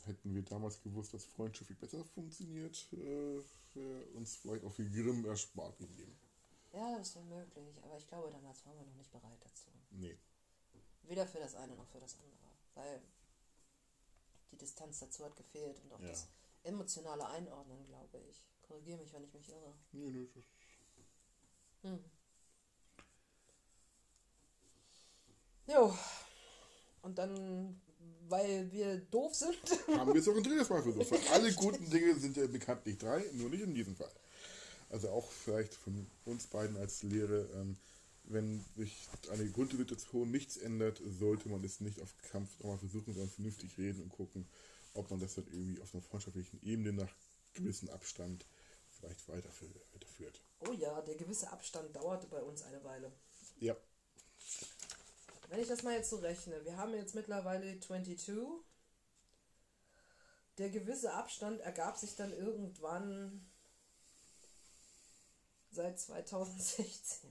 Hätten 0.04 0.34
wir 0.34 0.42
damals 0.42 0.82
gewusst, 0.82 1.14
dass 1.14 1.24
Freundschaft 1.24 1.66
viel 1.68 1.76
besser 1.76 2.04
funktioniert, 2.04 2.76
äh, 2.92 3.40
wäre 3.74 4.04
uns 4.14 4.36
vielleicht 4.36 4.64
auch 4.64 4.72
viel 4.72 4.90
Grimm 4.90 5.24
erspart 5.24 5.78
geblieben. 5.78 6.14
Ja, 6.74 6.98
das 6.98 7.14
wäre 7.14 7.24
möglich, 7.24 7.82
aber 7.82 7.96
ich 7.96 8.06
glaube, 8.06 8.30
damals 8.30 8.64
waren 8.66 8.76
wir 8.78 8.84
noch 8.84 8.96
nicht 8.96 9.10
bereit 9.10 9.38
dazu. 9.42 9.70
Nee. 9.92 10.18
Weder 11.04 11.26
für 11.26 11.38
das 11.38 11.54
eine 11.54 11.74
noch 11.74 11.86
für 11.88 12.00
das 12.00 12.16
andere. 12.16 12.34
Weil 12.74 13.00
die 14.52 14.56
Distanz 14.58 14.98
dazu 15.00 15.24
hat 15.24 15.36
gefehlt 15.36 15.80
und 15.84 15.92
auch 15.94 16.00
Ja. 16.00 16.08
das 16.08 16.26
emotionale 16.64 17.26
Einordnen, 17.28 17.86
glaube 17.86 18.20
ich. 18.28 18.42
Korrigiere 18.62 18.98
mich, 18.98 19.12
wenn 19.12 19.24
ich 19.24 19.34
mich 19.34 19.48
irre. 19.48 19.74
Nee, 19.92 20.10
nee, 20.10 20.28
das 20.34 20.44
Hm. 21.82 22.02
Jo. 25.66 25.96
Und 27.02 27.18
dann, 27.18 27.80
weil 28.28 28.70
wir 28.72 28.96
doof 28.96 29.34
sind, 29.34 29.58
haben 29.88 30.12
wir 30.12 30.20
es 30.20 30.28
auch 30.28 30.36
ein 30.36 30.42
drittes 30.42 30.70
Mal 30.70 30.82
versucht. 30.82 31.10
Weil 31.10 31.28
alle 31.32 31.52
guten 31.52 31.88
Dinge 31.90 32.14
sind 32.18 32.36
ja 32.36 32.46
bekanntlich 32.46 32.96
drei, 32.98 33.24
nur 33.32 33.50
nicht 33.50 33.62
in 33.62 33.74
diesem 33.74 33.94
Fall. 33.94 34.12
Also 34.90 35.10
auch 35.10 35.30
vielleicht 35.30 35.74
von 35.74 36.06
uns 36.24 36.46
beiden 36.46 36.76
als 36.76 37.02
Lehre, 37.02 37.48
ähm, 37.54 37.76
wenn 38.24 38.64
sich 38.76 39.06
eine 39.30 39.46
Grundsituation 39.50 40.30
nichts 40.30 40.56
ändert, 40.56 41.00
sollte 41.18 41.48
man 41.48 41.62
es 41.62 41.80
nicht 41.80 42.00
auf 42.00 42.14
Kampf 42.30 42.48
nochmal 42.60 42.78
versuchen, 42.78 43.12
sondern 43.12 43.30
vernünftig 43.30 43.76
reden 43.76 44.02
und 44.02 44.10
gucken, 44.10 44.46
ob 44.94 45.10
man 45.10 45.20
das 45.20 45.34
dann 45.34 45.46
irgendwie 45.48 45.80
auf 45.80 45.92
einer 45.94 46.02
freundschaftlichen 46.02 46.62
Ebene 46.62 46.92
nach 46.92 47.14
gewissem 47.52 47.88
Abstand 47.90 48.46
vielleicht 48.90 49.20
weiterfü- 49.28 49.74
weiterführt. 49.92 50.40
oh 50.60 50.72
ja, 50.72 51.00
der 51.02 51.16
gewisse 51.16 51.50
Abstand 51.50 51.94
dauerte 51.94 52.26
bei 52.28 52.42
uns 52.42 52.62
eine 52.62 52.82
Weile. 52.84 53.12
Ja, 53.60 53.76
Wenn 55.48 55.60
ich 55.60 55.68
das 55.68 55.82
mal 55.82 55.94
jetzt 55.94 56.10
so 56.10 56.16
rechne, 56.16 56.64
wir 56.64 56.76
haben 56.76 56.94
jetzt 56.94 57.14
mittlerweile 57.14 57.78
22. 57.78 58.32
Der 60.58 60.70
gewisse 60.70 61.12
Abstand 61.12 61.60
ergab 61.60 61.96
sich 61.96 62.14
dann 62.16 62.32
irgendwann 62.32 63.44
seit 65.70 65.98
2016. 65.98 67.30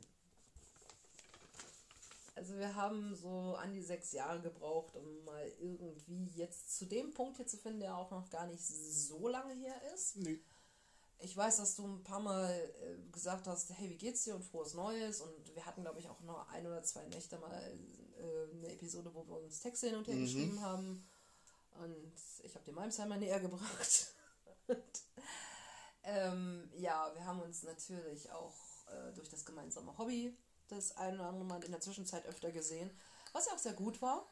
Also 2.35 2.57
wir 2.57 2.75
haben 2.75 3.15
so 3.15 3.55
an 3.55 3.73
die 3.73 3.81
sechs 3.81 4.11
Jahre 4.11 4.41
gebraucht, 4.41 4.95
um 4.95 5.23
mal 5.23 5.47
irgendwie 5.59 6.25
jetzt 6.35 6.75
zu 6.75 6.85
dem 6.85 7.13
Punkt 7.13 7.37
hier 7.37 7.45
zu 7.45 7.57
finden, 7.57 7.81
der 7.81 7.95
auch 7.95 8.09
noch 8.09 8.29
gar 8.29 8.47
nicht 8.47 8.65
so 8.65 9.27
lange 9.27 9.53
her 9.53 9.75
ist. 9.93 10.17
nee. 10.17 10.39
Ich 11.19 11.37
weiß, 11.37 11.57
dass 11.57 11.75
du 11.75 11.87
ein 11.87 12.03
paar 12.03 12.19
Mal 12.19 12.51
äh, 12.51 13.11
gesagt 13.11 13.47
hast, 13.47 13.69
hey, 13.77 13.89
wie 13.89 13.97
geht's 13.97 14.25
dir 14.25 14.35
und 14.35 14.43
frohes 14.43 14.73
Neues. 14.73 15.21
Und 15.21 15.55
wir 15.55 15.65
hatten, 15.65 15.81
glaube 15.81 15.99
ich, 15.99 16.09
auch 16.09 16.19
noch 16.21 16.49
ein 16.49 16.65
oder 16.67 16.83
zwei 16.83 17.05
Nächte 17.05 17.37
mal 17.37 17.77
äh, 18.17 18.57
eine 18.57 18.73
Episode, 18.73 19.13
wo 19.13 19.25
wir 19.25 19.37
uns 19.37 19.61
Texte 19.61 19.87
hin 19.87 19.95
und 19.95 20.07
her 20.07 20.17
geschrieben 20.17 20.59
haben. 20.61 21.07
Und 21.81 22.13
ich 22.43 22.53
habe 22.55 22.65
dir 22.65 22.73
Malmsheimer 22.73 23.15
näher 23.15 23.39
gebracht. 23.39 24.13
und, 24.67 25.03
ähm, 26.03 26.69
ja, 26.75 27.09
wir 27.13 27.25
haben 27.25 27.39
uns 27.41 27.63
natürlich 27.63 28.29
auch 28.31 28.55
äh, 28.87 29.13
durch 29.13 29.29
das 29.29 29.45
gemeinsame 29.45 29.97
Hobby 29.97 30.35
das 30.73 30.97
ein 30.97 31.15
oder 31.15 31.27
andere 31.29 31.45
Mal 31.45 31.63
in 31.63 31.71
der 31.71 31.81
Zwischenzeit 31.81 32.25
öfter 32.25 32.51
gesehen, 32.51 32.89
was 33.31 33.45
ja 33.47 33.53
auch 33.53 33.59
sehr 33.59 33.73
gut 33.73 34.01
war. 34.01 34.27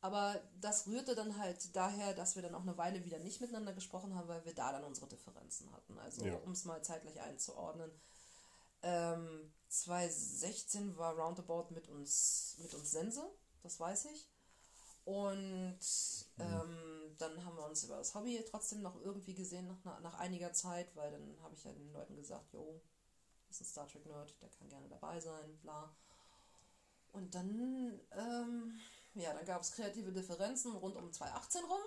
Aber 0.00 0.40
das 0.60 0.88
rührte 0.88 1.14
dann 1.14 1.38
halt 1.38 1.76
daher, 1.76 2.12
dass 2.12 2.34
wir 2.34 2.42
dann 2.42 2.56
auch 2.56 2.62
eine 2.62 2.76
Weile 2.76 3.04
wieder 3.04 3.20
nicht 3.20 3.40
miteinander 3.40 3.72
gesprochen 3.72 4.16
haben, 4.16 4.26
weil 4.26 4.44
wir 4.44 4.54
da 4.54 4.72
dann 4.72 4.82
unsere 4.84 5.06
Differenzen 5.06 5.70
hatten. 5.72 5.96
Also 5.98 6.24
Ja. 6.26 6.36
um 6.38 6.52
es 6.52 6.64
mal 6.64 6.82
zeitlich 6.82 7.20
einzuordnen. 7.20 7.90
Ähm, 8.82 9.52
2016 9.68 10.96
war 10.96 11.14
Roundabout 11.16 11.72
mit 11.72 11.88
uns, 11.88 12.56
mit 12.58 12.74
uns 12.74 12.90
Sense, 12.90 13.22
das 13.62 13.78
weiß 13.78 14.06
ich. 14.06 14.28
Und 15.04 15.78
ähm, 16.38 17.16
dann 17.18 17.44
haben 17.44 17.56
wir 17.56 17.66
uns 17.66 17.84
über 17.84 17.96
das 17.96 18.14
Hobby 18.14 18.44
trotzdem 18.48 18.82
noch 18.82 19.00
irgendwie 19.00 19.34
gesehen 19.34 19.66
nach, 19.68 19.84
nach, 19.84 20.00
nach 20.00 20.14
einiger 20.18 20.52
Zeit, 20.52 20.94
weil 20.96 21.10
dann 21.12 21.36
habe 21.42 21.54
ich 21.54 21.64
ja 21.64 21.72
den 21.72 21.92
Leuten 21.92 22.16
gesagt, 22.16 22.52
jo, 22.52 22.80
ist 23.52 23.60
ein 23.60 23.64
Star 23.66 23.88
Trek 23.88 24.06
Nerd, 24.06 24.34
der 24.40 24.48
kann 24.48 24.68
gerne 24.68 24.88
dabei 24.88 25.20
sein, 25.20 25.58
bla. 25.62 25.94
Und 27.12 27.34
dann, 27.34 28.00
ähm, 28.12 28.78
ja, 29.14 29.34
dann 29.34 29.44
gab 29.44 29.60
es 29.60 29.72
kreative 29.72 30.12
Differenzen 30.12 30.74
rund 30.76 30.96
um 30.96 31.12
2018 31.12 31.64
rum. 31.64 31.80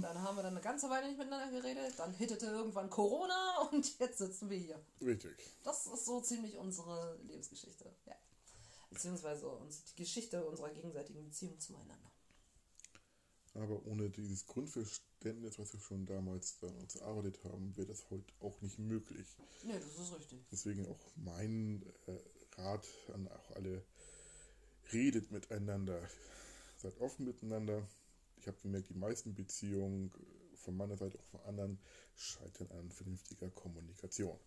Dann 0.00 0.22
haben 0.22 0.36
wir 0.36 0.42
dann 0.42 0.54
eine 0.54 0.62
ganze 0.62 0.88
Weile 0.88 1.06
nicht 1.06 1.18
miteinander 1.18 1.50
geredet. 1.50 1.98
Dann 1.98 2.14
hittete 2.14 2.46
irgendwann 2.46 2.88
Corona 2.88 3.68
und 3.72 3.98
jetzt 3.98 4.18
sitzen 4.18 4.48
wir 4.48 4.56
hier. 4.56 4.82
Richtig. 5.02 5.36
Das 5.62 5.86
ist 5.86 6.06
so 6.06 6.20
ziemlich 6.22 6.56
unsere 6.56 7.18
Lebensgeschichte. 7.24 7.94
Ja. 8.06 8.14
Beziehungsweise 8.88 9.50
die 9.90 10.02
Geschichte 10.02 10.44
unserer 10.46 10.70
gegenseitigen 10.70 11.22
Beziehung 11.22 11.60
zueinander. 11.60 12.09
Aber 13.54 13.84
ohne 13.86 14.10
dieses 14.10 14.46
Grundverständnis, 14.46 15.58
was 15.58 15.72
wir 15.72 15.80
schon 15.80 16.06
damals 16.06 16.58
dann 16.60 16.74
uns 16.76 16.94
erarbeitet 16.96 17.42
haben, 17.44 17.76
wäre 17.76 17.88
das 17.88 18.08
heute 18.10 18.32
auch 18.40 18.60
nicht 18.60 18.78
möglich. 18.78 19.26
Nee, 19.64 19.78
das 19.78 19.98
ist 19.98 20.14
richtig. 20.16 20.38
Deswegen 20.52 20.86
auch 20.86 21.00
mein 21.16 21.82
äh, 22.06 22.60
Rat 22.60 22.86
an 23.12 23.26
auch 23.28 23.50
alle, 23.56 23.84
redet 24.92 25.30
miteinander, 25.30 26.00
seid 26.76 26.98
offen 27.00 27.24
miteinander. 27.24 27.86
Ich 28.36 28.46
habe 28.46 28.56
gemerkt, 28.62 28.88
die 28.88 28.94
meisten 28.94 29.34
Beziehungen 29.34 30.12
äh, 30.14 30.56
von 30.56 30.76
meiner 30.76 30.96
Seite 30.96 31.18
auch 31.18 31.24
von 31.24 31.40
anderen 31.40 31.78
scheitern 32.14 32.70
an 32.70 32.90
vernünftiger 32.90 33.50
Kommunikation. 33.50 34.38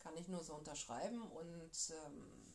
Kann 0.00 0.16
ich 0.18 0.28
nur 0.28 0.44
so 0.44 0.54
unterschreiben 0.54 1.22
und 1.22 1.92
ähm, 2.06 2.54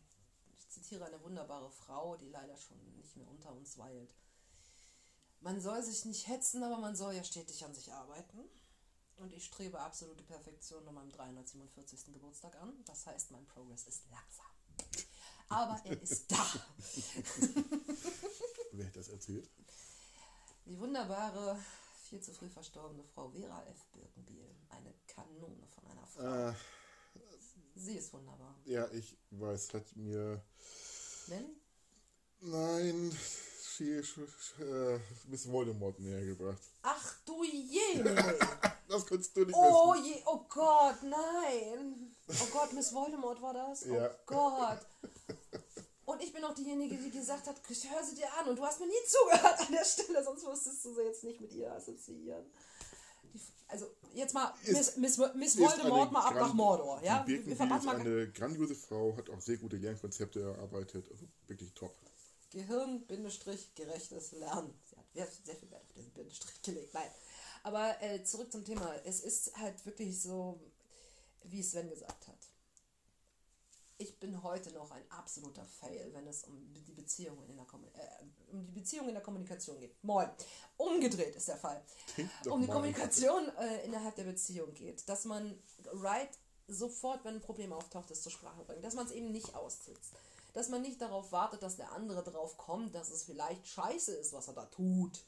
ich 0.55 0.69
zitiere 0.69 1.05
eine 1.05 1.21
wunderbare 1.23 1.71
Frau, 1.71 2.15
die 2.15 2.29
leider 2.29 2.55
schon 2.55 2.77
nicht 2.97 3.15
mehr 3.17 3.27
unter 3.27 3.51
uns 3.55 3.77
weilt. 3.79 4.13
Man 5.41 5.61
soll 5.61 5.81
sich 5.83 6.05
nicht 6.05 6.27
hetzen, 6.27 6.63
aber 6.63 6.77
man 6.77 6.95
soll 6.95 7.13
ja 7.13 7.23
stetig 7.23 7.63
an 7.63 7.73
sich 7.73 7.91
arbeiten. 7.93 8.39
Und 9.17 9.33
ich 9.33 9.45
strebe 9.45 9.79
absolute 9.79 10.23
Perfektion 10.23 10.87
an 10.87 10.95
meinem 10.95 11.11
347. 11.11 12.13
Geburtstag 12.13 12.55
an. 12.61 12.73
Das 12.85 13.05
heißt, 13.05 13.31
mein 13.31 13.45
Progress 13.47 13.85
ist 13.87 14.03
langsam. 14.09 14.45
Aber 15.49 15.81
er 15.85 16.01
ist 16.01 16.31
da. 16.31 16.37
Wer 18.71 18.85
hat 18.85 18.95
das 18.95 19.09
erzählt? 19.09 19.49
Die 20.65 20.79
wunderbare, 20.79 21.59
viel 22.03 22.21
zu 22.21 22.31
früh 22.33 22.47
verstorbene 22.49 23.03
Frau 23.03 23.29
Vera 23.29 23.65
F. 23.65 23.85
Birkenbiel. 23.91 24.55
Eine 24.69 24.93
Kanone 25.07 25.67
von 25.67 25.87
einer 25.87 26.05
Frau. 26.07 26.49
Äh, 26.49 26.53
Sie 27.75 27.95
ist 27.95 28.13
wunderbar. 28.13 28.55
ja, 28.65 28.87
ich 28.91 29.17
weiß, 29.31 29.73
hat 29.73 29.95
mir. 29.95 30.43
Nelly? 31.27 31.55
Nein, 32.41 33.17
sie, 33.79 34.63
äh, 34.63 34.99
Miss 35.27 35.51
Voldemort 35.51 35.99
näher 35.99 36.25
gebracht. 36.25 36.61
Ach 36.83 37.15
du 37.25 37.43
je! 37.43 38.03
Das 38.89 39.05
konntest 39.05 39.37
du 39.37 39.45
nicht 39.45 39.55
Oh 39.55 39.93
wissen. 39.93 40.05
je, 40.05 40.23
oh 40.25 40.39
Gott, 40.49 40.95
nein. 41.03 42.15
Oh 42.27 42.47
Gott, 42.51 42.73
Miss 42.73 42.91
Voldemort 42.91 43.39
war 43.39 43.53
das? 43.53 43.85
Oh 43.85 43.93
Ja. 43.93 44.09
Gott. 44.25 44.79
Und 46.05 46.23
ich 46.23 46.33
bin 46.33 46.43
auch 46.43 46.55
diejenige, 46.55 46.97
die 46.97 47.11
gesagt 47.11 47.45
hat, 47.45 47.55
hör 47.67 48.03
sie 48.03 48.15
dir 48.15 48.33
an. 48.39 48.47
Und 48.49 48.57
du 48.57 48.65
hast 48.65 48.79
mir 48.79 48.87
nie 48.87 48.93
zugehört 49.05 49.59
an 49.59 49.71
der 49.71 49.85
Stelle, 49.85 50.23
sonst 50.23 50.43
musstest 50.43 50.83
du 50.83 50.95
sie 50.95 51.03
jetzt 51.03 51.23
nicht 51.23 51.39
mit 51.39 51.53
ihr 51.53 51.71
assoziieren. 51.71 52.43
Die, 53.31 53.39
also, 53.67 53.85
jetzt 54.15 54.33
mal 54.33 54.51
Miss, 54.65 54.97
Miss, 54.97 55.19
Miss 55.35 55.59
Voldemort 55.59 56.11
mal 56.11 56.25
ab 56.25 56.33
nach 56.33 56.53
Mordor. 56.55 56.99
Ja? 57.03 57.23
Die 57.27 57.37
verraten 57.55 57.87
ist 57.87 57.93
eine 57.93 58.31
grandiose 58.31 58.73
Frau, 58.73 59.15
hat 59.17 59.29
auch 59.29 59.39
sehr 59.39 59.57
gute 59.57 59.75
Lernkonzepte 59.77 60.41
erarbeitet. 60.41 61.05
Also 61.11 61.25
wirklich 61.45 61.71
top. 61.75 61.93
Gehirn, 62.51 63.05
Bindestrich, 63.05 63.73
gerechtes 63.75 64.31
Lernen. 64.31 64.73
Sie 65.13 65.21
hat 65.21 65.31
sehr, 65.45 65.55
viel 65.55 65.69
Wert 65.71 65.83
auf 65.83 65.93
diesen 65.93 66.11
Bindestrich 66.13 66.61
gelegt. 66.61 66.93
Nein. 66.93 67.09
Aber 67.63 68.01
äh, 68.01 68.23
zurück 68.23 68.51
zum 68.51 68.65
Thema. 68.65 68.95
Es 69.05 69.19
ist 69.19 69.55
halt 69.57 69.85
wirklich 69.85 70.19
so, 70.21 70.59
wie 71.43 71.61
Sven 71.61 71.89
gesagt 71.89 72.27
hat. 72.27 72.37
ich 74.01 74.17
bin 74.17 74.41
heute 74.43 74.71
noch 74.71 74.89
ein 74.91 75.03
absoluter 75.11 75.65
Fail, 75.65 76.09
wenn 76.13 76.25
es 76.25 76.45
um 76.45 76.73
die 76.73 76.93
Beziehung 76.93 77.37
in 77.49 77.57
der, 77.57 77.65
Kom 77.65 77.83
äh, 77.83 78.53
um 78.53 78.65
die 78.65 78.71
Beziehung 78.71 79.09
in 79.09 79.13
der 79.13 79.23
Kommunikation 79.23 79.77
geht. 79.77 80.01
Moin. 80.03 80.29
Umgedreht 80.77 81.35
ist 81.35 81.49
der 81.49 81.57
Fall. 81.57 81.83
Um 82.49 82.61
die. 82.61 82.67
Kommunikation 82.67 83.49
äh, 83.57 83.85
innerhalb 83.85 84.15
der 84.15 84.23
Beziehung 84.23 84.73
geht. 84.73 85.07
Dass 85.07 85.25
man 85.25 85.61
right 85.85 86.29
sofort, 86.67 87.25
wenn 87.25 87.35
ein 87.35 87.41
Problem 87.41 87.73
auftaucht, 87.73 88.09
es 88.11 88.21
zur 88.21 88.31
Sprache 88.31 88.63
bringt. 88.63 88.85
Dass 88.85 88.95
man 88.95 89.05
es 89.05 89.11
eben 89.11 89.31
nicht 89.31 89.53
aussitzt. 89.53 90.13
Dass 90.53 90.69
man 90.69 90.81
nicht 90.81 91.01
darauf 91.01 91.31
wartet, 91.31 91.61
dass 91.61 91.77
der 91.77 91.91
andere 91.91 92.23
darauf 92.23 92.57
kommt, 92.57 92.95
dass 92.95 93.11
es 93.11 93.23
vielleicht 93.23 93.67
scheiße 93.67 94.13
ist, 94.13 94.33
was 94.33 94.47
er 94.47 94.53
da 94.53 94.65
tut. 94.65 95.23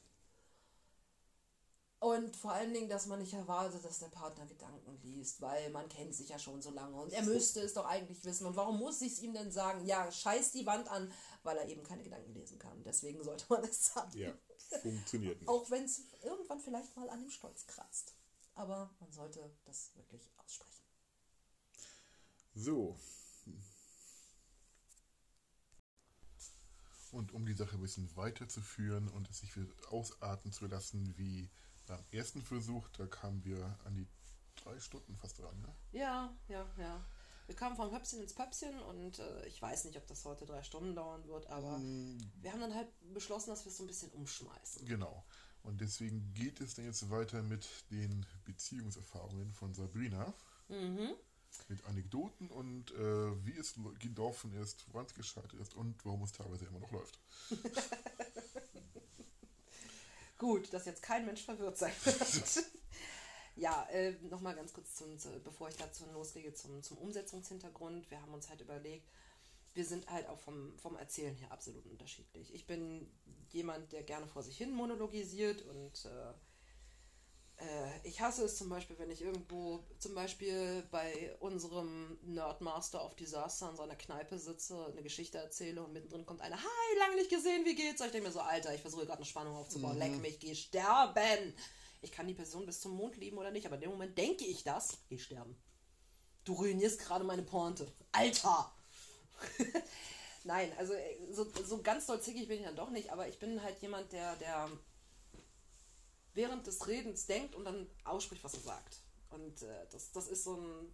Und 2.02 2.34
vor 2.34 2.50
allen 2.50 2.74
Dingen, 2.74 2.88
dass 2.88 3.06
man 3.06 3.20
nicht 3.20 3.32
erwartet, 3.32 3.84
dass 3.84 4.00
der 4.00 4.08
Partner 4.08 4.44
Gedanken 4.44 4.98
liest, 5.04 5.40
weil 5.40 5.70
man 5.70 5.88
kennt 5.88 6.16
sich 6.16 6.30
ja 6.30 6.38
schon 6.38 6.60
so 6.60 6.70
lange 6.70 7.00
und 7.00 7.12
er 7.12 7.22
müsste 7.22 7.60
es 7.60 7.74
doch 7.74 7.84
eigentlich 7.84 8.24
wissen. 8.24 8.44
Und 8.44 8.56
warum 8.56 8.76
muss 8.80 9.00
ich 9.02 9.12
es 9.12 9.22
ihm 9.22 9.32
denn 9.32 9.52
sagen? 9.52 9.86
Ja, 9.86 10.10
scheiß 10.10 10.50
die 10.50 10.66
Wand 10.66 10.88
an, 10.88 11.12
weil 11.44 11.56
er 11.56 11.68
eben 11.68 11.84
keine 11.84 12.02
Gedanken 12.02 12.34
lesen 12.34 12.58
kann. 12.58 12.82
Deswegen 12.82 13.22
sollte 13.22 13.44
man 13.48 13.62
es 13.62 13.94
sagen. 13.94 14.18
Ja, 14.18 14.32
funktioniert 14.80 15.38
nicht. 15.38 15.48
Auch 15.48 15.70
wenn 15.70 15.84
es 15.84 16.00
irgendwann 16.24 16.58
vielleicht 16.58 16.96
mal 16.96 17.08
an 17.08 17.20
dem 17.20 17.30
Stolz 17.30 17.68
kratzt. 17.68 18.14
Aber 18.56 18.90
man 18.98 19.12
sollte 19.12 19.54
das 19.64 19.92
wirklich 19.94 20.28
aussprechen. 20.44 20.82
So. 22.56 22.98
Und 27.12 27.32
um 27.32 27.46
die 27.46 27.54
Sache 27.54 27.76
ein 27.76 27.80
bisschen 27.80 28.08
weiterzuführen 28.16 29.08
und 29.08 29.28
es 29.30 29.40
sich 29.40 29.52
ausarten 29.90 30.50
zu 30.50 30.66
lassen, 30.66 31.16
wie 31.16 31.48
beim 31.86 32.02
ersten 32.10 32.42
Versuch, 32.42 32.88
da 32.96 33.06
kamen 33.06 33.44
wir 33.44 33.78
an 33.84 33.94
die 33.94 34.08
drei 34.56 34.80
Stunden 34.80 35.14
fast 35.16 35.38
dran, 35.38 35.60
ne? 35.60 35.74
Ja, 35.92 36.34
ja, 36.48 36.66
ja. 36.78 37.04
Wir 37.46 37.56
kamen 37.56 37.76
vom 37.76 37.92
Höpfchen 37.92 38.20
ins 38.20 38.34
Pöpfchen 38.34 38.80
und 38.80 39.18
äh, 39.18 39.46
ich 39.46 39.60
weiß 39.60 39.84
nicht, 39.84 39.96
ob 39.98 40.06
das 40.06 40.24
heute 40.24 40.46
drei 40.46 40.62
Stunden 40.62 40.94
dauern 40.94 41.26
wird, 41.26 41.48
aber 41.48 41.78
mm. 41.78 42.18
wir 42.40 42.52
haben 42.52 42.60
dann 42.60 42.74
halt 42.74 42.88
beschlossen, 43.12 43.50
dass 43.50 43.64
wir 43.64 43.70
es 43.70 43.76
so 43.76 43.84
ein 43.84 43.88
bisschen 43.88 44.10
umschmeißen. 44.12 44.86
Genau. 44.86 45.24
Und 45.62 45.80
deswegen 45.80 46.32
geht 46.34 46.60
es 46.60 46.74
dann 46.74 46.84
jetzt 46.86 47.10
weiter 47.10 47.42
mit 47.42 47.68
den 47.90 48.26
Beziehungserfahrungen 48.44 49.52
von 49.52 49.74
Sabrina. 49.74 50.32
Mhm. 50.68 51.14
Mit 51.68 51.84
Anekdoten 51.84 52.48
und 52.48 52.92
äh, 52.92 53.46
wie 53.46 53.56
es 53.56 53.74
gelaufen 53.98 54.52
ist, 54.54 54.84
woran 54.92 55.06
es 55.06 55.14
gescheitert 55.14 55.54
ist 55.54 55.74
und 55.74 56.04
warum 56.04 56.22
es 56.22 56.32
teilweise 56.32 56.64
immer 56.66 56.80
noch 56.80 56.92
läuft. 56.92 57.18
Gut, 60.38 60.72
dass 60.72 60.86
jetzt 60.86 61.02
kein 61.02 61.24
Mensch 61.24 61.44
verwirrt 61.44 61.78
sein 61.78 61.92
wird. 62.02 62.64
ja, 63.56 63.86
äh, 63.90 64.12
nochmal 64.28 64.56
ganz 64.56 64.72
kurz, 64.72 64.96
zum, 64.96 65.18
zu, 65.18 65.28
bevor 65.40 65.68
ich 65.68 65.76
dazu 65.76 66.04
loslege, 66.12 66.52
zum, 66.52 66.82
zum 66.82 66.98
Umsetzungshintergrund. 66.98 68.10
Wir 68.10 68.20
haben 68.20 68.34
uns 68.34 68.48
halt 68.48 68.60
überlegt, 68.60 69.08
wir 69.74 69.84
sind 69.84 70.10
halt 70.10 70.28
auch 70.28 70.38
vom, 70.38 70.76
vom 70.78 70.96
Erzählen 70.96 71.34
her 71.36 71.52
absolut 71.52 71.86
unterschiedlich. 71.86 72.52
Ich 72.52 72.66
bin 72.66 73.08
jemand, 73.50 73.92
der 73.92 74.02
gerne 74.02 74.26
vor 74.26 74.42
sich 74.42 74.56
hin 74.56 74.72
monologisiert 74.72 75.62
und 75.62 76.04
äh, 76.06 76.34
ich 78.04 78.20
hasse 78.20 78.44
es 78.44 78.56
zum 78.56 78.68
Beispiel, 78.68 78.98
wenn 78.98 79.10
ich 79.10 79.22
irgendwo, 79.22 79.84
zum 79.98 80.14
Beispiel 80.14 80.82
bei 80.90 81.34
unserem 81.40 82.18
Nerdmaster 82.22 83.04
of 83.04 83.14
Disaster 83.14 83.70
in 83.70 83.76
seiner 83.76 83.96
Kneipe 83.96 84.38
sitze, 84.38 84.86
eine 84.86 85.02
Geschichte 85.02 85.38
erzähle 85.38 85.82
und 85.82 85.92
mittendrin 85.92 86.26
kommt 86.26 86.40
einer, 86.40 86.56
hi, 86.56 86.98
lange 86.98 87.16
nicht 87.16 87.30
gesehen, 87.30 87.64
wie 87.64 87.74
geht's? 87.74 88.00
Und 88.00 88.06
ich 88.06 88.12
denke 88.12 88.28
mir 88.28 88.32
so, 88.32 88.40
Alter, 88.40 88.74
ich 88.74 88.80
versuche 88.80 89.06
gerade 89.06 89.18
eine 89.18 89.26
Spannung 89.26 89.56
aufzubauen, 89.56 89.94
mhm. 89.94 90.00
leck 90.00 90.20
mich, 90.20 90.40
geh 90.40 90.54
sterben. 90.54 91.54
Ich 92.00 92.10
kann 92.10 92.26
die 92.26 92.34
Person 92.34 92.66
bis 92.66 92.80
zum 92.80 92.96
Mond 92.96 93.16
lieben 93.16 93.38
oder 93.38 93.50
nicht, 93.50 93.66
aber 93.66 93.76
in 93.76 93.82
dem 93.82 93.90
Moment 93.90 94.18
denke 94.18 94.44
ich 94.44 94.64
das, 94.64 94.98
geh 95.08 95.18
sterben. 95.18 95.56
Du 96.44 96.54
ruinierst 96.54 96.98
gerade 96.98 97.24
meine 97.24 97.42
Pointe. 97.42 97.92
Alter! 98.10 98.72
Nein, 100.44 100.72
also 100.76 100.94
äh, 100.94 101.32
so, 101.32 101.46
so 101.64 101.80
ganz 101.82 102.06
doll 102.06 102.20
zickig 102.20 102.48
bin 102.48 102.58
ich 102.58 102.64
dann 102.64 102.76
doch 102.76 102.90
nicht, 102.90 103.10
aber 103.12 103.28
ich 103.28 103.38
bin 103.38 103.62
halt 103.62 103.80
jemand, 103.80 104.12
der, 104.12 104.34
der 104.36 104.68
während 106.34 106.66
des 106.66 106.86
Redens 106.86 107.26
denkt 107.26 107.54
und 107.54 107.64
dann 107.64 107.86
ausspricht, 108.04 108.42
was 108.44 108.54
er 108.54 108.60
sagt. 108.60 108.98
Und 109.30 109.62
äh, 109.62 109.86
das, 109.90 110.12
das 110.12 110.28
ist 110.28 110.44
so 110.44 110.56
ein 110.56 110.92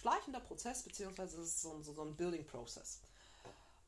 schleichender 0.00 0.40
Prozess, 0.40 0.82
beziehungsweise 0.82 1.40
es 1.40 1.48
ist 1.48 1.62
so 1.62 1.72
ein, 1.72 1.82
so, 1.82 1.92
so 1.92 2.02
ein 2.02 2.16
Building-Prozess. 2.16 3.00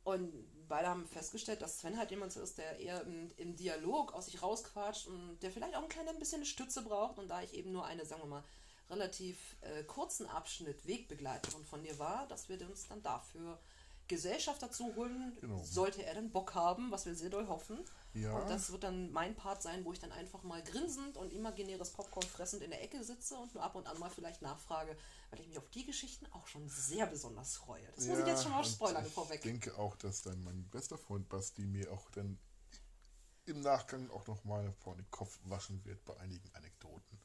Und 0.04 0.32
beide 0.68 0.88
haben 0.88 1.06
festgestellt, 1.06 1.60
dass 1.60 1.80
Sven 1.80 1.98
halt 1.98 2.10
jemand 2.10 2.34
ist, 2.34 2.58
der 2.58 2.78
eher 2.78 3.02
im, 3.02 3.30
im, 3.36 3.56
Dialog 3.56 4.14
aus 4.14 4.26
sich 4.26 4.42
rausquatscht 4.42 5.06
und 5.06 5.38
der 5.42 5.50
vielleicht 5.50 5.76
auch 5.76 5.82
ein 5.82 5.88
kleines 5.88 6.18
bisschen 6.18 6.44
Stütze 6.46 6.82
braucht. 6.82 7.18
Und 7.18 7.28
da 7.28 7.42
ich 7.42 7.52
eben 7.54 7.72
nur 7.72 7.84
eine, 7.84 8.06
sagen 8.06 8.22
wir 8.22 8.28
mal, 8.28 8.44
relativ 8.88 9.56
äh, 9.60 9.84
kurzen 9.84 10.26
Abschnitt 10.26 10.86
Wegbegleiterin 10.86 11.64
von 11.66 11.82
dir 11.82 11.98
war, 11.98 12.26
dass 12.28 12.48
wir 12.48 12.58
uns 12.66 12.88
dann 12.88 13.02
dafür 13.02 13.58
Gesellschaft 14.08 14.62
dazu 14.62 14.94
holen, 14.96 15.36
genau. 15.40 15.62
sollte 15.62 16.04
er 16.04 16.14
dann 16.14 16.30
Bock 16.30 16.54
haben, 16.54 16.90
was 16.90 17.06
wir 17.06 17.14
sehr 17.14 17.30
doll 17.30 17.46
hoffen. 17.46 17.78
Ja. 18.14 18.36
Und 18.36 18.50
das 18.50 18.72
wird 18.72 18.82
dann 18.84 19.12
mein 19.12 19.36
Part 19.36 19.62
sein, 19.62 19.84
wo 19.84 19.92
ich 19.92 19.98
dann 19.98 20.12
einfach 20.12 20.42
mal 20.42 20.62
grinsend 20.62 21.16
und 21.16 21.32
imaginäres 21.32 21.90
Popcorn 21.90 22.26
fressend 22.26 22.62
in 22.62 22.70
der 22.70 22.82
Ecke 22.82 23.04
sitze 23.04 23.36
und 23.36 23.54
nur 23.54 23.62
ab 23.62 23.74
und 23.74 23.86
an 23.86 23.98
mal 23.98 24.10
vielleicht 24.10 24.42
nachfrage, 24.42 24.96
weil 25.30 25.40
ich 25.40 25.48
mich 25.48 25.58
auf 25.58 25.68
die 25.70 25.84
Geschichten 25.84 26.26
auch 26.32 26.46
schon 26.46 26.68
sehr 26.68 27.06
besonders 27.06 27.56
freue. 27.56 27.86
Das 27.94 28.06
ja, 28.06 28.12
muss 28.12 28.20
ich 28.20 28.26
jetzt 28.26 28.42
schon 28.42 28.52
mal 28.52 28.64
spoilern 28.64 29.06
vorweg. 29.06 29.36
Ich 29.36 29.42
denke 29.42 29.78
auch, 29.78 29.94
dass 29.96 30.22
dann 30.22 30.42
mein 30.42 30.68
bester 30.70 30.98
Freund 30.98 31.28
Basti 31.28 31.62
mir 31.62 31.92
auch 31.92 32.10
dann 32.10 32.38
im 33.44 33.60
Nachgang 33.60 34.10
auch 34.10 34.26
nochmal 34.26 34.72
vor 34.72 34.96
den 34.96 35.10
Kopf 35.10 35.38
waschen 35.44 35.84
wird 35.84 36.04
bei 36.04 36.16
einigen 36.18 36.54
Anekdoten. 36.54 37.17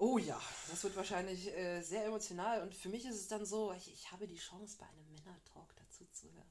Oh 0.00 0.16
ja, 0.16 0.40
das 0.70 0.82
wird 0.82 0.96
wahrscheinlich 0.96 1.54
äh, 1.54 1.82
sehr 1.82 2.06
emotional 2.06 2.62
und 2.62 2.74
für 2.74 2.88
mich 2.88 3.04
ist 3.04 3.16
es 3.16 3.28
dann 3.28 3.44
so, 3.44 3.70
ich, 3.74 3.92
ich 3.92 4.10
habe 4.10 4.26
die 4.26 4.38
Chance, 4.38 4.78
bei 4.78 4.86
einem 4.86 5.06
Männer-Talk 5.10 5.76
dazu 5.76 6.06
zu 6.10 6.32
hören. 6.32 6.50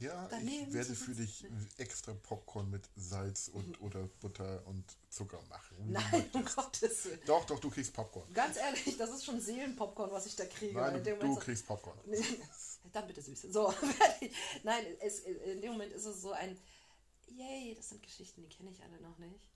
Ja, 0.00 0.26
Daneben 0.28 0.66
ich 0.66 0.74
werde 0.74 0.94
für 0.96 1.14
dich 1.14 1.46
extra 1.76 2.14
Popcorn 2.14 2.68
mit 2.68 2.82
Salz 2.96 3.46
und 3.46 3.80
oder 3.80 4.08
Butter 4.20 4.66
und 4.66 4.84
Zucker 5.08 5.40
machen. 5.48 5.76
Nein, 5.86 6.28
um 6.32 6.44
Gottes 6.56 7.04
Willen. 7.04 7.20
Doch, 7.26 7.44
doch, 7.44 7.60
du 7.60 7.70
kriegst 7.70 7.92
Popcorn. 7.92 8.32
Ganz 8.34 8.56
ehrlich, 8.56 8.96
das 8.96 9.10
ist 9.10 9.24
schon 9.24 9.40
Seelenpopcorn, 9.40 10.10
was 10.10 10.26
ich 10.26 10.34
da 10.34 10.44
kriege. 10.44 10.74
Nein, 10.74 11.04
du, 11.04 11.16
du 11.16 11.36
kriegst 11.36 11.64
Popcorn. 11.64 11.98
Dann 12.92 13.06
bitte 13.06 13.22
süß. 13.22 13.42
So, 13.52 13.72
Nein, 14.64 14.84
es, 15.00 15.20
in 15.20 15.60
dem 15.60 15.72
Moment 15.72 15.92
ist 15.92 16.06
es 16.06 16.22
so 16.22 16.32
ein, 16.32 16.58
yay, 17.28 17.76
das 17.76 17.90
sind 17.90 18.02
Geschichten, 18.02 18.42
die 18.42 18.48
kenne 18.48 18.70
ich 18.70 18.82
alle 18.82 19.00
noch 19.00 19.18
nicht. 19.18 19.48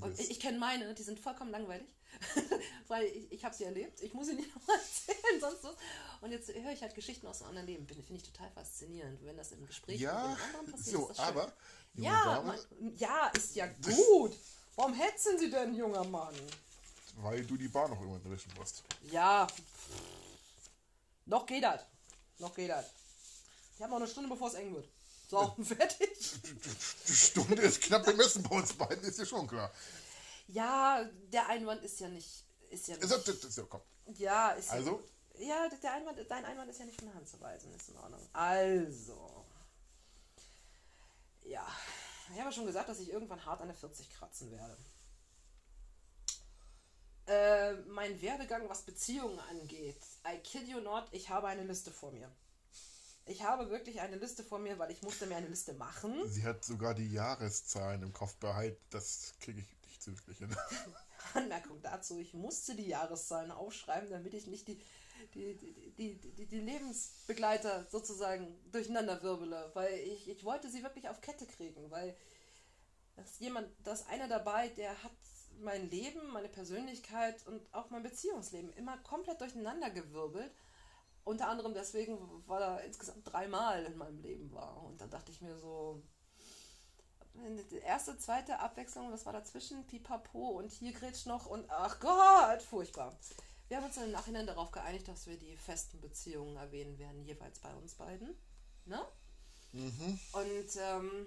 Und 0.00 0.18
ich, 0.18 0.30
ich 0.30 0.40
kenne 0.40 0.58
meine, 0.58 0.92
die 0.94 1.02
sind 1.02 1.20
vollkommen 1.20 1.50
langweilig, 1.50 1.86
weil 2.88 3.04
ich, 3.04 3.30
ich 3.32 3.44
habe 3.44 3.54
sie 3.54 3.64
erlebt. 3.64 4.00
Ich 4.00 4.14
muss 4.14 4.26
sie 4.26 4.34
nicht 4.34 4.54
nochmal 4.54 4.76
erzählen, 4.78 5.40
sonst 5.40 5.64
was. 5.64 5.76
Und 6.20 6.30
jetzt 6.32 6.48
höre 6.52 6.72
ich 6.72 6.82
halt 6.82 6.94
Geschichten 6.94 7.26
aus 7.26 7.40
einem 7.40 7.50
anderen 7.50 7.66
Leben. 7.66 7.86
Finde 7.86 8.14
ich 8.14 8.22
total 8.22 8.50
faszinierend, 8.50 9.24
wenn 9.24 9.36
das 9.36 9.52
im 9.52 9.66
Gespräch 9.66 10.00
ja, 10.00 10.28
mit 10.28 10.40
anderen 10.40 10.72
passiert. 10.72 10.96
So, 10.96 11.10
ist 11.10 11.20
aber, 11.20 11.52
ja, 11.94 12.42
man, 12.42 12.58
ja, 12.96 13.28
ist 13.28 13.54
ja 13.54 13.66
gut. 13.66 14.36
Warum 14.76 14.94
hetzen 14.94 15.38
Sie 15.38 15.50
denn, 15.50 15.74
junger 15.74 16.04
Mann? 16.04 16.34
Weil 17.18 17.44
du 17.44 17.56
die 17.56 17.68
Bar 17.68 17.88
noch 17.88 18.00
irgendwann 18.00 18.24
erwischen 18.24 18.52
musst. 18.58 18.82
Ja, 19.10 19.46
noch 21.26 21.46
geht 21.46 21.62
das. 21.62 21.82
Noch 22.38 22.54
geht 22.54 22.70
das. 22.70 22.86
Ich 23.76 23.82
habe 23.82 23.92
noch 23.92 23.98
eine 23.98 24.08
Stunde, 24.08 24.28
bevor 24.28 24.48
es 24.48 24.54
eng 24.54 24.74
wird. 24.74 24.88
So, 25.34 25.64
fertig. 25.64 26.10
Die 27.08 27.12
Stunde 27.14 27.62
ist 27.62 27.80
knapp 27.82 28.04
bemessen 28.04 28.42
bei 28.42 28.56
uns 28.56 28.72
beiden, 28.72 29.04
ist 29.04 29.18
ja 29.18 29.26
schon 29.26 29.46
klar. 29.46 29.70
Ja, 30.48 31.04
der 31.32 31.48
Einwand 31.48 31.82
ist 31.82 32.00
ja 32.00 32.08
nicht. 32.08 32.44
Ist 32.70 32.88
ja, 32.88 32.96
nicht, 32.96 33.04
ist, 33.04 33.28
ist, 33.28 33.44
ist, 33.44 33.56
ja, 33.56 33.64
komm. 33.68 33.80
ja, 34.14 34.50
ist 34.50 34.70
also? 34.70 35.02
Ja, 35.38 35.64
ja, 35.64 35.68
der 35.68 35.92
Einwand, 35.92 36.18
dein 36.28 36.44
Einwand 36.44 36.70
ist 36.70 36.78
ja 36.78 36.86
nicht 36.86 36.98
von 36.98 37.08
der 37.08 37.16
Hand 37.16 37.28
zu 37.28 37.40
weisen, 37.40 37.74
ist 37.74 37.88
in 37.88 37.96
Ordnung. 37.96 38.20
Also. 38.32 39.44
Ja, 41.42 41.66
ich 42.30 42.38
habe 42.38 42.50
ja 42.50 42.52
schon 42.52 42.66
gesagt, 42.66 42.88
dass 42.88 43.00
ich 43.00 43.10
irgendwann 43.10 43.44
hart 43.44 43.60
an 43.60 43.68
der 43.68 43.76
40 43.76 44.10
kratzen 44.10 44.50
werde. 44.50 44.76
Äh, 47.26 47.74
mein 47.88 48.20
Werdegang, 48.20 48.68
was 48.68 48.82
Beziehungen 48.82 49.38
angeht, 49.50 50.00
I 50.26 50.38
kid 50.38 50.68
you 50.68 50.80
not, 50.80 51.06
ich 51.12 51.30
habe 51.30 51.48
eine 51.48 51.64
Liste 51.64 51.90
vor 51.90 52.12
mir. 52.12 52.30
Ich 53.26 53.42
habe 53.42 53.70
wirklich 53.70 54.00
eine 54.00 54.16
Liste 54.16 54.44
vor 54.44 54.58
mir, 54.58 54.78
weil 54.78 54.90
ich 54.90 55.02
musste 55.02 55.26
mir 55.26 55.36
eine 55.36 55.48
Liste 55.48 55.72
machen. 55.74 56.14
Sie 56.28 56.44
hat 56.44 56.64
sogar 56.64 56.94
die 56.94 57.10
Jahreszahlen 57.10 58.02
im 58.02 58.12
Kopf 58.12 58.36
behalten. 58.36 58.78
Das 58.90 59.32
kriege 59.40 59.60
ich 59.60 59.66
nicht 59.86 60.06
wirklich 60.06 60.38
hin. 60.38 60.54
Anmerkung 61.34 61.80
dazu, 61.80 62.18
ich 62.18 62.34
musste 62.34 62.74
die 62.74 62.88
Jahreszahlen 62.88 63.50
aufschreiben, 63.50 64.10
damit 64.10 64.34
ich 64.34 64.46
nicht 64.46 64.68
die, 64.68 64.78
die, 65.32 65.56
die, 65.96 66.16
die, 66.16 66.46
die 66.46 66.60
Lebensbegleiter 66.60 67.86
sozusagen 67.90 68.46
durcheinander 68.70 69.22
wirbele. 69.22 69.70
Weil 69.72 69.94
ich, 70.00 70.28
ich 70.28 70.44
wollte 70.44 70.68
sie 70.68 70.82
wirklich 70.82 71.08
auf 71.08 71.22
Kette 71.22 71.46
kriegen, 71.46 71.90
weil 71.90 72.14
das 73.16 73.38
jemand, 73.38 73.68
das 73.84 74.06
einer 74.08 74.28
dabei, 74.28 74.68
der 74.68 75.02
hat 75.02 75.12
mein 75.60 75.88
Leben, 75.88 76.28
meine 76.32 76.48
Persönlichkeit 76.48 77.46
und 77.46 77.62
auch 77.72 77.88
mein 77.88 78.02
Beziehungsleben 78.02 78.72
immer 78.74 78.98
komplett 78.98 79.40
durcheinander 79.40 79.88
gewirbelt 79.88 80.52
unter 81.24 81.48
anderem 81.48 81.74
deswegen, 81.74 82.18
weil 82.46 82.62
er 82.62 82.84
insgesamt 82.84 83.30
dreimal 83.30 83.84
in 83.84 83.96
meinem 83.96 84.20
Leben 84.20 84.52
war. 84.52 84.82
Und 84.82 85.00
dann 85.00 85.10
dachte 85.10 85.32
ich 85.32 85.40
mir 85.40 85.56
so, 85.58 86.02
die 87.70 87.78
erste, 87.78 88.16
zweite 88.18 88.60
Abwechslung, 88.60 89.10
was 89.10 89.26
war 89.26 89.32
dazwischen? 89.32 89.86
Pipapo 89.86 90.50
und 90.50 90.70
hier 90.70 90.92
grätscht 90.92 91.26
noch 91.26 91.46
und 91.46 91.68
ach 91.68 91.98
Gott, 91.98 92.62
furchtbar. 92.62 93.16
Wir 93.68 93.78
haben 93.78 93.84
uns 93.84 93.96
im 93.96 94.12
Nachhinein 94.12 94.46
darauf 94.46 94.70
geeinigt, 94.70 95.08
dass 95.08 95.26
wir 95.26 95.38
die 95.38 95.56
festen 95.56 96.00
Beziehungen 96.00 96.56
erwähnen 96.56 96.98
werden, 96.98 97.24
jeweils 97.24 97.58
bei 97.58 97.74
uns 97.74 97.94
beiden. 97.94 98.36
Ne? 98.84 99.00
Mhm. 99.72 100.20
Und 100.32 100.76
ähm, 100.76 101.26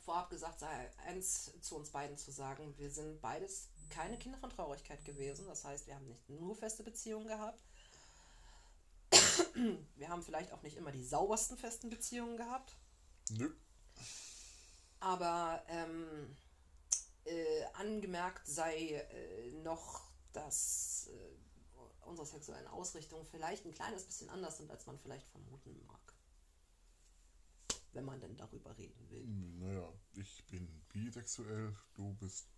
vorab 0.00 0.30
gesagt 0.30 0.60
sei 0.60 0.90
eins 1.06 1.52
zu 1.60 1.76
uns 1.76 1.90
beiden 1.90 2.16
zu 2.16 2.30
sagen, 2.30 2.74
wir 2.78 2.90
sind 2.90 3.20
beides 3.20 3.68
keine 3.90 4.16
Kinder 4.16 4.38
von 4.38 4.50
Traurigkeit 4.50 5.04
gewesen. 5.04 5.46
Das 5.48 5.64
heißt, 5.64 5.86
wir 5.86 5.96
haben 5.96 6.06
nicht 6.06 6.28
nur 6.30 6.54
feste 6.54 6.82
Beziehungen 6.82 7.26
gehabt. 7.26 7.60
Wir 9.96 10.08
haben 10.08 10.22
vielleicht 10.22 10.52
auch 10.52 10.62
nicht 10.62 10.76
immer 10.76 10.92
die 10.92 11.04
saubersten 11.04 11.56
festen 11.56 11.90
Beziehungen 11.90 12.36
gehabt. 12.36 12.76
Nö. 13.30 13.50
Aber 15.00 15.62
ähm, 15.68 16.36
äh, 17.24 17.64
angemerkt 17.74 18.46
sei 18.46 18.94
äh, 18.94 19.52
noch, 19.62 20.10
dass 20.32 21.08
äh, 21.12 22.06
unsere 22.06 22.26
sexuellen 22.26 22.66
Ausrichtungen 22.68 23.24
vielleicht 23.24 23.64
ein 23.64 23.72
kleines 23.72 24.04
bisschen 24.04 24.28
anders 24.30 24.58
sind, 24.58 24.70
als 24.70 24.86
man 24.86 24.98
vielleicht 24.98 25.26
vermuten 25.28 25.84
mag. 25.86 26.00
Wenn 27.92 28.04
man 28.04 28.20
denn 28.20 28.36
darüber 28.36 28.76
reden 28.78 29.10
will. 29.10 29.26
Naja, 29.26 29.92
ich 30.14 30.46
bin 30.46 30.68
bisexuell, 30.92 31.74
du 31.94 32.14
bist 32.14 32.48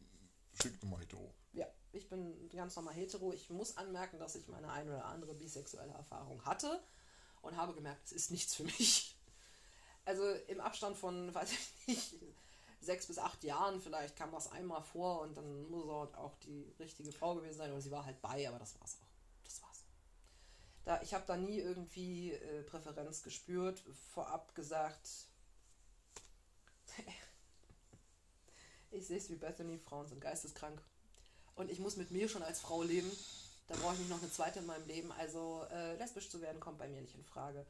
schick 0.61 0.79
hetero. 0.99 1.35
Ja, 1.53 1.67
ich 1.93 2.09
bin 2.09 2.49
ganz 2.49 2.75
normal 2.77 2.95
hetero. 2.95 3.33
Ich 3.33 3.51
muss 3.51 3.77
anmerken, 3.77 4.19
dass 4.19 4.35
ich 4.35 4.49
meine 4.49 4.71
ein 4.71 4.89
oder 4.89 5.05
andere 5.05 5.35
bisexuelle 5.35 5.93
Erfahrung 5.93 6.45
hatte 6.45 6.83
und 7.43 7.57
habe 7.57 7.75
gemerkt, 7.75 8.07
es 8.07 8.13
ist 8.13 8.31
nichts 8.31 8.55
für 8.55 8.65
mich. 8.65 9.17
Also 10.05 10.29
im 10.49 10.61
Abstand 10.61 10.97
von, 10.97 11.33
weiß 11.35 11.53
ich 11.53 11.87
nicht, 11.87 12.15
sechs 12.81 13.07
bis 13.07 13.19
acht 13.21 13.45
Jahren 13.45 13.81
vielleicht 13.81 14.17
kam 14.17 14.33
das 14.33 14.51
einmal 14.51 14.83
vor 14.83 15.21
und 15.21 15.37
dann 15.37 15.71
muss 15.71 15.85
er 15.85 16.19
auch 16.19 16.35
die 16.41 16.75
richtige 16.81 17.13
Frau 17.13 17.37
gewesen 17.37 17.59
sein 17.59 17.71
oder 17.71 17.81
sie 17.81 17.93
war 17.93 18.05
halt 18.05 18.21
bei, 18.21 18.49
aber 18.49 18.59
das 18.59 18.75
war's 18.81 18.99
auch. 19.01 19.45
Das 19.45 19.63
war's. 19.63 19.85
Da, 20.85 21.01
ich 21.03 21.15
habe 21.15 21.23
da 21.29 21.37
nie 21.37 21.61
irgendwie 21.61 22.33
äh, 22.33 22.65
Präferenz 22.65 23.23
gespürt, 23.23 23.81
vorab 24.13 24.57
gesagt. 24.57 25.09
ich 28.91 29.07
sehe 29.07 29.19
es 29.19 29.31
wie 29.31 29.37
Bethany, 29.37 29.79
Frauen 29.79 30.09
sind 30.09 30.21
geisteskrank. 30.21 30.83
Und 31.55 31.71
ich 31.71 31.79
muss 31.79 31.97
mit 31.97 32.11
mir 32.11 32.29
schon 32.29 32.43
als 32.43 32.61
Frau 32.61 32.83
leben. 32.83 33.11
Da 33.69 33.77
brauche 33.77 33.95
ich 33.95 34.01
nicht 34.01 34.11
noch 34.11 34.21
eine 34.23 34.31
zweite 34.31 34.61
in 34.61 34.67
meinem 34.67 34.87
Leben. 34.87 35.13
Also 35.13 35.65
äh, 35.71 35.97
lesbisch 35.97 36.31
zu 36.31 36.41
werden 36.41 36.61
kommt 36.61 36.79
bei 36.79 36.89
mir 36.89 37.01
nicht 37.01 37.15
in 37.15 37.25
Frage. 37.25 37.67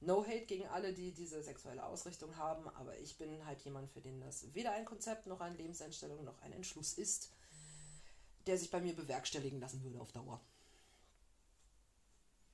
No 0.00 0.24
hate 0.24 0.46
gegen 0.46 0.66
alle, 0.68 0.94
die 0.94 1.12
diese 1.12 1.42
sexuelle 1.42 1.84
Ausrichtung 1.84 2.34
haben, 2.38 2.66
aber 2.70 2.96
ich 2.98 3.18
bin 3.18 3.44
halt 3.44 3.60
jemand, 3.60 3.90
für 3.90 4.00
den 4.00 4.18
das 4.20 4.54
weder 4.54 4.72
ein 4.72 4.86
Konzept 4.86 5.26
noch 5.26 5.40
eine 5.40 5.56
Lebenseinstellung 5.56 6.24
noch 6.24 6.40
ein 6.40 6.54
Entschluss 6.54 6.94
ist, 6.94 7.30
der 8.46 8.56
sich 8.56 8.70
bei 8.70 8.80
mir 8.80 8.96
bewerkstelligen 8.96 9.60
lassen 9.60 9.82
würde 9.84 10.00
auf 10.00 10.10
Dauer. 10.12 10.40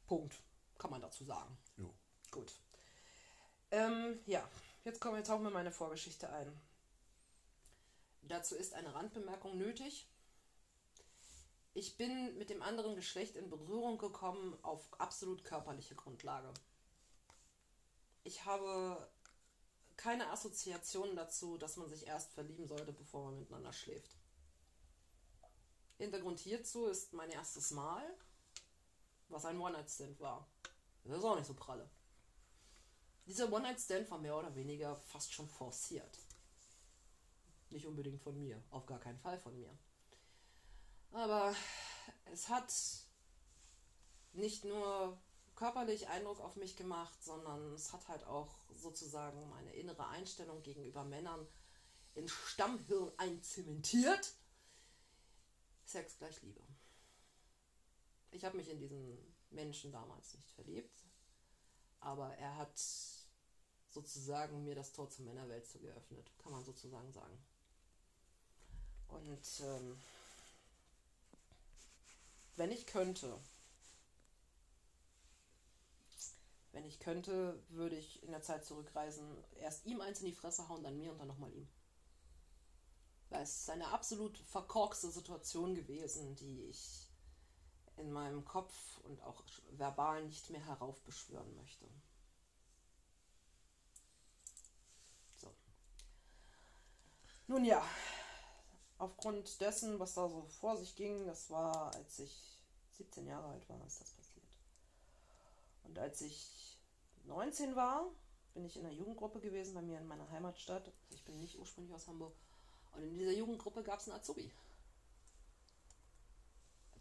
Punkt. 0.08 0.34
Kann 0.78 0.90
man 0.90 1.00
dazu 1.00 1.24
sagen. 1.24 1.56
Jo. 1.76 1.94
Gut. 2.32 2.52
Ähm, 3.70 4.18
ja, 4.26 4.46
jetzt 4.84 5.00
kommen 5.00 5.16
jetzt 5.16 5.28
tauchen 5.28 5.44
wir 5.44 5.50
meine 5.50 5.72
Vorgeschichte 5.72 6.28
ein. 6.30 6.52
Dazu 8.22 8.56
ist 8.56 8.74
eine 8.74 8.92
Randbemerkung 8.92 9.56
nötig. 9.56 10.08
Ich 11.76 11.98
bin 11.98 12.38
mit 12.38 12.48
dem 12.48 12.62
anderen 12.62 12.96
Geschlecht 12.96 13.36
in 13.36 13.50
Berührung 13.50 13.98
gekommen 13.98 14.56
auf 14.62 14.98
absolut 14.98 15.44
körperliche 15.44 15.94
Grundlage. 15.94 16.50
Ich 18.24 18.46
habe 18.46 19.06
keine 19.98 20.30
Assoziation 20.30 21.14
dazu, 21.14 21.58
dass 21.58 21.76
man 21.76 21.90
sich 21.90 22.06
erst 22.06 22.32
verlieben 22.32 22.66
sollte, 22.66 22.94
bevor 22.94 23.26
man 23.26 23.40
miteinander 23.40 23.74
schläft. 23.74 24.16
Hintergrund 25.98 26.40
hierzu 26.40 26.86
ist 26.86 27.12
mein 27.12 27.28
erstes 27.28 27.72
Mal, 27.72 28.02
was 29.28 29.44
ein 29.44 29.60
One-Night-Stand 29.60 30.18
war. 30.18 30.48
Das 31.04 31.18
ist 31.18 31.24
auch 31.24 31.36
nicht 31.36 31.46
so 31.46 31.52
pralle. 31.52 31.90
Dieser 33.26 33.52
One-Night-Stand 33.52 34.10
war 34.10 34.18
mehr 34.18 34.38
oder 34.38 34.54
weniger 34.54 34.96
fast 34.96 35.30
schon 35.30 35.46
forciert. 35.46 36.20
Nicht 37.68 37.84
unbedingt 37.84 38.22
von 38.22 38.40
mir, 38.40 38.62
auf 38.70 38.86
gar 38.86 38.98
keinen 38.98 39.18
Fall 39.18 39.38
von 39.38 39.54
mir. 39.54 39.76
Aber 41.12 41.54
es 42.32 42.48
hat 42.48 42.72
nicht 44.32 44.64
nur 44.64 45.18
körperlich 45.54 46.08
Eindruck 46.08 46.40
auf 46.40 46.56
mich 46.56 46.76
gemacht, 46.76 47.22
sondern 47.24 47.72
es 47.72 47.92
hat 47.92 48.06
halt 48.08 48.24
auch 48.24 48.54
sozusagen 48.74 49.48
meine 49.48 49.72
innere 49.72 50.06
Einstellung 50.08 50.62
gegenüber 50.62 51.04
Männern 51.04 51.46
in 52.14 52.28
Stammhirn 52.28 53.10
einzementiert. 53.16 54.34
Sex 55.84 56.18
gleich 56.18 56.42
Liebe. 56.42 56.60
Ich 58.32 58.44
habe 58.44 58.56
mich 58.56 58.68
in 58.68 58.78
diesen 58.78 59.34
Menschen 59.50 59.92
damals 59.92 60.34
nicht 60.34 60.50
verliebt, 60.50 61.04
aber 62.00 62.34
er 62.34 62.56
hat 62.56 62.78
sozusagen 63.88 64.62
mir 64.64 64.74
das 64.74 64.92
Tor 64.92 65.08
zur 65.08 65.24
Männerwelt 65.24 65.66
zu 65.66 65.78
geöffnet, 65.78 66.30
kann 66.38 66.52
man 66.52 66.64
sozusagen 66.64 67.10
sagen. 67.12 67.38
Und 69.08 69.60
ähm, 69.60 69.98
wenn 72.56 72.70
ich 72.70 72.86
könnte, 72.86 73.38
wenn 76.72 76.84
ich 76.84 76.98
könnte, 76.98 77.62
würde 77.68 77.96
ich 77.96 78.22
in 78.22 78.32
der 78.32 78.42
Zeit 78.42 78.64
zurückreisen, 78.64 79.42
erst 79.60 79.86
ihm 79.86 80.00
eins 80.00 80.20
in 80.20 80.26
die 80.26 80.34
Fresse 80.34 80.68
hauen, 80.68 80.82
dann 80.82 80.98
mir 80.98 81.12
und 81.12 81.18
dann 81.18 81.28
nochmal 81.28 81.52
ihm. 81.52 81.68
Weil 83.28 83.42
es 83.42 83.60
ist 83.60 83.70
eine 83.70 83.88
absolut 83.88 84.38
verkorkste 84.38 85.10
Situation 85.10 85.74
gewesen, 85.74 86.36
die 86.36 86.64
ich 86.64 87.08
in 87.96 88.12
meinem 88.12 88.44
Kopf 88.44 88.98
und 89.04 89.22
auch 89.22 89.42
verbal 89.70 90.24
nicht 90.24 90.50
mehr 90.50 90.64
heraufbeschwören 90.64 91.56
möchte. 91.56 91.86
So. 95.36 95.54
Nun 97.46 97.64
ja, 97.64 97.82
aufgrund 98.98 99.60
dessen, 99.60 99.98
was 99.98 100.14
da 100.14 100.28
so 100.28 100.46
vor 100.60 100.76
sich 100.76 100.96
ging, 100.96 101.26
das 101.26 101.50
war, 101.50 101.94
als 101.94 102.18
ich 102.18 102.58
17 102.92 103.26
Jahre 103.26 103.48
alt 103.48 103.68
war, 103.68 103.84
ist 103.86 104.00
das 104.00 104.10
passiert. 104.10 104.46
Und 105.84 105.98
als 105.98 106.20
ich 106.20 106.78
19 107.24 107.76
war, 107.76 108.06
bin 108.54 108.64
ich 108.64 108.76
in 108.76 108.86
einer 108.86 108.94
Jugendgruppe 108.94 109.40
gewesen 109.40 109.74
bei 109.74 109.82
mir 109.82 109.98
in 109.98 110.06
meiner 110.06 110.30
Heimatstadt. 110.30 110.90
Ich 111.10 111.22
bin 111.24 111.38
nicht 111.40 111.58
ursprünglich 111.58 111.94
aus 111.94 112.08
Hamburg. 112.08 112.34
Und 112.94 113.02
in 113.02 113.18
dieser 113.18 113.32
Jugendgruppe 113.32 113.82
gab 113.82 114.00
es 114.00 114.08
einen 114.08 114.18
Azubi. 114.18 114.50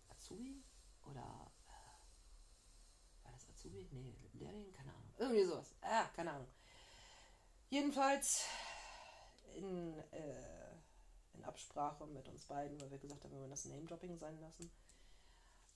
Azubi? 0.09 0.61
Oder 1.09 1.21
äh, 1.67 3.23
war 3.23 3.31
das 3.31 3.47
Azubi? 3.49 3.87
Nee, 3.91 4.13
Lehrling? 4.33 4.73
Keine 4.73 4.91
Ahnung. 4.91 5.13
Irgendwie 5.17 5.45
sowas. 5.45 5.73
Ah, 5.81 6.05
keine 6.15 6.31
Ahnung. 6.31 6.47
Jedenfalls 7.69 8.43
in, 9.55 9.97
äh, 10.11 10.64
in 11.37 11.43
Absprache 11.43 12.05
mit 12.07 12.27
uns 12.27 12.45
beiden, 12.45 12.79
weil 12.81 12.91
wir 12.91 12.97
gesagt 12.97 13.23
haben, 13.23 13.31
wir 13.31 13.39
wollen 13.39 13.49
das 13.49 13.65
Name-Dropping 13.65 14.17
sein 14.17 14.39
lassen, 14.39 14.71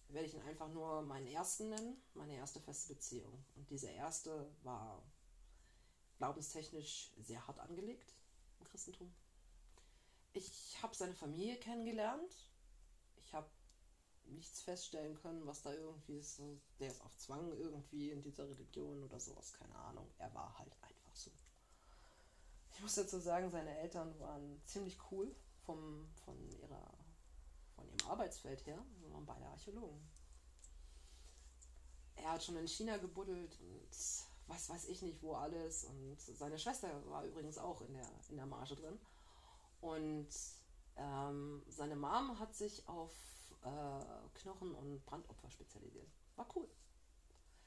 werde 0.09 0.27
ich 0.27 0.33
ihn 0.33 0.41
einfach 0.41 0.69
nur 0.69 1.01
meinen 1.03 1.27
ersten 1.27 1.69
nennen, 1.69 2.01
meine 2.13 2.35
erste 2.35 2.59
feste 2.59 2.93
Beziehung. 2.93 3.43
Und 3.55 3.69
diese 3.69 3.89
erste 3.89 4.49
war 4.63 5.03
glaubenstechnisch 6.17 7.11
sehr 7.19 7.45
hart 7.47 7.59
angelegt 7.59 8.13
im 8.59 8.65
Christentum. 8.67 9.13
Ich 10.33 10.77
habe 10.81 10.95
seine 10.95 11.13
Familie 11.13 11.57
kennengelernt. 11.57 12.49
Ich 13.17 13.33
habe 13.33 13.49
nichts 14.25 14.61
feststellen 14.61 15.15
können, 15.15 15.45
was 15.45 15.61
da 15.61 15.73
irgendwie 15.73 16.17
ist. 16.17 16.41
Der 16.79 16.87
ist 16.87 17.01
auf 17.01 17.17
Zwang 17.17 17.51
irgendwie 17.53 18.11
in 18.11 18.21
dieser 18.21 18.47
Religion 18.47 19.03
oder 19.03 19.19
sowas, 19.19 19.53
keine 19.53 19.75
Ahnung. 19.75 20.07
Er 20.17 20.33
war 20.33 20.57
halt 20.57 20.71
einfach 20.81 21.15
so. 21.15 21.31
Ich 22.73 22.81
muss 22.81 22.95
dazu 22.95 23.19
sagen, 23.19 23.49
seine 23.49 23.77
Eltern 23.77 24.17
waren 24.19 24.61
ziemlich 24.65 24.97
cool 25.11 25.35
vom, 25.69 26.07
von, 26.25 26.35
ihrer, 26.49 26.93
von 27.75 27.87
ihrem 27.87 28.09
Arbeitsfeld 28.09 28.65
her. 28.65 28.83
Waren 29.11 29.25
beide 29.25 29.45
Archäologen. 29.45 30.01
Er 32.15 32.31
hat 32.31 32.43
schon 32.43 32.57
in 32.57 32.67
China 32.67 32.97
gebuddelt 32.97 33.59
und 33.61 33.87
was 34.47 34.67
weiß 34.69 34.85
ich 34.85 35.03
nicht 35.03 35.21
wo 35.21 35.35
alles. 35.35 35.83
Und 35.83 36.19
seine 36.19 36.57
Schwester 36.57 36.89
war 37.07 37.23
übrigens 37.23 37.59
auch 37.59 37.81
in 37.81 37.93
der, 37.93 38.09
in 38.29 38.37
der 38.37 38.47
Marge 38.47 38.75
drin. 38.75 38.99
Und 39.79 40.29
ähm, 40.95 41.61
seine 41.67 41.95
Mom 41.95 42.39
hat 42.39 42.55
sich 42.55 42.87
auf 42.87 43.13
äh, 43.63 44.39
Knochen- 44.39 44.73
und 44.73 45.05
Brandopfer 45.05 45.51
spezialisiert. 45.51 46.09
War 46.35 46.47
cool. 46.55 46.67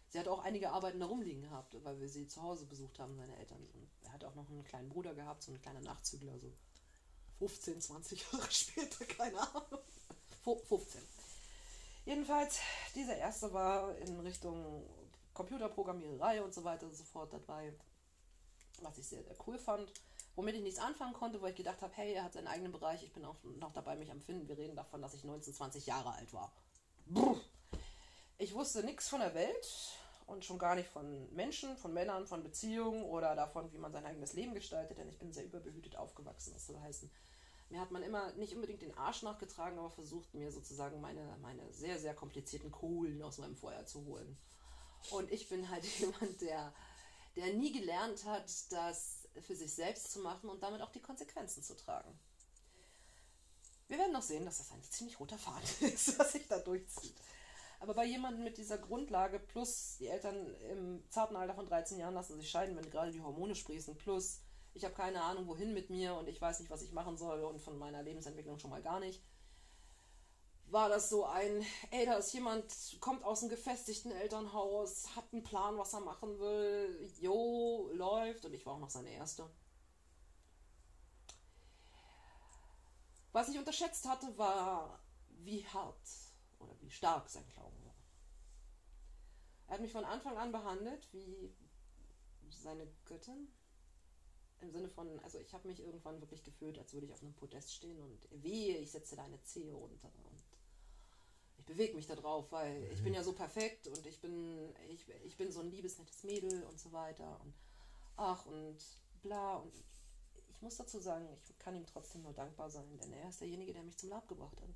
Sie 0.09 0.19
hat 0.19 0.27
auch 0.29 0.41
einige 0.41 0.73
Arbeiten 0.73 0.99
da 1.01 1.07
rumliegen 1.07 1.43
gehabt, 1.43 1.77
weil 1.85 2.01
wir 2.01 2.09
sie 2.09 2.27
zu 2.27 2.43
Hause 2.43 2.67
besucht 2.67 2.99
haben, 2.99 3.17
seine 3.17 3.37
Eltern. 3.37 3.65
Und 3.75 3.89
er 4.03 4.13
hat 4.13 4.25
auch 4.25 4.35
noch 4.35 4.51
einen 4.51 4.65
kleinen 4.65 4.89
Bruder 4.89 5.15
gehabt, 5.15 5.43
so 5.43 5.53
ein 5.53 5.61
kleiner 5.61 5.81
Nachzügler, 5.81 6.39
so 6.39 6.53
15, 7.49 7.81
20 7.81 8.33
Jahre 8.33 8.47
später, 8.51 9.05
keine 9.05 9.41
Ahnung. 9.41 9.81
15. 10.45 11.01
Jedenfalls, 12.05 12.59
dieser 12.95 13.17
erste 13.17 13.53
war 13.53 13.97
in 13.99 14.21
Richtung 14.21 14.85
Computerprogrammiererei 15.35 16.43
und 16.43 16.55
so 16.55 16.63
weiter 16.63 16.87
und 16.87 16.95
so 16.95 17.05
fort 17.05 17.33
dabei, 17.33 17.73
was 18.81 18.99
ich 18.99 19.09
sehr, 19.09 19.25
sehr 19.25 19.37
cool 19.47 19.59
fand. 19.59 19.93
Womit 20.37 20.55
ich 20.55 20.63
nichts 20.63 20.79
anfangen 20.79 21.15
konnte, 21.15 21.43
wo 21.43 21.47
ich 21.47 21.57
gedacht 21.57 21.83
habe, 21.83 21.93
hey, 21.97 22.15
er 22.15 22.25
hat 22.25 22.33
seinen 22.33 22.47
eigenen 22.47 22.73
Bereich, 22.73 23.03
ich 23.03 23.13
bin 23.13 23.25
auch 23.25 23.37
noch 23.43 23.73
dabei, 23.73 23.97
mich 23.97 24.11
am 24.11 24.21
Finden. 24.21 24.49
Wir 24.49 24.57
reden 24.57 24.77
davon, 24.77 25.03
dass 25.03 25.15
ich 25.15 25.25
19, 25.25 25.53
20 25.53 25.87
Jahre 25.87 26.13
alt 26.13 26.33
war. 26.33 26.53
Ich 28.39 28.55
wusste 28.55 28.85
nichts 28.85 29.09
von 29.09 29.21
der 29.21 29.35
Welt 29.35 29.67
und 30.27 30.45
schon 30.45 30.59
gar 30.59 30.75
nicht 30.75 30.89
von 30.89 31.33
Menschen, 31.35 31.77
von 31.77 31.93
Männern, 31.93 32.27
von 32.27 32.43
Beziehungen 32.43 33.05
oder 33.05 33.35
davon, 33.35 33.73
wie 33.73 33.79
man 33.79 33.93
sein 33.93 34.07
eigenes 34.07 34.33
Leben 34.33 34.55
gestaltet, 34.55 34.99
denn 34.99 35.09
ich 35.09 35.19
bin 35.19 35.33
sehr 35.33 35.45
überbehütet 35.45 35.97
aufgewachsen. 35.97 36.53
Das 36.55 36.67
soll 36.67 36.81
heißen, 36.81 37.11
mir 37.73 37.81
hat 37.81 37.91
man 37.91 38.03
immer 38.03 38.33
nicht 38.35 38.55
unbedingt 38.55 38.83
den 38.83 38.97
Arsch 38.99 39.23
nachgetragen, 39.23 39.79
aber 39.79 39.91
versucht 39.91 40.35
mir 40.35 40.53
sozusagen 40.53 41.01
meine, 41.01 41.39
meine 41.41 41.73
sehr, 41.73 41.99
sehr 41.99 42.15
komplizierten 42.15 42.71
Kohlen 42.71 43.23
aus 43.23 43.39
meinem 43.39 43.57
Feuer 43.57 43.87
zu 43.87 44.05
holen. 44.05 44.37
Und 45.11 45.33
ich 45.33 45.49
bin 45.49 45.69
halt 45.71 45.83
jemand, 45.99 46.41
der, 46.43 46.75
der 47.35 47.55
nie 47.55 47.73
gelernt 47.73 48.27
hat, 48.27 48.45
das 48.71 49.27
für 49.41 49.57
sich 49.57 49.75
selbst 49.75 50.13
zu 50.13 50.21
machen 50.21 50.51
und 50.51 50.63
damit 50.63 50.83
auch 50.83 50.93
die 50.93 51.01
Konsequenzen 51.01 51.63
zu 51.63 51.75
tragen. 51.75 52.17
Wir 53.89 53.97
werden 53.99 54.13
noch 54.13 54.23
sehen, 54.23 54.45
dass 54.45 54.59
das 54.59 54.71
ein 54.71 54.83
ziemlich 54.83 55.19
roter 55.19 55.39
Faden 55.39 55.69
ist, 55.81 56.19
was 56.19 56.33
sich 56.33 56.47
da 56.47 56.59
durchzieht. 56.59 57.17
Aber 57.81 57.95
bei 57.95 58.05
jemandem 58.05 58.45
mit 58.45 58.59
dieser 58.59 58.77
Grundlage, 58.77 59.41
plus 59.41 59.97
die 59.99 60.09
Eltern 60.09 60.55
im 60.71 61.03
zarten 61.09 61.37
Alter 61.37 61.55
von 61.55 61.67
13 61.67 61.99
Jahren 61.99 62.15
lassen 62.15 62.37
sich 62.37 62.51
scheiden, 62.51 62.77
wenn 62.77 62.91
gerade 62.91 63.13
die 63.13 63.23
Hormone 63.23 63.55
sprießen, 63.55 63.97
plus 63.97 64.43
ich 64.75 64.85
habe 64.85 64.95
keine 64.95 65.23
Ahnung, 65.23 65.47
wohin 65.47 65.75
mit 65.75 65.91
mir 65.91 66.15
und 66.15 66.29
ich 66.29 66.41
weiß 66.41 66.61
nicht, 66.61 66.71
was 66.71 66.83
ich 66.83 66.93
machen 66.93 67.17
soll 67.17 67.45
und 67.45 67.61
von 67.61 67.79
meiner 67.79 68.03
Lebensentwicklung 68.03 68.59
schon 68.59 68.71
mal 68.71 68.83
gar 68.83 69.01
nicht, 69.01 69.23
war 70.67 70.89
das 70.89 71.11
so 71.11 71.27
ein, 71.27 71.65
ey, 71.91 72.07
da 72.07 72.15
ist 72.15 72.33
jemand, 72.33 72.97
kommt 73.01 73.25
aus 73.25 73.43
einem 73.43 73.51
gefestigten 73.51 74.11
Elternhaus, 74.11 75.15
hat 75.15 75.25
einen 75.33 75.43
Plan, 75.43 75.77
was 75.77 75.93
er 75.93 76.01
machen 76.01 76.39
will, 76.41 77.13
jo, 77.21 77.91
läuft 77.93 78.47
und 78.47 78.55
ich 78.55 78.65
war 78.65 78.75
auch 78.75 78.81
noch 78.81 78.91
seine 78.91 79.11
Erste. 79.11 79.49
Was 83.33 83.49
ich 83.49 83.59
unterschätzt 83.59 84.09
hatte, 84.09 84.37
war, 84.39 84.99
wie 85.29 85.67
hart 85.67 86.09
oder 86.59 86.75
wie 86.81 86.91
stark 86.91 87.29
sein 87.29 87.47
Glauben 87.49 87.85
war. 87.85 87.95
Er 89.67 89.75
hat 89.75 89.81
mich 89.81 89.93
von 89.93 90.05
Anfang 90.05 90.37
an 90.37 90.53
behandelt 90.53 91.09
wie 91.13 91.55
seine 92.51 92.87
Göttin. 93.05 93.53
Im 94.63 94.71
Sinne 94.71 94.89
von, 94.89 95.19
also 95.21 95.39
ich 95.39 95.53
habe 95.53 95.67
mich 95.69 95.81
irgendwann 95.81 96.21
wirklich 96.21 96.45
gefühlt, 96.45 96.79
als 96.79 96.93
würde 96.95 97.07
ich 97.07 97.13
auf 97.13 97.23
einem 97.23 97.35
Podest 97.35 97.75
stehen 97.75 98.01
und 98.01 98.29
wehe, 98.43 98.79
ich 98.79 98.93
setze 98.93 99.17
da 99.17 99.25
eine 99.25 99.43
Zehe 99.43 99.75
runter 99.75 100.11
und 100.25 100.43
ich 101.59 101.67
bewege 101.67 101.95
mich 101.95 102.07
da 102.07 102.15
drauf, 102.15 102.51
weil 102.51 102.81
mhm. 102.81 102.93
ich 102.93 103.03
bin 103.03 103.13
ja 103.13 103.25
so 103.25 103.33
perfekt 103.33 103.89
und 103.89 104.07
ich 104.07 104.21
bin, 104.21 104.73
ich, 104.89 105.05
ich 105.25 105.37
bin 105.37 105.51
so 105.51 105.61
ein 105.61 105.71
liebes, 105.71 105.99
nettes 105.99 106.23
Mädel 106.23 106.63
und 106.65 106.79
so 106.79 106.93
weiter 106.93 107.41
und 107.41 107.55
ach 108.17 108.47
und 108.47 108.79
bla 109.23 109.57
und 109.57 109.73
ich 110.49 110.63
muss 110.63 110.77
dazu 110.77 111.01
sagen, 111.01 111.29
ich 111.33 111.59
kann 111.59 111.75
ihm 111.75 111.87
trotzdem 111.87 112.23
nur 112.23 112.33
dankbar 112.33 112.71
sein, 112.71 112.99
denn 112.99 113.13
er 113.13 113.29
ist 113.29 113.41
derjenige, 113.41 113.73
der 113.73 113.83
mich 113.83 113.99
zum 113.99 114.11
Lab 114.11 114.29
gebracht 114.29 114.61
hat. 114.61 114.71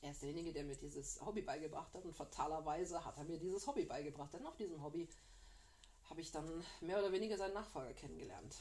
Er 0.00 0.10
ist 0.10 0.22
derjenige, 0.22 0.52
der 0.52 0.64
mir 0.64 0.76
dieses 0.76 1.20
Hobby 1.24 1.40
beigebracht 1.40 1.94
hat 1.94 2.04
und 2.04 2.14
fatalerweise 2.14 3.04
hat 3.04 3.16
er 3.16 3.24
mir 3.24 3.38
dieses 3.38 3.66
Hobby 3.66 3.86
beigebracht. 3.86 4.34
Denn 4.34 4.42
nach 4.42 4.56
diesem 4.56 4.82
Hobby 4.82 5.08
habe 6.08 6.20
ich 6.20 6.30
dann 6.30 6.64
mehr 6.80 6.98
oder 6.98 7.12
weniger 7.12 7.36
seinen 7.36 7.54
Nachfolger 7.54 7.92
kennengelernt. 7.94 8.56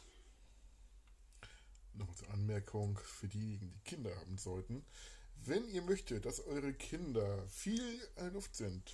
Noch 1.94 2.10
als 2.10 2.24
Anmerkung 2.30 2.98
für 2.98 3.28
diejenigen, 3.28 3.72
die 3.72 3.90
Kinder 3.90 4.16
haben 4.16 4.38
sollten. 4.38 4.86
Wenn 5.36 5.68
ihr 5.68 5.82
möchtet, 5.82 6.26
dass 6.26 6.40
eure 6.40 6.74
Kinder 6.74 7.48
viel 7.50 8.00
in 8.16 8.24
der 8.24 8.32
Luft 8.32 8.56
sind, 8.56 8.92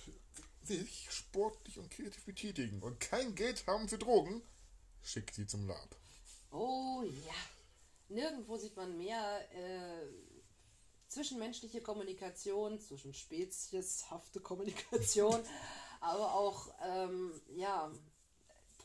sich 0.62 1.10
sportlich 1.10 1.78
und 1.78 1.90
kreativ 1.90 2.24
betätigen 2.24 2.82
und 2.82 3.00
kein 3.00 3.34
Geld 3.34 3.66
haben 3.66 3.88
für 3.88 3.98
Drogen, 3.98 4.42
schickt 5.02 5.34
sie 5.34 5.46
zum 5.46 5.66
Lab. 5.66 5.96
Oh 6.50 7.02
ja. 7.02 7.34
Nirgendwo 8.08 8.56
sieht 8.56 8.76
man 8.76 8.96
mehr 8.96 9.40
äh, 9.54 10.06
zwischenmenschliche 11.06 11.80
Kommunikation, 11.80 12.80
zwischen 12.80 13.14
spezieshafte 13.14 14.40
Kommunikation, 14.40 15.40
aber 16.00 16.34
auch 16.34 16.68
ähm, 16.84 17.32
ja, 17.54 17.90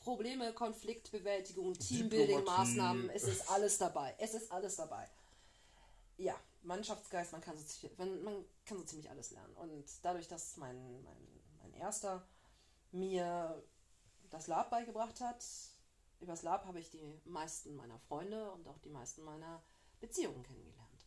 Probleme, 0.05 0.53
Konfliktbewältigung, 0.53 1.73
Teambuilding-Maßnahmen, 1.73 3.09
es 3.09 3.23
ist 3.23 3.49
alles 3.49 3.79
dabei. 3.79 4.15
Es 4.19 4.35
ist 4.35 4.51
alles 4.51 4.75
dabei. 4.75 5.09
Ja, 6.17 6.39
Mannschaftsgeist, 6.61 7.31
man 7.31 7.41
kann 7.41 7.57
so, 7.57 7.89
man 7.97 8.45
kann 8.65 8.77
so 8.77 8.83
ziemlich 8.83 9.09
alles 9.09 9.31
lernen. 9.31 9.53
Und 9.55 9.83
dadurch, 10.03 10.27
dass 10.27 10.57
mein, 10.57 11.03
mein, 11.03 11.41
mein 11.59 11.73
erster 11.73 12.25
mir 12.91 13.63
das 14.29 14.45
Lab 14.45 14.69
beigebracht 14.69 15.19
hat, 15.21 15.43
übers 16.19 16.43
Lab 16.43 16.65
habe 16.65 16.79
ich 16.79 16.91
die 16.91 17.19
meisten 17.25 17.75
meiner 17.75 17.97
Freunde 17.97 18.51
und 18.51 18.67
auch 18.67 18.77
die 18.79 18.89
meisten 18.89 19.23
meiner 19.23 19.63
Beziehungen 19.99 20.43
kennengelernt. 20.43 21.05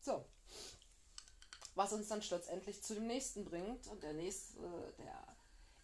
So. 0.00 0.26
Was 1.74 1.94
uns 1.94 2.08
dann 2.08 2.22
schlussendlich 2.22 2.82
zu 2.82 2.94
dem 2.94 3.06
nächsten 3.06 3.46
bringt. 3.46 3.86
Und 3.86 4.02
der 4.02 4.12
nächste, 4.12 4.60
der. 4.98 5.33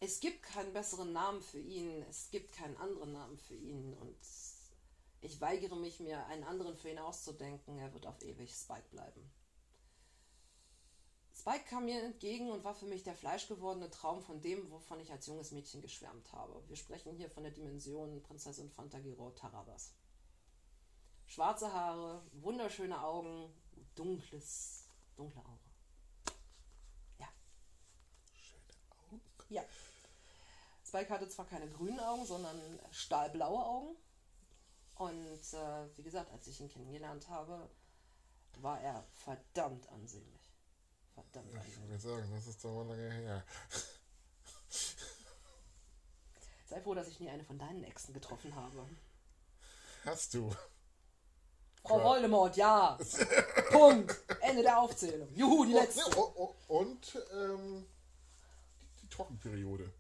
Es 0.03 0.20
gibt 0.20 0.42
keinen 0.42 0.72
besseren 0.72 1.12
Namen 1.12 1.42
für 1.42 1.61
ihn. 1.61 2.03
Es 2.09 2.30
gibt 2.30 2.53
keinen 2.53 2.76
anderen 2.78 3.12
Namen 3.12 3.36
für 3.36 3.55
ihn. 3.55 3.92
Und 3.94 4.16
ich 5.20 5.40
weigere 5.42 5.76
mich, 5.76 6.01
mir 6.01 6.26
einen 6.26 6.44
anderen 6.44 6.74
für 6.74 6.88
ihn 6.88 6.98
auszudenken. 6.98 7.78
Er 7.78 7.92
wird 7.92 8.07
auf 8.07 8.22
ewig 8.22 8.51
Spike 8.51 8.88
bleiben. 8.90 9.30
Spike 11.40 11.64
kam 11.68 11.84
mir 11.84 12.03
entgegen 12.03 12.51
und 12.51 12.64
war 12.64 12.74
für 12.74 12.86
mich 12.86 13.03
der 13.03 13.14
fleischgewordene 13.14 13.90
Traum 13.90 14.22
von 14.22 14.40
dem, 14.40 14.70
wovon 14.70 15.01
ich 15.01 15.11
als 15.12 15.26
junges 15.26 15.53
Mädchen 15.53 15.82
geschwärmt 15.82 16.32
habe. 16.32 16.62
Wir 16.68 16.76
sprechen 16.76 17.14
hier 17.14 17.30
von 17.30 17.42
der 17.42 17.53
Dimension 17.53 18.22
Prinzessin 18.22 18.70
Fantagiro 18.70 19.30
Tarabas. 19.30 19.94
Schwarze 21.26 21.72
Haare, 21.72 22.22
wunderschöne 22.32 23.03
Augen, 23.03 23.53
dunkles, 23.94 24.86
dunkle 25.16 25.40
Aura. 25.44 25.59
Ja. 27.18 27.28
Schöne 28.34 28.64
Augen. 28.90 29.20
Ja. 29.48 29.64
Spike 30.91 31.11
hatte 31.11 31.28
zwar 31.28 31.47
keine 31.47 31.68
grünen 31.68 32.01
Augen, 32.01 32.26
sondern 32.26 32.61
stahlblaue 32.91 33.64
Augen. 33.64 33.97
Und 34.97 35.55
äh, 35.55 35.86
wie 35.97 36.03
gesagt, 36.03 36.32
als 36.32 36.49
ich 36.49 36.61
ihn 36.61 36.68
kennengelernt 36.68 37.28
habe, 37.28 37.70
war 38.61 38.80
er 38.80 39.05
verdammt 39.14 39.88
ansehnlich. 39.91 40.53
Verdammt 41.14 41.55
ansehnlich. 41.55 41.76
Ich 41.76 41.88
würde 41.88 41.99
sagen, 42.01 42.28
das 42.34 42.47
ist 42.49 42.64
doch 42.64 42.74
mal 42.74 42.88
lange 42.88 43.09
her. 43.09 43.45
Sei 46.66 46.80
froh, 46.80 46.95
dass 46.95 47.07
ich 47.07 47.20
nie 47.20 47.30
eine 47.30 47.45
von 47.45 47.59
deinen 47.59 47.84
Exen 47.84 48.12
getroffen 48.12 48.53
habe. 48.57 48.84
Hast 50.05 50.34
du? 50.34 50.51
Frau 51.84 51.99
ja. 51.99 52.05
Voldemort, 52.05 52.57
ja. 52.57 52.99
Punkt. 53.70 54.16
Ende 54.41 54.62
der 54.62 54.80
Aufzählung. 54.80 55.32
Juhu, 55.34 55.64
die 55.64 55.72
letzte. 55.72 56.05
Und, 56.16 56.55
und 56.68 57.26
ähm, 57.32 57.86
die 59.03 59.09
Trockenperiode. 59.09 59.93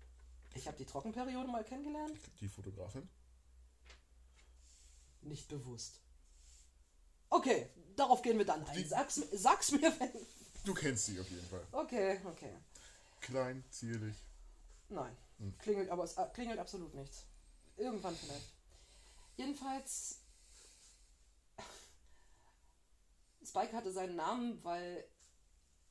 Ich 0.54 0.66
habe 0.66 0.76
die 0.76 0.84
Trockenperiode 0.84 1.48
mal 1.48 1.64
kennengelernt. 1.64 2.18
Die 2.40 2.48
Fotografin? 2.48 3.08
Nicht 5.22 5.48
bewusst. 5.48 6.00
Okay, 7.28 7.68
darauf 7.96 8.22
gehen 8.22 8.38
wir 8.38 8.46
dann 8.46 8.64
ein. 8.66 8.88
Sag's, 8.88 9.22
sag's 9.32 9.72
mir, 9.72 9.92
wenn. 10.00 10.10
Du 10.64 10.74
kennst 10.74 11.06
sie 11.06 11.20
auf 11.20 11.30
jeden 11.30 11.46
Fall. 11.46 11.66
Okay, 11.72 12.20
okay. 12.24 12.52
Klein, 13.20 13.64
zierlich. 13.70 14.16
Nein. 14.88 15.16
Hm. 15.38 15.56
Klingelt 15.58 15.90
aber 15.90 16.04
es 16.04 16.16
klingelt 16.34 16.58
absolut 16.58 16.94
nichts. 16.94 17.24
Irgendwann 17.76 18.16
vielleicht. 18.16 18.52
Jedenfalls 19.36 20.20
Spike 23.50 23.72
hatte 23.72 23.92
seinen 23.92 24.16
Namen, 24.16 24.62
weil 24.64 25.04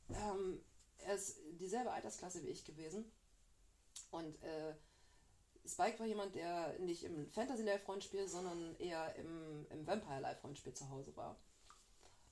ähm, 0.09 0.61
er 0.99 1.15
ist 1.15 1.37
dieselbe 1.59 1.91
Altersklasse 1.91 2.43
wie 2.43 2.49
ich 2.49 2.63
gewesen. 2.63 3.11
Und 4.11 4.41
äh, 4.43 4.75
Spike 5.65 5.99
war 5.99 6.05
jemand, 6.05 6.35
der 6.35 6.77
nicht 6.79 7.03
im 7.03 7.29
Fantasy 7.31 7.63
Life 7.63 7.85
Rollenspiel, 7.85 8.27
sondern 8.27 8.75
eher 8.77 9.15
im, 9.15 9.67
im 9.69 9.85
Vampire 9.85 10.21
Life 10.21 10.41
Rollenspiel 10.41 10.73
zu 10.73 10.89
Hause 10.89 11.15
war. 11.15 11.37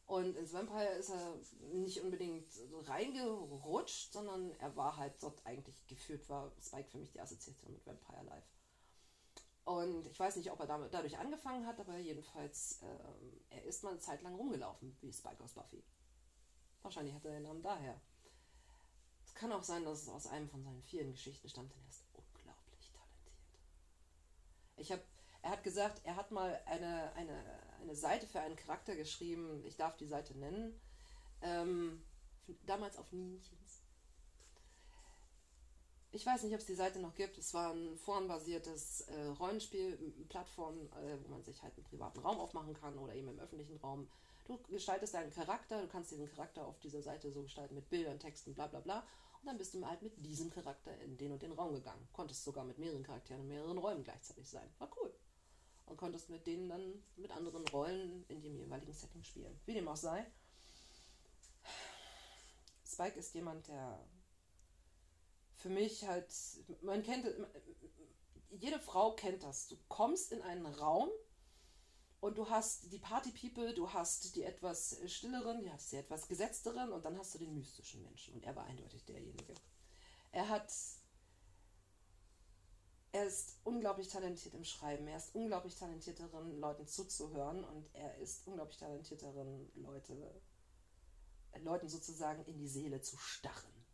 Und 0.08 0.38
ins 0.38 0.54
Vampire 0.54 0.94
ist 0.94 1.10
er 1.10 1.38
nicht 1.74 2.02
unbedingt 2.02 2.48
reingerutscht, 2.86 4.14
sondern 4.14 4.52
er 4.60 4.74
war 4.78 4.96
halt 4.96 5.22
dort 5.22 5.46
eigentlich 5.46 5.86
geführt, 5.88 6.30
war 6.30 6.54
Spike 6.62 6.90
für 6.90 6.98
mich 6.98 7.12
die 7.12 7.20
Assoziation 7.20 7.74
mit 7.74 7.86
Vampire 7.86 8.24
Life. 8.24 8.48
Und 9.66 10.08
ich 10.08 10.18
weiß 10.18 10.38
nicht, 10.38 10.50
ob 10.50 10.62
er 10.62 10.66
damit, 10.66 10.94
dadurch 10.94 11.18
angefangen 11.18 11.68
hat, 11.68 11.78
aber 11.82 11.98
jedenfalls, 11.98 12.80
ähm, 12.84 13.42
er 13.50 13.66
ist 13.66 13.84
mal 13.84 13.90
eine 13.90 14.00
Zeit 14.00 14.22
lang 14.22 14.36
rumgelaufen, 14.36 14.96
wie 15.02 15.12
Spike 15.12 15.44
aus 15.44 15.56
Buffy. 15.56 15.84
Wahrscheinlich 16.84 17.14
hat 17.14 17.26
er 17.26 17.32
den 17.32 17.44
Namen 17.44 17.62
daher. 17.62 18.00
Kann 19.40 19.52
auch 19.52 19.64
sein, 19.64 19.86
dass 19.86 20.04
es 20.04 20.10
aus 20.10 20.28
einem 20.28 20.50
von 20.50 20.64
seinen 20.64 20.82
vielen 20.82 21.12
Geschichten 21.12 21.48
stammt, 21.48 21.72
denn 21.72 21.82
er 21.84 21.90
ist 21.90 22.04
unglaublich 22.14 22.92
talentiert. 22.92 23.36
Ich 24.78 24.92
habe, 24.92 25.04
er 25.42 25.52
hat 25.52 25.64
gesagt, 25.64 26.02
er 26.04 26.16
hat 26.16 26.32
mal 26.32 26.60
eine, 26.66 27.14
eine, 27.14 27.44
eine 27.82 27.96
Seite 27.96 28.26
für 28.26 28.40
einen 28.40 28.56
Charakter 28.56 28.96
geschrieben, 28.96 29.64
ich 29.66 29.78
darf 29.78 29.96
die 29.98 30.08
Seite 30.08 30.36
nennen, 30.38 30.80
ähm, 31.42 32.04
damals 32.66 32.98
auf 32.98 33.12
Nienchens 33.12 33.84
ich 36.12 36.26
weiß 36.26 36.44
nicht, 36.44 36.54
ob 36.54 36.60
es 36.60 36.66
die 36.66 36.74
Seite 36.74 37.00
noch 37.00 37.14
gibt. 37.16 37.38
Es 37.38 37.54
war 37.54 37.74
ein 37.74 37.98
forenbasiertes 37.98 39.02
äh, 39.02 39.26
Rollenspiel-Plattform, 39.40 40.76
äh, 40.76 41.18
wo 41.24 41.30
man 41.30 41.44
sich 41.44 41.62
halt 41.62 41.76
einen 41.76 41.84
privaten 41.84 42.20
Raum 42.20 42.40
aufmachen 42.40 42.74
kann 42.74 42.98
oder 42.98 43.14
eben 43.14 43.28
im 43.28 43.40
öffentlichen 43.40 43.78
Raum. 43.78 44.08
Du 44.46 44.58
gestaltest 44.70 45.14
deinen 45.14 45.32
Charakter, 45.32 45.82
du 45.82 45.88
kannst 45.88 46.12
diesen 46.12 46.28
Charakter 46.30 46.66
auf 46.66 46.80
dieser 46.80 47.02
Seite 47.02 47.32
so 47.32 47.44
gestalten 47.44 47.76
mit 47.76 47.90
Bildern, 47.90 48.20
Texten, 48.20 48.56
bla 48.56 48.68
bla 48.68 48.80
bla. 48.80 49.06
Und 49.42 49.48
dann 49.48 49.58
bist 49.58 49.74
du 49.74 49.86
halt 49.86 50.02
mit 50.02 50.14
diesem 50.26 50.50
Charakter 50.50 50.98
in 51.02 51.18
den 51.18 51.32
und 51.32 51.42
den 51.42 51.52
Raum 51.52 51.74
gegangen. 51.74 52.08
Konntest 52.12 52.44
sogar 52.44 52.64
mit 52.64 52.78
mehreren 52.78 53.04
Charakteren 53.04 53.42
in 53.42 53.48
mehreren 53.48 53.78
Räumen 53.78 54.04
gleichzeitig 54.04 54.50
sein. 54.50 54.70
War 54.80 54.90
cool. 54.98 55.14
Und 55.86 55.98
konntest 55.98 56.30
mit 56.30 56.46
denen 56.46 56.68
dann 56.68 57.04
mit 57.16 57.32
anderen 57.32 57.66
Rollen 57.70 58.26
in 58.28 58.42
dem 58.42 58.58
jeweiligen 58.58 58.94
Setting 58.94 59.24
spielen. 59.24 59.60
Wie 59.66 59.74
dem 59.74 59.88
auch 59.88 59.96
sei. 59.96 60.26
Spike 62.86 63.20
ist 63.20 63.34
jemand, 63.36 63.68
der 63.68 64.00
für 65.56 65.70
mich 65.70 66.06
halt, 66.08 66.34
man 66.82 67.04
kennt, 67.04 67.26
jede 68.50 68.80
Frau 68.80 69.14
kennt 69.14 69.44
das. 69.44 69.68
Du 69.68 69.78
kommst 69.88 70.32
in 70.32 70.42
einen 70.42 70.66
Raum 70.66 71.10
und 72.20 72.38
du 72.38 72.50
hast 72.50 72.92
die 72.92 72.98
Party 72.98 73.32
People, 73.32 73.74
du 73.74 73.92
hast 73.94 74.36
die 74.36 74.44
etwas 74.44 74.98
stilleren, 75.06 75.62
du 75.62 75.72
hast 75.72 75.92
die 75.92 75.98
etwas 75.98 76.28
gesetzteren 76.28 76.92
und 76.92 77.06
dann 77.06 77.18
hast 77.18 77.36
du 77.36 77.40
den 77.40 77.54
mystischen 77.54 78.02
Menschen. 78.02 78.34
Und 78.34 78.44
er 78.44 78.56
war 78.56 78.66
eindeutig 78.66 79.06
derjenige. 79.06 79.54
Er 80.32 80.50
hat. 80.50 80.72
Er 83.14 83.26
ist 83.26 83.60
unglaublich 83.64 84.10
talentiert 84.10 84.54
im 84.54 84.64
Schreiben. 84.64 85.08
Er 85.08 85.18
ist 85.18 85.34
unglaublich 85.34 85.76
talentiert 85.76 86.20
darin, 86.20 86.60
Leuten 86.60 86.88
zuzuhören. 86.88 87.64
Und 87.64 87.88
er 87.94 88.18
ist 88.18 88.46
unglaublich 88.46 88.78
talentiert 88.78 89.22
darin, 89.22 89.72
Leute, 89.76 90.42
Leuten 91.60 91.88
sozusagen 91.88 92.44
in 92.46 92.58
die 92.58 92.68
Seele 92.68 93.02
zu 93.02 93.18
starren. 93.18 93.86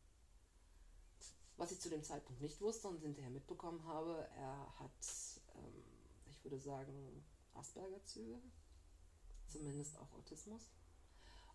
Was 1.57 1.71
ich 1.71 1.79
zu 1.79 1.89
dem 1.89 2.03
Zeitpunkt 2.03 2.41
nicht 2.41 2.59
wusste 2.59 2.87
und 2.87 2.99
hinterher 2.99 3.29
mitbekommen 3.29 3.85
habe, 3.85 4.27
er 4.35 4.79
hat, 4.79 5.41
ähm, 5.55 5.83
ich 6.25 6.43
würde 6.43 6.57
sagen, 6.57 7.23
Asperger-Züge, 7.55 8.41
zumindest 9.47 9.97
auch 9.97 10.11
Autismus. 10.13 10.69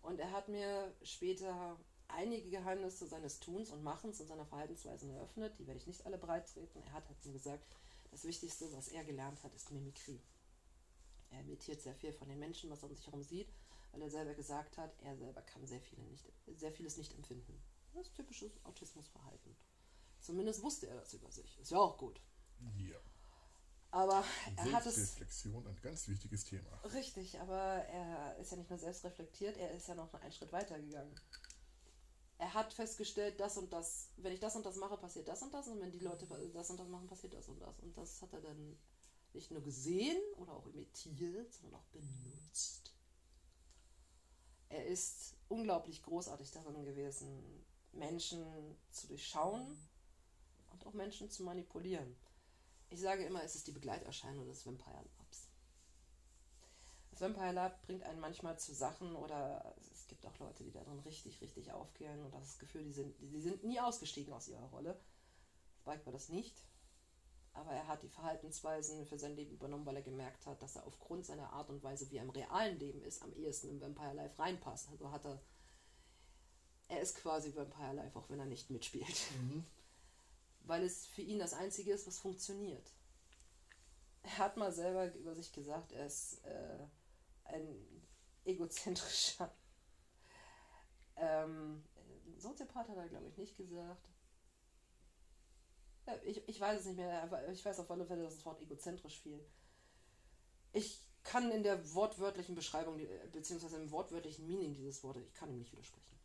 Und 0.01 0.19
er 0.19 0.31
hat 0.31 0.47
mir 0.47 0.95
später 1.03 1.77
einige 2.07 2.49
Geheimnisse 2.49 3.07
seines 3.07 3.39
Tuns 3.39 3.69
und 3.71 3.83
Machens 3.83 4.19
und 4.19 4.27
seiner 4.27 4.45
Verhaltensweisen 4.45 5.09
eröffnet. 5.11 5.57
Die 5.59 5.67
werde 5.67 5.79
ich 5.79 5.87
nicht 5.87 6.05
alle 6.05 6.17
breit 6.17 6.47
treten. 6.47 6.81
Er 6.83 6.93
hat 6.93 7.07
halt 7.07 7.25
mir 7.25 7.33
gesagt, 7.33 7.63
das 8.11 8.23
Wichtigste, 8.23 8.71
was 8.73 8.87
er 8.87 9.03
gelernt 9.03 9.43
hat, 9.43 9.53
ist 9.53 9.71
Mimikrie. 9.71 10.21
Er 11.29 11.41
imitiert 11.41 11.81
sehr 11.81 11.93
viel 11.93 12.11
von 12.11 12.27
den 12.27 12.39
Menschen, 12.39 12.69
was 12.69 12.81
er 12.81 12.89
um 12.89 12.95
sich 12.95 13.05
herum 13.05 13.23
sieht, 13.23 13.53
weil 13.91 14.01
er 14.01 14.09
selber 14.09 14.33
gesagt 14.33 14.77
hat, 14.77 14.91
er 15.01 15.15
selber 15.15 15.41
kann 15.43 15.65
sehr, 15.67 15.81
viele 15.81 16.01
nicht, 16.03 16.25
sehr 16.47 16.71
vieles 16.71 16.97
nicht 16.97 17.13
empfinden. 17.13 17.61
Das 17.93 18.07
ist 18.07 18.15
typisches 18.15 18.51
Autismusverhalten. 18.65 19.55
Zumindest 20.19 20.63
wusste 20.63 20.87
er 20.87 20.95
das 20.95 21.13
über 21.13 21.31
sich. 21.31 21.59
Ist 21.59 21.71
ja 21.71 21.77
auch 21.77 21.97
gut. 21.97 22.19
Ja. 22.77 22.99
Aber 23.91 24.23
er 24.55 24.71
hat 24.71 24.85
es. 24.85 24.95
Selbstreflexion, 24.95 25.65
ein 25.65 25.81
ganz 25.81 26.07
wichtiges 26.07 26.43
Thema. 26.43 26.79
Richtig, 26.93 27.39
aber 27.39 27.57
er 27.57 28.37
ist 28.37 28.51
ja 28.51 28.57
nicht 28.57 28.69
nur 28.69 28.79
selbst 28.79 29.03
reflektiert, 29.03 29.57
er 29.57 29.71
ist 29.71 29.87
ja 29.87 29.95
noch 29.95 30.13
einen 30.13 30.31
Schritt 30.31 30.51
weiter 30.51 30.79
gegangen. 30.79 31.15
Er 32.37 32.53
hat 32.53 32.73
festgestellt, 32.73 33.39
das 33.39 33.57
und 33.57 33.73
das, 33.73 34.09
wenn 34.17 34.31
ich 34.31 34.39
das 34.39 34.55
und 34.55 34.65
das 34.65 34.77
mache, 34.77 34.97
passiert 34.97 35.27
das 35.27 35.41
und 35.41 35.53
das, 35.53 35.67
und 35.67 35.81
wenn 35.81 35.91
die 35.91 35.99
Leute 35.99 36.25
das 36.53 36.69
und 36.69 36.79
das 36.79 36.87
machen, 36.87 37.07
passiert 37.07 37.33
das 37.33 37.47
und 37.49 37.59
das. 37.59 37.79
Und 37.79 37.97
das 37.97 38.21
hat 38.21 38.31
er 38.31 38.41
dann 38.41 38.77
nicht 39.33 39.51
nur 39.51 39.61
gesehen 39.61 40.21
oder 40.37 40.53
auch 40.53 40.65
imitiert, 40.67 41.53
sondern 41.53 41.79
auch 41.79 41.85
benutzt. 41.87 42.93
Er 44.69 44.85
ist 44.85 45.35
unglaublich 45.47 46.03
großartig 46.03 46.51
darin 46.51 46.85
gewesen, 46.85 47.65
Menschen 47.91 48.45
zu 48.91 49.07
durchschauen 49.07 49.77
und 50.71 50.85
auch 50.85 50.93
Menschen 50.93 51.29
zu 51.29 51.43
manipulieren. 51.43 52.15
Ich 52.89 53.01
sage 53.01 53.23
immer, 53.23 53.43
es 53.43 53.55
ist 53.55 53.67
die 53.67 53.71
Begleiterscheinung 53.71 54.47
des 54.47 54.65
Vampire 54.65 55.05
Labs. 55.17 55.47
Das 57.11 57.21
Vampire 57.21 57.51
Lab 57.51 57.81
bringt 57.83 58.03
einen 58.03 58.19
manchmal 58.19 58.57
zu 58.57 58.73
Sachen 58.73 59.15
oder 59.15 59.75
es 59.91 60.07
gibt 60.07 60.25
auch 60.25 60.37
Leute, 60.39 60.63
die 60.63 60.71
darin 60.71 60.99
richtig, 60.99 61.39
richtig 61.41 61.71
aufgehen 61.71 62.23
und 62.23 62.33
das 62.33 62.57
Gefühl, 62.57 62.83
die 62.83 62.91
sind, 62.91 63.15
die 63.19 63.41
sind 63.41 63.63
nie 63.63 63.79
ausgestiegen 63.79 64.33
aus 64.33 64.47
ihrer 64.47 64.69
Rolle. 64.69 64.99
Spike 65.81 66.05
war 66.05 66.13
das 66.13 66.29
nicht. 66.29 66.63
Aber 67.53 67.71
er 67.71 67.87
hat 67.87 68.03
die 68.03 68.09
Verhaltensweisen 68.09 69.05
für 69.05 69.17
sein 69.17 69.35
Leben 69.35 69.51
übernommen, 69.51 69.85
weil 69.85 69.97
er 69.97 70.01
gemerkt 70.01 70.45
hat, 70.45 70.61
dass 70.61 70.75
er 70.75 70.87
aufgrund 70.87 71.25
seiner 71.25 71.51
Art 71.51 71.69
und 71.69 71.83
Weise, 71.83 72.09
wie 72.09 72.17
er 72.17 72.23
im 72.23 72.29
realen 72.29 72.79
Leben 72.79 73.03
ist, 73.03 73.21
am 73.21 73.33
ehesten 73.33 73.69
im 73.69 73.81
Vampire 73.81 74.13
Life 74.13 74.39
reinpasst. 74.39 74.89
Also 74.89 75.11
hat 75.11 75.25
er. 75.25 75.41
Er 76.87 77.01
ist 77.01 77.15
quasi 77.15 77.55
Vampire 77.55 77.93
Life, 77.93 78.17
auch 78.17 78.29
wenn 78.29 78.39
er 78.39 78.45
nicht 78.45 78.69
mitspielt. 78.69 79.31
Mhm 79.39 79.65
weil 80.63 80.83
es 80.83 81.07
für 81.07 81.21
ihn 81.21 81.39
das 81.39 81.53
Einzige 81.53 81.93
ist, 81.93 82.07
was 82.07 82.19
funktioniert. 82.19 82.91
Er 84.23 84.37
hat 84.37 84.57
mal 84.57 84.71
selber 84.71 85.13
über 85.15 85.35
sich 85.35 85.51
gesagt, 85.51 85.91
er 85.91 86.05
ist 86.05 86.43
äh, 86.45 86.87
ein 87.45 88.07
egozentrischer 88.45 89.51
ähm, 91.15 91.83
Soziopath 92.37 92.89
hat 92.89 92.97
er, 92.97 93.09
glaube 93.09 93.27
ich, 93.27 93.37
nicht 93.37 93.57
gesagt. 93.57 94.09
Ja, 96.05 96.15
ich, 96.23 96.47
ich 96.47 96.59
weiß 96.59 96.79
es 96.79 96.85
nicht 96.87 96.97
mehr, 96.97 97.21
aber 97.23 97.47
ich 97.49 97.63
weiß 97.63 97.79
auf 97.79 97.91
alle 97.91 98.05
Fälle, 98.05 98.23
dass 98.23 98.35
das 98.35 98.45
Wort 98.45 98.61
egozentrisch 98.61 99.19
fiel. 99.19 99.45
Ich 100.71 101.03
kann 101.23 101.51
in 101.51 101.63
der 101.63 101.93
wortwörtlichen 101.93 102.55
Beschreibung, 102.55 102.99
beziehungsweise 103.31 103.77
im 103.77 103.91
wortwörtlichen 103.91 104.47
Meaning 104.47 104.73
dieses 104.73 105.03
Wortes, 105.03 105.25
ich 105.25 105.33
kann 105.33 105.49
ihm 105.49 105.59
nicht 105.59 105.71
widersprechen. 105.71 106.17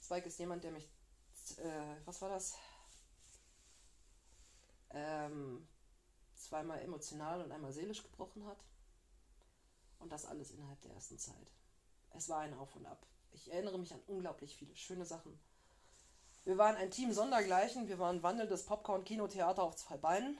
Spike 0.00 0.26
ist 0.26 0.38
jemand, 0.38 0.64
der 0.64 0.72
mich 0.72 0.88
äh, 1.58 1.96
was 2.04 2.20
war 2.20 2.28
das? 2.28 2.54
Ähm, 4.90 5.66
zweimal 6.34 6.80
emotional 6.80 7.42
und 7.42 7.52
einmal 7.52 7.72
seelisch 7.72 8.02
gebrochen 8.02 8.46
hat. 8.46 8.58
Und 9.98 10.12
das 10.12 10.26
alles 10.26 10.50
innerhalb 10.50 10.80
der 10.82 10.92
ersten 10.92 11.18
Zeit. 11.18 11.52
Es 12.10 12.28
war 12.28 12.40
ein 12.40 12.54
Auf 12.54 12.74
und 12.76 12.86
Ab. 12.86 13.06
Ich 13.32 13.50
erinnere 13.52 13.78
mich 13.78 13.92
an 13.92 14.00
unglaublich 14.06 14.56
viele 14.56 14.74
schöne 14.76 15.04
Sachen. 15.04 15.38
Wir 16.44 16.56
waren 16.56 16.76
ein 16.76 16.90
Team 16.90 17.12
sondergleichen. 17.12 17.88
Wir 17.88 17.98
waren 17.98 18.22
wandelndes 18.22 18.64
Popcorn-Kinotheater 18.64 19.62
auf 19.62 19.76
zwei 19.76 19.96
Beinen. 19.96 20.38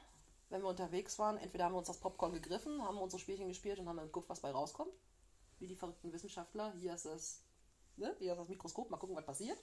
Wenn 0.48 0.62
wir 0.62 0.68
unterwegs 0.68 1.18
waren, 1.18 1.36
entweder 1.36 1.64
haben 1.64 1.74
wir 1.74 1.78
uns 1.78 1.88
das 1.88 2.00
Popcorn 2.00 2.32
gegriffen, 2.32 2.82
haben 2.82 2.96
unsere 2.98 3.20
Spielchen 3.20 3.48
gespielt 3.48 3.78
und 3.78 3.88
haben 3.88 3.98
dann 3.98 4.06
geguckt, 4.06 4.30
was 4.30 4.40
bei 4.40 4.50
rauskommt. 4.50 4.94
Wie 5.58 5.66
die 5.66 5.76
verrückten 5.76 6.12
Wissenschaftler. 6.12 6.72
Hier 6.72 6.94
ist 6.94 7.04
das, 7.04 7.42
ne? 7.96 8.16
Hier 8.18 8.32
ist 8.32 8.38
das 8.38 8.48
Mikroskop, 8.48 8.88
mal 8.88 8.96
gucken, 8.96 9.16
was 9.16 9.26
passiert. 9.26 9.58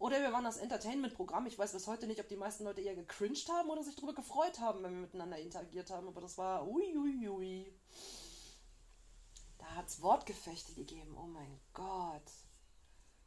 Oder 0.00 0.22
wir 0.22 0.32
waren 0.32 0.44
das 0.44 0.56
Entertainment-Programm. 0.56 1.46
Ich 1.46 1.58
weiß 1.58 1.72
bis 1.72 1.86
heute 1.86 2.06
nicht, 2.06 2.20
ob 2.20 2.26
die 2.26 2.36
meisten 2.36 2.64
Leute 2.64 2.80
eher 2.80 2.94
gecringed 2.94 3.50
haben 3.50 3.68
oder 3.68 3.84
sich 3.84 3.96
darüber 3.96 4.14
gefreut 4.14 4.58
haben, 4.58 4.82
wenn 4.82 4.94
wir 4.94 5.02
miteinander 5.02 5.38
interagiert 5.38 5.90
haben. 5.90 6.08
Aber 6.08 6.22
das 6.22 6.38
war 6.38 6.66
uiuiui. 6.66 7.28
Ui, 7.28 7.28
ui. 7.28 7.74
Da 9.58 9.66
hat 9.76 9.88
es 9.88 10.00
Wortgefechte 10.00 10.72
gegeben. 10.72 11.14
Oh 11.18 11.26
mein 11.26 11.60
Gott. 11.74 12.22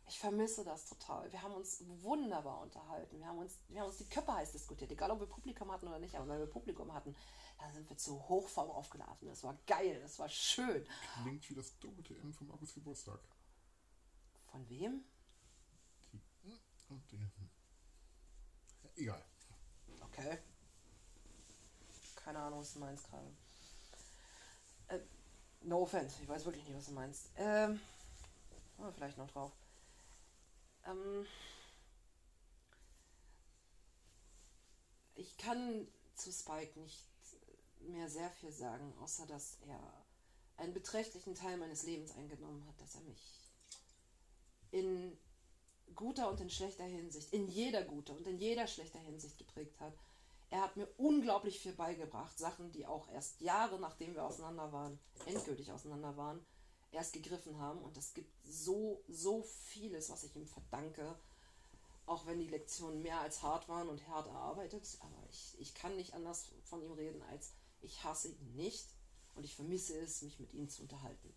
Ich 0.07 0.17
vermisse 0.17 0.63
das 0.63 0.89
total. 0.89 1.31
Wir 1.31 1.43
haben 1.43 1.53
uns 1.53 1.83
wunderbar 2.01 2.61
unterhalten. 2.61 3.19
Wir 3.19 3.27
haben 3.27 3.37
uns, 3.37 3.59
wir 3.67 3.81
haben 3.81 3.89
uns 3.89 3.97
die 3.97 4.09
Köpfe 4.09 4.33
heiß 4.33 4.51
diskutiert. 4.51 4.91
Egal, 4.91 5.11
ob 5.11 5.19
wir 5.19 5.27
Publikum 5.27 5.71
hatten 5.71 5.87
oder 5.87 5.99
nicht. 5.99 6.15
Aber 6.15 6.27
wenn 6.27 6.39
wir 6.39 6.47
Publikum 6.47 6.91
hatten, 6.91 7.15
dann 7.59 7.71
sind 7.71 7.87
wir 7.87 7.97
zu 7.97 8.27
Hochform 8.27 8.71
aufgeladen. 8.71 9.27
Das 9.27 9.43
war 9.43 9.55
geil. 9.67 9.99
Das 10.01 10.17
war 10.17 10.27
schön. 10.27 10.87
Klingt 11.21 11.47
wie 11.51 11.53
das 11.53 11.77
doppelte 11.77 12.15
N 12.15 12.33
vom 12.33 12.49
August 12.49 12.73
Geburtstag. 12.73 13.19
Von 14.47 14.67
wem? 14.69 15.05
Egal. 18.95 19.23
Okay. 20.01 20.37
Keine 22.15 22.39
Ahnung, 22.39 22.59
was 22.59 22.73
du 22.73 22.79
meinst 22.79 23.09
gerade. 23.09 23.27
Äh, 24.87 24.99
no 25.61 25.81
offense, 25.81 26.21
ich 26.21 26.27
weiß 26.27 26.45
wirklich 26.45 26.63
nicht, 26.65 26.77
was 26.77 26.85
du 26.85 26.91
meinst. 26.91 27.29
Ähm, 27.35 27.79
kommen 28.75 28.87
wir 28.89 28.93
vielleicht 28.93 29.17
noch 29.17 29.29
drauf. 29.31 29.51
Ähm, 30.85 31.25
ich 35.15 35.37
kann 35.37 35.87
zu 36.15 36.31
Spike 36.31 36.79
nicht 36.79 37.09
mehr 37.79 38.09
sehr 38.09 38.29
viel 38.29 38.51
sagen, 38.51 38.93
außer 38.99 39.25
dass 39.27 39.57
er 39.67 40.05
einen 40.57 40.73
beträchtlichen 40.73 41.35
Teil 41.35 41.57
meines 41.57 41.83
Lebens 41.83 42.15
eingenommen 42.15 42.65
hat, 42.67 42.79
dass 42.79 42.95
er 42.95 43.01
mich 43.01 43.43
in 44.71 45.17
guter 45.95 46.29
und 46.29 46.41
in 46.41 46.49
schlechter 46.49 46.85
Hinsicht, 46.85 47.33
in 47.33 47.47
jeder 47.47 47.83
guter 47.83 48.15
und 48.15 48.27
in 48.27 48.39
jeder 48.39 48.67
schlechter 48.67 48.99
Hinsicht 48.99 49.37
geprägt 49.37 49.79
hat. 49.79 49.93
Er 50.49 50.61
hat 50.61 50.77
mir 50.77 50.87
unglaublich 50.97 51.59
viel 51.59 51.73
beigebracht, 51.73 52.37
Sachen, 52.37 52.71
die 52.71 52.85
auch 52.85 53.09
erst 53.09 53.41
Jahre 53.41 53.79
nachdem 53.79 54.13
wir 54.13 54.23
auseinander 54.23 54.71
waren, 54.71 54.99
endgültig 55.25 55.71
auseinander 55.71 56.15
waren, 56.15 56.45
erst 56.91 57.13
gegriffen 57.13 57.57
haben. 57.57 57.81
Und 57.81 57.97
es 57.97 58.13
gibt 58.13 58.31
so, 58.45 59.03
so 59.07 59.41
vieles, 59.41 60.09
was 60.09 60.23
ich 60.23 60.35
ihm 60.35 60.45
verdanke, 60.45 61.17
auch 62.05 62.25
wenn 62.25 62.39
die 62.39 62.49
Lektionen 62.49 63.01
mehr 63.01 63.19
als 63.19 63.41
hart 63.41 63.67
waren 63.67 63.89
und 63.89 64.07
hart 64.07 64.27
erarbeitet. 64.27 64.87
Aber 64.99 65.27
ich, 65.31 65.55
ich 65.59 65.73
kann 65.73 65.95
nicht 65.95 66.13
anders 66.13 66.51
von 66.65 66.83
ihm 66.83 66.91
reden, 66.91 67.21
als 67.31 67.53
ich 67.81 68.03
hasse 68.03 68.29
ihn 68.29 68.55
nicht 68.55 68.87
und 69.35 69.43
ich 69.43 69.55
vermisse 69.55 69.97
es, 69.99 70.21
mich 70.21 70.39
mit 70.39 70.53
ihm 70.53 70.69
zu 70.69 70.83
unterhalten. 70.83 71.33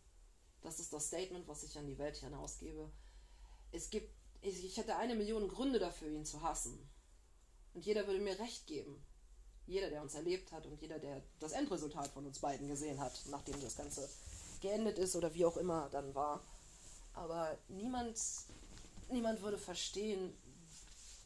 Das 0.61 0.81
ist 0.81 0.93
das 0.93 1.07
Statement, 1.07 1.49
was 1.49 1.63
ich 1.63 1.79
an 1.79 1.87
die 1.87 1.99
Welt 1.99 2.17
hinausgebe. 2.17 2.91
Es 3.73 3.91
gibt 3.91 4.16
ich, 4.47 4.65
ich 4.65 4.77
hätte 4.77 4.97
eine 4.97 5.15
Million 5.15 5.49
Gründe 5.49 5.79
dafür, 5.79 6.09
ihn 6.09 6.25
zu 6.25 6.43
hassen. 6.43 6.79
Und 7.75 7.85
jeder 7.85 8.07
würde 8.07 8.21
mir 8.21 8.39
recht 8.39 8.67
geben. 8.67 9.05
Jeder, 9.67 9.91
der 9.91 10.03
uns 10.03 10.15
erlebt 10.15 10.53
hat 10.53 10.67
und 10.67 10.81
jeder, 10.81 10.99
der 10.99 11.23
das 11.41 11.53
Endresultat 11.53 12.09
von 12.09 12.25
uns 12.25 12.39
beiden 12.39 12.69
gesehen 12.69 13.01
hat, 13.01 13.21
nachdem 13.31 13.61
das 13.61 13.77
Ganze 13.77 14.09
geendet 14.61 14.99
ist 14.99 15.17
oder 15.17 15.35
wie 15.35 15.45
auch 15.45 15.57
immer 15.57 15.89
dann 15.91 16.15
war. 16.15 16.43
Aber 17.15 17.59
niemand, 17.69 18.21
niemand 19.11 19.43
würde 19.43 19.59
verstehen, 19.59 20.33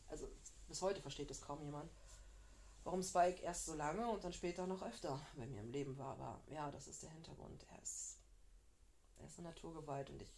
also 0.08 0.26
bis 0.68 0.80
heute 0.80 1.02
versteht 1.02 1.30
es 1.30 1.42
kaum 1.42 1.62
jemand, 1.62 1.90
warum 2.84 3.02
Spike 3.02 3.42
erst 3.42 3.66
so 3.66 3.74
lange 3.74 4.08
und 4.08 4.24
dann 4.24 4.32
später 4.32 4.66
noch 4.66 4.82
öfter 4.82 5.20
bei 5.36 5.46
mir 5.46 5.60
im 5.60 5.70
Leben 5.70 5.98
war. 5.98 6.12
Aber 6.12 6.40
ja, 6.48 6.70
das 6.70 6.88
ist 6.88 7.02
der 7.02 7.10
Hintergrund. 7.10 7.66
Er 7.70 7.82
ist, 7.82 8.16
er 9.18 9.26
ist 9.26 9.38
eine 9.38 9.48
Naturgewalt 9.48 10.08
und 10.08 10.22
ich, 10.22 10.30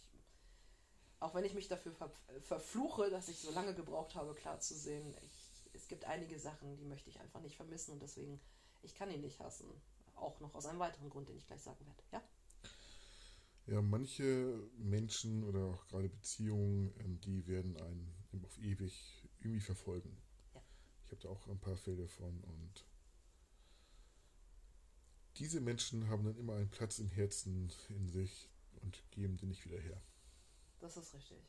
auch 1.23 1.33
wenn 1.33 1.45
ich 1.45 1.53
mich 1.53 1.69
dafür 1.69 1.93
ver 1.93 2.11
verfluche, 2.41 3.09
dass 3.09 3.29
ich 3.29 3.39
so 3.39 3.51
lange 3.51 3.73
gebraucht 3.73 4.15
habe, 4.15 4.35
klar 4.35 4.59
zu 4.59 4.75
sehen, 4.75 5.15
ich, 5.21 5.71
es 5.73 5.87
gibt 5.87 6.03
einige 6.03 6.37
Sachen, 6.37 6.75
die 6.75 6.85
möchte 6.85 7.09
ich 7.09 7.19
einfach 7.19 7.41
nicht 7.41 7.55
vermissen 7.55 7.93
und 7.93 8.01
deswegen, 8.01 8.41
ich 8.81 8.93
kann 8.93 9.09
ihn 9.09 9.21
nicht 9.21 9.39
hassen. 9.39 9.67
Auch 10.15 10.39
noch 10.41 10.53
aus 10.53 10.65
einem 10.65 10.79
weiteren 10.79 11.09
Grund, 11.09 11.29
den 11.29 11.37
ich 11.37 11.47
gleich 11.47 11.61
sagen 11.61 11.85
werde. 11.85 12.03
Ja? 12.11 12.21
Ja, 13.67 13.81
manche 13.81 14.69
Menschen 14.77 15.45
oder 15.45 15.65
auch 15.65 15.87
gerade 15.87 16.09
Beziehungen, 16.09 16.93
ähm, 16.99 17.21
die 17.21 17.47
werden 17.47 17.77
einen 17.77 18.43
auf 18.43 18.57
ewig 18.57 19.25
irgendwie 19.39 19.61
verfolgen. 19.61 20.21
Ja. 20.53 20.61
Ich 21.05 21.11
habe 21.11 21.21
da 21.21 21.29
auch 21.29 21.47
ein 21.47 21.59
paar 21.59 21.77
Fälle 21.77 22.07
von 22.07 22.43
und 22.43 22.85
diese 25.37 25.61
Menschen 25.61 26.09
haben 26.09 26.25
dann 26.25 26.37
immer 26.37 26.55
einen 26.55 26.69
Platz 26.69 26.99
im 26.99 27.09
Herzen 27.09 27.71
in 27.89 28.09
sich 28.09 28.49
und 28.81 29.01
geben 29.11 29.37
den 29.37 29.49
nicht 29.49 29.65
wieder 29.65 29.79
her. 29.79 30.01
Das 30.83 30.97
ist 30.97 31.13
richtig. 31.13 31.41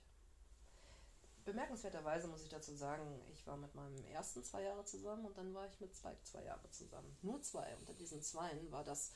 Bemerkenswerterweise 1.45 2.28
muss 2.28 2.45
ich 2.45 2.51
dazu 2.51 2.72
sagen, 2.72 3.20
ich 3.32 3.45
war 3.49 3.57
mit 3.57 3.74
meinem 3.74 4.05
ersten 4.05 4.45
zwei 4.45 4.62
Jahre 4.62 4.85
zusammen 4.85 5.26
und 5.26 5.37
dann 5.37 5.53
war 5.53 5.66
ich 5.66 5.80
mit 5.80 5.93
zwei 5.93 6.16
zwei 6.22 6.45
Jahre 6.45 6.70
zusammen. 6.70 7.18
Nur 7.20 7.43
zwei. 7.43 7.76
Unter 7.78 7.95
diesen 7.95 8.22
zweien 8.22 8.70
war 8.70 8.85
das, 8.85 9.11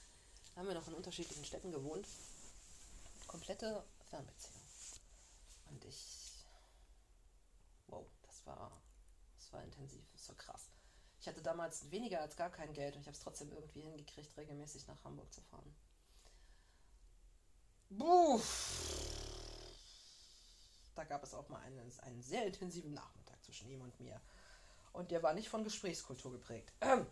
haben 0.56 0.66
wir 0.66 0.74
noch 0.74 0.88
in 0.88 0.94
unterschiedlichen 0.94 1.44
Städten 1.44 1.70
gewohnt. 1.70 2.04
Komplette 3.28 3.84
Fernbeziehung. 4.10 4.60
Und 5.70 5.84
ich, 5.84 6.44
wow, 7.86 8.04
das 8.22 8.44
war, 8.44 8.72
das 9.36 9.52
war 9.52 9.62
intensiv, 9.62 10.04
das 10.10 10.28
war 10.30 10.36
krass. 10.36 10.66
Ich 11.20 11.28
hatte 11.28 11.42
damals 11.42 11.92
weniger 11.92 12.22
als 12.22 12.34
gar 12.34 12.50
kein 12.50 12.72
Geld 12.72 12.96
und 12.96 13.02
ich 13.02 13.06
habe 13.06 13.16
es 13.16 13.22
trotzdem 13.22 13.52
irgendwie 13.52 13.82
hingekriegt, 13.82 14.36
regelmäßig 14.36 14.88
nach 14.88 15.04
Hamburg 15.04 15.32
zu 15.32 15.42
fahren. 15.42 15.76
Buff 17.90 19.07
da 20.98 21.04
gab 21.04 21.22
es 21.22 21.32
auch 21.32 21.48
mal 21.48 21.60
einen, 21.62 21.92
einen 22.02 22.22
sehr 22.22 22.44
intensiven 22.44 22.92
Nachmittag 22.92 23.40
zwischen 23.44 23.70
ihm 23.70 23.82
und 23.82 23.98
mir. 24.00 24.20
Und 24.92 25.12
der 25.12 25.22
war 25.22 25.32
nicht 25.32 25.48
von 25.48 25.62
Gesprächskultur 25.62 26.32
geprägt. 26.32 26.72
Ähm. 26.80 27.06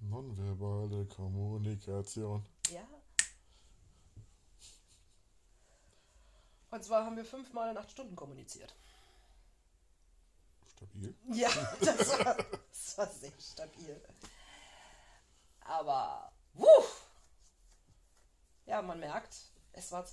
Nonverbale 0.00 1.06
Kommunikation. 1.06 2.44
Ja. 2.68 2.86
Und 6.70 6.84
zwar 6.84 7.06
haben 7.06 7.16
wir 7.16 7.24
fünfmal 7.24 7.70
in 7.70 7.78
acht 7.78 7.90
Stunden 7.90 8.14
kommuniziert. 8.14 8.74
Stabil. 10.76 11.14
Ja, 11.32 11.50
das 11.80 12.18
war, 12.18 12.36
das 12.70 12.98
war 12.98 13.06
sehr 13.06 13.32
stabil. 13.40 14.02
Aber, 15.60 16.32
wuff! 16.52 17.06
Ja, 18.66 18.82
man 18.82 19.00
merkt, 19.00 19.34
es 19.72 19.90
war 19.92 20.04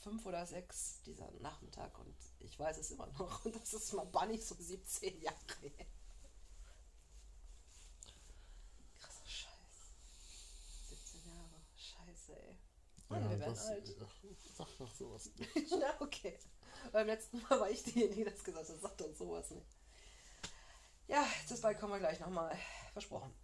2005 0.00 0.26
oder 0.26 0.46
2006, 0.46 1.02
dieser 1.02 1.30
Nachmittag, 1.40 1.98
und 1.98 2.16
ich 2.40 2.58
weiß 2.58 2.78
es 2.78 2.90
immer 2.90 3.06
noch. 3.06 3.44
Und 3.44 3.54
das 3.54 3.72
ist 3.74 3.92
mal 3.92 4.06
bannig 4.06 4.44
so 4.44 4.54
17 4.54 5.20
Jahre 5.20 5.36
her. 5.60 5.86
Krasser 8.98 9.26
Scheiß. 9.26 9.50
17 10.88 11.26
Jahre. 11.26 11.60
Scheiße, 11.76 12.32
ey. 12.40 12.56
Mann, 13.08 13.24
ja, 13.24 13.30
wir 13.30 13.40
werden 13.40 13.54
das, 13.54 13.66
alt. 13.66 13.96
Ach, 14.02 14.14
sag 14.56 14.78
doch 14.78 14.94
sowas 14.94 15.30
nicht. 15.36 15.70
Na, 15.78 16.00
okay. 16.00 16.38
Beim 16.92 17.06
letzten 17.06 17.42
Mal 17.42 17.60
war 17.60 17.70
ich 17.70 17.82
diejenige, 17.82 18.14
die 18.14 18.24
das 18.24 18.42
gesagt 18.42 18.68
hat. 18.68 18.80
Sagt 18.80 19.02
uns 19.02 19.18
sowas 19.18 19.50
nicht. 19.50 19.66
Ja, 21.08 21.26
das 21.48 21.60
bald 21.60 21.78
kommen 21.78 21.94
wir 21.94 21.98
gleich 21.98 22.20
nochmal. 22.20 22.56
Versprochen. 22.92 23.34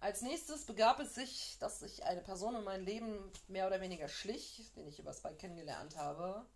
Als 0.00 0.20
nächstes 0.22 0.66
begab 0.66 1.00
es 1.00 1.14
sich, 1.14 1.56
dass 1.58 1.80
sich 1.80 2.04
eine 2.04 2.20
Person 2.20 2.54
in 2.54 2.64
mein 2.64 2.84
Leben 2.84 3.32
mehr 3.48 3.66
oder 3.66 3.80
weniger 3.80 4.08
schlich, 4.08 4.70
den 4.76 4.86
ich 4.86 4.98
über 4.98 5.12
Spike 5.12 5.36
kennengelernt 5.36 5.96
habe. 5.96 6.46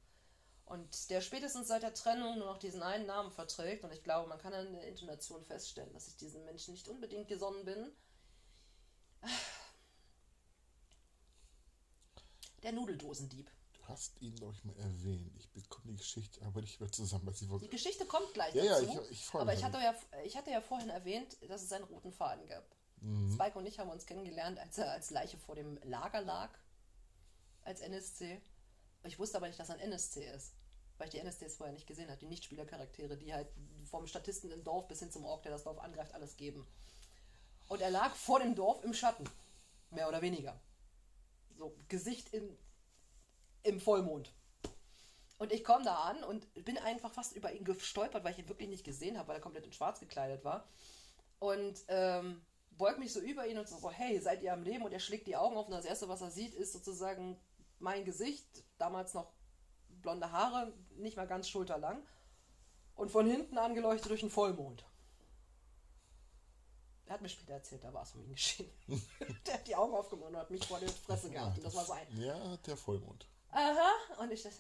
Und 0.67 1.11
der 1.11 1.21
spätestens 1.21 1.67
seit 1.67 1.83
der 1.83 1.95
Trennung 1.95 2.39
nur 2.39 2.47
noch 2.47 2.59
diesen 2.59 2.83
einen 2.83 3.07
Namen 3.07 3.33
verträgt. 3.33 3.83
Und 3.83 3.93
ich 3.93 4.05
glaube, 4.05 4.29
man 4.29 4.39
kann 4.39 4.53
an 4.55 4.73
der 4.73 4.87
Intonation 4.87 5.45
feststellen, 5.45 5.93
dass 5.93 6.07
ich 6.07 6.17
diesem 6.17 6.45
Menschen 6.45 6.75
nicht 6.75 6.87
unbedingt 6.89 7.27
gesonnen 7.29 7.65
bin. 7.65 7.91
Der 12.63 12.73
Nudeldosendieb. 12.73 13.51
Du 13.73 13.85
hast 13.89 14.21
ihn, 14.21 14.37
glaube 14.37 14.55
ich, 14.55 14.65
mal 14.65 14.77
erwähnt. 14.77 15.35
Ich 15.39 15.51
bekomme 15.51 15.87
die 15.89 15.97
Geschichte 15.97 16.41
aber 16.45 16.61
nicht 16.61 16.79
mehr 16.79 16.93
zusammen, 16.93 17.27
weil 17.27 17.35
sie 17.35 17.49
wohl. 17.49 17.59
Die 17.59 17.71
Geschichte 17.71 18.05
kommt 18.07 18.33
gleich 18.35 18.55
Ja, 18.55 18.63
ja, 18.65 18.81
dazu. 18.81 19.01
ich, 19.05 19.11
ich 19.13 19.25
freue 19.27 19.43
aber 19.43 19.51
mich. 19.53 19.61
ich 19.61 19.65
hatte, 19.65 19.79
ja, 19.79 19.95
ich 20.25 20.37
hatte 20.37 20.51
ja 20.51 20.61
vorhin 20.61 20.91
erwähnt, 20.91 21.37
dass 21.49 21.63
es 21.63 21.73
einen 21.73 21.85
roten 21.85 22.13
Faden 22.13 22.47
gab. 22.47 22.65
Mhm. 23.01 23.33
Spike 23.33 23.59
und 23.59 23.67
ich 23.67 23.79
haben 23.79 23.91
uns 23.91 24.07
kennengelernt, 24.07 24.59
als 24.59 24.79
er 24.79 24.91
als 24.91 25.11
Leiche 25.11 25.39
vor 25.39 25.55
dem 25.55 25.79
Lager 25.85 26.21
lag, 26.21 26.51
als 27.65 27.81
NSC. 27.81 28.41
Ich 29.05 29.19
wusste 29.19 29.39
aber 29.39 29.47
nicht, 29.47 29.59
dass 29.59 29.69
er 29.69 29.77
ein 29.77 29.81
NSC 29.81 30.25
ist, 30.35 30.55
weil 30.99 31.09
ich 31.09 31.13
die 31.13 31.19
NSCs 31.19 31.57
vorher 31.57 31.73
nicht 31.73 31.87
gesehen 31.87 32.09
habe. 32.09 32.19
Die 32.19 32.27
Nichtspielercharaktere, 32.27 33.17
die 33.17 33.33
halt 33.33 33.49
vom 33.85 34.07
Statisten 34.07 34.51
im 34.51 34.65
Dorf 34.65 34.89
bis 34.89 35.01
hin 35.01 35.11
zum 35.11 35.25
Ork, 35.25 35.43
der 35.43 35.53
das 35.53 35.65
Dorf 35.65 35.79
angreift, 35.79 36.15
alles 36.15 36.37
geben. 36.37 36.67
Und 37.69 37.81
er 37.81 37.91
lag 37.91 38.15
vor 38.15 38.41
dem 38.41 38.55
Dorf 38.55 38.83
im 38.85 38.93
Schatten, 38.93 39.25
mehr 39.91 40.09
oder 40.09 40.21
weniger. 40.21 40.61
So, 41.57 41.75
Gesicht 41.89 42.35
im, 42.35 42.57
im 43.63 43.81
Vollmond. 43.81 44.33
Und 45.39 45.53
ich 45.53 45.65
komme 45.65 45.85
da 45.85 45.95
an 45.95 46.23
und 46.25 46.53
bin 46.67 46.77
einfach 46.77 47.11
fast 47.13 47.35
über 47.35 47.53
ihn 47.53 47.65
gestolpert, 47.65 48.25
weil 48.25 48.33
ich 48.33 48.39
ihn 48.39 48.49
wirklich 48.49 48.69
nicht 48.69 48.85
gesehen 48.85 49.17
habe, 49.17 49.29
weil 49.29 49.37
er 49.37 49.41
komplett 49.41 49.65
in 49.65 49.73
schwarz 49.73 49.99
gekleidet 49.99 50.45
war. 50.45 50.69
Und 51.39 51.83
ähm, 51.89 52.43
beug 52.81 52.99
mich 52.99 53.13
so 53.13 53.21
über 53.21 53.47
ihn 53.47 53.59
und 53.59 53.69
so, 53.69 53.91
hey, 53.91 54.19
seid 54.21 54.43
ihr 54.43 54.53
am 54.53 54.63
Leben? 54.63 54.85
Und 54.85 54.93
er 54.93 55.01
schlägt 55.01 55.27
die 55.27 55.37
Augen 55.37 55.57
auf 55.57 55.67
und 55.67 55.73
das 55.73 55.85
Erste, 55.85 56.09
was 56.09 56.23
er 56.23 56.31
sieht, 56.31 56.55
ist 56.55 56.73
sozusagen 56.73 57.39
mein 57.79 58.05
Gesicht, 58.05 58.65
damals 58.79 59.15
noch 59.15 59.33
blonde 59.89 60.33
Haare, 60.33 60.73
nicht 60.97 61.17
mal 61.17 61.27
ganz 61.27 61.49
schulterlang 61.49 62.03
und 62.97 63.11
von 63.11 63.27
hinten 63.27 63.59
angeleuchtet 63.59 64.11
durch 64.11 64.23
einen 64.23 64.31
Vollmond. 64.31 64.85
Er 67.05 67.15
hat 67.15 67.23
mir 67.23 67.29
später 67.29 67.55
erzählt, 67.55 67.85
da 67.85 67.93
war 67.93 68.03
es 68.03 68.15
um 68.15 68.23
ihn 68.23 68.33
geschehen. 68.33 68.71
der 69.47 69.55
hat 69.55 69.67
die 69.67 69.77
Augen 69.77 69.95
aufgemacht 69.95 70.31
und 70.31 70.37
hat 70.37 70.51
mich 70.51 70.65
vor 70.67 70.79
der 70.79 70.89
Fresse 70.89 71.31
gehabt 71.31 71.59
und 71.59 71.65
das 71.65 71.75
war 71.75 71.85
sein. 71.85 72.07
Ja, 72.17 72.57
der 72.59 72.77
Vollmond. 72.77 73.29
Aha, 73.51 73.91
und 74.21 74.31
ich 74.31 74.43
dachte, 74.43 74.57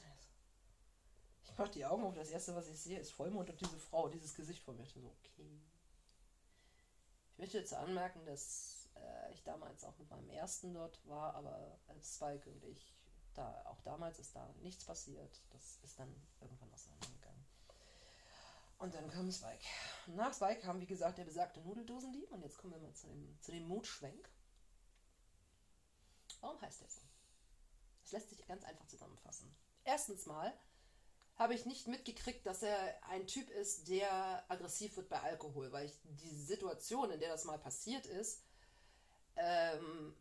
ich 1.44 1.56
mach 1.56 1.68
die 1.68 1.86
Augen 1.86 2.04
auf, 2.04 2.14
das 2.14 2.28
erste, 2.28 2.54
was 2.54 2.68
ich 2.68 2.78
sehe, 2.78 2.98
ist 2.98 3.12
Vollmond 3.12 3.48
und 3.48 3.60
diese 3.60 3.78
Frau, 3.78 4.08
dieses 4.08 4.34
Gesicht 4.34 4.62
vor 4.62 4.74
mir. 4.74 4.82
Ich 4.82 4.92
so, 4.92 5.00
okay. 5.00 5.62
Möchte 7.40 7.56
jetzt 7.56 7.72
anmerken, 7.72 8.22
dass 8.26 8.90
äh, 8.96 9.32
ich 9.32 9.42
damals 9.44 9.82
auch 9.84 9.96
mit 9.96 10.10
meinem 10.10 10.28
ersten 10.28 10.74
dort 10.74 11.00
war, 11.08 11.34
aber 11.34 11.80
äh, 11.88 12.02
Spike 12.02 12.50
und 12.50 12.62
ich, 12.64 12.94
da, 13.32 13.62
auch 13.64 13.80
damals 13.80 14.18
ist 14.18 14.36
da 14.36 14.46
nichts 14.60 14.84
passiert. 14.84 15.40
Das 15.48 15.78
ist 15.82 15.98
dann 15.98 16.14
irgendwann 16.42 16.70
auseinandergegangen. 16.70 17.46
Und 18.76 18.94
dann 18.94 19.10
kam 19.10 19.32
Spike. 19.32 19.64
Nach 20.08 20.34
Spike 20.34 20.60
kam, 20.60 20.80
wie 20.80 20.86
gesagt, 20.86 21.16
der 21.16 21.24
besagte 21.24 21.62
Nudeldosendieb. 21.62 22.30
Und 22.30 22.42
jetzt 22.42 22.58
kommen 22.58 22.74
wir 22.74 22.80
mal 22.80 22.92
zu 22.92 23.06
dem, 23.06 23.40
zu 23.40 23.52
dem 23.52 23.66
Mutschwenk. 23.68 24.28
Warum 26.42 26.60
heißt 26.60 26.82
der 26.82 26.90
so? 26.90 27.00
Das 28.02 28.12
lässt 28.12 28.28
sich 28.28 28.46
ganz 28.46 28.64
einfach 28.64 28.86
zusammenfassen. 28.86 29.56
Erstens 29.84 30.26
mal 30.26 30.52
habe 31.40 31.54
ich 31.54 31.64
nicht 31.64 31.88
mitgekriegt, 31.88 32.44
dass 32.44 32.62
er 32.62 32.76
ein 33.08 33.26
Typ 33.26 33.48
ist, 33.48 33.88
der 33.88 34.44
aggressiv 34.50 34.98
wird 34.98 35.08
bei 35.08 35.20
Alkohol, 35.20 35.72
weil 35.72 35.86
ich 35.86 35.98
die 36.04 36.36
Situation, 36.36 37.10
in 37.10 37.18
der 37.18 37.30
das 37.30 37.46
mal 37.46 37.58
passiert 37.58 38.04
ist, 38.04 38.42
ähm, 39.36 40.14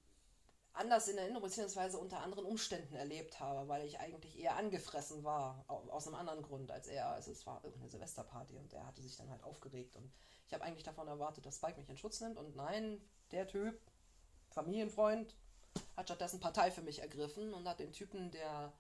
anders 0.72 1.10
in 1.10 1.18
Erinnerung 1.18 1.44
beziehungsweise 1.44 1.98
unter 1.98 2.22
anderen 2.22 2.46
Umständen 2.46 2.96
erlebt 2.96 3.38
habe, 3.42 3.68
weil 3.68 3.86
ich 3.86 4.00
eigentlich 4.00 4.40
eher 4.40 4.56
angefressen 4.56 5.26
war, 5.26 5.66
au- 5.68 5.90
aus 5.90 6.08
einem 6.08 6.16
anderen 6.16 6.42
Grund 6.42 6.72
als 6.72 6.88
er. 6.88 7.10
Also 7.10 7.32
es 7.34 7.46
war 7.46 7.62
irgendeine 7.66 7.92
Silvesterparty 7.92 8.56
und 8.56 8.72
er 8.72 8.88
hatte 8.88 9.02
sich 9.02 9.18
dann 9.18 9.30
halt 9.30 9.44
aufgeregt 9.44 9.98
und 9.98 10.10
ich 10.48 10.54
habe 10.54 10.64
eigentlich 10.64 10.84
davon 10.84 11.10
erwartet, 11.10 11.46
dass 11.46 11.58
Spike 11.58 11.78
mich 11.82 11.90
in 11.90 11.98
Schutz 11.98 12.22
nimmt 12.22 12.38
und 12.38 12.56
nein, 12.56 13.02
der 13.32 13.46
Typ, 13.46 13.78
Familienfreund, 14.52 15.36
hat 15.98 16.08
stattdessen 16.08 16.40
Partei 16.40 16.72
für 16.72 16.82
mich 16.82 17.00
ergriffen 17.00 17.54
und 17.54 17.68
hat 17.68 17.80
den 17.80 17.92
Typen, 17.92 18.32
der 18.32 18.72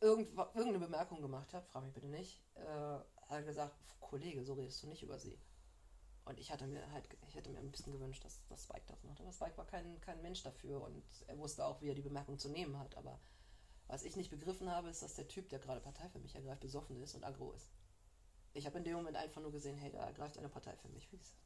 irgendwa- 0.00 0.48
irgendeine 0.54 0.78
Bemerkung 0.80 1.22
gemacht 1.22 1.52
hat, 1.54 1.66
frage 1.68 1.86
mich 1.86 1.94
bitte 1.94 2.08
nicht, 2.08 2.42
äh, 2.54 2.98
hat 3.28 3.44
gesagt, 3.46 3.74
Kollege, 4.00 4.44
so 4.44 4.54
redest 4.54 4.82
du 4.82 4.86
nicht 4.88 5.02
über 5.02 5.18
sie. 5.18 5.38
Und 6.24 6.38
ich 6.40 6.50
hatte 6.50 6.66
mir 6.66 6.90
halt, 6.92 7.08
ich 7.28 7.34
hätte 7.36 7.50
mir 7.50 7.58
ein 7.60 7.70
bisschen 7.70 7.92
gewünscht, 7.92 8.24
dass, 8.24 8.44
dass 8.48 8.64
Spike 8.64 8.84
das 8.88 9.02
macht. 9.04 9.20
Aber 9.20 9.32
Spike 9.32 9.56
war 9.56 9.66
kein, 9.66 10.00
kein 10.00 10.20
Mensch 10.22 10.42
dafür 10.42 10.82
und 10.82 11.04
er 11.28 11.38
wusste 11.38 11.64
auch, 11.64 11.80
wie 11.80 11.88
er 11.88 11.94
die 11.94 12.02
Bemerkung 12.02 12.38
zu 12.38 12.48
nehmen 12.48 12.78
hat. 12.78 12.96
Aber 12.96 13.20
was 13.86 14.02
ich 14.02 14.16
nicht 14.16 14.30
begriffen 14.30 14.68
habe, 14.70 14.88
ist, 14.88 15.02
dass 15.02 15.14
der 15.14 15.28
Typ, 15.28 15.48
der 15.50 15.60
gerade 15.60 15.80
Partei 15.80 16.08
für 16.08 16.18
mich 16.18 16.34
ergreift, 16.34 16.60
besoffen 16.62 17.00
ist 17.00 17.14
und 17.14 17.22
aggro 17.24 17.52
ist. 17.52 17.68
Ich 18.54 18.66
habe 18.66 18.78
in 18.78 18.84
dem 18.84 18.96
Moment 18.96 19.16
einfach 19.16 19.40
nur 19.40 19.52
gesehen, 19.52 19.76
hey, 19.76 19.90
da 19.92 20.04
ergreift 20.06 20.36
eine 20.38 20.48
Partei 20.48 20.74
für 20.76 20.88
mich. 20.88 21.10
Wie 21.12 21.16
ist- 21.16 21.36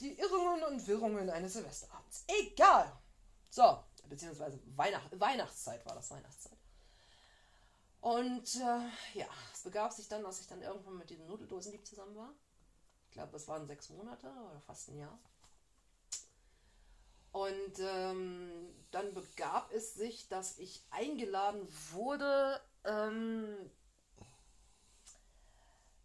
Die 0.00 0.18
Irrungen 0.18 0.62
und 0.64 0.86
Wirrungen 0.86 1.30
eines 1.30 1.52
Silvesterabends. 1.54 2.24
Egal! 2.26 2.92
So, 3.48 3.82
beziehungsweise 4.08 4.60
Weihnacht, 4.76 5.18
Weihnachtszeit 5.18 5.86
war 5.86 5.94
das 5.94 6.10
Weihnachtszeit. 6.10 6.58
Und 8.04 8.56
äh, 8.56 9.18
ja, 9.18 9.26
es 9.50 9.62
begab 9.62 9.90
sich 9.90 10.08
dann, 10.08 10.22
dass 10.24 10.38
ich 10.38 10.46
dann 10.46 10.60
irgendwann 10.60 10.98
mit 10.98 11.08
diesem 11.08 11.26
Nudeldosendieb 11.26 11.86
zusammen 11.86 12.14
war. 12.14 12.34
Ich 13.06 13.12
glaube, 13.12 13.34
es 13.34 13.48
waren 13.48 13.66
sechs 13.66 13.88
Monate 13.88 14.26
oder 14.26 14.60
fast 14.60 14.90
ein 14.90 14.98
Jahr. 14.98 15.18
Und 17.32 17.78
ähm, 17.78 18.74
dann 18.90 19.14
begab 19.14 19.72
es 19.72 19.94
sich, 19.94 20.28
dass 20.28 20.58
ich 20.58 20.84
eingeladen 20.90 21.66
wurde. 21.92 22.60
Ähm, 22.84 23.70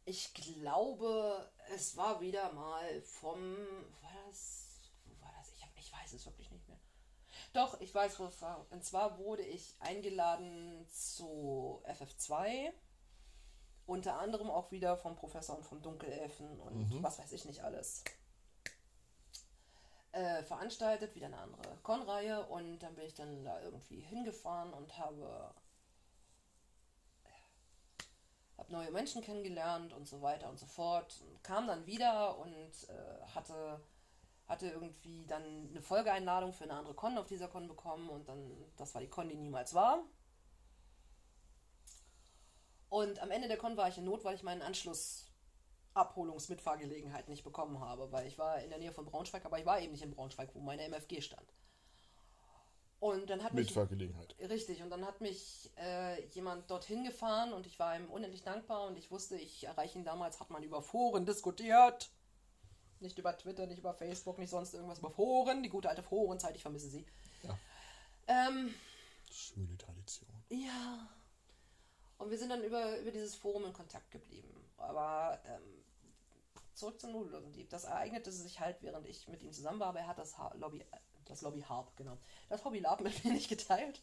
ich 0.05 0.33
glaube, 0.33 1.51
es 1.73 1.97
war 1.97 2.21
wieder 2.21 2.53
mal 2.53 3.01
vom. 3.01 3.57
War 4.01 4.13
das? 4.25 4.79
Wo 5.03 5.21
war 5.21 5.33
das? 5.37 5.51
Ich, 5.51 5.65
hab, 5.65 5.77
ich 5.77 5.91
weiß 5.91 6.13
es 6.13 6.25
wirklich 6.25 6.48
nicht. 6.48 6.48
Doch, 7.53 7.79
ich 7.81 7.93
weiß, 7.93 8.19
wo 8.19 8.25
es 8.25 8.41
war. 8.41 8.65
Und 8.69 8.83
zwar 8.83 9.17
wurde 9.17 9.43
ich 9.43 9.75
eingeladen 9.79 10.85
zu 10.87 11.81
FF2. 11.85 12.71
Unter 13.85 14.19
anderem 14.19 14.51
auch 14.51 14.71
wieder 14.71 14.97
vom 14.97 15.15
Professor 15.15 15.57
und 15.57 15.65
vom 15.65 15.81
Dunkelelfen 15.81 16.59
und 16.59 16.91
mhm. 16.91 17.01
was 17.01 17.17
weiß 17.17 17.31
ich 17.31 17.45
nicht 17.45 17.63
alles 17.63 18.03
äh, 20.11 20.43
veranstaltet, 20.43 21.15
wieder 21.15 21.27
eine 21.27 21.37
andere 21.37 21.77
Con-Reihe 21.83 22.45
und 22.47 22.79
dann 22.79 22.95
bin 22.95 23.05
ich 23.05 23.13
dann 23.13 23.43
da 23.43 23.61
irgendwie 23.61 23.99
hingefahren 24.01 24.73
und 24.73 24.97
habe, 24.97 25.53
habe 28.57 28.71
neue 28.71 28.91
Menschen 28.91 29.21
kennengelernt 29.21 29.93
und 29.93 30.07
so 30.07 30.21
weiter 30.21 30.49
und 30.49 30.59
so 30.59 30.65
fort. 30.65 31.23
Kam 31.43 31.67
dann 31.67 31.85
wieder 31.85 32.37
und 32.39 32.89
äh, 32.89 33.25
hatte, 33.35 33.81
hatte 34.49 34.67
irgendwie 34.67 35.25
dann 35.27 35.69
eine 35.69 35.81
Folgeeinladung 35.81 36.53
für 36.53 36.65
eine 36.65 36.73
andere 36.73 36.95
Con 36.95 37.17
auf 37.17 37.27
dieser 37.27 37.47
Con 37.47 37.67
bekommen 37.67 38.09
und 38.09 38.27
dann, 38.27 38.51
das 38.75 38.93
war 38.95 39.01
die 39.01 39.07
Con, 39.07 39.29
die 39.29 39.35
niemals 39.35 39.75
war. 39.75 40.03
Und 42.89 43.19
am 43.19 43.29
Ende 43.29 43.47
der 43.47 43.57
Con 43.57 43.77
war 43.77 43.87
ich 43.87 43.99
in 43.99 44.05
Not, 44.05 44.23
weil 44.25 44.35
ich 44.35 44.41
meinen 44.41 44.63
Anschluss 44.63 45.27
Abholungsmitfahrgelegenheit 45.93 47.29
nicht 47.29 47.43
bekommen 47.43 47.79
habe, 47.79 48.11
weil 48.11 48.27
ich 48.27 48.39
war 48.39 48.59
in 48.61 48.69
der 48.69 48.79
Nähe 48.79 48.91
von 48.91 49.05
Braunschweig, 49.05 49.45
aber 49.45 49.59
ich 49.59 49.65
war 49.65 49.79
eben 49.79 49.91
nicht 49.91 50.03
in 50.03 50.11
Braunschweig, 50.11 50.49
wo 50.55 50.59
meine 50.59 50.83
MFG 50.83 51.21
stand. 51.21 51.53
Und 52.99 53.29
dann 53.29 53.43
hat 53.43 53.53
Mitfahrgelegenheit. 53.53 54.35
Mich, 54.39 54.49
richtig, 54.49 54.81
und 54.81 54.89
dann 54.89 55.05
hat 55.05 55.21
mich 55.21 55.71
äh, 55.77 56.25
jemand 56.29 56.69
dorthin 56.69 57.03
gefahren 57.03 57.53
und 57.53 57.65
ich 57.65 57.79
war 57.79 57.95
ihm 57.95 58.09
unendlich 58.09 58.43
dankbar 58.43 58.87
und 58.87 58.97
ich 58.97 59.09
wusste, 59.11 59.37
ich 59.37 59.65
erreiche 59.65 59.99
ihn 59.99 60.05
damals, 60.05 60.39
hat 60.39 60.49
man 60.49 60.63
über 60.63 60.81
Foren 60.81 61.25
diskutiert. 61.25 62.09
Nicht 62.99 63.17
über 63.17 63.37
Twitter, 63.37 63.65
nicht 63.65 63.79
über 63.79 63.93
Facebook, 63.93 64.37
nicht 64.37 64.49
sonst 64.49 64.73
irgendwas, 64.73 64.99
über 64.99 65.11
Foren, 65.11 65.63
die 65.63 65.69
gute 65.69 65.89
alte 65.89 66.03
Forenzeit, 66.03 66.55
ich 66.55 66.61
vermisse 66.61 66.89
sie. 66.89 67.05
Ja. 67.43 67.57
Ähm, 68.27 68.73
Schöne 69.31 69.77
Tradition. 69.77 70.29
Ja. 70.49 71.07
Und 72.17 72.29
wir 72.29 72.37
sind 72.37 72.49
dann 72.49 72.63
über, 72.63 72.99
über 72.99 73.11
dieses 73.11 73.35
Forum 73.35 73.65
in 73.65 73.73
Kontakt 73.73 74.11
geblieben. 74.11 74.49
Aber 74.77 75.39
ähm, 75.45 75.83
zurück 76.79 76.99
zum 76.99 77.11
Nudellosendieb. 77.11 77.69
Das 77.69 77.83
ereignete 77.83 78.31
sich 78.31 78.59
halt, 78.59 78.81
während 78.81 79.07
ich 79.07 79.27
mit 79.27 79.43
ihm 79.43 79.51
zusammen 79.51 79.79
war, 79.79 79.89
aber 79.89 79.99
er 79.99 80.07
hat 80.07 80.17
das 80.17 80.37
ha 80.37 80.53
Lobby, 80.55 80.83
das 81.25 81.41
Lobby 81.41 81.61
Harp, 81.61 81.95
genau, 81.95 82.17
das 82.47 82.63
Hobby 82.65 82.79
Lab 82.79 83.01
mit 83.01 83.23
mir 83.23 83.33
nicht 83.33 83.49
geteilt. 83.49 84.01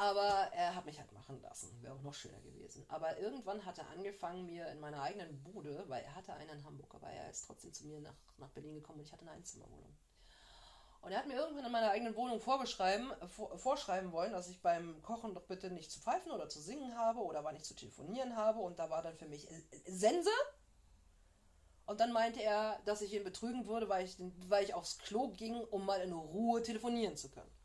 Aber 0.00 0.48
er 0.54 0.74
hat 0.74 0.86
mich 0.86 0.98
halt 0.98 1.12
machen 1.12 1.42
lassen. 1.42 1.76
Wäre 1.82 1.92
auch 1.92 2.00
noch 2.00 2.14
schöner 2.14 2.40
gewesen. 2.40 2.86
Aber 2.88 3.18
irgendwann 3.18 3.66
hat 3.66 3.76
er 3.76 3.90
angefangen, 3.90 4.46
mir 4.46 4.66
in 4.68 4.80
meiner 4.80 5.02
eigenen 5.02 5.42
Bude, 5.42 5.84
weil 5.88 6.02
er 6.02 6.14
hatte 6.14 6.32
einen 6.32 6.48
in 6.48 6.64
Hamburg, 6.64 6.94
aber 6.94 7.08
er 7.08 7.28
ist 7.28 7.46
trotzdem 7.46 7.70
zu 7.74 7.86
mir 7.86 8.00
nach, 8.00 8.16
nach 8.38 8.48
Berlin 8.48 8.76
gekommen 8.76 9.00
und 9.00 9.04
ich 9.04 9.12
hatte 9.12 9.26
eine 9.26 9.32
Einzimmerwohnung. 9.32 9.94
Und 11.02 11.12
er 11.12 11.18
hat 11.18 11.26
mir 11.26 11.34
irgendwann 11.34 11.66
in 11.66 11.72
meiner 11.72 11.90
eigenen 11.90 12.16
Wohnung 12.16 12.40
vorgeschreiben, 12.40 13.12
vor, 13.28 13.58
vorschreiben 13.58 14.10
wollen, 14.10 14.32
dass 14.32 14.48
ich 14.48 14.62
beim 14.62 15.02
Kochen 15.02 15.34
doch 15.34 15.44
bitte 15.44 15.70
nicht 15.70 15.92
zu 15.92 16.00
pfeifen 16.00 16.32
oder 16.32 16.48
zu 16.48 16.62
singen 16.62 16.96
habe 16.96 17.20
oder 17.20 17.44
wann 17.44 17.56
ich 17.56 17.64
zu 17.64 17.76
telefonieren 17.76 18.36
habe. 18.36 18.60
Und 18.60 18.78
da 18.78 18.88
war 18.88 19.02
dann 19.02 19.18
für 19.18 19.26
mich 19.26 19.48
Sense. 19.84 20.30
Und 21.84 22.00
dann 22.00 22.12
meinte 22.12 22.40
er, 22.42 22.80
dass 22.86 23.02
ich 23.02 23.12
ihn 23.12 23.24
betrügen 23.24 23.66
würde, 23.66 23.90
weil 23.90 24.06
ich, 24.06 24.16
weil 24.48 24.64
ich 24.64 24.72
aufs 24.72 24.96
Klo 24.96 25.28
ging, 25.28 25.62
um 25.62 25.84
mal 25.84 26.00
in 26.00 26.14
Ruhe 26.14 26.62
telefonieren 26.62 27.18
zu 27.18 27.30
können. 27.30 27.59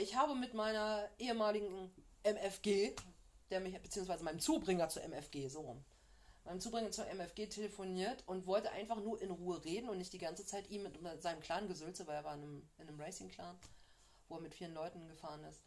Ich 0.00 0.16
habe 0.16 0.34
mit 0.34 0.54
meiner 0.54 1.08
ehemaligen 1.18 1.90
MFG, 2.22 2.94
der 3.50 3.60
mich, 3.60 3.80
beziehungsweise 3.80 4.24
meinem 4.24 4.40
Zubringer 4.40 4.88
zur 4.88 5.02
MFG, 5.02 5.48
so 5.48 5.60
rum, 5.60 5.84
meinem 6.44 6.60
Zubringer 6.60 6.90
zur 6.90 7.06
MFG 7.06 7.46
telefoniert 7.46 8.22
und 8.26 8.46
wollte 8.46 8.70
einfach 8.70 8.96
nur 8.96 9.20
in 9.20 9.30
Ruhe 9.30 9.64
reden 9.64 9.88
und 9.88 9.98
nicht 9.98 10.12
die 10.12 10.18
ganze 10.18 10.44
Zeit 10.46 10.70
ihm 10.70 10.82
mit 10.82 11.22
seinem 11.22 11.40
Clan 11.40 11.68
gesülze, 11.68 12.06
weil 12.06 12.16
er 12.16 12.24
war 12.24 12.34
in 12.34 12.42
einem, 12.42 12.68
in 12.78 12.88
einem 12.88 13.00
Racing-Clan, 13.00 13.58
wo 14.28 14.36
er 14.36 14.40
mit 14.40 14.54
vielen 14.54 14.74
Leuten 14.74 15.06
gefahren 15.08 15.44
ist 15.44 15.60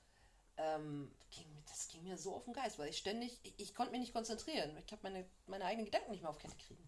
ähm, 0.58 1.12
ging, 1.32 1.48
das 1.68 1.88
ging 1.88 2.04
mir 2.04 2.18
so 2.18 2.36
auf 2.36 2.46
den 2.46 2.54
Geist, 2.54 2.78
weil 2.78 2.90
ich 2.90 2.98
ständig, 2.98 3.40
ich, 3.44 3.60
ich 3.60 3.76
konnte 3.76 3.92
mich 3.92 4.02
nicht 4.02 4.14
konzentrieren. 4.14 4.78
Ich 4.86 4.92
habe 4.92 5.04
meine, 5.04 5.26
meine 5.48 5.66
eigenen 5.66 5.86
Gedanken 5.86 6.12
nicht 6.12 6.22
mehr 6.22 6.30
auf 6.30 6.38
Kette 6.38 6.56
kriegen. 6.58 6.88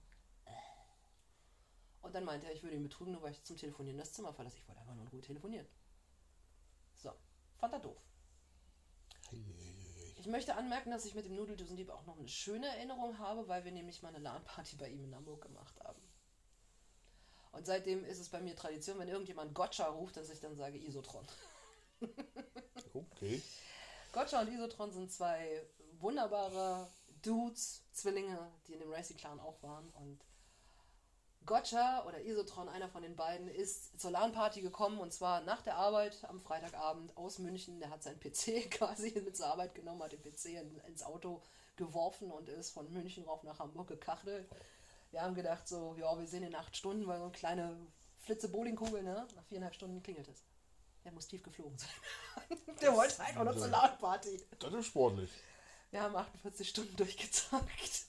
Und 2.01 2.13
dann 2.13 2.23
meinte 2.23 2.45
er, 2.45 2.53
ich 2.53 2.61
würde 2.61 2.75
ihn 2.75 2.83
betrügen, 2.83 3.13
nur 3.13 3.23
weil 3.23 3.31
ich 3.31 3.43
zum 3.43 3.57
Telefonieren 3.57 3.97
das 3.97 4.13
Zimmer 4.13 4.33
verlasse. 4.33 4.57
Ich 4.57 4.67
wollte 4.67 4.81
einfach 4.81 4.93
nur 4.93 5.05
in 5.05 5.09
Ruhe 5.09 5.21
telefonieren. 5.21 5.67
Fand 7.57 7.73
er 7.73 7.79
doof. 7.79 7.97
Ich 10.19 10.27
möchte 10.27 10.55
anmerken, 10.55 10.91
dass 10.91 11.05
ich 11.05 11.13
mit 11.13 11.25
dem 11.25 11.35
Nudeldosendieb 11.35 11.89
auch 11.89 12.05
noch 12.05 12.17
eine 12.17 12.27
schöne 12.27 12.67
Erinnerung 12.67 13.19
habe, 13.19 13.47
weil 13.47 13.63
wir 13.63 13.71
nämlich 13.71 14.01
mal 14.01 14.09
eine 14.09 14.19
LAN-Party 14.19 14.75
bei 14.77 14.89
ihm 14.89 15.03
in 15.03 15.15
Hamburg 15.15 15.43
gemacht 15.43 15.79
haben. 15.83 16.01
Und 17.51 17.65
seitdem 17.65 18.03
ist 18.03 18.19
es 18.19 18.29
bei 18.29 18.41
mir 18.41 18.55
Tradition, 18.55 18.99
wenn 18.99 19.07
irgendjemand 19.07 19.53
Gotcha 19.53 19.85
ruft, 19.85 20.17
dass 20.17 20.29
ich 20.29 20.39
dann 20.39 20.55
sage 20.55 20.77
Isotron. 20.77 21.25
Okay. 22.93 23.41
Gotcha 24.13 24.41
und 24.41 24.47
Isotron 24.47 24.91
sind 24.91 25.11
zwei 25.11 25.61
wunderbare 25.99 26.89
Dudes, 27.21 27.83
Zwillinge, 27.91 28.51
die 28.67 28.73
in 28.73 28.79
dem 28.79 28.91
Racing 28.91 29.17
Clan 29.17 29.39
auch 29.41 29.61
waren. 29.61 29.89
Und 29.89 30.21
Gotcha 31.45 32.03
oder 32.05 32.21
Isotron, 32.21 32.69
einer 32.69 32.89
von 32.89 33.01
den 33.01 33.15
beiden, 33.15 33.47
ist 33.47 33.99
zur 33.99 34.11
LAN-Party 34.11 34.61
gekommen 34.61 34.99
und 34.99 35.13
zwar 35.13 35.41
nach 35.41 35.61
der 35.61 35.75
Arbeit 35.75 36.23
am 36.25 36.39
Freitagabend 36.39 37.15
aus 37.17 37.39
München. 37.39 37.79
Der 37.79 37.89
hat 37.89 38.03
seinen 38.03 38.19
PC 38.19 38.69
quasi 38.71 39.11
mit 39.23 39.37
zur 39.37 39.47
Arbeit 39.47 39.75
genommen, 39.75 40.01
hat 40.01 40.11
den 40.11 40.21
PC 40.21 40.45
in, 40.45 40.79
ins 40.87 41.03
Auto 41.03 41.41
geworfen 41.75 42.31
und 42.31 42.49
ist 42.49 42.71
von 42.71 42.91
München 42.91 43.23
rauf 43.25 43.43
nach 43.43 43.59
Hamburg 43.59 43.87
gekachelt. 43.87 44.47
Wir 45.11 45.21
haben 45.21 45.35
gedacht, 45.35 45.67
so, 45.67 45.95
ja, 45.99 46.17
wir 46.17 46.27
sehen 46.27 46.43
in 46.43 46.55
acht 46.55 46.75
Stunden, 46.75 47.07
weil 47.07 47.19
so 47.19 47.25
eine 47.25 47.33
kleine 47.33 47.77
Flitze 48.19 48.49
Bowlingkugel, 48.49 49.03
ne? 49.03 49.27
Nach 49.35 49.45
viereinhalb 49.45 49.75
Stunden 49.75 50.01
klingelt 50.01 50.27
es. 50.27 50.43
Der 51.03 51.11
muss 51.11 51.27
tief 51.27 51.43
geflogen 51.43 51.77
sein. 51.77 52.57
Der 52.81 52.95
wollte 52.95 53.21
einfach 53.21 53.43
nur 53.43 53.57
zur 53.57 53.67
Lautparty. 53.67 54.41
Das 54.59 54.73
ist 54.73 54.87
sportlich. 54.87 55.29
Wir 55.91 56.01
haben 56.01 56.15
48 56.15 56.67
Stunden 56.67 56.95
durchgezockt. 56.97 58.05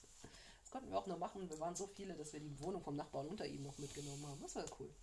Das 0.67 0.71
konnten 0.73 0.91
wir 0.91 0.97
auch 0.97 1.07
nur 1.07 1.17
machen. 1.17 1.49
Wir 1.49 1.59
waren 1.61 1.77
so 1.77 1.87
viele, 1.87 2.13
dass 2.13 2.33
wir 2.33 2.41
die 2.41 2.59
Wohnung 2.59 2.81
vom 2.81 2.97
Nachbarn 2.97 3.25
unter 3.25 3.45
ihm 3.45 3.63
noch 3.63 3.77
mitgenommen 3.77 4.27
haben. 4.27 4.41
Das 4.41 4.53
war 4.57 4.65
cool. 4.81 4.93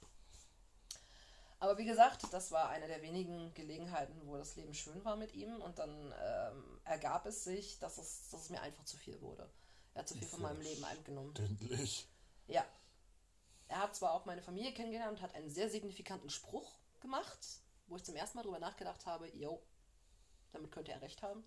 Aber 1.58 1.78
wie 1.78 1.86
gesagt, 1.86 2.30
das 2.34 2.52
war 2.52 2.68
eine 2.68 2.86
der 2.86 3.00
wenigen 3.00 3.54
Gelegenheiten, 3.54 4.14
wo 4.26 4.36
das 4.36 4.56
Leben 4.56 4.74
schön 4.74 5.02
war 5.06 5.16
mit 5.16 5.32
ihm. 5.32 5.54
Und 5.62 5.78
dann 5.78 6.12
ähm, 6.22 6.80
ergab 6.84 7.24
es 7.24 7.44
sich, 7.44 7.78
dass 7.78 7.96
es, 7.96 8.28
dass 8.28 8.42
es 8.42 8.50
mir 8.50 8.60
einfach 8.60 8.84
zu 8.84 8.98
viel 8.98 9.18
wurde. 9.22 9.50
Er 9.94 10.00
hat 10.00 10.08
zu 10.08 10.18
viel 10.18 10.28
von 10.28 10.42
meinem 10.42 10.60
Leben 10.60 10.84
eingenommen. 10.84 11.34
Endlich. 11.36 12.06
Ja. 12.46 12.66
Er 13.68 13.78
hat 13.78 13.96
zwar 13.96 14.12
auch 14.12 14.26
meine 14.26 14.42
Familie 14.42 14.74
kennengelernt 14.74 15.16
und 15.16 15.22
hat 15.22 15.34
einen 15.34 15.48
sehr 15.48 15.70
signifikanten 15.70 16.28
Spruch 16.28 16.78
gemacht, 17.00 17.38
wo 17.86 17.96
ich 17.96 18.04
zum 18.04 18.16
ersten 18.16 18.36
Mal 18.36 18.42
drüber 18.42 18.58
nachgedacht 18.58 19.06
habe, 19.06 19.34
yo, 19.34 19.62
damit 20.52 20.70
könnte 20.70 20.92
er 20.92 21.00
recht 21.00 21.22
haben. 21.22 21.42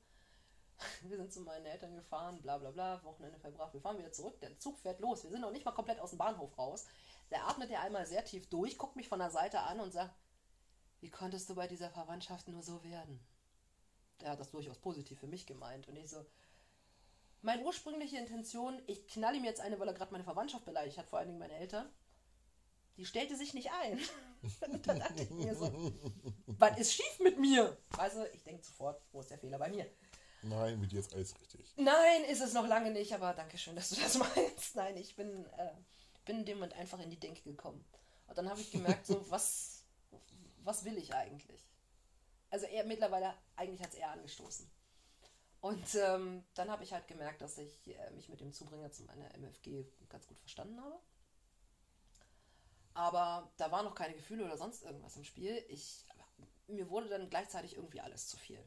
Wir 1.04 1.18
sind 1.18 1.34
zu 1.34 1.42
meinen 1.42 1.66
Eltern 1.66 1.96
gefahren, 1.96 2.42
bla 2.42 2.58
bla 2.58 2.72
bla, 2.72 3.04
Wochenende 3.04 3.40
verbracht, 3.40 3.74
wir 3.74 3.82
fahren 3.82 3.98
wieder 3.98 4.12
zurück, 4.12 4.40
der 4.42 4.60
Zug 4.60 4.78
fährt 4.78 5.00
los, 5.00 5.24
wir 5.24 5.32
sind 5.32 5.42
noch 5.42 5.52
nicht 5.52 5.66
mal 5.66 5.72
komplett 5.72 6.00
aus 6.00 6.12
dem 6.12 6.20
Bahnhof 6.20 6.58
raus. 6.58 6.86
Der 7.32 7.48
atmet 7.48 7.70
ja 7.70 7.82
einmal 7.82 8.06
sehr 8.06 8.24
tief 8.24 8.48
durch, 8.48 8.78
guckt 8.78 8.96
mich 8.96 9.08
von 9.08 9.20
der 9.20 9.32
Seite 9.32 9.60
an 9.62 9.80
und 9.80 9.92
sagt, 9.92 10.14
wie 11.02 11.10
konntest 11.10 11.50
du 11.50 11.56
bei 11.56 11.68
dieser 11.68 11.90
Verwandtschaft 11.90 12.48
nur 12.48 12.64
so 12.64 12.84
werden? 12.84 13.20
Er 14.20 14.32
hat 14.32 14.40
das 14.40 14.50
durchaus 14.50 14.80
positiv 14.80 15.20
für 15.20 15.28
mich 15.28 15.46
gemeint. 15.46 15.88
Und 15.88 15.96
ich 15.96 16.10
so, 16.10 16.26
meine 17.42 17.64
ursprüngliche 17.64 18.18
Intention, 18.18 18.82
ich 18.88 19.08
knall 19.08 19.36
ihm 19.36 19.44
jetzt 19.44 19.62
eine, 19.62 19.80
weil 19.80 19.88
er 19.88 19.94
gerade 19.94 20.12
meine 20.12 20.24
Verwandtschaft 20.24 20.66
beleidigt 20.66 20.98
hat, 20.98 21.08
vor 21.08 21.20
allen 21.20 21.28
Dingen 21.28 21.40
meine 21.40 21.56
Eltern, 21.56 21.88
die 22.98 23.06
stellte 23.06 23.36
sich 23.36 23.54
nicht 23.54 23.72
ein. 23.72 24.00
Und 24.72 24.88
dann 24.88 25.00
dachte 25.00 25.24
ich 25.24 25.30
mir 25.30 25.56
so, 25.56 25.94
was 26.48 26.80
ist 26.80 26.94
schief 26.94 27.20
mit 27.20 27.40
mir? 27.40 27.78
Also, 27.98 28.26
ich 28.34 28.44
denke 28.44 28.64
sofort, 28.64 29.02
wo 29.12 29.20
ist 29.20 29.30
der 29.30 29.38
Fehler 29.38 29.60
bei 29.60 29.70
mir? 29.70 29.86
Nein, 30.50 30.80
mit 30.80 30.92
dir 30.92 31.00
ist 31.00 31.14
alles 31.14 31.40
richtig. 31.40 31.74
Nein, 31.78 32.24
ist 32.30 32.42
es 32.42 32.54
noch 32.54 32.68
lange 32.68 32.92
nicht, 32.92 33.14
aber 33.14 33.34
danke 33.34 33.58
schön, 33.58 33.76
dass 33.76 33.90
du 33.90 33.96
das 33.96 34.18
meinst. 34.36 34.76
Nein, 34.76 34.98
ich 34.98 35.16
bin, 35.16 35.46
äh, 35.46 35.74
bin 36.26 36.40
in 36.40 36.46
dem 36.46 36.58
Moment 36.58 36.74
einfach 36.74 37.00
in 37.00 37.10
die 37.10 37.20
Denke 37.20 37.42
gekommen. 37.44 37.86
Und 38.28 38.38
dann 38.38 38.50
habe 38.50 38.62
ich 38.62 38.72
gemerkt, 38.72 39.06
so, 39.06 39.26
was, 39.30 39.84
was 40.64 40.86
will 40.86 40.98
ich 40.98 41.14
eigentlich? 41.14 41.70
Also 42.50 42.66
er 42.66 42.86
mittlerweile, 42.86 43.34
eigentlich 43.56 43.82
hat 43.82 43.94
es 43.94 44.00
er 44.00 44.12
angestoßen. 44.12 44.70
Und 45.60 45.96
ähm, 45.96 46.44
dann 46.54 46.70
habe 46.70 46.84
ich 46.84 46.94
halt 46.94 47.08
gemerkt, 47.08 47.42
dass 47.42 47.58
ich 47.58 47.88
äh, 47.88 48.12
mich 48.12 48.30
mit 48.30 48.40
dem 48.40 48.54
Zubringer 48.54 48.92
zu 48.92 49.04
meiner 49.04 49.34
MFG 49.36 49.86
ganz 50.08 50.28
gut 50.28 50.40
verstanden 50.40 50.80
habe. 50.80 51.00
Aber 52.94 53.52
da 53.58 53.72
waren 53.72 53.86
noch 53.86 53.96
keine 53.96 54.16
Gefühle 54.16 54.46
oder 54.46 54.58
sonst 54.58 54.84
irgendwas 54.84 55.16
im 55.18 55.24
Spiel. 55.24 55.64
Ich, 55.68 56.06
mir 56.68 56.90
wurde 56.90 57.10
dann 57.10 57.30
gleichzeitig 57.30 57.76
irgendwie 57.76 58.02
alles 58.02 58.28
zu 58.28 58.38
viel. 58.38 58.64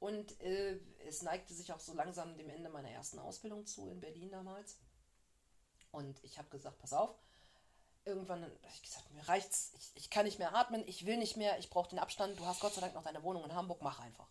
Und 0.00 0.40
äh, 0.40 0.80
es 1.06 1.22
neigte 1.22 1.54
sich 1.54 1.72
auch 1.72 1.78
so 1.78 1.92
langsam 1.94 2.36
dem 2.36 2.48
Ende 2.48 2.70
meiner 2.70 2.90
ersten 2.90 3.18
Ausbildung 3.18 3.66
zu 3.66 3.90
in 3.90 4.00
Berlin 4.00 4.30
damals. 4.30 4.78
Und 5.92 6.22
ich 6.24 6.38
habe 6.38 6.48
gesagt, 6.48 6.78
pass 6.78 6.92
auf, 6.92 7.14
irgendwann 8.04 8.42
habe 8.42 8.52
ich 8.72 8.82
gesagt, 8.82 9.10
mir 9.12 9.28
reicht's, 9.28 9.72
ich, 9.76 9.90
ich 9.94 10.10
kann 10.10 10.24
nicht 10.24 10.38
mehr 10.38 10.54
atmen, 10.54 10.82
ich 10.86 11.04
will 11.04 11.18
nicht 11.18 11.36
mehr, 11.36 11.58
ich 11.58 11.68
brauche 11.68 11.90
den 11.90 11.98
Abstand, 11.98 12.38
du 12.38 12.46
hast 12.46 12.60
Gott 12.60 12.72
sei 12.72 12.80
Dank 12.80 12.94
noch 12.94 13.02
deine 13.02 13.22
Wohnung 13.22 13.44
in 13.44 13.54
Hamburg, 13.54 13.82
mach 13.82 14.00
einfach. 14.00 14.28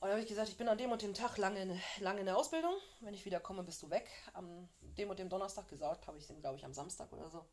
Und 0.00 0.08
dann 0.08 0.12
habe 0.12 0.22
ich 0.22 0.28
gesagt, 0.28 0.48
ich 0.48 0.56
bin 0.56 0.68
an 0.68 0.78
dem 0.78 0.92
und 0.92 1.02
dem 1.02 1.12
Tag 1.12 1.36
lange 1.36 1.60
in, 1.60 1.80
lange 1.98 2.20
in 2.20 2.26
der 2.26 2.38
Ausbildung. 2.38 2.72
Wenn 3.00 3.12
ich 3.12 3.26
wieder 3.26 3.38
komme, 3.38 3.62
bist 3.62 3.82
du 3.82 3.90
weg. 3.90 4.08
Am 4.32 4.66
dem 4.96 5.10
und 5.10 5.18
dem 5.18 5.28
Donnerstag 5.28 5.68
gesagt, 5.68 6.06
habe 6.06 6.16
ich 6.16 6.30
ihm, 6.30 6.40
glaube 6.40 6.56
ich, 6.56 6.64
am 6.64 6.72
Samstag 6.72 7.12
oder 7.12 7.28
so. 7.28 7.44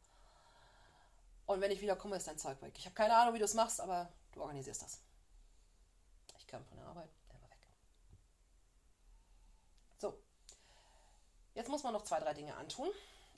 Und 1.45 1.59
wenn 1.59 1.71
ich 1.71 1.81
wieder 1.81 1.97
komme, 1.97 2.15
ist 2.15 2.27
dein 2.27 2.37
Zeug 2.37 2.61
weg. 2.61 2.73
Ich 2.77 2.85
habe 2.85 2.95
keine 2.95 3.17
Ahnung, 3.17 3.33
wie 3.33 3.39
du 3.39 3.45
es 3.45 3.53
machst, 3.53 3.81
aber 3.81 4.09
du 4.31 4.41
organisierst 4.41 4.81
das. 4.81 5.01
Ich 6.47 6.51
kam 6.51 6.63
von 6.63 6.77
der 6.77 6.87
Arbeit, 6.87 7.09
der 7.29 7.41
war 7.41 7.49
weg. 7.49 7.67
So. 9.97 10.23
Jetzt 11.53 11.67
muss 11.67 11.83
man 11.83 11.91
noch 11.91 12.03
zwei, 12.03 12.21
drei 12.21 12.33
Dinge 12.33 12.55
antun, 12.55 12.87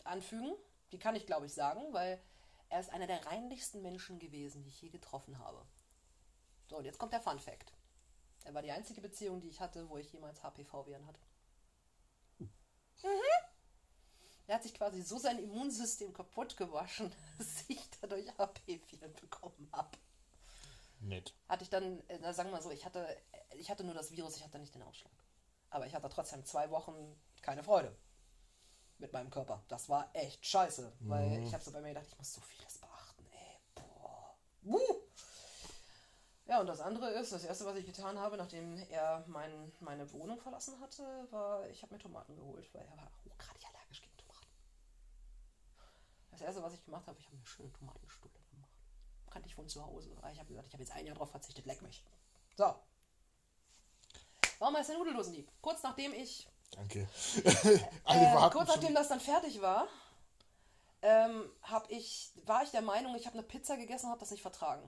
anfügen. 0.03 0.55
Die 0.91 0.99
kann 0.99 1.15
ich, 1.15 1.25
glaube 1.25 1.47
ich, 1.47 1.53
sagen, 1.55 1.91
weil 1.91 2.21
er 2.69 2.79
ist 2.79 2.91
einer 2.91 3.07
der 3.07 3.25
reinlichsten 3.25 3.81
Menschen 3.81 4.19
gewesen, 4.19 4.61
die 4.61 4.69
ich 4.69 4.79
je 4.83 4.89
getroffen 4.89 5.39
habe. 5.39 5.65
So, 6.67 6.77
und 6.77 6.85
jetzt 6.85 6.99
kommt 6.99 7.11
der 7.11 7.19
Fun 7.19 7.39
Fact. 7.39 7.73
Er 8.43 8.53
war 8.53 8.61
die 8.61 8.71
einzige 8.71 9.01
Beziehung, 9.01 9.41
die 9.41 9.49
ich 9.49 9.59
hatte, 9.59 9.89
wo 9.89 9.97
ich 9.97 10.13
jemals 10.13 10.43
HPV-Viren 10.43 11.07
hatte. 11.07 11.19
Mhm. 12.37 12.47
Er 14.45 14.55
hat 14.55 14.61
sich 14.61 14.75
quasi 14.75 15.01
so 15.01 15.17
sein 15.17 15.39
Immunsystem 15.39 16.13
kaputt 16.13 16.55
gewaschen, 16.57 17.11
dass 17.39 17.67
ich 17.69 17.89
dadurch 18.01 18.37
HP-Viren 18.37 19.13
bekommen 19.13 19.67
habe. 19.71 19.97
Nett. 20.99 21.33
Hatte 21.47 21.63
ich 21.63 21.69
dann, 21.69 21.99
äh, 22.07 22.19
na, 22.21 22.33
sagen 22.33 22.49
wir 22.49 22.57
mal 22.57 22.61
so, 22.61 22.71
ich 22.71 22.85
hatte, 22.85 23.07
ich 23.55 23.69
hatte 23.69 23.83
nur 23.83 23.93
das 23.93 24.11
Virus, 24.11 24.35
ich 24.35 24.43
hatte 24.43 24.59
nicht 24.59 24.75
den 24.75 24.83
Ausschlag. 24.83 25.13
Aber 25.69 25.85
ich 25.85 25.93
hatte 25.93 26.09
trotzdem 26.09 26.45
zwei 26.45 26.69
Wochen 26.71 27.19
keine 27.41 27.63
Freude 27.63 27.95
mit 28.97 29.13
meinem 29.13 29.29
Körper. 29.29 29.63
Das 29.67 29.87
war 29.89 30.09
echt 30.13 30.45
scheiße, 30.45 30.93
weil 31.01 31.43
ich 31.43 31.53
habe 31.53 31.63
so 31.63 31.71
bei 31.71 31.81
mir 31.81 31.89
gedacht, 31.89 32.07
ich 32.07 32.17
muss 32.17 32.33
so 32.33 32.41
vieles 32.41 32.77
beachten, 32.79 33.25
ey. 33.31 33.59
Boah. 33.75 34.35
Uh. 34.63 34.95
Ja, 36.45 36.59
und 36.59 36.67
das 36.67 36.81
andere 36.81 37.11
ist, 37.11 37.31
das 37.31 37.43
erste, 37.43 37.65
was 37.65 37.77
ich 37.77 37.85
getan 37.85 38.17
habe, 38.17 38.35
nachdem 38.35 38.75
er 38.89 39.23
mein, 39.27 39.71
meine 39.79 40.11
Wohnung 40.11 40.41
verlassen 40.41 40.79
hatte, 40.81 41.27
war, 41.29 41.67
ich 41.69 41.81
habe 41.83 41.93
mir 41.93 41.99
Tomaten 41.99 42.35
geholt, 42.35 42.73
weil 42.73 42.81
er 42.81 42.97
war 42.97 43.11
hochgradig 43.23 43.63
allergisch 43.67 44.01
gegen 44.01 44.17
Tomaten. 44.17 44.47
Das 46.31 46.41
erste, 46.41 46.63
was 46.63 46.73
ich 46.73 46.83
gemacht 46.83 47.05
habe, 47.07 47.19
ich 47.19 47.27
habe 47.27 47.37
mir 47.37 47.45
schöne 47.45 47.71
Tomatenstulle. 47.71 48.33
Kannte 49.29 49.47
ich 49.47 49.55
von 49.55 49.67
zu 49.67 49.85
Hause. 49.85 50.11
Aber 50.17 50.31
Ich 50.31 50.39
habe 50.39 50.47
gesagt, 50.49 50.67
ich 50.67 50.73
habe 50.73 50.83
jetzt 50.83 50.91
ein 50.93 51.05
Jahr 51.05 51.15
drauf 51.15 51.31
verzichtet, 51.31 51.65
leck 51.65 51.81
mich. 51.81 52.03
So. 52.55 52.75
Warum 54.59 54.75
heißt 54.75 54.89
der 54.89 54.97
Nudeldosendieb? 54.97 55.49
Kurz 55.61 55.83
nachdem 55.83 56.13
ich 56.13 56.47
Danke. 56.71 57.07
Äh, 58.05 58.49
kurz 58.49 58.53
schon. 58.53 58.65
nachdem 58.65 58.95
das 58.95 59.07
dann 59.07 59.19
fertig 59.19 59.61
war, 59.61 59.87
ähm, 61.01 61.49
hab 61.61 61.89
ich, 61.91 62.31
war 62.45 62.63
ich 62.63 62.71
der 62.71 62.81
Meinung, 62.81 63.15
ich 63.15 63.25
habe 63.25 63.37
eine 63.37 63.47
Pizza 63.47 63.77
gegessen 63.77 64.05
und 64.05 64.11
habe 64.11 64.19
das 64.19 64.31
nicht 64.31 64.41
vertragen. 64.41 64.87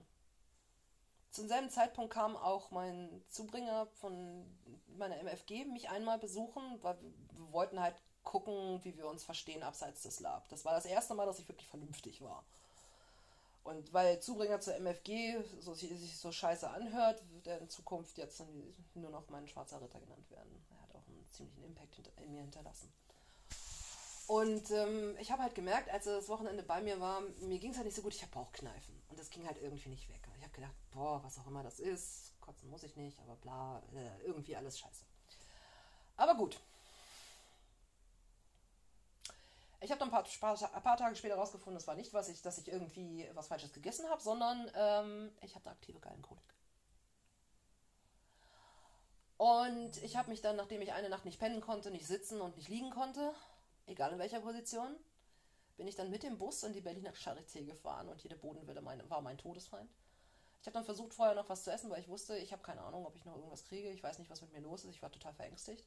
Zum 1.32 1.48
selben 1.48 1.70
Zeitpunkt 1.70 2.14
kam 2.14 2.36
auch 2.36 2.72
mein 2.72 3.24
Zubringer 3.30 3.88
von 4.02 4.46
meiner 4.88 5.18
MFG 5.18 5.66
mich 5.66 5.90
einmal 5.90 6.18
besuchen, 6.20 6.80
weil 6.82 7.00
wir, 7.02 7.12
wir 7.32 7.54
wollten 7.54 7.80
halt 7.80 7.96
gucken, 8.24 8.84
wie 8.84 8.98
wir 8.98 9.08
uns 9.08 9.24
verstehen 9.24 9.64
abseits 9.64 10.02
des 10.02 10.20
Lab. 10.20 10.50
Das 10.50 10.66
war 10.66 10.74
das 10.74 10.86
erste 10.86 11.14
Mal, 11.14 11.26
dass 11.26 11.40
ich 11.40 11.48
wirklich 11.48 11.70
vernünftig 11.70 12.22
war. 12.22 12.44
Und 13.64 13.94
weil 13.94 14.20
Zubringer 14.20 14.60
zur 14.60 14.76
MFG 14.76 15.38
so, 15.60 15.74
sich 15.74 16.18
so 16.18 16.32
scheiße 16.32 16.70
anhört, 16.70 17.22
wird 17.32 17.48
er 17.48 17.60
in 17.60 17.70
Zukunft 17.70 18.18
jetzt 18.18 18.42
nur 18.96 19.12
noch 19.12 19.30
mein 19.30 19.48
schwarzer 19.48 19.82
Ritter 19.82 20.00
genannt 20.00 20.30
werden. 20.32 20.66
Er 20.72 20.82
hat 20.82 20.96
auch 20.96 21.08
einen 21.08 21.28
ziemlichen 21.32 21.64
Impact 21.64 22.02
in 22.24 22.32
mir 22.32 22.42
hinterlassen. 22.42 22.92
Und 24.28 24.72
ähm, 24.72 25.16
ich 25.20 25.32
habe 25.32 25.44
halt 25.44 25.56
gemerkt, 25.56 25.90
als 25.90 26.08
er 26.08 26.16
das 26.16 26.30
Wochenende 26.30 26.64
bei 26.64 26.82
mir 26.82 27.00
war, 27.00 27.22
mir 27.42 27.60
ging 27.60 27.72
es 27.72 27.78
halt 27.78 27.86
nicht 27.86 27.96
so 27.96 28.02
gut, 28.02 28.16
ich 28.16 28.22
habe 28.22 28.32
Bauchkneifen. 28.32 28.96
Und 29.10 29.20
das 29.20 29.30
ging 29.30 29.46
halt 29.46 29.62
irgendwie 29.62 29.90
nicht 29.90 30.10
weg. 30.10 30.22
Ich 30.38 30.44
habe 30.44 30.54
gedacht, 30.54 30.76
boah, 30.92 31.22
was 31.24 31.38
auch 31.38 31.48
immer 31.48 31.64
das 31.64 31.80
ist, 31.80 32.34
kotzen 32.40 32.70
muss 32.70 32.84
ich 32.84 32.96
nicht, 32.96 33.20
aber 33.20 33.36
bla, 33.36 33.84
äh, 33.94 34.26
irgendwie 34.26 34.56
alles 34.56 34.80
scheiße. 34.80 35.04
Aber 36.18 36.36
gut. 36.36 36.60
Ich 39.84 39.90
habe 39.90 40.00
dann 40.00 40.14
ein 40.14 40.24
paar, 40.24 40.74
ein 40.74 40.84
paar 40.84 40.98
Tage 40.98 41.16
später 41.16 41.36
rausgefunden, 41.36 41.78
es 41.78 41.88
war 41.88 41.96
nicht, 41.96 42.14
was 42.14 42.30
ich, 42.30 42.44
dass 42.44 42.60
ich 42.60 42.68
irgendwie 42.68 43.28
was 43.34 43.48
Falsches 43.48 43.74
gegessen 43.74 44.08
habe, 44.10 44.22
sondern 44.22 44.70
ähm, 44.76 45.32
ich 45.42 45.56
habe 45.56 45.66
eine 45.66 45.76
aktive 45.76 46.00
Gallenkolik. 46.00 46.56
Und 49.38 49.98
ich 50.04 50.18
habe 50.18 50.30
mich 50.30 50.42
dann, 50.42 50.56
nachdem 50.56 50.84
ich 50.84 50.94
eine 50.94 51.10
Nacht 51.10 51.26
nicht 51.26 51.40
pennen 51.40 51.62
konnte, 51.62 51.90
nicht 51.90 52.06
sitzen 52.06 52.42
und 52.42 52.58
nicht 52.58 52.70
liegen 52.70 52.92
konnte, 52.92 53.34
egal 53.88 54.14
in 54.14 54.20
welcher 54.20 54.40
Position, 54.40 54.96
bin 55.78 55.88
ich 55.88 55.96
dann 55.96 56.12
mit 56.12 56.22
dem 56.22 56.38
Bus 56.38 56.62
in 56.62 56.74
die 56.74 56.82
Berliner 56.82 57.14
Charité 57.14 57.66
gefahren 57.66 58.08
und 58.08 58.22
jede 58.22 58.36
Bodenwelle 58.36 58.82
mein, 58.82 59.10
war 59.10 59.22
mein 59.22 59.40
Todesfeind. 59.40 59.90
Ich 60.62 60.68
habe 60.68 60.76
dann 60.76 60.86
versucht, 60.86 61.16
vorher 61.16 61.34
noch 61.34 61.50
was 61.50 61.64
zu 61.64 61.72
essen, 61.72 61.90
weil 61.90 62.02
ich 62.02 62.08
wusste, 62.08 62.38
ich 62.38 62.54
habe 62.54 62.62
keine 62.62 62.82
Ahnung, 62.82 63.04
ob 63.04 63.16
ich 63.16 63.26
noch 63.26 63.36
irgendwas 63.36 63.66
kriege. 63.66 63.90
Ich 63.90 64.04
weiß 64.04 64.20
nicht, 64.20 64.30
was 64.30 64.42
mit 64.42 64.54
mir 64.54 64.60
los 64.60 64.86
ist. 64.86 64.92
Ich 64.92 65.02
war 65.02 65.12
total 65.12 65.34
verängstigt. 65.34 65.84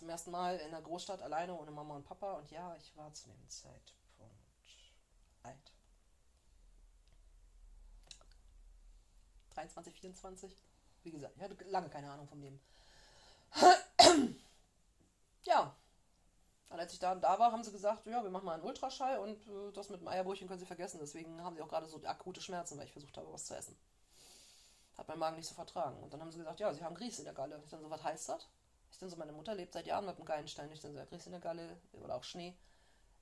Zum 0.00 0.08
ersten 0.08 0.30
Mal 0.30 0.56
in 0.56 0.70
der 0.70 0.80
Großstadt 0.80 1.20
alleine 1.20 1.54
ohne 1.54 1.70
Mama 1.70 1.94
und 1.94 2.04
Papa. 2.04 2.32
Und 2.32 2.50
ja, 2.50 2.74
ich 2.76 2.96
war 2.96 3.12
zu 3.12 3.28
dem 3.28 3.50
Zeitpunkt 3.50 3.92
alt. 5.42 5.72
23, 9.50 9.94
24. 9.94 10.56
Wie 11.02 11.10
gesagt, 11.10 11.36
ich 11.36 11.42
hatte 11.42 11.62
lange 11.64 11.90
keine 11.90 12.10
Ahnung 12.10 12.26
vom 12.26 12.40
Leben. 12.40 12.58
ja. 15.42 15.76
Und 16.70 16.80
als 16.80 16.94
ich 16.94 16.98
da, 16.98 17.14
da 17.14 17.38
war, 17.38 17.52
haben 17.52 17.62
sie 17.62 17.70
gesagt, 17.70 18.06
ja, 18.06 18.22
wir 18.22 18.30
machen 18.30 18.46
mal 18.46 18.54
einen 18.54 18.62
Ultraschall 18.62 19.18
und 19.18 19.46
äh, 19.48 19.70
das 19.74 19.90
mit 19.90 20.00
dem 20.00 20.08
Eierbrötchen 20.08 20.48
können 20.48 20.60
sie 20.60 20.64
vergessen. 20.64 20.98
Deswegen 20.98 21.44
haben 21.44 21.56
sie 21.56 21.60
auch 21.60 21.68
gerade 21.68 21.86
so 21.86 22.02
akute 22.04 22.40
Schmerzen, 22.40 22.78
weil 22.78 22.86
ich 22.86 22.92
versucht 22.92 23.18
habe, 23.18 23.30
was 23.30 23.44
zu 23.44 23.54
essen. 23.54 23.76
Hat 24.96 25.08
mein 25.08 25.18
Magen 25.18 25.36
nicht 25.36 25.48
so 25.48 25.54
vertragen. 25.54 26.02
Und 26.02 26.10
dann 26.14 26.22
haben 26.22 26.32
sie 26.32 26.38
gesagt, 26.38 26.58
ja, 26.58 26.72
sie 26.72 26.82
haben 26.82 26.94
Grieß 26.94 27.18
in 27.18 27.26
der 27.26 27.34
Galle. 27.34 27.60
Ich 27.62 27.68
dann 27.68 27.82
so, 27.82 27.90
was 27.90 28.02
heißt 28.02 28.30
das? 28.30 28.48
Ich 28.90 28.98
dann 28.98 29.08
so, 29.08 29.16
meine 29.16 29.32
Mutter 29.32 29.54
lebt 29.54 29.72
seit 29.72 29.86
Jahren 29.86 30.06
mit 30.06 30.16
einem 30.16 30.24
Gallenstein. 30.24 30.70
Ich 30.72 30.80
dann 30.80 30.92
so, 30.92 30.98
ja, 30.98 31.04
Grieß 31.04 31.26
in 31.26 31.32
der 31.32 31.40
Galle 31.40 31.76
oder 31.92 32.16
auch 32.16 32.24
Schnee 32.24 32.54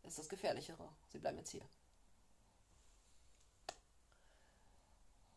ist 0.04 0.18
das 0.18 0.28
Gefährlichere. 0.28 0.88
Sie 1.08 1.18
bleiben 1.18 1.38
jetzt 1.38 1.50
hier. 1.50 1.68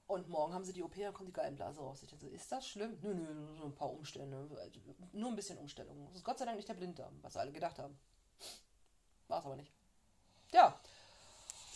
Und 0.08 0.28
morgen 0.28 0.54
haben 0.54 0.66
sie 0.66 0.74
die 0.74 0.84
OP, 0.84 0.96
dann 0.98 1.14
kommt 1.14 1.30
die 1.30 1.34
Gallenblase 1.34 1.80
raus. 1.80 2.04
Ich 2.04 2.10
dachte, 2.10 2.26
so, 2.26 2.32
ist 2.32 2.52
das 2.52 2.68
schlimm? 2.68 2.98
Nö, 3.02 3.14
nö, 3.14 3.34
nur 3.34 3.66
ein 3.66 3.76
paar 3.76 3.90
Umstände. 3.90 4.50
Nur 5.14 5.30
ein 5.30 5.36
bisschen 5.36 5.58
Umstellung. 5.58 6.06
Das 6.06 6.16
ist 6.16 6.24
Gott 6.26 6.38
sei 6.38 6.46
Dank 6.46 6.58
nicht 6.58 6.68
der 6.68 6.74
Blinddarm, 6.74 7.18
was 7.22 7.38
alle 7.38 7.54
gedacht 7.54 7.80
haben. 7.80 7.98
War 9.30 9.40
es 9.40 9.46
aber 9.46 9.56
nicht. 9.56 9.72
Ja. 10.52 10.78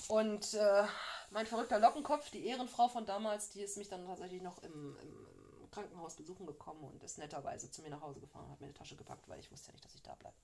Und 0.10 0.54
äh, 0.54 0.84
mein 1.30 1.46
verrückter 1.46 1.80
Lockenkopf, 1.80 2.30
die 2.30 2.46
Ehrenfrau 2.46 2.90
von 2.90 3.06
damals, 3.06 3.52
die 3.52 3.62
ist 3.62 3.78
mich 3.78 3.88
dann 3.88 4.06
tatsächlich 4.06 4.42
noch 4.42 4.62
im, 4.64 4.98
im 5.02 5.35
Krankenhaus 5.76 6.16
besuchen 6.16 6.46
gekommen 6.46 6.84
und 6.86 7.04
ist 7.04 7.18
netterweise 7.18 7.70
zu 7.70 7.82
mir 7.82 7.90
nach 7.90 8.02
Hause 8.02 8.22
gefahren 8.22 8.46
und 8.46 8.52
hat 8.52 8.62
mir 8.62 8.68
eine 8.68 8.74
Tasche 8.74 8.96
gepackt, 8.96 9.28
weil 9.28 9.40
ich 9.40 9.52
wusste 9.52 9.68
ja 9.68 9.74
nicht, 9.74 9.84
dass 9.84 9.94
ich 9.94 10.02
da 10.02 10.16
bleibe. 10.16 10.36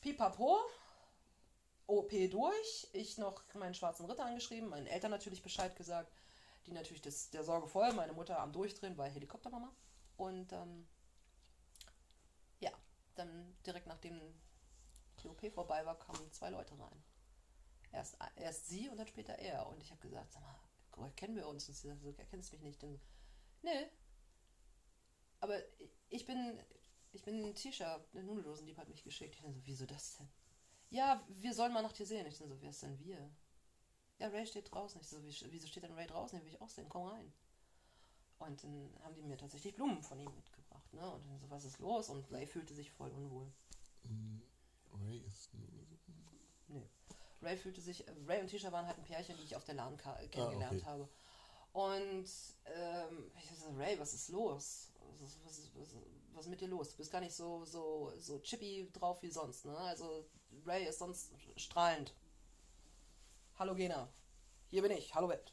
Pipapo, 0.00 0.60
OP 1.88 2.10
durch, 2.30 2.88
ich 2.92 3.18
noch 3.18 3.42
meinen 3.54 3.74
schwarzen 3.74 4.06
Ritter 4.06 4.24
angeschrieben, 4.24 4.70
meinen 4.70 4.86
Eltern 4.86 5.10
natürlich 5.10 5.42
Bescheid 5.42 5.74
gesagt, 5.74 6.12
die 6.66 6.72
natürlich 6.72 7.02
das, 7.02 7.30
der 7.30 7.42
Sorge 7.42 7.66
voll, 7.66 7.92
meine 7.92 8.12
Mutter 8.12 8.38
am 8.38 8.52
Durchdrehen, 8.52 8.96
weil 8.96 9.10
Helikoptermama. 9.10 9.72
Und 10.16 10.52
ähm, 10.52 10.86
ja, 12.60 12.70
dann 13.16 13.56
direkt 13.66 13.88
nachdem 13.88 14.20
die 15.22 15.28
OP 15.28 15.52
vorbei 15.52 15.84
war, 15.84 15.98
kamen 15.98 16.30
zwei 16.30 16.50
Leute 16.50 16.78
rein. 16.78 17.02
Erst, 17.90 18.16
erst 18.36 18.68
sie 18.68 18.88
und 18.88 18.96
dann 18.96 19.08
später 19.08 19.34
er. 19.34 19.66
Und 19.66 19.82
ich 19.82 19.90
habe 19.90 20.00
gesagt, 20.00 20.32
sag 20.32 20.42
mal, 20.42 20.54
woher 20.92 21.10
kennen 21.12 21.34
wir 21.34 21.48
uns? 21.48 21.68
Und 21.68 21.74
sie 21.74 21.88
sagt, 21.88 22.00
so, 22.00 22.14
erkennst 22.16 22.52
mich 22.52 22.62
nicht. 22.62 22.82
Dann, 22.82 23.00
nee. 23.62 23.88
Aber 25.42 25.60
ich 26.08 26.24
bin, 26.24 26.56
ich 27.12 27.22
bin 27.24 27.52
Tisha, 27.54 27.98
der 28.14 28.22
Nudeldosendieb 28.22 28.78
hat 28.78 28.88
mich 28.88 29.02
geschickt. 29.02 29.34
Ich 29.34 29.42
dann 29.42 29.52
so, 29.52 29.60
wieso 29.64 29.84
das 29.86 30.16
denn? 30.18 30.28
Ja, 30.90 31.20
wir 31.28 31.52
sollen 31.52 31.72
mal 31.72 31.82
nach 31.82 31.92
dir 31.92 32.06
sehen. 32.06 32.26
Ich 32.26 32.38
dann 32.38 32.48
so, 32.48 32.60
wer 32.60 32.70
ist 32.70 32.82
denn 32.82 32.96
wir? 33.00 33.28
Ja, 34.18 34.28
Ray 34.28 34.46
steht 34.46 34.72
draußen. 34.72 35.00
Ich 35.00 35.08
so, 35.08 35.20
"Wie- 35.24 35.52
wieso 35.52 35.66
steht 35.66 35.82
denn 35.82 35.92
Ray 35.94 36.06
draußen? 36.06 36.38
Den 36.38 36.46
will 36.46 36.52
ich 36.54 36.60
auch 36.60 36.68
sehen. 36.68 36.88
Komm 36.88 37.08
rein. 37.08 37.32
Und 38.38 38.62
dann 38.62 38.90
haben 39.02 39.14
die 39.16 39.22
mir 39.22 39.36
tatsächlich 39.36 39.74
Blumen 39.74 40.00
von 40.02 40.20
ihm 40.20 40.32
mitgebracht. 40.34 40.92
Ne? 40.94 41.10
Und 41.10 41.26
dann 41.26 41.38
so, 41.40 41.50
was 41.50 41.64
ist 41.64 41.78
los? 41.80 42.08
Und 42.08 42.30
Ray 42.30 42.46
fühlte 42.46 42.72
sich 42.74 42.92
voll 42.92 43.10
unwohl. 43.10 43.52
Ray 45.00 45.18
ist. 45.26 45.50
Nee. 46.68 46.88
Ray 47.40 47.56
fühlte 47.56 47.80
sich, 47.80 48.04
Ray 48.28 48.40
und 48.40 48.46
Tisha 48.48 48.70
waren 48.70 48.86
halt 48.86 48.98
ein 48.98 49.04
Pärchen, 49.04 49.36
die 49.38 49.42
ich 49.44 49.56
auf 49.56 49.64
der 49.64 49.74
LAN 49.74 49.96
kennengelernt 49.96 50.74
okay. 50.82 50.84
habe. 50.84 51.08
Und 51.72 52.28
ähm, 52.66 53.32
ich 53.36 53.58
so, 53.58 53.70
Ray, 53.70 53.98
was 53.98 54.14
ist 54.14 54.28
los? 54.28 54.91
Was 55.12 55.20
ist, 55.20 55.38
was, 55.44 55.70
was, 55.74 55.88
was 56.34 56.46
mit 56.46 56.60
dir 56.60 56.68
los? 56.68 56.90
Du 56.90 56.96
bist 56.96 57.12
gar 57.12 57.20
nicht 57.20 57.34
so, 57.34 57.64
so, 57.64 58.12
so 58.18 58.38
chippy 58.40 58.88
drauf 58.92 59.22
wie 59.22 59.30
sonst, 59.30 59.64
ne? 59.64 59.76
Also 59.76 60.26
Ray 60.64 60.86
ist 60.86 60.98
sonst 60.98 61.32
strahlend. 61.56 62.14
hallo 63.58 63.74
Gena, 63.74 64.08
hier 64.68 64.82
bin 64.82 64.92
ich, 64.92 65.14
hallo 65.14 65.28
Welt. 65.28 65.52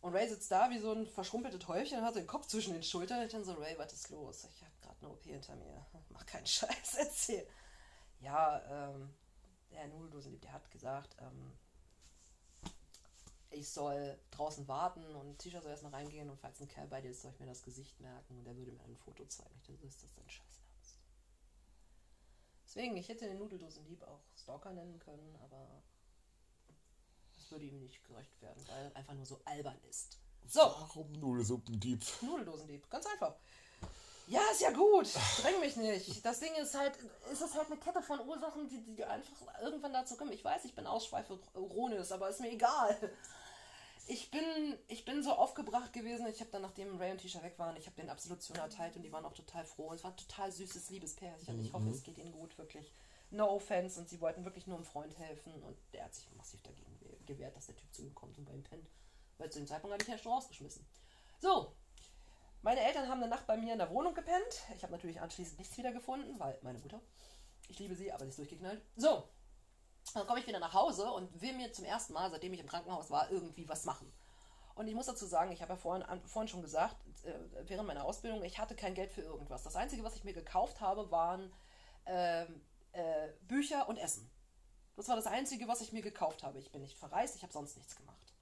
Und 0.00 0.14
Ray 0.14 0.28
sitzt 0.28 0.50
da 0.50 0.70
wie 0.70 0.78
so 0.78 0.92
ein 0.92 1.06
verschrumpeltes 1.06 1.68
Häufchen 1.68 1.98
und 1.98 2.04
hat 2.04 2.16
den 2.16 2.26
Kopf 2.26 2.46
zwischen 2.46 2.72
den 2.72 2.82
Schultern. 2.82 3.22
Und 3.22 3.32
dann 3.32 3.44
so, 3.44 3.52
Ray, 3.54 3.76
was 3.78 3.92
ist 3.92 4.08
los? 4.08 4.48
Ich 4.50 4.62
habe 4.62 4.72
gerade 4.80 4.96
eine 5.00 5.10
OP 5.10 5.22
hinter 5.24 5.56
mir. 5.56 5.86
Mach 6.08 6.24
keinen 6.24 6.46
Scheiß, 6.46 6.94
erzähl. 6.98 7.46
Ja, 8.20 8.62
ähm, 8.90 9.14
der 9.70 9.88
Nudeldosenlieb, 9.88 10.40
der 10.40 10.52
hat 10.52 10.70
gesagt, 10.70 11.16
ähm, 11.20 11.52
ich 13.50 13.68
soll 13.68 14.18
draußen 14.30 14.66
warten 14.68 15.04
und 15.16 15.38
T-Shirt 15.38 15.62
soll 15.62 15.72
erstmal 15.72 15.94
reingehen 15.94 16.30
und 16.30 16.38
falls 16.38 16.60
ein 16.60 16.68
Kerl 16.68 16.86
bei 16.86 17.00
dir 17.00 17.10
ist, 17.10 17.22
soll 17.22 17.32
ich 17.32 17.40
mir 17.40 17.46
das 17.46 17.62
Gesicht 17.62 17.98
merken 18.00 18.38
und 18.38 18.46
er 18.46 18.56
würde 18.56 18.72
mir 18.72 18.82
ein 18.84 18.96
Foto 18.96 19.24
zeigen. 19.26 19.54
Ich 19.60 19.66
dachte, 19.66 19.86
ist 19.86 20.02
das 20.02 20.14
denn 20.14 20.28
scheiß 20.28 20.60
ernst? 20.74 20.98
Deswegen, 22.64 22.96
ich 22.96 23.08
hätte 23.08 23.26
den 23.26 23.38
Nudeldosenlieb 23.38 24.02
auch 24.04 24.20
Stalker 24.36 24.72
nennen 24.72 24.98
können, 25.00 25.36
aber 25.42 25.82
das 27.34 27.50
würde 27.50 27.64
ihm 27.64 27.80
nicht 27.80 28.04
gerecht 28.04 28.40
werden, 28.40 28.62
weil 28.68 28.84
er 28.84 28.96
einfach 28.96 29.14
nur 29.14 29.26
so 29.26 29.40
albern 29.44 29.78
ist. 29.88 30.18
So. 30.46 30.60
Warum 30.60 31.12
Nudelsuppendieb? 31.12 32.04
Nudeldosendieb, 32.22 32.88
ganz 32.88 33.06
einfach. 33.06 33.34
Ja, 34.30 34.42
ist 34.52 34.60
ja 34.60 34.70
gut. 34.70 35.08
Dräng 35.42 35.58
mich 35.58 35.74
nicht. 35.74 36.24
Das 36.24 36.38
Ding 36.38 36.54
ist 36.54 36.78
halt, 36.78 36.96
ist 37.32 37.40
es 37.40 37.54
halt 37.54 37.66
eine 37.66 37.80
Kette 37.80 38.00
von 38.00 38.20
Ursachen, 38.20 38.68
die, 38.68 38.80
die 38.80 39.04
einfach 39.04 39.60
irgendwann 39.60 39.92
dazu 39.92 40.16
kommen. 40.16 40.30
Ich 40.30 40.44
weiß, 40.44 40.64
ich 40.66 40.74
bin 40.76 40.86
ausschweifironisch, 40.86 42.12
aber 42.12 42.28
ist 42.28 42.40
mir 42.40 42.52
egal. 42.52 42.96
Ich 44.12 44.32
bin, 44.32 44.76
ich 44.88 45.04
bin 45.04 45.22
so 45.22 45.30
aufgebracht 45.30 45.92
gewesen. 45.92 46.26
Ich 46.26 46.40
habe 46.40 46.50
dann, 46.50 46.62
nachdem 46.62 46.96
Ray 46.96 47.12
und 47.12 47.18
Tisha 47.18 47.44
weg 47.44 47.56
waren, 47.60 47.76
ich 47.76 47.86
habe 47.86 47.94
den 47.94 48.10
Absolution 48.10 48.58
erteilt 48.58 48.96
und 48.96 49.02
die 49.02 49.12
waren 49.12 49.24
auch 49.24 49.34
total 49.34 49.64
froh. 49.64 49.92
Es 49.92 50.02
war 50.02 50.10
ein 50.10 50.16
total 50.16 50.50
süßes 50.50 50.90
Liebespärchen. 50.90 51.60
Ich 51.60 51.72
hoffe, 51.72 51.88
es 51.90 52.02
geht 52.02 52.18
ihnen 52.18 52.32
gut, 52.32 52.58
wirklich. 52.58 52.92
No 53.30 53.48
offense. 53.48 54.00
Und 54.00 54.08
sie 54.08 54.20
wollten 54.20 54.44
wirklich 54.44 54.66
nur 54.66 54.78
einem 54.78 54.84
Freund 54.84 55.16
helfen. 55.16 55.52
Und 55.62 55.78
der 55.92 56.06
hat 56.06 56.14
sich 56.16 56.28
massiv 56.32 56.60
dagegen 56.62 56.98
gewehrt, 57.24 57.54
dass 57.54 57.66
der 57.66 57.76
Typ 57.76 57.94
zu 57.94 58.02
ihm 58.02 58.12
kommt 58.12 58.36
und 58.36 58.46
bei 58.46 58.52
ihm 58.52 58.64
pennt. 58.64 58.90
Weil 59.38 59.48
zu 59.52 59.60
dem 59.60 59.68
Zeitpunkt 59.68 59.94
hatte 59.94 60.02
ich 60.02 60.10
ja 60.10 60.18
schon 60.18 60.32
rausgeschmissen. 60.32 60.84
So, 61.38 61.76
meine 62.62 62.80
Eltern 62.80 63.08
haben 63.08 63.22
eine 63.22 63.30
Nacht 63.30 63.46
bei 63.46 63.56
mir 63.58 63.74
in 63.74 63.78
der 63.78 63.90
Wohnung 63.90 64.14
gepennt. 64.14 64.66
Ich 64.74 64.82
habe 64.82 64.92
natürlich 64.92 65.20
anschließend 65.20 65.60
nichts 65.60 65.78
wieder 65.78 65.92
gefunden, 65.92 66.36
weil 66.40 66.58
meine 66.62 66.80
Mutter, 66.80 67.00
ich 67.68 67.78
liebe 67.78 67.94
sie, 67.94 68.10
aber 68.10 68.24
sie 68.24 68.30
ist 68.30 68.38
durchgeknallt. 68.38 68.82
So, 68.96 69.28
dann 70.14 70.26
komme 70.26 70.40
ich 70.40 70.46
wieder 70.46 70.58
nach 70.58 70.74
Hause 70.74 71.10
und 71.12 71.40
will 71.40 71.54
mir 71.54 71.72
zum 71.72 71.84
ersten 71.84 72.12
Mal, 72.12 72.30
seitdem 72.30 72.52
ich 72.52 72.60
im 72.60 72.66
Krankenhaus 72.66 73.10
war, 73.10 73.30
irgendwie 73.30 73.68
was 73.68 73.84
machen. 73.84 74.12
Und 74.74 74.88
ich 74.88 74.94
muss 74.94 75.06
dazu 75.06 75.26
sagen, 75.26 75.52
ich 75.52 75.62
habe 75.62 75.72
ja 75.72 75.76
vorhin, 75.76 76.04
vorhin 76.26 76.48
schon 76.48 76.62
gesagt, 76.62 76.96
äh, 77.24 77.34
während 77.68 77.86
meiner 77.86 78.04
Ausbildung, 78.04 78.42
ich 78.44 78.58
hatte 78.58 78.74
kein 78.74 78.94
Geld 78.94 79.12
für 79.12 79.22
irgendwas. 79.22 79.62
Das 79.62 79.76
Einzige, 79.76 80.04
was 80.04 80.16
ich 80.16 80.24
mir 80.24 80.32
gekauft 80.32 80.80
habe, 80.80 81.10
waren 81.10 81.52
äh, 82.06 82.44
äh, 82.92 83.32
Bücher 83.42 83.88
und 83.88 83.98
Essen. 83.98 84.30
Das 84.96 85.08
war 85.08 85.16
das 85.16 85.26
Einzige, 85.26 85.68
was 85.68 85.80
ich 85.80 85.92
mir 85.92 86.02
gekauft 86.02 86.42
habe. 86.42 86.58
Ich 86.58 86.72
bin 86.72 86.82
nicht 86.82 86.98
verreist, 86.98 87.36
ich 87.36 87.42
habe 87.42 87.52
sonst 87.52 87.76
nichts 87.76 87.96
gemacht. 87.96 88.34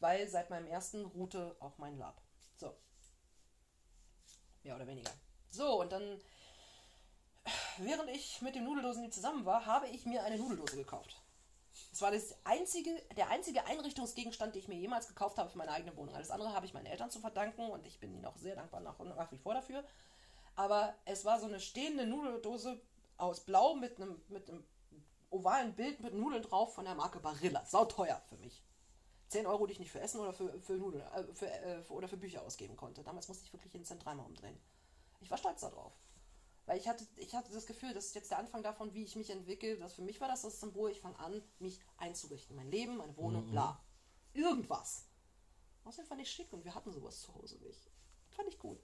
Weil 0.00 0.28
seit 0.28 0.50
meinem 0.50 0.66
ersten 0.66 1.04
ruhte 1.04 1.56
auch 1.60 1.78
mein 1.78 1.98
Lab. 1.98 2.20
So, 2.56 2.74
Mehr 4.62 4.76
oder 4.76 4.86
weniger. 4.86 5.10
So, 5.48 5.80
und 5.80 5.92
dann, 5.92 6.20
während 7.84 8.10
ich 8.10 8.42
mit 8.42 8.54
dem 8.54 8.64
Nudeldosen 8.64 9.10
zusammen 9.12 9.44
war, 9.44 9.66
habe 9.66 9.88
ich 9.88 10.06
mir 10.06 10.22
eine 10.22 10.38
Nudeldose 10.38 10.76
gekauft. 10.76 11.20
Das 11.90 12.02
war 12.02 12.10
das 12.10 12.34
einzige, 12.44 12.90
der 13.16 13.28
einzige 13.30 13.64
Einrichtungsgegenstand, 13.66 14.54
den 14.54 14.62
ich 14.62 14.68
mir 14.68 14.76
jemals 14.76 15.08
gekauft 15.08 15.38
habe 15.38 15.50
für 15.50 15.58
meine 15.58 15.72
eigene 15.72 15.96
Wohnung. 15.96 16.14
Alles 16.14 16.30
andere 16.30 16.52
habe 16.52 16.66
ich 16.66 16.74
meinen 16.74 16.86
Eltern 16.86 17.10
zu 17.10 17.20
verdanken 17.20 17.70
und 17.70 17.86
ich 17.86 18.00
bin 18.00 18.12
ihnen 18.14 18.24
auch 18.24 18.36
sehr 18.36 18.56
dankbar 18.56 18.80
nach, 18.80 18.98
nach 18.98 19.30
wie 19.32 19.38
vor 19.38 19.54
dafür. 19.54 19.84
Aber 20.56 20.94
es 21.04 21.24
war 21.24 21.38
so 21.38 21.46
eine 21.46 21.60
stehende 21.60 22.06
Nudeldose 22.06 22.80
aus 23.16 23.40
Blau 23.40 23.74
mit 23.74 23.96
einem, 23.96 24.20
mit 24.28 24.48
einem 24.48 24.64
ovalen 25.30 25.74
Bild 25.74 26.00
mit 26.00 26.14
Nudeln 26.14 26.42
drauf 26.42 26.74
von 26.74 26.84
der 26.84 26.94
Marke 26.94 27.20
Barilla. 27.20 27.64
Sau 27.64 27.84
teuer 27.84 28.20
für 28.28 28.36
mich. 28.36 28.62
10 29.28 29.46
Euro, 29.46 29.66
die 29.66 29.74
ich 29.74 29.80
nicht 29.80 29.92
für 29.92 30.00
Essen 30.00 30.20
oder 30.20 30.32
für, 30.32 30.58
für 30.60 30.74
Nudeln 30.74 31.02
äh, 31.14 31.34
für, 31.34 31.46
äh, 31.46 31.82
für, 31.82 31.92
oder 31.92 32.08
für 32.08 32.16
Bücher 32.16 32.42
ausgeben 32.42 32.76
konnte. 32.76 33.02
Damals 33.02 33.28
musste 33.28 33.44
ich 33.44 33.52
wirklich 33.52 33.72
jeden 33.72 33.84
Cent 33.84 34.04
dreimal 34.04 34.26
umdrehen. 34.26 34.58
Ich 35.20 35.30
war 35.30 35.36
stolz 35.36 35.60
darauf. 35.60 35.92
Weil 36.68 36.78
ich 36.78 36.86
hatte, 36.86 37.06
ich 37.16 37.34
hatte 37.34 37.50
das 37.50 37.64
Gefühl, 37.64 37.94
das 37.94 38.04
ist 38.04 38.14
jetzt 38.14 38.30
der 38.30 38.38
Anfang 38.38 38.62
davon, 38.62 38.92
wie 38.92 39.02
ich 39.02 39.16
mich 39.16 39.30
entwickle. 39.30 39.78
Das 39.78 39.94
für 39.94 40.02
mich 40.02 40.20
war 40.20 40.28
das 40.28 40.42
das 40.42 40.60
Symbol, 40.60 40.90
ich 40.90 41.00
fange 41.00 41.18
an, 41.18 41.42
mich 41.60 41.80
einzurichten. 41.96 42.54
Mein 42.54 42.70
Leben, 42.70 42.98
meine 42.98 43.16
Wohnung, 43.16 43.46
mhm. 43.46 43.52
bla. 43.52 43.82
Irgendwas. 44.34 45.06
Außerdem 45.84 46.06
fand 46.06 46.20
ich 46.20 46.30
schick 46.30 46.52
und 46.52 46.66
wir 46.66 46.74
hatten 46.74 46.92
sowas 46.92 47.22
zu 47.22 47.34
Hause 47.34 47.56
nicht. 47.60 47.90
Fand 48.28 48.48
ich 48.48 48.58
gut. 48.58 48.78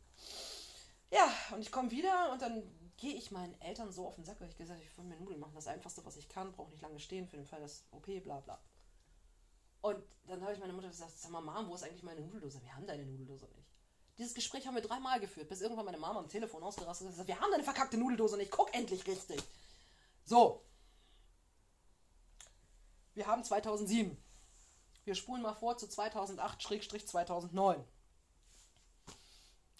Ja, 1.10 1.30
und 1.52 1.60
ich 1.60 1.70
komme 1.70 1.90
wieder 1.90 2.32
und 2.32 2.40
dann 2.40 2.62
gehe 2.96 3.16
ich 3.16 3.30
meinen 3.30 3.60
Eltern 3.60 3.92
so 3.92 4.06
auf 4.06 4.14
den 4.14 4.24
Sack, 4.24 4.40
weil 4.40 4.48
ich 4.48 4.56
gesagt 4.56 4.80
habe, 4.80 4.88
ich 4.90 4.96
will 4.96 5.04
mir 5.04 5.20
Nudeln 5.20 5.38
machen. 5.38 5.54
Das 5.54 5.66
Einfachste, 5.66 6.02
was 6.06 6.16
ich 6.16 6.30
kann, 6.30 6.52
brauche 6.52 6.70
nicht 6.70 6.80
lange 6.80 6.98
stehen 6.98 7.28
für 7.28 7.36
den 7.36 7.44
Fall, 7.44 7.60
dass 7.60 7.84
OP, 7.90 8.06
bla 8.22 8.40
bla. 8.40 8.58
Und 9.82 10.02
dann 10.26 10.40
habe 10.40 10.54
ich 10.54 10.58
meine 10.58 10.72
Mutter 10.72 10.88
gesagt, 10.88 11.12
sag 11.18 11.30
mal, 11.30 11.42
Mom, 11.42 11.68
wo 11.68 11.74
ist 11.74 11.82
eigentlich 11.82 12.02
meine 12.02 12.22
Nudeldose? 12.22 12.62
Wir 12.62 12.74
haben 12.74 12.86
deine 12.86 13.04
Nudeldose 13.04 13.46
nicht. 13.54 13.63
Dieses 14.18 14.34
Gespräch 14.34 14.66
haben 14.66 14.76
wir 14.76 14.82
dreimal 14.82 15.18
geführt, 15.18 15.48
bis 15.48 15.60
irgendwann 15.60 15.86
meine 15.86 15.98
Mama 15.98 16.20
am 16.20 16.28
Telefon 16.28 16.62
ausgerastet 16.62 17.10
ist 17.10 17.18
und 17.18 17.26
wir 17.26 17.40
haben 17.40 17.50
deine 17.50 17.64
verkackte 17.64 17.96
Nudeldose 17.96 18.36
nicht, 18.36 18.52
guck 18.52 18.72
endlich 18.74 19.06
richtig. 19.06 19.42
So. 20.24 20.62
Wir 23.14 23.26
haben 23.26 23.42
2007. 23.44 24.16
Wir 25.04 25.14
spulen 25.14 25.42
mal 25.42 25.54
vor 25.54 25.76
zu 25.76 25.86
2008-2009. 25.86 27.84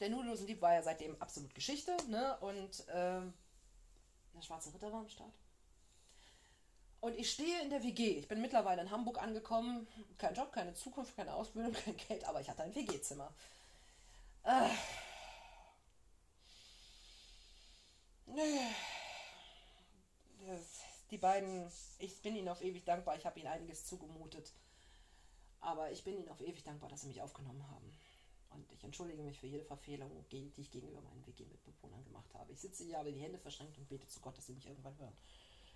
Der 0.01 0.11
Nudeldosendieb 0.11 0.61
war 0.61 0.75
ja 0.75 0.83
seitdem 0.83 1.21
absolut 1.21 1.55
Geschichte, 1.55 1.97
ne? 2.09 2.37
Und 2.41 2.81
äh, 2.89 3.23
der 4.35 4.43
Schwarze 4.43 4.75
Ritter 4.75 4.93
war 4.93 5.01
am 5.01 5.09
Start. 5.09 5.33
Und 7.01 7.17
ich 7.17 7.31
stehe 7.31 7.63
in 7.63 7.71
der 7.71 7.83
WG. 7.83 8.19
Ich 8.19 8.29
bin 8.29 8.41
mittlerweile 8.41 8.83
in 8.83 8.91
Hamburg 8.91 9.23
angekommen. 9.23 9.87
Kein 10.19 10.35
Job, 10.35 10.53
keine 10.53 10.75
Zukunft, 10.75 11.15
keine 11.17 11.35
Ausbildung, 11.35 11.73
kein 11.85 11.97
Geld, 11.97 12.25
aber 12.25 12.41
ich 12.41 12.49
hatte 12.49 12.63
ein 12.63 12.75
WG-Zimmer. 12.75 13.33
Die 21.11 21.19
beiden, 21.19 21.71
ich 21.99 22.21
bin 22.21 22.37
ihnen 22.37 22.49
auf 22.49 22.63
ewig 22.63 22.85
dankbar. 22.85 23.17
Ich 23.17 23.25
habe 23.25 23.41
ihnen 23.41 23.49
einiges 23.49 23.87
zugemutet. 23.87 24.53
Aber 25.61 25.91
ich 25.93 26.05
bin 26.05 26.19
ihnen 26.19 26.29
auf 26.29 26.41
ewig 26.43 26.63
dankbar, 26.63 26.91
dass 26.91 27.01
sie 27.03 27.09
mich 27.09 27.23
aufgenommen 27.23 27.67
haben. 27.71 27.91
Und 28.51 28.71
ich 28.73 28.85
entschuldige 28.85 29.23
mich 29.23 29.39
für 29.39 29.47
jede 29.47 29.65
Verfehlung, 29.65 30.11
die 30.31 30.53
ich 30.57 30.71
gegenüber 30.71 31.01
meinen 31.01 31.27
WG-Mitbewohnern 31.27 32.05
gemacht 32.05 32.35
habe. 32.35 32.53
Ich 32.53 32.61
sitze 32.61 32.85
hier, 32.85 32.99
habe 32.99 33.13
die 33.13 33.21
Hände 33.21 33.39
verschränkt 33.39 33.79
und 33.79 33.89
bete 33.89 34.07
zu 34.07 34.21
Gott, 34.21 34.37
dass 34.37 34.47
sie 34.47 34.53
mich 34.53 34.67
irgendwann 34.67 34.99
hören. 34.99 35.17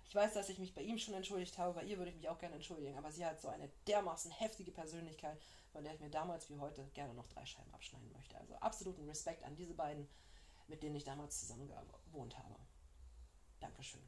Ich 0.09 0.15
weiß, 0.15 0.33
dass 0.33 0.49
ich 0.49 0.57
mich 0.57 0.73
bei 0.73 0.81
ihm 0.81 0.97
schon 0.97 1.13
entschuldigt 1.13 1.59
habe, 1.59 1.75
bei 1.75 1.83
ihr 1.83 1.99
würde 1.99 2.09
ich 2.09 2.17
mich 2.17 2.29
auch 2.29 2.39
gerne 2.39 2.55
entschuldigen, 2.55 2.97
aber 2.97 3.11
sie 3.11 3.23
hat 3.23 3.39
so 3.39 3.47
eine 3.47 3.69
dermaßen 3.87 4.31
heftige 4.31 4.71
Persönlichkeit, 4.71 5.39
von 5.71 5.83
der 5.83 5.93
ich 5.93 5.99
mir 5.99 6.09
damals 6.09 6.49
wie 6.49 6.57
heute 6.57 6.83
gerne 6.95 7.13
noch 7.13 7.27
drei 7.27 7.45
Scheiben 7.45 7.71
abschneiden 7.75 8.11
möchte. 8.11 8.35
Also 8.39 8.55
absoluten 8.55 9.07
Respekt 9.07 9.43
an 9.43 9.55
diese 9.55 9.75
beiden, 9.75 10.09
mit 10.67 10.81
denen 10.81 10.95
ich 10.95 11.03
damals 11.03 11.39
zusammen 11.39 11.71
gewohnt 12.07 12.35
habe. 12.39 12.55
Dankeschön 13.59 14.01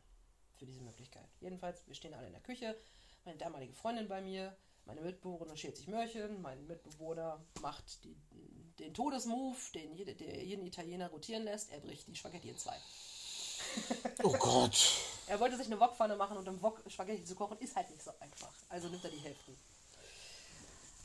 für 0.56 0.66
diese 0.66 0.82
Möglichkeit. 0.82 1.30
Jedenfalls, 1.40 1.86
wir 1.86 1.94
stehen 1.94 2.16
alle 2.16 2.26
in 2.26 2.34
der 2.34 2.42
Küche, 2.42 2.76
meine 3.24 3.38
damalige 3.38 3.74
Freundin 3.74 4.08
bei 4.08 4.22
mir, 4.22 4.58
meine 4.86 5.02
Mitbewohnerin 5.02 5.56
schält 5.56 5.78
sich 5.78 5.88
Mörchen, 5.88 6.42
mein 6.42 6.66
Mitbewohner 6.66 7.46
macht 7.62 8.04
die, 8.06 8.16
den 8.80 8.96
Todesmove, 8.96 9.72
den 9.74 9.96
der 9.96 10.44
jeden 10.44 10.66
Italiener 10.66 11.10
rotieren 11.10 11.44
lässt, 11.44 11.72
er 11.72 11.80
bricht 11.80 12.08
die 12.08 12.16
Spaghetti 12.16 12.50
in 12.50 12.58
zwei. 12.58 12.76
Oh 14.24 14.32
Gott. 14.34 14.78
Er 15.28 15.40
wollte 15.40 15.58
sich 15.58 15.68
eine 15.68 15.80
Wokpfanne 15.80 16.16
machen 16.16 16.38
und 16.38 16.48
im 16.48 16.62
Wok 16.62 16.82
Spaghetti 16.88 17.24
zu 17.24 17.36
kochen 17.36 17.58
ist 17.60 17.76
halt 17.76 17.90
nicht 17.90 18.04
so 18.04 18.12
einfach. 18.20 18.52
Also 18.70 18.90
nimmt 18.90 19.04
er 19.04 19.10
die 19.10 19.18
Hälfte. 19.18 19.52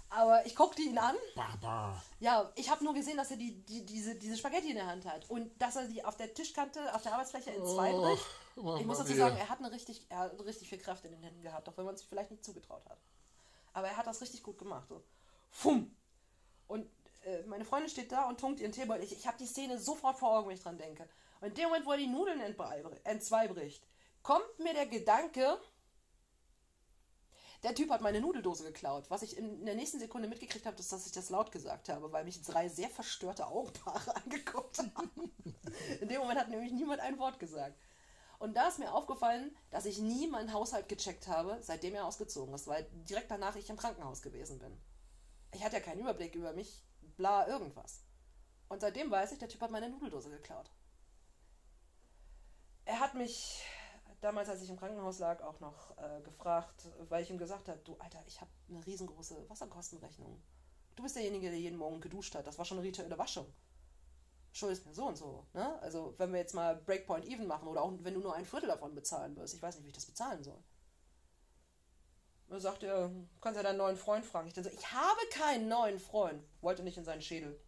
Aber 0.08 0.46
ich 0.46 0.54
guckte 0.54 0.82
ihn 0.82 0.96
an. 0.98 1.14
Baba. 1.34 2.02
Ja, 2.20 2.50
ich 2.54 2.70
habe 2.70 2.84
nur 2.84 2.94
gesehen, 2.94 3.16
dass 3.16 3.30
er 3.30 3.36
die, 3.36 3.52
die, 3.64 3.84
diese, 3.84 4.14
diese 4.14 4.36
Spaghetti 4.36 4.70
in 4.70 4.76
der 4.76 4.86
Hand 4.86 5.04
hat 5.04 5.28
und 5.28 5.50
dass 5.60 5.76
er 5.76 5.86
die 5.86 6.04
auf 6.04 6.16
der 6.16 6.32
Tischkante, 6.32 6.94
auf 6.94 7.02
der 7.02 7.12
Arbeitsfläche 7.12 7.50
in 7.50 7.64
zwei 7.66 7.92
oh, 7.92 8.02
bricht. 8.02 8.80
Ich 8.80 8.86
muss 8.86 8.98
dazu 8.98 9.14
sagen, 9.14 9.36
er 9.36 9.48
hat, 9.48 9.58
eine 9.58 9.70
richtig, 9.70 10.06
er 10.08 10.18
hat 10.18 10.44
richtig 10.44 10.68
viel 10.68 10.78
Kraft 10.78 11.04
in 11.04 11.12
den 11.12 11.22
Händen 11.22 11.42
gehabt, 11.42 11.68
auch 11.68 11.76
wenn 11.76 11.84
man 11.84 11.94
es 11.94 12.02
vielleicht 12.02 12.30
nicht 12.30 12.44
zugetraut 12.44 12.84
hat. 12.88 12.98
Aber 13.74 13.88
er 13.88 13.96
hat 13.96 14.06
das 14.06 14.20
richtig 14.22 14.42
gut 14.42 14.58
gemacht. 14.58 14.88
So. 14.88 15.02
Fumm. 15.50 15.94
Und 16.66 16.88
äh, 17.24 17.42
meine 17.42 17.64
Freundin 17.64 17.90
steht 17.90 18.10
da 18.12 18.28
und 18.28 18.40
tunkt 18.40 18.60
ihren 18.60 18.72
Teebeutel. 18.72 19.04
Ich, 19.04 19.12
ich 19.12 19.26
habe 19.26 19.36
die 19.36 19.46
Szene 19.46 19.78
sofort 19.78 20.18
vor 20.18 20.38
Augen, 20.38 20.48
wenn 20.48 20.56
ich 20.56 20.62
dran 20.62 20.78
denke. 20.78 21.06
Und 21.40 21.48
in 21.48 21.54
dem 21.54 21.64
Moment, 21.64 21.86
wo 21.86 21.92
er 21.92 21.98
die 21.98 22.06
Nudeln 22.06 22.40
entzwei 22.40 23.48
bricht, 23.48 23.86
kommt 24.22 24.58
mir 24.58 24.74
der 24.74 24.86
Gedanke, 24.86 25.58
der 27.62 27.74
Typ 27.74 27.90
hat 27.90 28.00
meine 28.00 28.20
Nudeldose 28.20 28.64
geklaut. 28.64 29.10
Was 29.10 29.22
ich 29.22 29.36
in 29.36 29.64
der 29.64 29.74
nächsten 29.74 29.98
Sekunde 29.98 30.28
mitgekriegt 30.28 30.66
habe, 30.66 30.78
ist, 30.78 30.92
dass 30.92 31.06
ich 31.06 31.12
das 31.12 31.30
laut 31.30 31.50
gesagt 31.50 31.88
habe, 31.88 32.12
weil 32.12 32.24
mich 32.24 32.42
drei 32.42 32.68
sehr 32.68 32.90
verstörte 32.90 33.46
Augenpaare 33.46 34.14
angeguckt 34.24 34.78
haben. 34.78 35.32
in 36.00 36.08
dem 36.08 36.20
Moment 36.20 36.38
hat 36.38 36.48
nämlich 36.48 36.72
niemand 36.72 37.00
ein 37.00 37.18
Wort 37.18 37.38
gesagt. 37.38 37.76
Und 38.38 38.54
da 38.56 38.68
ist 38.68 38.78
mir 38.78 38.92
aufgefallen, 38.92 39.56
dass 39.70 39.86
ich 39.86 39.98
nie 39.98 40.26
meinen 40.26 40.52
Haushalt 40.52 40.88
gecheckt 40.88 41.26
habe, 41.26 41.58
seitdem 41.62 41.94
er 41.94 42.04
ausgezogen 42.04 42.54
ist, 42.54 42.66
weil 42.66 42.86
direkt 42.92 43.30
danach 43.30 43.56
ich 43.56 43.70
im 43.70 43.78
Krankenhaus 43.78 44.20
gewesen 44.20 44.58
bin. 44.58 44.76
Ich 45.54 45.64
hatte 45.64 45.76
ja 45.76 45.82
keinen 45.82 46.00
Überblick 46.00 46.34
über 46.34 46.52
mich, 46.52 46.84
bla, 47.16 47.48
irgendwas. 47.48 48.02
Und 48.68 48.80
seitdem 48.80 49.10
weiß 49.10 49.32
ich, 49.32 49.38
der 49.38 49.48
Typ 49.48 49.60
hat 49.62 49.70
meine 49.70 49.88
Nudeldose 49.88 50.28
geklaut. 50.28 50.70
Er 52.86 53.00
hat 53.00 53.14
mich 53.14 53.62
damals, 54.20 54.48
als 54.48 54.62
ich 54.62 54.70
im 54.70 54.78
Krankenhaus 54.78 55.18
lag, 55.18 55.42
auch 55.42 55.60
noch 55.60 55.98
äh, 55.98 56.22
gefragt, 56.22 56.88
weil 57.08 57.22
ich 57.22 57.30
ihm 57.30 57.36
gesagt 57.36 57.68
habe, 57.68 57.80
du 57.80 57.96
Alter, 57.98 58.22
ich 58.26 58.40
habe 58.40 58.50
eine 58.68 58.84
riesengroße 58.86 59.50
Wasserkostenrechnung. 59.50 60.40
Du 60.94 61.02
bist 61.02 61.16
derjenige, 61.16 61.50
der 61.50 61.58
jeden 61.58 61.78
Morgen 61.78 62.00
geduscht 62.00 62.34
hat. 62.36 62.46
Das 62.46 62.58
war 62.58 62.64
schon 62.64 62.78
eine 62.78 62.86
rituelle 62.86 63.18
Waschung. 63.18 63.52
Schuldest 64.52 64.86
mir 64.86 64.94
so 64.94 65.06
und 65.06 65.16
so. 65.16 65.46
Ne? 65.52 65.78
Also 65.82 66.14
wenn 66.16 66.32
wir 66.32 66.38
jetzt 66.38 66.54
mal 66.54 66.76
Breakpoint 66.76 67.26
Even 67.26 67.46
machen 67.46 67.68
oder 67.68 67.82
auch 67.82 67.92
wenn 67.98 68.14
du 68.14 68.20
nur 68.20 68.34
ein 68.34 68.46
Viertel 68.46 68.68
davon 68.68 68.94
bezahlen 68.94 69.36
wirst, 69.36 69.54
ich 69.54 69.60
weiß 69.60 69.74
nicht, 69.76 69.84
wie 69.84 69.90
ich 69.90 69.94
das 69.94 70.06
bezahlen 70.06 70.42
soll. 70.42 70.62
Er 72.48 72.60
sagt 72.60 72.84
er, 72.84 73.08
du 73.08 73.40
kannst 73.40 73.56
ja 73.56 73.64
deinen 73.64 73.78
neuen 73.78 73.96
Freund 73.96 74.24
fragen. 74.24 74.46
Ich 74.46 74.54
dann 74.54 74.62
so, 74.62 74.70
ich 74.70 74.92
habe 74.92 75.20
keinen 75.32 75.68
neuen 75.68 75.98
Freund. 75.98 76.42
Wollte 76.60 76.84
nicht 76.84 76.96
in 76.96 77.04
seinen 77.04 77.20
Schädel. 77.20 77.60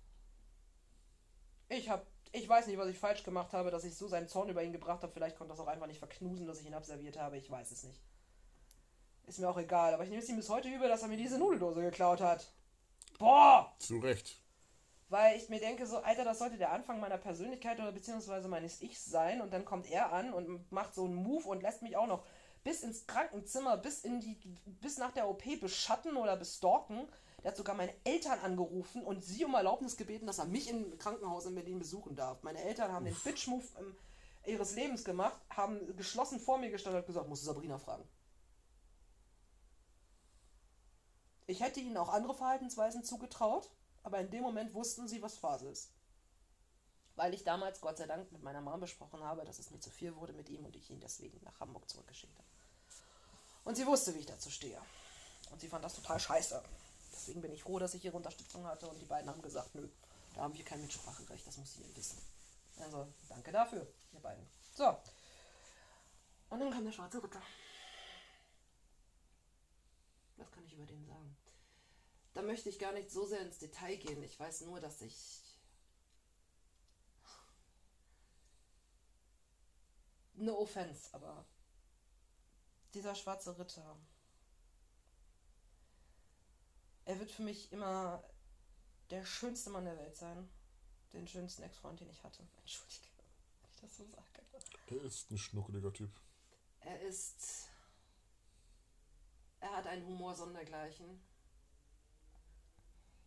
Ich 1.68 1.90
hab, 1.90 2.06
ich 2.32 2.48
weiß 2.48 2.66
nicht, 2.66 2.78
was 2.78 2.88
ich 2.88 2.98
falsch 2.98 3.22
gemacht 3.22 3.52
habe, 3.52 3.70
dass 3.70 3.84
ich 3.84 3.96
so 3.96 4.08
seinen 4.08 4.28
Zorn 4.28 4.48
über 4.48 4.62
ihn 4.62 4.72
gebracht 4.72 5.02
habe. 5.02 5.12
Vielleicht 5.12 5.36
konnte 5.36 5.52
das 5.52 5.60
auch 5.60 5.66
einfach 5.66 5.86
nicht 5.86 5.98
verknusen, 5.98 6.46
dass 6.46 6.60
ich 6.60 6.66
ihn 6.66 6.74
abserviert 6.74 7.18
habe. 7.18 7.36
Ich 7.36 7.50
weiß 7.50 7.70
es 7.70 7.84
nicht. 7.84 8.00
Ist 9.26 9.38
mir 9.38 9.48
auch 9.48 9.58
egal, 9.58 9.92
aber 9.92 10.04
ich 10.04 10.10
nehme 10.10 10.22
es 10.22 10.28
ihm 10.28 10.36
bis 10.36 10.48
heute 10.48 10.68
übel, 10.68 10.88
dass 10.88 11.02
er 11.02 11.08
mir 11.08 11.16
diese 11.16 11.38
Nudeldose 11.38 11.82
geklaut 11.82 12.20
hat. 12.20 12.50
Boah! 13.18 13.74
Zu 13.78 13.98
Recht. 13.98 14.40
Weil 15.10 15.36
ich 15.36 15.48
mir 15.48 15.60
denke, 15.60 15.86
so, 15.86 15.98
Alter, 15.98 16.24
das 16.24 16.38
sollte 16.38 16.58
der 16.58 16.72
Anfang 16.72 17.00
meiner 17.00 17.18
Persönlichkeit 17.18 17.78
oder 17.78 17.92
beziehungsweise 17.92 18.48
meines 18.48 18.80
Ichs 18.82 19.06
sein. 19.06 19.40
Und 19.40 19.52
dann 19.52 19.64
kommt 19.64 19.90
er 19.90 20.12
an 20.12 20.32
und 20.32 20.70
macht 20.70 20.94
so 20.94 21.04
einen 21.04 21.14
Move 21.14 21.48
und 21.48 21.62
lässt 21.62 21.82
mich 21.82 21.96
auch 21.96 22.06
noch 22.06 22.24
bis 22.64 22.82
ins 22.82 23.06
Krankenzimmer, 23.06 23.76
bis 23.78 24.04
in 24.04 24.20
die, 24.20 24.34
bis 24.66 24.98
nach 24.98 25.12
der 25.12 25.28
OP 25.28 25.42
beschatten 25.60 26.16
oder 26.16 26.36
bestalken. 26.36 27.08
Der 27.42 27.52
hat 27.52 27.56
sogar 27.56 27.76
meine 27.76 27.94
Eltern 28.04 28.40
angerufen 28.40 29.04
und 29.04 29.24
sie 29.24 29.44
um 29.44 29.54
Erlaubnis 29.54 29.96
gebeten, 29.96 30.26
dass 30.26 30.38
er 30.38 30.46
mich 30.46 30.68
im 30.68 30.98
Krankenhaus 30.98 31.46
in 31.46 31.54
Berlin 31.54 31.78
besuchen 31.78 32.16
darf. 32.16 32.42
Meine 32.42 32.62
Eltern 32.62 32.92
haben 32.92 33.04
den 33.04 33.14
Bitch-Move 33.14 33.64
ähm, 33.78 33.96
ihres 34.44 34.74
Lebens 34.74 35.04
gemacht, 35.04 35.40
haben 35.50 35.96
geschlossen 35.96 36.40
vor 36.40 36.58
mir 36.58 36.70
gestanden 36.70 37.00
und 37.00 37.06
gesagt, 37.06 37.28
musst 37.28 37.42
du 37.42 37.46
Sabrina 37.46 37.78
fragen. 37.78 38.08
Ich 41.46 41.60
hätte 41.60 41.80
ihnen 41.80 41.96
auch 41.96 42.10
andere 42.10 42.34
Verhaltensweisen 42.34 43.04
zugetraut, 43.04 43.70
aber 44.02 44.18
in 44.18 44.30
dem 44.30 44.42
Moment 44.42 44.74
wussten 44.74 45.08
sie, 45.08 45.22
was 45.22 45.38
Phase 45.38 45.68
ist. 45.68 45.92
Weil 47.14 47.34
ich 47.34 47.42
damals, 47.42 47.80
Gott 47.80 47.98
sei 47.98 48.06
Dank, 48.06 48.30
mit 48.32 48.42
meiner 48.42 48.60
Mom 48.60 48.80
besprochen 48.80 49.22
habe, 49.24 49.44
dass 49.44 49.58
es 49.58 49.70
mir 49.70 49.80
zu 49.80 49.90
viel 49.90 50.14
wurde 50.16 50.32
mit 50.32 50.48
ihm 50.48 50.64
und 50.64 50.76
ich 50.76 50.90
ihn 50.90 51.00
deswegen 51.00 51.40
nach 51.44 51.58
Hamburg 51.58 51.88
zurückgeschickt 51.88 52.36
habe. 52.36 52.48
Und 53.64 53.76
sie 53.76 53.86
wusste, 53.86 54.14
wie 54.14 54.20
ich 54.20 54.26
dazu 54.26 54.50
stehe. 54.50 54.80
Und 55.50 55.60
sie 55.60 55.68
fand 55.68 55.84
das 55.84 55.94
total 55.94 56.20
scheiße. 56.20 56.62
Deswegen 57.28 57.42
bin 57.42 57.52
ich 57.52 57.62
froh, 57.62 57.78
dass 57.78 57.92
ich 57.92 58.02
ihre 58.02 58.16
Unterstützung 58.16 58.66
hatte 58.66 58.88
und 58.88 58.98
die 58.98 59.04
beiden 59.04 59.28
haben 59.28 59.42
gesagt, 59.42 59.74
nö, 59.74 59.86
da 60.34 60.40
haben 60.40 60.54
wir 60.54 60.64
kein 60.64 60.80
Mitspracherecht, 60.80 61.46
das 61.46 61.58
muss 61.58 61.74
sie 61.74 61.94
wissen. 61.94 62.18
Also, 62.78 63.06
danke 63.28 63.52
dafür, 63.52 63.86
ihr 64.12 64.20
beiden. 64.20 64.48
So. 64.74 64.96
Und 66.48 66.58
dann 66.58 66.70
kam 66.70 66.86
der 66.86 66.92
schwarze 66.92 67.22
Ritter. 67.22 67.42
Was 70.38 70.50
kann 70.50 70.64
ich 70.64 70.72
über 70.72 70.86
den 70.86 71.04
sagen? 71.04 71.36
Da 72.32 72.40
möchte 72.40 72.70
ich 72.70 72.78
gar 72.78 72.92
nicht 72.92 73.10
so 73.10 73.26
sehr 73.26 73.42
ins 73.42 73.58
Detail 73.58 73.96
gehen. 73.96 74.22
Ich 74.22 74.40
weiß 74.40 74.62
nur, 74.62 74.80
dass 74.80 75.02
ich. 75.02 75.42
No 80.32 80.60
offense, 80.60 81.12
aber 81.12 81.44
dieser 82.94 83.14
schwarze 83.14 83.58
Ritter. 83.58 83.98
Er 87.08 87.18
wird 87.18 87.32
für 87.32 87.42
mich 87.42 87.72
immer 87.72 88.22
der 89.08 89.24
schönste 89.24 89.70
Mann 89.70 89.86
der 89.86 89.96
Welt 89.96 90.14
sein. 90.14 90.46
Den 91.14 91.26
schönsten 91.26 91.62
Ex-Freund, 91.62 91.98
den 91.98 92.10
ich 92.10 92.22
hatte. 92.22 92.46
Entschuldige, 92.58 93.08
wenn 93.62 93.70
ich 93.70 93.80
das 93.80 93.96
so 93.96 94.04
sage. 94.04 94.26
Er 94.88 95.02
ist 95.02 95.30
ein 95.30 95.38
schnuckeliger 95.38 95.90
Typ. 95.90 96.10
Er 96.80 97.00
ist. 97.00 97.70
Er 99.60 99.74
hat 99.74 99.86
einen 99.86 100.04
Humor 100.04 100.34
sondergleichen. 100.34 101.18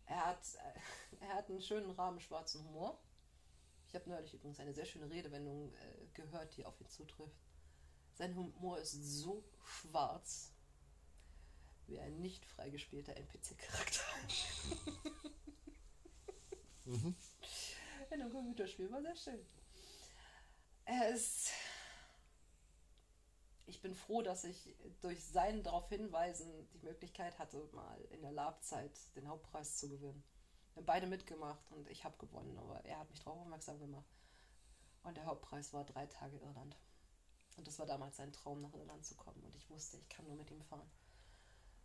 Er 0.06 0.26
hat, 0.26 0.46
er 1.20 1.34
hat 1.34 1.50
einen 1.50 1.60
schönen 1.60 1.90
Rahmen 1.90 2.20
schwarzen 2.20 2.64
Humor. 2.64 3.02
Ich 3.88 3.96
habe 3.96 4.08
neulich 4.08 4.32
übrigens 4.32 4.60
eine 4.60 4.74
sehr 4.74 4.86
schöne 4.86 5.10
Redewendung 5.10 5.74
äh, 5.74 6.06
gehört, 6.14 6.56
die 6.56 6.64
auf 6.64 6.80
ihn 6.80 6.88
zutrifft. 6.88 7.50
Sein 8.14 8.36
Humor 8.36 8.78
ist 8.78 8.92
so 8.92 9.42
schwarz 9.64 10.51
wie 11.92 12.00
ein 12.00 12.20
nicht 12.20 12.44
freigespielter 12.46 13.14
NPC-Charakter. 13.16 14.00
mhm. 16.86 17.14
In 18.10 18.20
einem 18.20 18.32
Computerspiel 18.32 18.90
war 18.90 19.02
sehr 19.02 19.16
schön. 19.16 19.46
Er 20.84 21.10
ist. 21.10 21.50
Ich 23.66 23.80
bin 23.80 23.94
froh, 23.94 24.22
dass 24.22 24.44
ich 24.44 24.74
durch 25.00 25.24
sein 25.24 25.62
darauf 25.62 25.88
hinweisen 25.88 26.68
die 26.70 26.84
Möglichkeit 26.84 27.38
hatte, 27.38 27.68
mal 27.72 28.00
in 28.10 28.22
der 28.22 28.32
Labzeit 28.32 28.92
den 29.16 29.28
Hauptpreis 29.28 29.76
zu 29.76 29.88
gewinnen. 29.88 30.22
Wir 30.72 30.80
haben 30.80 30.86
beide 30.86 31.06
mitgemacht 31.06 31.70
und 31.70 31.88
ich 31.88 32.04
habe 32.04 32.16
gewonnen, 32.18 32.58
aber 32.58 32.84
er 32.84 32.98
hat 32.98 33.10
mich 33.10 33.20
darauf 33.20 33.38
aufmerksam 33.40 33.78
gemacht. 33.78 34.10
Und 35.04 35.16
der 35.16 35.26
Hauptpreis 35.26 35.72
war 35.72 35.84
drei 35.84 36.06
Tage 36.06 36.38
Irland. 36.38 36.76
Und 37.56 37.66
das 37.66 37.78
war 37.78 37.86
damals 37.86 38.16
sein 38.16 38.32
Traum, 38.32 38.62
nach 38.62 38.74
Irland 38.74 39.04
zu 39.04 39.14
kommen. 39.14 39.42
Und 39.44 39.54
ich 39.54 39.68
wusste, 39.70 39.98
ich 39.98 40.08
kann 40.08 40.26
nur 40.26 40.36
mit 40.36 40.50
ihm 40.50 40.62
fahren. 40.62 40.90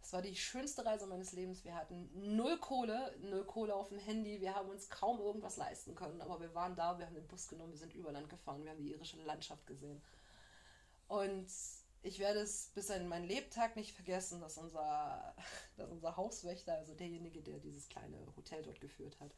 Es 0.01 0.13
war 0.13 0.21
die 0.21 0.35
schönste 0.35 0.85
Reise 0.85 1.05
meines 1.05 1.33
Lebens. 1.33 1.63
Wir 1.65 1.75
hatten 1.75 2.09
null 2.13 2.57
Kohle, 2.59 3.15
null 3.21 3.45
Kohle 3.45 3.75
auf 3.75 3.89
dem 3.89 3.99
Handy. 3.99 4.39
Wir 4.39 4.55
haben 4.55 4.69
uns 4.69 4.89
kaum 4.89 5.19
irgendwas 5.19 5.57
leisten 5.57 5.95
können. 5.95 6.21
Aber 6.21 6.39
wir 6.39 6.53
waren 6.55 6.75
da, 6.75 6.97
wir 6.97 7.05
haben 7.05 7.15
den 7.15 7.27
Bus 7.27 7.47
genommen, 7.47 7.71
wir 7.71 7.79
sind 7.79 7.93
über 7.93 8.11
Land 8.11 8.29
gefahren, 8.29 8.63
wir 8.63 8.71
haben 8.71 8.77
die 8.77 8.91
irische 8.91 9.21
Landschaft 9.23 9.67
gesehen. 9.67 10.01
Und 11.07 11.47
ich 12.03 12.19
werde 12.19 12.39
es 12.39 12.71
bis 12.73 12.89
in 12.89 13.07
meinen 13.07 13.27
Lebtag 13.27 13.75
nicht 13.75 13.93
vergessen, 13.93 14.39
dass 14.39 14.57
unser, 14.57 15.35
dass 15.77 15.89
unser 15.89 16.15
Hauswächter, 16.15 16.75
also 16.75 16.93
derjenige, 16.93 17.41
der 17.41 17.59
dieses 17.59 17.89
kleine 17.89 18.17
Hotel 18.35 18.63
dort 18.63 18.79
geführt 18.79 19.19
hat, 19.19 19.31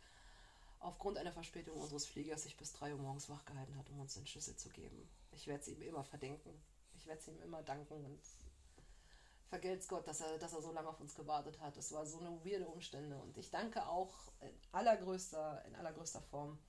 aufgrund 0.80 1.18
einer 1.18 1.32
Verspätung 1.32 1.78
unseres 1.78 2.06
Fliegers 2.06 2.44
sich 2.44 2.58
bis 2.58 2.74
3 2.74 2.94
Uhr 2.94 3.02
morgens 3.02 3.30
wachgehalten 3.30 3.76
hat, 3.78 3.90
um 3.90 4.00
uns 4.00 4.14
den 4.14 4.28
Schlüssel 4.28 4.56
zu 4.56 4.70
geben. 4.70 5.10
Ich 5.32 5.48
werde 5.48 5.62
es 5.62 5.68
ihm 5.68 5.82
immer 5.82 6.04
verdenken. 6.04 6.52
Ich 6.96 7.06
werde 7.06 7.20
es 7.20 7.28
ihm 7.28 7.40
immer 7.42 7.64
danken 7.64 8.06
und 8.06 8.20
vergelt's 9.50 9.88
Gott, 9.88 10.08
dass 10.08 10.22
er, 10.22 10.38
dass 10.38 10.54
er 10.54 10.62
so 10.62 10.72
lange 10.72 10.88
auf 10.88 11.00
uns 11.00 11.16
gewartet 11.16 11.60
hat. 11.60 11.76
Es 11.78 11.92
war 11.92 12.06
so 12.06 12.20
eine 12.20 12.44
weirde 12.46 12.68
Umstände. 12.68 13.18
Und 13.18 13.38
ich 13.38 13.50
danke 13.50 13.86
auch 13.88 14.32
in 14.42 14.54
allergrößter, 14.72 15.66
in 15.66 15.76
allergrößter 15.76 16.22
Form 16.22 16.60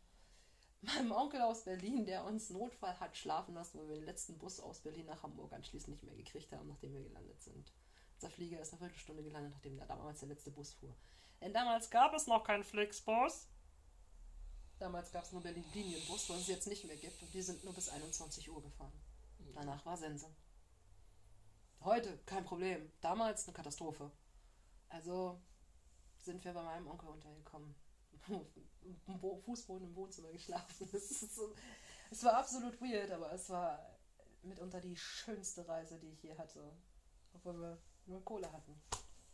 meinem 0.81 1.13
Onkel 1.13 1.43
aus 1.43 1.65
Berlin, 1.65 2.07
der 2.07 2.25
uns 2.25 2.51
Notfall 2.51 2.99
hat 2.99 3.17
schlafen 3.17 3.55
lassen, 3.55 3.79
weil 3.79 3.89
wir 3.89 3.97
den 3.97 4.07
letzten 4.07 4.39
Bus 4.39 4.61
aus 4.61 4.81
Berlin 4.81 5.07
nach 5.07 5.23
Hamburg 5.23 5.53
anschließend 5.53 5.91
nicht 5.91 6.05
mehr 6.05 6.17
gekriegt 6.17 6.53
haben, 6.53 6.69
nachdem 6.69 6.95
wir 6.95 7.03
gelandet 7.03 7.43
sind. 7.43 7.73
Unser 8.15 8.31
Flieger 8.31 8.61
ist 8.61 8.73
eine 8.73 8.81
Viertelstunde 8.81 9.23
gelandet, 9.23 9.53
nachdem 9.53 9.77
der 9.77 9.87
damals 9.87 10.21
der 10.21 10.29
letzte 10.29 10.51
Bus 10.51 10.73
fuhr. 10.73 10.97
Denn 11.41 11.53
damals 11.53 11.91
gab 11.91 12.15
es 12.15 12.27
noch 12.27 12.45
keinen 12.45 12.65
Flixbus. 12.65 13.49
Damals 14.79 15.13
gab 15.13 15.25
es 15.25 15.33
nur 15.33 15.43
Berlin-Linienbus, 15.43 16.31
was 16.31 16.41
es 16.41 16.49
jetzt 16.49 16.67
nicht 16.67 16.85
mehr 16.85 16.97
gibt. 16.97 17.21
Und 17.23 17.33
die 17.35 17.43
sind 17.43 17.63
nur 17.65 17.75
bis 17.75 17.91
21 17.91 18.51
Uhr 18.51 18.63
gefahren. 18.63 18.93
Danach 19.55 19.85
war 19.85 19.97
Sense. 19.97 20.27
Heute 21.83 22.19
kein 22.27 22.45
Problem. 22.45 22.93
Damals 23.01 23.47
eine 23.47 23.55
Katastrophe. 23.55 24.11
Also 24.91 25.41
sind 26.19 26.45
wir 26.45 26.53
bei 26.53 26.63
meinem 26.63 26.87
Onkel 26.87 27.09
untergekommen. 27.09 27.75
Fußboden 29.45 29.89
im 29.89 29.97
Wohnzimmer 29.97 30.31
geschlafen. 30.31 30.89
Es 32.11 32.25
war 32.25 32.37
absolut 32.37 32.81
weird, 32.83 33.11
aber 33.13 33.33
es 33.33 33.49
war 33.49 33.99
mitunter 34.43 34.81
die 34.81 34.97
schönste 34.97 35.67
Reise, 35.67 35.99
die 35.99 36.11
ich 36.11 36.23
je 36.23 36.37
hatte. 36.37 36.71
Obwohl 37.33 37.59
wir 37.59 37.79
nur 38.07 38.25
Kohle 38.25 38.53
hatten. 38.53 38.79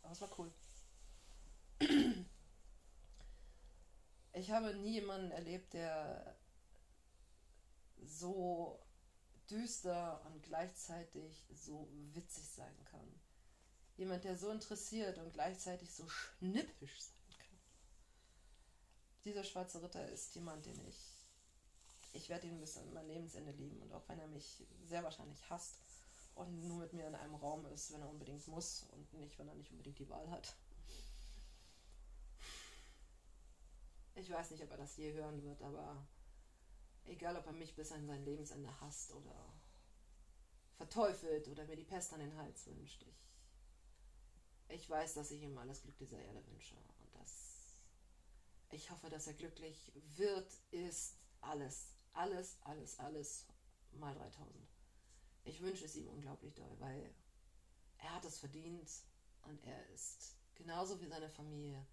Aber 0.03 0.13
es 0.13 0.21
war 0.21 0.29
cool. 0.37 0.53
Ich 4.33 4.51
habe 4.51 4.73
nie 4.75 4.93
jemanden 4.93 5.31
erlebt, 5.31 5.73
der 5.73 6.37
so 8.03 8.79
düster 9.49 10.21
und 10.25 10.43
gleichzeitig 10.43 11.45
so 11.53 11.87
witzig 12.13 12.47
sein 12.47 12.75
kann. 12.85 13.21
Jemand, 13.95 14.23
der 14.23 14.37
so 14.37 14.49
interessiert 14.49 15.17
und 15.17 15.33
gleichzeitig 15.33 15.91
so 15.91 16.07
schnippisch 16.07 17.01
sein 17.01 17.37
kann. 17.39 17.59
Dieser 19.25 19.43
schwarze 19.43 19.81
Ritter 19.81 20.07
ist 20.09 20.35
jemand, 20.35 20.65
den 20.65 20.79
ich. 20.87 21.13
Ich 22.13 22.29
werde 22.29 22.47
ihn 22.47 22.59
bis 22.59 22.77
an 22.77 22.93
mein 22.93 23.07
Lebensende 23.07 23.51
lieben. 23.51 23.81
Und 23.81 23.93
auch 23.93 24.07
wenn 24.07 24.19
er 24.19 24.27
mich 24.27 24.63
sehr 24.85 25.03
wahrscheinlich 25.03 25.49
hasst 25.49 25.79
und 26.35 26.67
nur 26.67 26.77
mit 26.77 26.93
mir 26.93 27.07
in 27.07 27.15
einem 27.15 27.35
Raum 27.35 27.65
ist, 27.67 27.91
wenn 27.91 28.01
er 28.01 28.09
unbedingt 28.09 28.47
muss 28.47 28.83
und 28.91 29.13
nicht, 29.13 29.37
wenn 29.39 29.47
er 29.47 29.55
nicht 29.55 29.71
unbedingt 29.71 29.99
die 29.99 30.09
Wahl 30.09 30.29
hat. 30.29 30.55
Ich 34.15 34.29
weiß 34.31 34.51
nicht, 34.51 34.63
ob 34.63 34.71
er 34.71 34.77
das 34.77 34.97
je 34.97 35.13
hören 35.13 35.43
wird, 35.43 35.61
aber 35.61 36.07
egal, 37.07 37.35
ob 37.37 37.45
er 37.45 37.53
mich 37.53 37.75
bis 37.75 37.91
an 37.91 38.05
sein 38.05 38.23
Lebensende 38.23 38.79
hasst 38.81 39.11
oder 39.13 39.53
verteufelt 40.75 41.47
oder 41.47 41.65
mir 41.65 41.75
die 41.75 41.83
Pest 41.83 42.13
an 42.13 42.19
den 42.19 42.35
Hals 42.37 42.67
wünscht, 42.67 43.03
ich, 43.03 43.29
ich 44.69 44.89
weiß, 44.89 45.15
dass 45.15 45.31
ich 45.31 45.41
ihm 45.41 45.57
alles 45.57 45.81
Glück 45.81 45.97
dieser 45.97 46.19
Erde 46.19 46.45
wünsche 46.47 46.75
und 46.75 47.13
dass 47.15 47.77
ich 48.69 48.91
hoffe, 48.91 49.09
dass 49.09 49.27
er 49.27 49.33
glücklich 49.33 49.91
wird, 50.17 50.51
ist 50.71 51.17
alles, 51.41 51.95
alles, 52.13 52.57
alles, 52.61 52.99
alles 52.99 53.47
mal 53.91 54.13
3000. 54.13 54.53
ich 55.45 55.61
wünsche 55.61 55.85
es 55.85 55.95
ihm 55.95 56.07
unglaublich 56.07 56.53
doll, 56.53 56.75
weil 56.79 57.13
er 57.97 58.13
hat 58.13 58.25
es 58.25 58.39
verdient 58.39 58.89
und 59.43 59.63
er 59.63 59.89
ist 59.89 60.35
genauso 60.55 60.99
wie 61.01 61.07
seine 61.07 61.29
Familie 61.29 61.85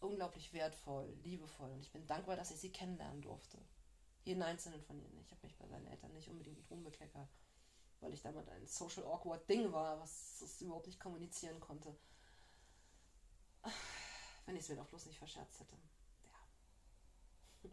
unglaublich 0.00 0.52
wertvoll, 0.52 1.08
liebevoll 1.22 1.70
und 1.70 1.80
ich 1.80 1.92
bin 1.92 2.06
dankbar, 2.06 2.36
dass 2.36 2.50
ich 2.50 2.60
sie 2.60 2.72
kennenlernen 2.72 3.22
durfte. 3.22 3.58
Jeden 4.26 4.42
einzelnen 4.42 4.82
von 4.82 4.98
ihnen. 5.00 5.20
Ich 5.20 5.30
habe 5.30 5.46
mich 5.46 5.56
bei 5.56 5.68
seinen 5.68 5.86
Eltern 5.86 6.12
nicht 6.12 6.28
unbedingt 6.28 6.58
mit 6.58 6.68
Ruhm 6.68 6.82
bekleckert, 6.82 7.28
weil 8.00 8.12
ich 8.12 8.22
damals 8.22 8.48
ein 8.48 8.66
social 8.66 9.04
awkward 9.04 9.48
Ding 9.48 9.70
war, 9.70 10.00
was 10.00 10.42
es 10.42 10.60
überhaupt 10.60 10.88
nicht 10.88 10.98
kommunizieren 10.98 11.60
konnte. 11.60 11.96
Wenn 14.44 14.56
ich 14.56 14.62
es 14.62 14.68
mir 14.68 14.74
doch 14.74 14.88
bloß 14.88 15.06
nicht 15.06 15.18
verscherzt 15.18 15.60
hätte. 15.60 15.76
Ja. 17.62 17.70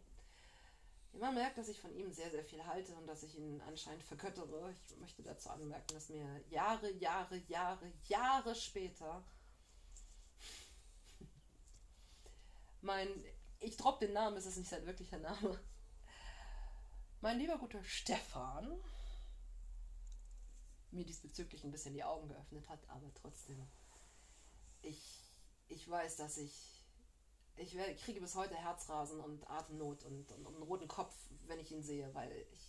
Man 1.18 1.34
merkt, 1.34 1.58
dass 1.58 1.66
ich 1.66 1.80
von 1.80 1.92
ihm 1.92 2.12
sehr, 2.12 2.30
sehr 2.30 2.44
viel 2.44 2.64
halte 2.64 2.94
und 2.94 3.08
dass 3.08 3.24
ich 3.24 3.36
ihn 3.36 3.60
anscheinend 3.62 4.04
vergöttere. 4.04 4.72
Ich 4.72 4.96
möchte 4.98 5.24
dazu 5.24 5.50
anmerken, 5.50 5.92
dass 5.92 6.08
mir 6.08 6.40
Jahre, 6.50 6.92
Jahre, 6.92 7.36
Jahre, 7.48 7.90
Jahre 8.06 8.54
später 8.54 9.24
mein, 12.80 13.08
ich 13.58 13.76
droppe 13.76 14.06
den 14.06 14.14
Namen, 14.14 14.36
es 14.36 14.46
ist 14.46 14.58
nicht 14.58 14.70
sein 14.70 14.86
wirklicher 14.86 15.18
Name, 15.18 15.58
mein 17.24 17.38
lieber 17.38 17.56
guter 17.56 17.82
Stefan 17.82 18.78
mir 20.90 21.06
diesbezüglich 21.06 21.64
ein 21.64 21.70
bisschen 21.70 21.94
die 21.94 22.04
Augen 22.04 22.28
geöffnet 22.28 22.68
hat, 22.68 22.86
aber 22.90 23.10
trotzdem, 23.14 23.66
ich, 24.82 25.32
ich 25.68 25.88
weiß, 25.88 26.16
dass 26.16 26.36
ich, 26.36 26.84
ich, 27.56 27.78
kriege 28.04 28.20
bis 28.20 28.34
heute 28.34 28.54
Herzrasen 28.54 29.20
und 29.20 29.48
Atemnot 29.48 30.04
und, 30.04 30.30
und, 30.32 30.46
und 30.46 30.54
einen 30.54 30.64
roten 30.64 30.86
Kopf, 30.86 31.16
wenn 31.46 31.58
ich 31.58 31.72
ihn 31.72 31.82
sehe, 31.82 32.14
weil 32.14 32.30
ich, 32.52 32.68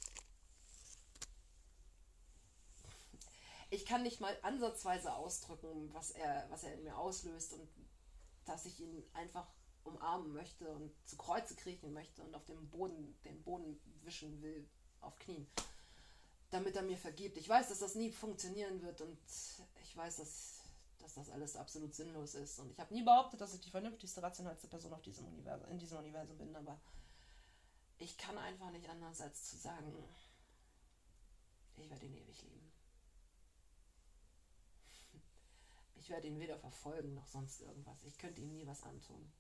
ich 3.71 3.85
kann 3.85 4.03
nicht 4.03 4.21
mal 4.21 4.37
ansatzweise 4.41 5.13
ausdrücken, 5.13 5.93
was 5.93 6.11
er, 6.11 6.49
was 6.49 6.63
er 6.63 6.75
in 6.75 6.85
mir 6.85 6.97
auslöst 6.97 7.51
und 7.51 7.67
dass 8.45 8.65
ich 8.65 8.79
ihn 8.79 9.03
einfach 9.15 9.51
umarmen 9.85 10.33
möchte 10.33 10.67
und 10.69 10.91
zu 11.05 11.15
Kreuze 11.17 11.55
kriechen 11.55 11.93
möchte 11.93 12.21
und 12.23 12.35
auf 12.35 12.45
dem 12.45 12.69
Boden, 12.69 13.15
den 13.23 13.41
Boden 13.43 13.79
wischen 14.03 14.41
will, 14.41 14.67
auf 15.01 15.17
Knien, 15.19 15.47
damit 16.49 16.75
er 16.75 16.81
mir 16.81 16.97
vergibt. 16.97 17.37
Ich 17.37 17.47
weiß, 17.47 17.69
dass 17.69 17.79
das 17.79 17.95
nie 17.95 18.11
funktionieren 18.11 18.81
wird 18.81 19.01
und 19.01 19.17
ich 19.81 19.95
weiß, 19.95 20.17
dass, 20.17 20.61
dass 20.99 21.13
das 21.13 21.29
alles 21.29 21.55
absolut 21.55 21.93
sinnlos 21.93 22.35
ist. 22.35 22.59
Und 22.59 22.71
ich 22.71 22.79
habe 22.79 22.93
nie 22.93 23.03
behauptet, 23.03 23.39
dass 23.41 23.53
ich 23.53 23.61
die 23.61 23.69
vernünftigste, 23.69 24.21
rationalste 24.21 24.67
Person 24.67 24.93
auf 24.93 25.01
diesem 25.01 25.25
Universum, 25.27 25.69
in 25.69 25.79
diesem 25.79 25.99
Universum 25.99 26.37
bin, 26.37 26.55
aber 26.55 26.79
ich 27.97 28.17
kann 28.17 28.37
einfach 28.37 28.71
nicht 28.71 28.89
anders 28.89 29.21
als 29.21 29.49
zu 29.49 29.57
sagen, 29.57 29.93
ich 31.77 31.89
werde 31.89 32.05
ihn 32.05 32.15
ewig 32.15 32.41
lieben. 32.41 32.71
Ich 35.95 36.09
werde 36.09 36.27
ihn 36.27 36.39
weder 36.39 36.57
verfolgen 36.59 37.15
noch 37.15 37.27
sonst 37.27 37.61
irgendwas. 37.61 38.03
Ich 38.03 38.17
könnte 38.17 38.41
ihm 38.41 38.53
nie 38.53 38.67
was 38.67 38.83
antun. 38.83 39.31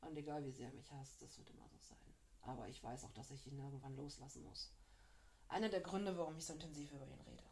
Und 0.00 0.16
egal 0.16 0.44
wie 0.44 0.52
sehr 0.52 0.68
er 0.68 0.74
mich 0.74 0.90
hasst, 0.92 1.20
das 1.22 1.36
wird 1.38 1.50
immer 1.50 1.68
so 1.68 1.78
sein. 1.78 2.14
Aber 2.42 2.68
ich 2.68 2.82
weiß 2.82 3.04
auch, 3.04 3.12
dass 3.12 3.30
ich 3.30 3.46
ihn 3.46 3.58
irgendwann 3.58 3.96
loslassen 3.96 4.42
muss. 4.44 4.72
Einer 5.48 5.68
der 5.68 5.80
Gründe, 5.80 6.16
warum 6.16 6.36
ich 6.36 6.46
so 6.46 6.52
intensiv 6.52 6.92
über 6.92 7.06
ihn 7.06 7.20
rede. 7.20 7.44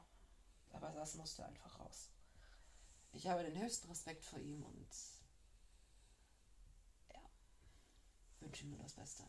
Aber 0.73 0.91
das 0.91 1.15
musste 1.15 1.45
einfach 1.45 1.79
raus. 1.79 2.11
Ich 3.13 3.27
habe 3.27 3.43
den 3.43 3.61
höchsten 3.61 3.89
Respekt 3.89 4.25
vor 4.25 4.39
ihm 4.39 4.63
und 4.63 4.89
ja, 7.13 7.21
wünsche 8.41 8.65
ihm 8.65 8.71
nur 8.71 8.79
das 8.81 8.95
Beste. 8.95 9.25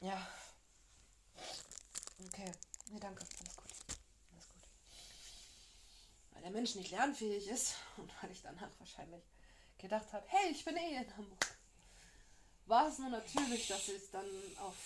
Ja. 0.00 0.28
Okay. 2.26 2.52
Nee, 2.90 3.00
danke. 3.00 3.24
Alles 3.40 3.56
der 6.48 6.54
Mensch 6.54 6.74
nicht 6.76 6.90
lernfähig 6.90 7.46
ist. 7.48 7.76
Und 7.98 8.10
weil 8.22 8.30
ich 8.30 8.40
danach 8.40 8.70
wahrscheinlich 8.78 9.22
gedacht 9.76 10.12
habe, 10.12 10.24
hey, 10.28 10.50
ich 10.50 10.64
bin 10.64 10.76
eh 10.76 10.96
in 10.96 11.16
Hamburg, 11.16 11.58
war 12.66 12.88
es 12.88 12.98
nur 12.98 13.10
natürlich, 13.10 13.68
dass 13.68 13.88
ich 13.88 14.10
dann 14.10 14.26
auf, 14.58 14.76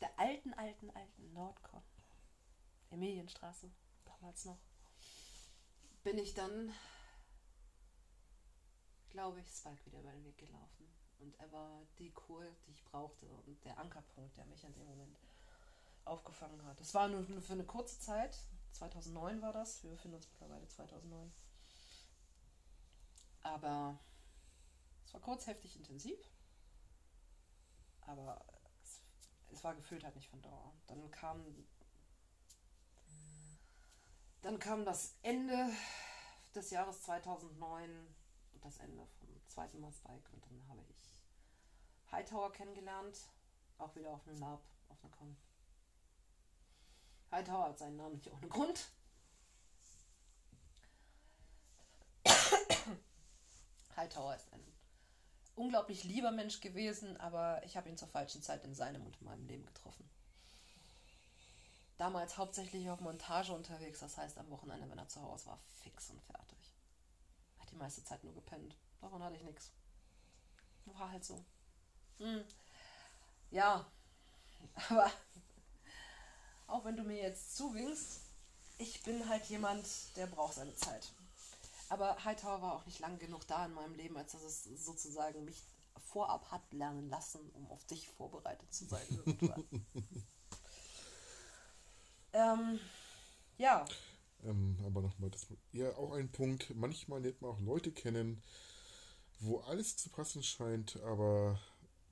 der 0.00 0.16
alten, 0.18 0.54
alten, 0.54 0.90
alten 0.90 1.32
Nordkon, 1.32 1.82
Emilienstraße, 2.90 3.70
damals 4.04 4.44
noch, 4.44 4.58
bin 6.04 6.18
ich 6.18 6.34
dann, 6.34 6.72
glaube 9.10 9.40
ich, 9.40 9.48
Spike 9.48 9.84
wieder 9.86 10.00
über 10.00 10.12
den 10.12 10.24
Weg 10.24 10.38
gelaufen. 10.38 10.86
Und 11.18 11.34
er 11.40 11.50
war 11.50 11.82
die 11.98 12.12
Kur, 12.12 12.44
die 12.66 12.72
ich 12.72 12.84
brauchte 12.84 13.26
und 13.26 13.64
der 13.64 13.78
Ankerpunkt, 13.78 14.36
der 14.36 14.44
mich 14.46 14.62
in 14.62 14.74
dem 14.74 14.86
Moment 14.86 15.16
aufgefangen 16.04 16.64
hat. 16.66 16.80
Es 16.80 16.94
war 16.94 17.08
nur 17.08 17.24
für 17.42 17.54
eine 17.54 17.64
kurze 17.64 17.98
Zeit, 17.98 18.38
2009 18.78 19.42
war 19.42 19.52
das. 19.52 19.82
Wir 19.82 19.90
befinden 19.90 20.16
uns 20.16 20.28
mittlerweile 20.30 20.66
2009. 20.68 21.32
Aber 23.42 23.98
es 25.04 25.14
war 25.14 25.20
kurz 25.20 25.46
heftig 25.46 25.76
intensiv. 25.76 26.18
Aber 28.02 28.44
es, 28.82 29.02
es 29.50 29.64
war 29.64 29.74
gefühlt 29.74 30.04
halt 30.04 30.16
nicht 30.16 30.28
von 30.28 30.42
Dauer. 30.42 30.72
Dann 30.86 31.10
kam 31.10 31.44
dann 34.42 34.60
kam 34.60 34.84
das 34.84 35.16
Ende 35.22 35.72
des 36.54 36.70
Jahres 36.70 37.02
2009 37.02 37.90
und 38.52 38.64
das 38.64 38.78
Ende 38.78 39.04
vom 39.18 39.28
zweiten 39.48 39.80
Mal 39.80 39.92
Spike 39.92 40.30
und 40.32 40.44
dann 40.44 40.68
habe 40.68 40.84
ich 40.88 41.20
Hightower 42.12 42.52
kennengelernt, 42.52 43.28
auch 43.78 43.96
wieder 43.96 44.10
auf 44.12 44.24
einem 44.28 44.38
Lab, 44.38 44.62
auf 44.88 45.02
einer 45.02 45.12
Con. 45.12 45.36
Hightower 47.30 47.68
hat 47.68 47.78
seinen 47.78 47.96
Namen 47.96 48.16
nicht 48.16 48.32
ohne 48.32 48.48
Grund. 48.48 48.88
Hightower 53.96 54.36
ist 54.36 54.52
ein 54.52 54.60
unglaublich 55.56 56.04
lieber 56.04 56.30
Mensch 56.30 56.60
gewesen, 56.60 57.16
aber 57.16 57.62
ich 57.64 57.76
habe 57.76 57.88
ihn 57.88 57.96
zur 57.96 58.08
falschen 58.08 58.42
Zeit 58.42 58.62
in 58.64 58.74
seinem 58.74 59.04
und 59.04 59.20
meinem 59.22 59.46
Leben 59.46 59.64
getroffen. 59.64 60.08
Damals 61.96 62.36
hauptsächlich 62.36 62.90
auf 62.90 63.00
Montage 63.00 63.52
unterwegs, 63.52 64.00
das 64.00 64.18
heißt 64.18 64.36
am 64.36 64.50
Wochenende, 64.50 64.88
wenn 64.90 64.98
er 64.98 65.08
zu 65.08 65.22
Hause 65.22 65.46
war, 65.46 65.58
fix 65.82 66.10
und 66.10 66.22
fertig. 66.22 66.74
Hat 67.58 67.70
die 67.70 67.76
meiste 67.76 68.04
Zeit 68.04 68.22
nur 68.22 68.34
gepennt. 68.34 68.76
Davon 69.00 69.22
hatte 69.22 69.36
ich 69.36 69.42
nichts. 69.44 69.72
War 70.84 71.10
halt 71.10 71.24
so. 71.24 71.42
Hm. 72.18 72.44
Ja, 73.50 73.86
aber 74.90 75.10
auch 76.66 76.84
wenn 76.84 76.96
du 76.96 77.02
mir 77.02 77.22
jetzt 77.22 77.56
zuwinkst, 77.56 78.20
ich 78.78 79.02
bin 79.02 79.28
halt 79.28 79.44
jemand, 79.46 79.86
der 80.16 80.26
braucht 80.26 80.54
seine 80.54 80.74
Zeit. 80.74 81.12
Aber 81.88 82.24
Hightower 82.24 82.62
war 82.62 82.74
auch 82.74 82.86
nicht 82.86 82.98
lang 82.98 83.18
genug 83.18 83.46
da 83.46 83.66
in 83.66 83.74
meinem 83.74 83.94
Leben, 83.94 84.16
als 84.16 84.32
dass 84.32 84.42
es 84.42 84.64
sozusagen 84.84 85.44
mich 85.44 85.62
vorab 86.16 86.50
hat 86.50 86.72
lernen 86.72 87.08
lassen, 87.08 87.40
um 87.54 87.70
auf 87.70 87.84
dich 87.86 88.08
vorbereitet 88.08 88.72
zu 88.72 88.84
sein. 88.86 89.06
ähm, 92.32 92.80
ja. 93.58 93.84
Ähm, 94.44 94.78
aber 94.84 95.02
nochmal, 95.02 95.30
das 95.30 95.46
ja 95.72 95.94
auch 95.96 96.12
ein 96.12 96.30
Punkt. 96.30 96.74
Manchmal 96.74 97.22
lernt 97.22 97.40
man 97.40 97.50
auch 97.52 97.60
Leute 97.60 97.92
kennen, 97.92 98.42
wo 99.40 99.58
alles 99.60 99.96
zu 99.96 100.08
passen 100.10 100.42
scheint, 100.42 100.96
aber 101.02 101.60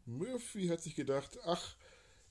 Murphy 0.07 0.69
hat 0.69 0.83
sich 0.83 0.95
gedacht, 0.95 1.39
ach, 1.45 1.77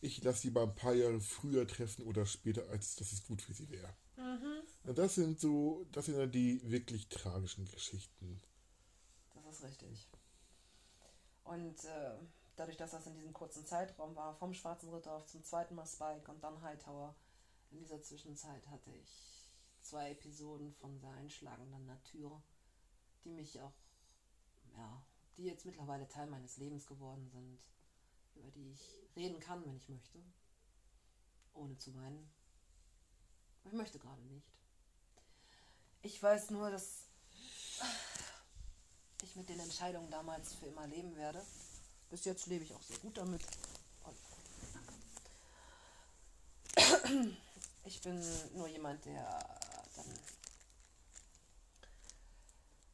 ich 0.03 0.21
lasse 0.23 0.41
sie 0.41 0.51
mal 0.51 0.63
ein 0.63 0.75
paar 0.75 0.93
Jahre 0.93 1.21
früher 1.21 1.65
treffen 1.65 2.03
oder 2.03 2.25
später, 2.25 2.67
als 2.69 2.95
dass 2.97 3.13
es 3.13 3.25
gut 3.25 3.41
für 3.41 3.53
sie 3.53 3.69
wäre. 3.69 3.95
Mhm. 4.17 4.95
Das 4.95 5.15
sind 5.15 5.39
so, 5.39 5.85
das 5.91 6.05
sind 6.05 6.17
dann 6.17 6.31
die 6.31 6.61
wirklich 6.69 7.07
tragischen 7.07 7.65
Geschichten. 7.65 8.41
Das 9.33 9.55
ist 9.55 9.63
richtig. 9.63 10.09
Und 11.45 11.83
äh, 11.85 12.17
dadurch, 12.57 12.77
dass 12.77 12.91
das 12.91 13.07
in 13.07 13.15
diesem 13.15 13.33
kurzen 13.33 13.65
Zeitraum 13.65 14.15
war, 14.15 14.35
vom 14.35 14.53
Schwarzen 14.53 14.93
Ritter 14.93 15.13
auf 15.13 15.25
zum 15.25 15.43
zweiten 15.43 15.75
Mal 15.75 15.85
Spike 15.85 16.29
und 16.29 16.43
dann 16.43 16.61
Hightower, 16.61 17.15
in 17.71 17.79
dieser 17.79 18.01
Zwischenzeit 18.01 18.67
hatte 18.67 18.91
ich 18.91 19.53
zwei 19.81 20.11
Episoden 20.11 20.73
von 20.73 20.99
sehr 20.99 21.11
einschlagender 21.11 21.79
Natur, 21.79 22.43
die 23.23 23.31
mich 23.31 23.59
auch, 23.61 23.73
ja, 24.75 25.05
die 25.37 25.45
jetzt 25.45 25.65
mittlerweile 25.65 26.07
Teil 26.07 26.27
meines 26.27 26.57
Lebens 26.57 26.85
geworden 26.87 27.29
sind 27.29 27.59
über 28.35 28.51
die 28.51 28.71
ich 28.71 28.95
reden 29.15 29.39
kann, 29.39 29.63
wenn 29.65 29.75
ich 29.75 29.89
möchte, 29.89 30.19
ohne 31.53 31.77
zu 31.77 31.93
weinen. 31.95 32.31
Ich 33.65 33.73
möchte 33.73 33.99
gerade 33.99 34.21
nicht. 34.23 34.47
Ich 36.01 36.21
weiß 36.21 36.49
nur, 36.49 36.69
dass 36.69 37.03
ich 39.21 39.35
mit 39.35 39.47
den 39.47 39.59
Entscheidungen 39.59 40.11
damals 40.11 40.53
für 40.55 40.65
immer 40.65 40.85
leben 40.87 41.15
werde. 41.15 41.41
Bis 42.09 42.25
jetzt 42.25 42.47
lebe 42.47 42.63
ich 42.63 42.73
auch 42.73 42.81
sehr 42.81 42.97
gut 42.99 43.17
damit. 43.17 43.41
Ich 47.85 48.01
bin 48.01 48.21
nur 48.53 48.67
jemand, 48.67 49.05
der 49.05 49.59
dann 49.95 50.19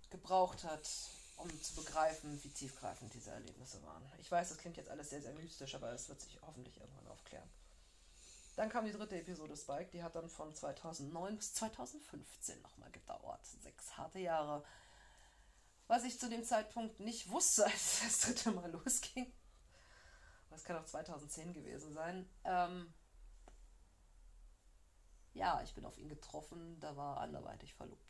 gebraucht 0.10 0.64
hat, 0.64 0.90
um 1.40 1.62
zu 1.62 1.76
begreifen, 1.76 2.42
wie 2.44 2.50
tiefgreifend 2.50 3.14
diese 3.14 3.32
Erlebnisse 3.32 3.82
waren. 3.84 4.04
Ich 4.20 4.30
weiß, 4.30 4.50
das 4.50 4.58
klingt 4.58 4.78
jetzt 4.78 4.90
alles 4.90 5.10
sehr, 5.10 5.22
sehr 5.22 5.34
mystisch, 5.34 5.74
aber 5.76 5.92
es 5.94 6.10
wird 6.10 6.22
sich 6.22 6.40
hoffentlich 6.42 6.80
irgendwann 6.80 7.08
aufklären. 7.08 7.50
Dann 8.56 8.70
kam 8.70 8.86
die 8.86 8.92
dritte 8.92 9.18
Episode 9.18 9.56
Spike, 9.56 9.90
die 9.92 10.04
hat 10.04 10.16
dann 10.16 10.30
von 10.30 10.54
2009 10.54 11.38
bis 11.38 11.54
2015 11.54 12.62
nochmal 12.62 12.92
gedauert. 12.92 13.46
Sechs 13.46 13.98
harte 13.98 14.20
Jahre. 14.20 14.66
Was 15.88 16.04
ich 16.04 16.20
zu 16.20 16.30
dem 16.30 16.44
Zeitpunkt 16.44 17.00
nicht 17.00 17.30
wusste, 17.30 17.66
als 17.66 18.02
das 18.02 18.20
dritte 18.20 18.52
Mal 18.52 18.70
losging. 18.72 19.32
Das 20.50 20.66
kann 20.66 20.76
auch 20.76 20.86
2010 20.86 21.54
gewesen 21.54 21.94
sein. 21.94 22.30
Ähm 22.44 22.94
ja, 25.34 25.62
ich 25.64 25.74
bin 25.74 25.86
auf 25.86 25.98
ihn 25.98 26.10
getroffen, 26.10 26.80
da 26.82 26.98
war 26.98 27.22
anderweitig 27.22 27.74
verlobt. 27.74 28.09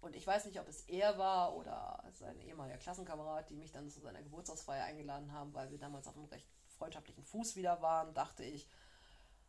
Und 0.00 0.14
ich 0.14 0.26
weiß 0.26 0.44
nicht, 0.44 0.60
ob 0.60 0.68
es 0.68 0.82
er 0.82 1.18
war 1.18 1.54
oder 1.56 2.02
sein 2.12 2.40
ehemaliger 2.40 2.78
Klassenkamerad, 2.78 3.48
die 3.50 3.56
mich 3.56 3.72
dann 3.72 3.90
zu 3.90 4.00
seiner 4.00 4.22
Geburtstagsfeier 4.22 4.84
eingeladen 4.84 5.32
haben, 5.32 5.52
weil 5.54 5.70
wir 5.70 5.78
damals 5.78 6.06
auf 6.06 6.16
einem 6.16 6.26
recht 6.26 6.46
freundschaftlichen 6.78 7.24
Fuß 7.24 7.56
wieder 7.56 7.80
waren, 7.82 8.14
dachte 8.14 8.44
ich. 8.44 8.68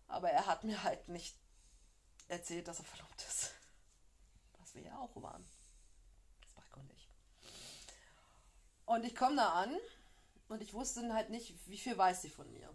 Aber 0.07 0.29
er 0.31 0.45
hat 0.45 0.63
mir 0.63 0.83
halt 0.83 1.09
nicht 1.09 1.35
erzählt, 2.27 2.67
dass 2.67 2.79
er 2.79 2.85
verlobt 2.85 3.21
ist. 3.21 3.51
Was 4.59 4.73
wir 4.73 4.83
ja 4.83 4.97
auch 4.97 5.21
waren. 5.21 5.45
Spike 6.49 6.79
und 6.79 6.91
ich. 6.91 7.09
Und 8.85 9.03
ich 9.03 9.15
komme 9.15 9.35
da 9.35 9.49
an 9.53 9.75
und 10.47 10.61
ich 10.61 10.73
wusste 10.73 11.13
halt 11.13 11.29
nicht, 11.29 11.53
wie 11.67 11.77
viel 11.77 11.97
weiß 11.97 12.21
sie 12.21 12.29
von 12.29 12.51
mir. 12.53 12.73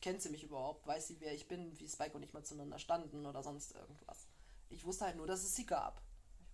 Kennt 0.00 0.20
sie 0.20 0.30
mich 0.30 0.42
überhaupt? 0.42 0.84
Weiß 0.84 1.06
sie, 1.06 1.20
wer 1.20 1.32
ich 1.32 1.46
bin, 1.46 1.78
wie 1.78 1.88
Spike 1.88 2.16
und 2.16 2.24
ich 2.24 2.32
mal 2.32 2.44
zueinander 2.44 2.80
standen 2.80 3.24
oder 3.24 3.44
sonst 3.44 3.72
irgendwas. 3.72 4.26
Ich 4.68 4.84
wusste 4.84 5.04
halt 5.04 5.16
nur, 5.16 5.28
dass 5.28 5.44
es 5.44 5.54
sie 5.54 5.64
gab 5.64 6.02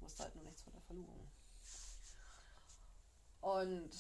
wusste 0.01 0.25
halt 0.25 0.35
nur 0.35 0.45
nichts 0.45 0.63
von 0.63 0.73
der 0.73 0.83
Verlobung. 0.83 1.31
Und 3.41 3.91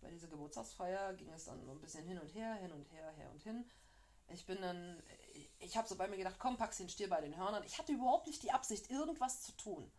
bei 0.00 0.10
dieser 0.10 0.28
Geburtstagsfeier 0.28 1.14
ging 1.14 1.32
es 1.32 1.44
dann 1.44 1.64
so 1.64 1.72
ein 1.72 1.80
bisschen 1.80 2.04
hin 2.04 2.18
und 2.18 2.28
her, 2.34 2.54
hin 2.54 2.72
und 2.72 2.90
her, 2.92 3.10
her 3.12 3.30
und 3.30 3.42
hin. 3.42 3.64
Ich 4.28 4.46
bin 4.46 4.60
dann, 4.60 5.02
ich 5.58 5.76
habe 5.76 5.88
so 5.88 5.96
bei 5.96 6.08
mir 6.08 6.16
gedacht, 6.16 6.36
komm, 6.38 6.56
pack's 6.56 6.78
den 6.78 6.88
Stier 6.88 7.08
bei 7.08 7.20
den 7.20 7.36
Hörnern. 7.36 7.64
Ich 7.64 7.78
hatte 7.78 7.92
überhaupt 7.92 8.26
nicht 8.26 8.42
die 8.42 8.52
Absicht, 8.52 8.90
irgendwas 8.90 9.42
zu 9.42 9.52
tun. 9.52 9.90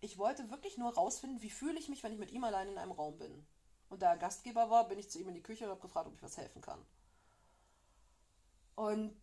Ich 0.00 0.18
wollte 0.18 0.50
wirklich 0.50 0.78
nur 0.78 0.94
rausfinden, 0.94 1.42
wie 1.42 1.50
fühle 1.50 1.78
ich 1.78 1.88
mich, 1.88 2.02
wenn 2.02 2.12
ich 2.12 2.18
mit 2.18 2.30
ihm 2.30 2.44
allein 2.44 2.68
in 2.68 2.78
einem 2.78 2.92
Raum 2.92 3.18
bin. 3.18 3.46
Und 3.88 4.02
da 4.02 4.12
er 4.12 4.18
Gastgeber 4.18 4.70
war, 4.70 4.88
bin 4.88 4.98
ich 4.98 5.10
zu 5.10 5.18
ihm 5.18 5.28
in 5.28 5.34
die 5.34 5.42
Küche 5.42 5.64
und 5.64 5.70
habe 5.70 5.80
gefragt, 5.80 6.06
ob 6.06 6.14
ich 6.14 6.22
was 6.22 6.36
helfen 6.36 6.60
kann. 6.60 6.84
Und 8.74 9.16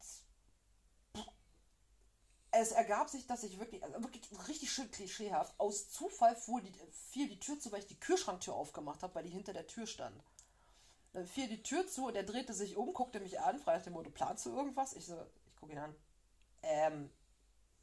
es 2.58 2.72
ergab 2.72 3.10
sich, 3.10 3.28
dass 3.28 3.44
ich 3.44 3.60
wirklich, 3.60 3.84
also 3.84 4.02
wirklich 4.02 4.24
richtig 4.48 4.72
schön 4.72 4.90
klischeehaft, 4.90 5.54
aus 5.60 5.90
Zufall 5.90 6.36
fuhr 6.36 6.62
die, 6.62 6.72
fiel 7.12 7.28
die 7.28 7.40
Tür 7.40 7.60
zu, 7.60 7.72
weil 7.72 7.80
ich 7.80 7.88
die 7.88 8.00
Kühlschranktür 8.00 8.54
aufgemacht 8.54 9.04
habe, 9.04 9.16
weil 9.16 9.24
die 9.24 9.30
hinter 9.30 9.54
der 9.54 9.68
Tür 9.68 9.86
stand. 9.88 10.16
Dann 11.14 11.26
fiel 11.26 11.48
die 11.48 11.64
Tür 11.64 11.88
zu 11.88 12.08
und 12.08 12.16
er 12.16 12.24
drehte 12.24 12.54
sich 12.54 12.78
um, 12.78 12.94
guckte 12.94 13.20
mich 13.20 13.40
an, 13.40 13.60
fragte 13.60 13.90
dem 13.90 13.94
Motto, 13.94 14.10
planst 14.10 14.46
du 14.46 14.52
irgendwas? 14.52 14.94
Ich 14.94 15.06
so, 15.06 15.16
ich 15.48 15.56
gucke 15.56 15.74
ihn 15.74 15.80
an. 15.80 15.96
Ähm, 16.62 17.10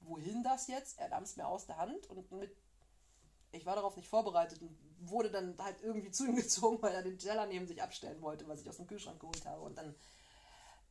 wohin 0.01 0.43
das 0.43 0.67
jetzt? 0.69 0.99
Er 0.99 1.09
nahm 1.09 1.23
es 1.23 1.37
mir 1.37 1.47
aus 1.47 1.67
der 1.67 1.77
Hand 1.77 2.09
und 2.09 2.31
mit, 2.33 2.57
ich 3.53 3.67
war 3.67 3.77
darauf 3.77 3.97
nicht 3.97 4.09
vorbereitet 4.09 4.61
und 4.63 4.77
wurde 5.01 5.31
dann 5.31 5.57
halt 5.59 5.83
irgendwie 5.83 6.11
zu 6.11 6.27
ihm 6.27 6.37
gezogen, 6.37 6.81
weil 6.83 6.95
er 6.95 7.03
den 7.03 7.19
Teller 7.19 7.47
neben 7.47 7.67
sich 7.67 7.83
abstellen 7.83 8.23
wollte, 8.23 8.49
was 8.49 8.63
ich 8.63 8.69
aus 8.69 8.77
dem 8.77 8.87
Kühlschrank 8.87 9.21
geholt 9.21 9.45
habe. 9.45 9.63
Und 9.63 9.77
dann 9.77 9.95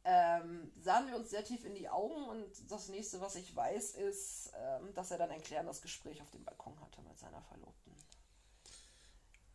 ähm, 0.03 0.71
sahen 0.81 1.07
wir 1.07 1.15
uns 1.15 1.29
sehr 1.29 1.43
tief 1.43 1.63
in 1.65 1.75
die 1.75 1.89
Augen 1.89 2.23
und 2.25 2.71
das 2.71 2.89
nächste, 2.89 3.21
was 3.21 3.35
ich 3.35 3.55
weiß, 3.55 3.91
ist, 3.95 4.51
ähm, 4.57 4.93
dass 4.93 5.11
er 5.11 5.17
dann 5.17 5.29
ein 5.29 5.41
klärendes 5.41 5.81
Gespräch 5.81 6.21
auf 6.21 6.31
dem 6.31 6.43
Balkon 6.43 6.79
hatte 6.81 7.01
mit 7.01 7.19
seiner 7.19 7.41
Verlobten. 7.41 7.95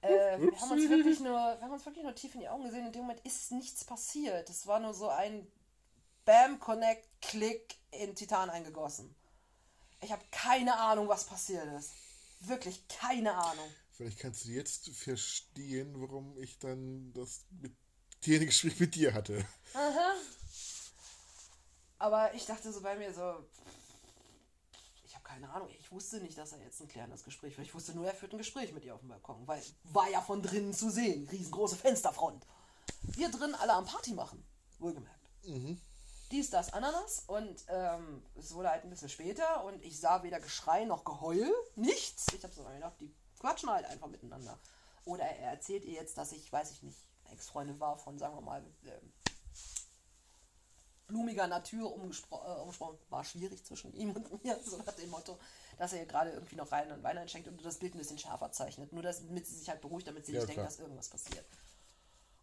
Äh, 0.02 0.40
wir, 0.40 0.60
haben 0.60 0.70
uns 0.70 0.89
wirklich 0.89 1.20
nur, 1.20 1.32
wir 1.32 1.60
haben 1.60 1.73
uns 1.73 1.85
wirklich 1.85 2.05
nur 2.05 2.14
tief 2.14 2.35
in 2.35 2.40
die 2.40 2.48
Augen 2.48 2.64
gesehen. 2.64 2.86
In 2.86 2.93
dem 2.93 3.02
Moment 3.02 3.20
ist 3.20 3.51
nichts 3.51 3.85
passiert. 3.85 4.48
Es 4.48 4.66
war 4.66 4.78
nur 4.78 4.94
so 4.94 5.09
ein 5.09 5.51
Bam, 6.24 6.60
Connect, 6.60 7.09
Klick 7.20 7.77
in 7.90 8.14
Titan 8.14 8.51
eingegossen. 8.51 9.14
Ich 10.01 10.12
habe 10.12 10.23
keine 10.31 10.77
Ahnung, 10.78 11.09
was 11.09 11.24
passiert 11.24 11.66
ist. 11.78 11.93
Wirklich 12.40 12.86
keine 12.89 13.35
Ahnung. 13.35 13.66
Vielleicht 13.93 14.18
kannst 14.18 14.44
du 14.44 14.51
jetzt 14.51 14.90
verstehen, 14.90 15.94
warum 16.01 16.36
ich 16.36 16.59
dann 16.59 17.12
das 17.14 17.47
mit 17.62 17.74
ein 18.35 18.47
Gespräch 18.47 18.78
mit 18.81 18.94
dir 18.94 19.15
hatte. 19.15 19.47
Aha. 19.74 20.15
Aber 21.98 22.35
ich 22.35 22.44
dachte 22.44 22.73
so 22.73 22.81
bei 22.81 22.97
mir 22.97 23.12
so, 23.12 23.47
ich 25.05 25.15
habe 25.15 25.24
keine 25.24 25.48
Ahnung, 25.51 25.69
ich 25.78 25.90
wusste 25.90 26.20
nicht, 26.20 26.36
dass 26.36 26.53
er 26.53 26.59
jetzt 26.61 26.81
ein 26.81 26.89
klärendes 26.89 27.24
Gespräch 27.24 27.55
führt. 27.55 27.66
Ich 27.66 27.74
wusste 27.74 27.94
nur, 27.94 28.07
er 28.07 28.15
führt 28.15 28.32
ein 28.32 28.39
Gespräch 28.39 28.73
mit 28.73 28.85
ihr 28.85 28.94
auf 28.94 29.01
dem 29.01 29.09
Balkon, 29.09 29.47
weil 29.47 29.62
war 29.85 30.09
ja 30.11 30.20
von 30.20 30.43
drinnen 30.43 30.74
zu 30.74 30.90
sehen, 30.90 31.28
riesengroße 31.31 31.77
Fensterfront. 31.77 32.44
Wir 33.03 33.31
drin 33.31 33.55
alle 33.55 33.73
am 33.73 33.86
Party 33.86 34.12
machen, 34.12 34.44
wohlgemerkt. 34.78 35.31
Mhm. 35.44 35.81
Dies, 36.32 36.51
das, 36.51 36.73
Ananas 36.73 37.23
und 37.28 37.65
ähm, 37.69 38.23
es 38.35 38.53
wurde 38.53 38.70
halt 38.70 38.82
ein 38.82 38.90
bisschen 38.90 39.09
später 39.09 39.65
und 39.65 39.81
ich 39.85 40.01
sah 40.01 40.24
weder 40.24 40.40
Geschrei 40.40 40.85
noch 40.85 41.05
Geheul, 41.05 41.53
nichts. 41.77 42.27
Ich 42.36 42.43
habe 42.43 42.53
so 42.53 42.65
gedacht, 42.65 43.01
die 43.01 43.15
quatschen 43.39 43.70
halt 43.70 43.86
einfach 43.86 44.09
miteinander. 44.09 44.59
Oder 45.05 45.24
er 45.24 45.53
erzählt 45.53 45.85
ihr 45.85 45.93
jetzt, 45.93 46.19
dass 46.19 46.32
ich, 46.32 46.53
weiß 46.53 46.73
ich 46.73 46.82
nicht, 46.82 46.98
Ex-Freundin 47.32 47.81
war 47.81 47.98
von, 47.98 48.19
sagen 48.19 48.36
wir 48.36 48.43
mal, 48.43 48.65
ähm, 48.85 49.12
blumiger 51.07 51.47
Natur 51.47 51.94
umgespro 51.94 52.36
äh, 52.44 52.61
umgesprochen, 52.61 52.98
war 53.09 53.24
schwierig 53.24 53.65
zwischen 53.65 53.93
ihm 53.94 54.12
und 54.12 54.44
mir, 54.44 54.59
so 54.65 54.77
nach 54.78 54.93
dem 54.94 55.11
Motto, 55.11 55.39
dass 55.78 55.93
er 55.93 56.01
ihr 56.01 56.07
gerade 56.07 56.31
irgendwie 56.31 56.57
noch 56.57 56.70
rein 56.73 56.90
und 56.90 57.03
Wein 57.03 57.19
einschenkt 57.19 57.48
und 57.48 57.65
das 57.65 57.78
Bild 57.78 57.94
ein 57.94 57.98
bisschen 57.98 58.19
schärfer 58.19 58.51
zeichnet. 58.53 58.93
Nur 58.93 59.03
damit 59.03 59.47
sie 59.47 59.57
sich 59.57 59.69
halt 59.69 59.81
beruhigt, 59.81 60.09
damit 60.09 60.27
sie 60.27 60.32
ja, 60.32 60.40
nicht 60.40 60.53
klar. 60.53 60.65
denkt, 60.65 60.73
dass 60.73 60.81
irgendwas 60.81 61.09
passiert. 61.09 61.44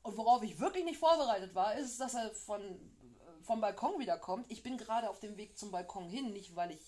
Und 0.03 0.17
worauf 0.17 0.43
ich 0.43 0.59
wirklich 0.59 0.83
nicht 0.83 0.99
vorbereitet 0.99 1.55
war, 1.55 1.75
ist, 1.75 1.99
dass 1.99 2.13
er 2.13 2.31
von, 2.31 2.61
äh, 2.61 3.43
vom 3.43 3.61
Balkon 3.61 3.99
wiederkommt. 3.99 4.45
Ich 4.49 4.61
bin 4.61 4.77
gerade 4.77 5.09
auf 5.09 5.19
dem 5.19 5.37
Weg 5.37 5.57
zum 5.57 5.71
Balkon 5.71 6.09
hin, 6.09 6.33
nicht 6.33 6.55
weil 6.55 6.71
ich, 6.71 6.81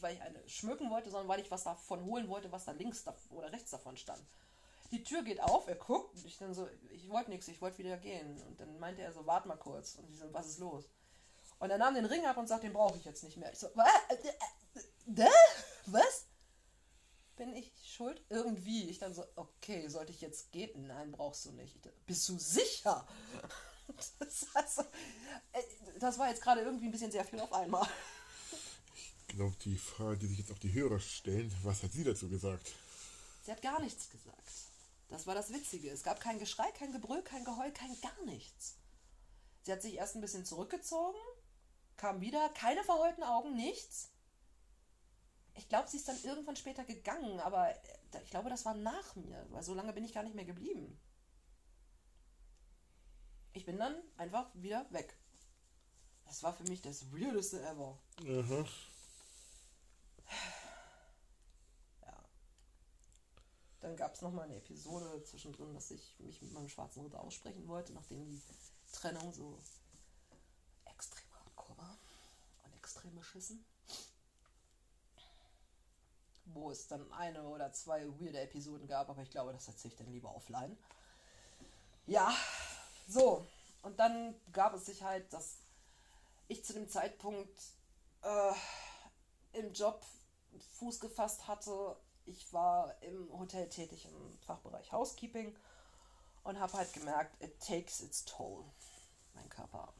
weil 0.00 0.14
ich 0.14 0.22
eine 0.22 0.48
schmücken 0.48 0.90
wollte, 0.90 1.10
sondern 1.10 1.28
weil 1.28 1.40
ich 1.40 1.50
was 1.50 1.64
davon 1.64 2.04
holen 2.04 2.28
wollte, 2.28 2.50
was 2.50 2.64
da 2.64 2.72
links 2.72 3.04
oder 3.30 3.52
rechts 3.52 3.70
davon 3.70 3.96
stand. 3.96 4.22
Die 4.92 5.02
Tür 5.02 5.22
geht 5.22 5.42
auf, 5.42 5.66
er 5.66 5.74
guckt 5.74 6.14
und 6.14 6.24
ich 6.26 6.36
dann 6.38 6.54
so, 6.54 6.68
ich 6.90 7.08
wollte 7.08 7.30
nichts, 7.30 7.48
ich 7.48 7.60
wollte 7.60 7.78
wieder 7.78 7.96
gehen. 7.96 8.40
Und 8.42 8.60
dann 8.60 8.78
meinte 8.78 9.02
er 9.02 9.12
so, 9.12 9.26
warte 9.26 9.48
mal 9.48 9.56
kurz. 9.56 9.96
Und 9.96 10.08
ich 10.10 10.18
so, 10.18 10.32
was 10.32 10.46
ist 10.46 10.58
los? 10.58 10.84
Und 11.58 11.70
er 11.70 11.78
nahm 11.78 11.94
den 11.94 12.04
Ring 12.04 12.26
ab 12.26 12.36
und 12.36 12.46
sagt, 12.46 12.64
den 12.64 12.72
brauche 12.72 12.98
ich 12.98 13.04
jetzt 13.04 13.24
nicht 13.24 13.38
mehr. 13.38 13.52
Ich 13.52 13.58
so, 13.58 13.68
was? 13.74 13.86
Äh, 15.16 15.28
was? 15.86 16.26
Bin 17.36 17.54
ich 17.54 17.72
schuld? 17.84 18.22
Irgendwie. 18.28 18.90
Ich 18.90 18.98
dann 18.98 19.14
so, 19.14 19.24
okay, 19.36 19.88
sollte 19.88 20.12
ich 20.12 20.20
jetzt 20.20 20.52
gehen? 20.52 20.86
Nein, 20.86 21.12
brauchst 21.12 21.46
du 21.46 21.52
nicht. 21.52 21.78
Bist 22.06 22.28
du 22.28 22.38
sicher? 22.38 23.06
Das, 24.18 24.46
also, 24.54 24.84
das 25.98 26.18
war 26.18 26.28
jetzt 26.30 26.40
gerade 26.40 26.62
irgendwie 26.62 26.86
ein 26.86 26.92
bisschen 26.92 27.10
sehr 27.10 27.24
viel 27.24 27.40
auf 27.40 27.52
einmal. 27.52 27.86
Ich 29.28 29.36
glaube, 29.36 29.54
die 29.64 29.76
Frage, 29.76 30.18
die 30.18 30.26
sich 30.28 30.38
jetzt 30.38 30.52
auch 30.52 30.58
die 30.58 30.72
Hörer 30.72 30.98
stellen, 30.98 31.52
was 31.62 31.82
hat 31.82 31.92
sie 31.92 32.04
dazu 32.04 32.28
gesagt? 32.28 32.72
Sie 33.42 33.50
hat 33.50 33.60
gar 33.60 33.80
nichts 33.82 34.08
gesagt. 34.08 34.71
Das 35.12 35.26
war 35.26 35.34
das 35.34 35.52
Witzige. 35.52 35.90
Es 35.90 36.02
gab 36.02 36.20
kein 36.20 36.38
Geschrei, 36.38 36.70
kein 36.72 36.90
Gebrüll, 36.90 37.22
kein 37.22 37.44
Geheul, 37.44 37.70
kein 37.70 38.00
gar 38.00 38.24
nichts. 38.24 38.78
Sie 39.60 39.70
hat 39.70 39.82
sich 39.82 39.94
erst 39.94 40.16
ein 40.16 40.22
bisschen 40.22 40.46
zurückgezogen, 40.46 41.18
kam 41.98 42.22
wieder, 42.22 42.48
keine 42.48 42.82
verheulten 42.82 43.22
Augen, 43.22 43.54
nichts. 43.54 44.10
Ich 45.54 45.68
glaube, 45.68 45.86
sie 45.86 45.98
ist 45.98 46.08
dann 46.08 46.20
irgendwann 46.24 46.56
später 46.56 46.84
gegangen, 46.84 47.40
aber 47.40 47.70
äh, 47.70 48.22
ich 48.24 48.30
glaube, 48.30 48.48
das 48.48 48.64
war 48.64 48.72
nach 48.72 49.14
mir, 49.14 49.46
weil 49.50 49.62
so 49.62 49.74
lange 49.74 49.92
bin 49.92 50.02
ich 50.02 50.14
gar 50.14 50.22
nicht 50.22 50.34
mehr 50.34 50.46
geblieben. 50.46 50.98
Ich 53.52 53.66
bin 53.66 53.76
dann 53.76 53.94
einfach 54.16 54.48
wieder 54.54 54.86
weg. 54.92 55.14
Das 56.24 56.42
war 56.42 56.54
für 56.54 56.64
mich 56.64 56.80
das 56.80 57.12
weirdeste 57.12 57.62
ever. 57.62 57.98
Mhm. 58.22 58.66
Dann 63.82 63.96
gab 63.96 64.14
es 64.14 64.22
nochmal 64.22 64.44
eine 64.44 64.56
Episode 64.56 65.22
zwischendrin, 65.24 65.74
dass 65.74 65.90
ich 65.90 66.18
mich 66.20 66.40
mit 66.40 66.52
meinem 66.52 66.68
schwarzen 66.68 67.02
Ritter 67.04 67.20
aussprechen 67.20 67.68
wollte, 67.68 67.92
nachdem 67.92 68.24
die 68.24 68.40
Trennung 68.92 69.32
so 69.32 69.58
extrem 73.02 73.14
beschissen. 73.14 73.64
Wo 76.46 76.70
es 76.70 76.88
dann 76.88 77.10
eine 77.12 77.44
oder 77.48 77.72
zwei 77.72 78.06
weirde 78.20 78.40
Episoden 78.40 78.86
gab, 78.86 79.08
aber 79.08 79.22
ich 79.22 79.30
glaube, 79.30 79.52
das 79.52 79.68
erzähle 79.68 79.92
ich 79.92 79.98
dann 79.98 80.12
lieber 80.12 80.34
offline. 80.34 80.76
Ja, 82.06 82.34
so. 83.08 83.46
Und 83.82 83.98
dann 83.98 84.34
gab 84.52 84.74
es 84.74 84.86
sich 84.86 85.02
halt, 85.02 85.32
dass 85.32 85.56
ich 86.48 86.64
zu 86.64 86.72
dem 86.72 86.88
Zeitpunkt 86.88 87.62
äh, 88.22 88.52
im 89.58 89.72
Job 89.72 90.04
Fuß 90.78 91.00
gefasst 91.00 91.46
hatte. 91.48 91.96
Ich 92.24 92.52
war 92.52 93.00
im 93.02 93.32
Hotel 93.38 93.68
tätig 93.68 94.06
im 94.06 94.38
Fachbereich 94.40 94.92
Housekeeping 94.92 95.56
und 96.44 96.60
habe 96.60 96.72
halt 96.74 96.92
gemerkt, 96.92 97.42
it 97.42 97.58
takes 97.60 98.00
its 98.00 98.24
toll. 98.24 98.64
Mein 99.34 99.48
Körper 99.48 99.92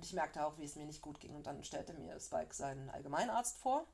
und 0.00 0.06
ich 0.06 0.14
merkte 0.14 0.46
auch, 0.46 0.56
wie 0.56 0.64
es 0.64 0.76
mir 0.76 0.86
nicht 0.86 1.02
gut 1.02 1.20
ging. 1.20 1.34
Und 1.34 1.46
dann 1.46 1.62
stellte 1.62 1.92
mir 1.92 2.18
Spike 2.18 2.54
seinen 2.54 2.88
Allgemeinarzt 2.88 3.58
vor. 3.58 3.86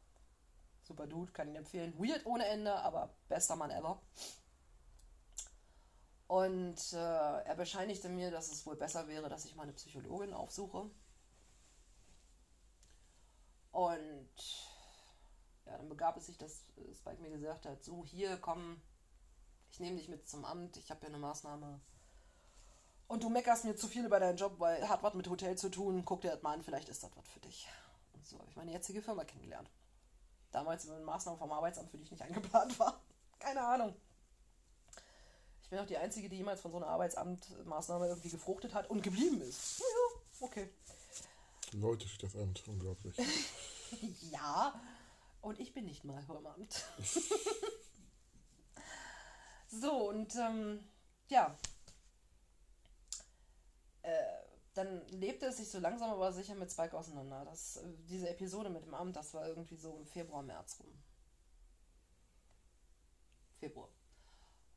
Super 0.85 1.09
Dude, 1.09 1.33
kann 1.33 1.49
ihn 1.49 1.57
empfehlen. 1.57 1.99
Weird 1.99 2.25
ohne 2.27 2.47
Ende, 2.47 2.77
aber 2.77 3.13
bester 3.29 3.57
Mann 3.57 3.73
ever. 3.73 4.01
Und 6.29 6.93
äh, 6.93 6.97
er 7.43 7.55
bescheinigte 7.57 8.09
mir, 8.09 8.31
dass 8.31 8.53
es 8.53 8.65
wohl 8.67 8.77
besser 8.77 9.09
wäre, 9.09 9.29
dass 9.29 9.47
ich 9.47 9.57
meine 9.57 9.73
Psychologin 9.73 10.33
aufsuche. 10.33 10.89
Und 13.73 14.76
ja, 15.67 15.77
dann 15.77 15.89
begab 15.89 16.17
es 16.17 16.27
sich, 16.27 16.39
dass 16.39 16.65
Spike 16.95 17.21
mir 17.21 17.31
gesagt 17.31 17.67
hat, 17.67 17.83
so 17.85 18.05
hier, 18.05 18.37
komm, 18.39 18.81
ich 19.71 19.81
nehme 19.81 19.97
dich 19.97 20.09
mit 20.09 20.29
zum 20.29 20.45
Amt, 20.45 20.77
ich 20.77 20.91
habe 20.91 21.03
ja 21.03 21.09
eine 21.09 21.19
Maßnahme. 21.19 21.81
Und 23.09 23.23
du 23.23 23.29
meckerst 23.29 23.65
mir 23.65 23.77
zu 23.77 23.87
viel 23.87 24.05
über 24.05 24.19
deinen 24.19 24.37
Job, 24.37 24.59
weil 24.59 24.89
hat 24.89 25.03
was 25.03 25.15
mit 25.15 25.29
Hotel 25.29 25.57
zu 25.57 25.69
tun, 25.69 26.05
guck 26.05 26.23
dir 26.23 26.31
das 26.31 26.43
mal 26.43 26.55
an, 26.55 26.63
vielleicht 26.63 26.89
ist 26.89 27.03
das 27.03 27.17
was 27.17 27.29
für 27.29 27.41
dich. 27.41 27.69
Und 28.15 28.27
so 28.27 28.39
habe 28.39 28.49
ich 28.51 28.57
meine 28.57 28.73
jetzige 28.73 29.03
Firma 29.03 29.25
kennengelernt. 29.25 29.71
Damals 30.51 30.85
über 30.85 30.97
eine 30.97 31.05
Maßnahme 31.05 31.39
vom 31.39 31.53
Arbeitsamt, 31.53 31.91
für 31.91 31.99
die 31.99 32.05
ich 32.05 32.11
nicht 32.11 32.23
eingeplant 32.23 32.79
war. 32.79 33.01
Keine 33.39 33.61
Ahnung. 33.61 33.95
Ich 35.63 35.71
bin 35.71 35.81
auch 35.81 35.87
die 35.87 35.99
Einzige, 35.99 36.29
die 36.29 36.37
jemals 36.37 36.61
von 36.61 36.71
so 36.71 36.77
einer 36.77 36.87
Arbeitsamtmaßnahme 36.87 38.07
irgendwie 38.07 38.31
gefruchtet 38.31 38.73
hat 38.73 38.89
und 38.89 39.03
geblieben 39.03 39.41
ist. 39.41 39.81
Ja, 39.81 40.45
okay. 40.47 40.71
Leute 41.73 42.07
steht 42.07 42.23
das 42.23 42.41
Amt, 42.41 42.63
unglaublich. 42.69 43.17
ja, 44.31 44.81
und 45.47 45.61
ich 45.61 45.73
bin 45.73 45.85
nicht 45.85 46.03
mal 46.03 46.21
beim 46.27 46.45
Amt. 46.45 46.85
so, 49.69 50.09
und 50.09 50.35
ähm, 50.35 50.85
ja. 51.29 51.57
Äh, 54.03 54.11
dann 54.75 55.07
lebte 55.07 55.47
es 55.47 55.59
sich 55.59 55.71
so 55.71 55.79
langsam 55.79 56.11
aber 56.11 56.33
sicher 56.33 56.57
mit 56.57 56.73
Spike 56.73 56.97
auseinander. 56.97 57.45
Das, 57.45 57.77
äh, 57.77 57.95
diese 58.09 58.29
Episode 58.29 58.71
mit 58.71 58.87
dem 58.87 58.95
Amt, 58.95 59.15
das 59.15 59.35
war 59.35 59.47
irgendwie 59.47 59.77
so 59.77 59.97
im 59.97 60.07
Februar, 60.07 60.43
März 60.43 60.81
rum. 60.81 60.93
Februar. 63.61 63.89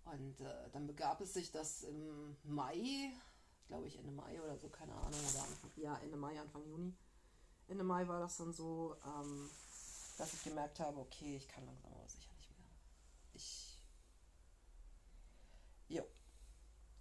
Und 0.06 0.40
äh, 0.40 0.70
dann 0.72 0.86
begab 0.86 1.20
es 1.22 1.34
sich, 1.34 1.52
dass 1.52 1.82
im 1.82 2.38
Mai, 2.44 3.12
glaube 3.68 3.88
ich 3.88 3.98
Ende 3.98 4.12
Mai 4.12 4.40
oder 4.40 4.56
so, 4.56 4.70
keine 4.70 4.94
Ahnung, 4.94 5.20
oder 5.32 5.44
Anfang, 5.44 5.72
ja, 5.78 5.98
Ende 5.98 6.18
Mai, 6.18 6.40
Anfang 6.40 6.64
Juni, 6.68 6.96
Ende 7.68 7.84
Mai 7.84 8.08
war 8.08 8.20
das 8.20 8.38
dann 8.38 8.54
so, 8.54 8.96
ähm, 9.04 9.50
dass 10.20 10.34
ich 10.34 10.44
gemerkt 10.44 10.80
habe, 10.80 11.00
okay, 11.00 11.36
ich 11.38 11.48
kann 11.48 11.66
langsam 11.66 11.94
aber 11.94 12.08
sicher 12.08 12.32
nicht 12.38 12.50
mehr. 12.50 12.70
Ich. 13.34 13.80
Jo. 15.88 16.04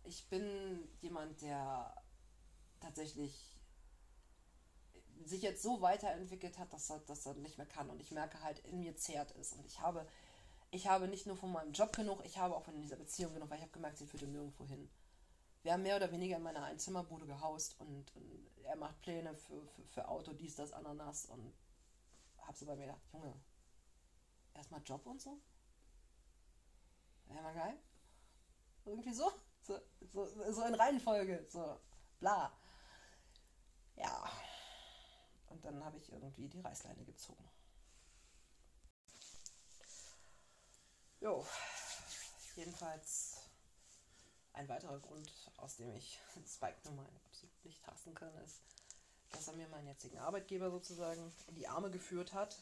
Ich 0.05 0.29
bin 0.29 0.89
jemand, 1.01 1.41
der 1.43 1.95
tatsächlich 2.81 3.57
sich 5.25 5.43
jetzt 5.43 5.63
so 5.63 5.83
weiterentwickelt 5.83 6.59
hat, 6.59 6.73
dass 6.73 6.91
er, 6.91 7.01
dass 7.01 7.27
er 7.27 7.35
nicht 7.35 7.59
mehr 7.59 7.67
kann. 7.67 7.91
Und 7.91 8.01
ich 8.01 8.13
merke 8.13 8.41
halt, 8.43 8.61
in 8.61 8.81
mir 8.81 8.97
zehrt 8.97 9.35
es. 9.37 9.53
Und 9.53 9.67
ich 9.67 9.81
habe 9.81 10.07
ich 10.71 10.87
habe 10.87 11.09
nicht 11.09 11.27
nur 11.27 11.37
von 11.37 11.51
meinem 11.51 11.73
Job 11.73 11.95
genug, 11.95 12.23
ich 12.25 12.39
habe 12.39 12.55
auch 12.55 12.63
von 12.63 12.81
dieser 12.81 12.97
Beziehung 12.97 13.33
genug, 13.33 13.49
weil 13.49 13.57
ich 13.57 13.63
habe 13.63 13.73
gemerkt, 13.73 13.99
sie 13.99 14.07
führte 14.07 14.27
nirgendwo 14.27 14.67
hin. 14.67 14.91
Wir 15.63 15.73
haben 15.73 15.83
mehr 15.83 15.97
oder 15.97 16.13
weniger 16.13 16.37
in 16.37 16.43
meiner 16.43 16.65
Einzimmerbude 16.65 17.27
gehaust 17.27 17.81
und, 17.81 18.15
und 18.15 18.51
er 18.65 18.77
macht 18.77 19.01
Pläne 19.01 19.35
für, 19.35 19.67
für, 19.67 19.83
für, 19.87 20.09
Auto, 20.09 20.33
dies, 20.33 20.57
das, 20.57 20.73
Ananas 20.73 21.25
und 21.27 21.55
habe 22.49 22.57
so 22.57 22.67
bei 22.67 22.75
mir 22.77 22.87
gedacht, 22.87 23.03
Junge, 23.13 23.35
erstmal 24.55 24.83
Job 24.83 25.07
und 25.07 25.21
so? 25.21 25.39
Wäre 27.27 27.43
mal 27.43 27.55
geil. 27.55 27.79
Irgendwie 28.87 29.13
so. 29.13 29.31
So, 29.63 29.79
so. 30.01 30.53
so 30.53 30.65
in 30.65 30.75
Reihenfolge, 30.75 31.47
so 31.51 31.79
bla. 32.19 32.51
Ja. 33.97 34.33
Und 35.49 35.63
dann 35.63 35.85
habe 35.85 35.99
ich 35.99 36.11
irgendwie 36.11 36.49
die 36.49 36.61
Reißleine 36.61 37.05
gezogen. 37.05 37.51
Jo, 41.21 41.45
jedenfalls 42.55 43.43
ein 44.53 44.69
weiterer 44.69 45.01
Grund, 45.01 45.31
aus 45.57 45.77
dem 45.77 45.93
ich 45.93 46.19
Spike 46.47 46.79
nun 46.85 46.97
mal 46.97 47.09
absolut 47.27 47.65
nicht 47.65 47.87
hassen 47.87 48.15
kann, 48.15 48.35
ist, 48.39 48.63
dass 49.33 49.49
er 49.49 49.55
mir 49.55 49.69
meinen 49.69 49.87
jetzigen 49.87 50.19
Arbeitgeber 50.19 50.71
sozusagen 50.71 51.33
in 51.49 51.55
die 51.55 51.69
Arme 51.69 51.91
geführt 51.91 52.33
hat. 52.33 52.57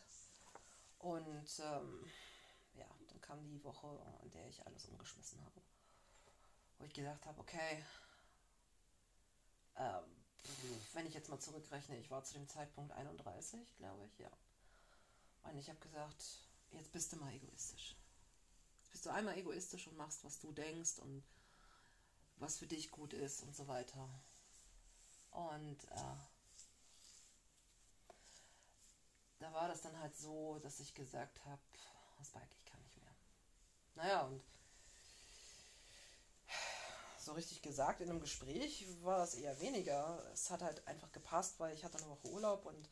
Und 0.99 1.61
ähm, 1.61 2.11
ja, 2.75 2.87
dann 3.09 3.21
kam 3.21 3.49
die 3.49 3.63
Woche, 3.65 3.99
in 4.23 4.31
der 4.33 4.47
ich 4.49 4.67
alles 4.67 4.87
umgeschmissen 4.87 5.41
habe. 5.45 5.61
Wo 6.79 6.85
ich 6.85 6.93
gesagt 6.93 7.25
habe, 7.27 7.41
okay, 7.41 7.85
ähm, 9.77 10.05
wenn 10.93 11.07
ich 11.07 11.15
jetzt 11.15 11.29
mal 11.29 11.39
zurückrechne, 11.39 11.99
ich 11.99 12.11
war 12.11 12.23
zu 12.23 12.35
dem 12.35 12.49
Zeitpunkt 12.49 12.93
31, 12.93 13.77
glaube 13.77 14.07
ich, 14.07 14.19
ja. 14.19 14.31
Und 15.45 15.57
ich 15.59 15.69
habe 15.69 15.79
gesagt, 15.79 16.25
jetzt 16.73 16.93
bist 16.93 17.13
du 17.13 17.17
mal 17.17 17.33
egoistisch 17.33 17.97
bist 18.97 19.05
du 19.05 19.11
einmal 19.11 19.37
egoistisch 19.37 19.89
und 19.89 19.99
machst, 19.99 20.25
was 20.25 20.39
du 20.39 20.53
denkst 20.53 21.01
und 21.01 21.23
was 22.37 22.57
für 22.57 22.67
dich 22.67 22.91
gut 22.91 23.13
ist 23.13 23.43
und 23.43 23.55
so 23.55 23.69
weiter. 23.69 24.09
Und 25.33 25.85
äh, 25.85 26.17
da 29.39 29.53
war 29.53 29.69
das 29.69 29.83
dann 29.83 29.99
halt 29.99 30.17
so, 30.17 30.59
dass 30.61 30.81
ich 30.81 30.95
gesagt 30.95 31.45
habe, 31.45 31.61
Spike, 32.25 32.55
ich 32.59 32.65
kann 32.65 32.81
nicht 32.81 32.97
mehr. 32.97 33.15
Naja, 33.95 34.23
und 34.23 34.43
so 37.19 37.33
richtig 37.33 37.61
gesagt 37.61 38.01
in 38.01 38.09
einem 38.09 38.21
Gespräch 38.21 38.87
war 39.03 39.23
es 39.23 39.35
eher 39.35 39.61
weniger. 39.61 40.23
Es 40.33 40.51
hat 40.51 40.63
halt 40.63 40.87
einfach 40.87 41.11
gepasst, 41.13 41.59
weil 41.59 41.75
ich 41.75 41.85
hatte 41.85 41.99
eine 41.99 42.09
Woche 42.09 42.29
Urlaub 42.29 42.65
und 42.65 42.89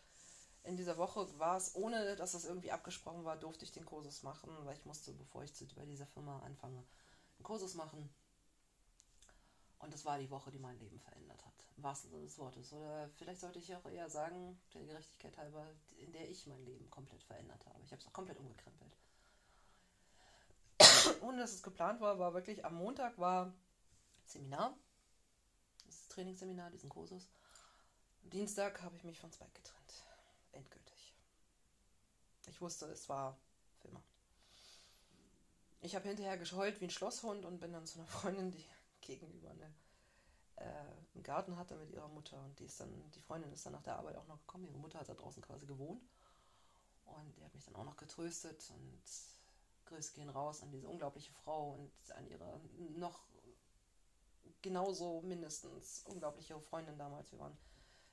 in 0.65 0.77
dieser 0.77 0.97
Woche 0.97 1.39
war 1.39 1.57
es, 1.57 1.75
ohne 1.75 2.17
dass 2.17 2.33
das 2.33 2.45
irgendwie 2.45 2.73
abgesprochen 2.73 3.25
war, 3.25 3.37
durfte 3.37 3.65
ich 3.65 3.73
den 3.73 3.85
Kursus 3.85 4.23
machen, 4.23 4.51
weil 4.65 4.77
ich 4.77 4.85
musste, 4.85 5.13
bevor 5.13 5.45
ich 5.45 5.53
bei 5.75 5.85
dieser 5.85 6.07
Firma 6.07 6.41
anfange, 6.41 6.79
einen 6.79 7.45
Kursus 7.45 7.75
machen. 7.75 8.13
Und 9.79 9.93
das 9.93 10.05
war 10.05 10.19
die 10.19 10.31
Woche, 10.31 10.51
die 10.51 10.59
mein 10.59 10.79
Leben 10.79 10.99
verändert 10.99 11.45
hat. 11.45 11.54
Im 11.77 11.83
wahrsten 11.83 12.11
Sinne 12.11 12.25
des 12.25 12.39
Wortes. 12.39 12.73
Oder 12.73 13.09
vielleicht 13.17 13.41
sollte 13.41 13.59
ich 13.59 13.75
auch 13.75 13.85
eher 13.87 14.09
sagen, 14.09 14.59
der 14.73 14.85
Gerechtigkeit 14.85 15.37
halber, 15.37 15.67
in 15.97 16.13
der 16.13 16.29
ich 16.29 16.47
mein 16.47 16.65
Leben 16.65 16.89
komplett 16.91 17.23
verändert 17.23 17.67
habe. 17.67 17.83
Ich 17.83 17.91
habe 17.91 18.01
es 18.01 18.07
auch 18.07 18.13
komplett 18.13 18.39
umgekrempelt. 18.39 18.97
Ohne 21.23 21.39
dass 21.39 21.53
es 21.53 21.63
geplant 21.63 22.01
war, 22.01 22.19
war 22.19 22.35
wirklich 22.35 22.65
am 22.65 22.75
Montag 22.75 23.19
war 23.19 23.53
Seminar. 24.27 24.77
Das 25.87 26.09
Trainingsseminar, 26.09 26.71
diesen 26.71 26.89
Kursus. 26.89 27.29
Am 28.23 28.31
Dienstag 28.31 28.81
habe 28.83 28.97
ich 28.97 29.05
mich 29.05 29.19
von 29.19 29.33
Spike 29.33 29.51
getrennt 29.53 29.85
endgültig. 30.55 31.15
Ich 32.47 32.61
wusste, 32.61 32.87
es 32.87 33.09
war 33.09 33.39
für 33.81 33.89
immer. 33.89 34.03
Ich 35.81 35.95
habe 35.95 36.09
hinterher 36.09 36.39
gescheult 36.39 36.81
wie 36.81 36.87
ein 36.87 36.91
Schlosshund 36.91 37.45
und 37.45 37.61
bin 37.61 37.73
dann 37.73 37.87
zu 37.87 37.99
einer 37.99 38.09
Freundin, 38.09 38.51
die 38.51 38.65
gegenüber 39.01 39.51
eine, 39.51 39.75
äh, 40.57 40.65
einen 40.65 41.23
Garten 41.23 41.57
hatte 41.57 41.77
mit 41.77 41.91
ihrer 41.91 42.09
Mutter. 42.09 42.41
Und 42.43 42.59
die 42.59 42.65
ist 42.65 42.81
dann, 42.81 43.11
die 43.13 43.21
Freundin 43.21 43.53
ist 43.53 43.65
dann 43.67 43.73
nach 43.73 43.83
der 43.83 43.97
Arbeit 43.97 44.17
auch 44.17 44.27
noch 44.27 44.39
gekommen. 44.39 44.67
Ihre 44.67 44.79
Mutter 44.79 44.99
hat 44.99 45.09
da 45.09 45.15
draußen 45.15 45.43
quasi 45.43 45.67
gewohnt. 45.67 46.03
Und 47.07 47.37
die 47.37 47.45
hat 47.45 47.55
mich 47.55 47.65
dann 47.65 47.77
auch 47.77 47.85
noch 47.85 47.97
getröstet 47.97 48.71
und 48.71 49.03
Grüße 49.87 50.15
gehen 50.15 50.31
raus 50.31 50.63
an 50.63 50.71
diese 50.71 50.89
unglaubliche 50.89 51.33
Frau 51.33 51.73
und 51.73 52.13
an 52.13 52.27
ihre 52.27 52.61
noch 52.97 53.21
genauso 54.63 55.21
mindestens 55.21 56.03
unglaubliche 56.07 56.59
Freundin 56.59 56.97
damals. 56.97 57.31
Wir 57.33 57.39
waren 57.39 57.57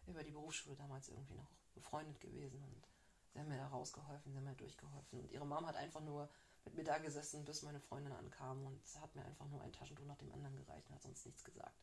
über 0.08 0.24
die 0.24 0.32
Berufsschule 0.32 0.76
damals 0.76 1.08
irgendwie 1.10 1.36
noch 1.36 1.50
befreundet 1.74 2.20
gewesen 2.20 2.62
und 2.62 2.88
sie 3.32 3.40
haben 3.40 3.48
mir 3.48 3.58
da 3.58 3.68
rausgeholfen, 3.68 4.32
sie 4.32 4.38
haben 4.38 4.44
mir 4.44 4.56
durchgeholfen. 4.56 5.22
Und 5.22 5.32
ihre 5.32 5.46
Mom 5.46 5.66
hat 5.66 5.76
einfach 5.78 6.02
nur 6.02 6.30
mit 6.66 6.76
mir 6.76 6.84
da 6.84 6.98
gesessen, 6.98 7.46
bis 7.46 7.64
meine 7.64 7.80
Freundin 7.80 8.12
ankam 8.12 8.66
und 8.66 8.82
hat 9.00 9.16
mir 9.16 9.24
einfach 9.24 9.48
nur 9.48 9.62
ein 9.62 9.72
Taschentuch 9.72 10.06
nach 10.06 10.18
dem 10.18 10.32
anderen 10.34 10.56
gereicht 10.58 10.90
und 10.90 10.96
hat 10.96 11.02
sonst 11.02 11.26
nichts 11.26 11.44
gesagt. 11.44 11.80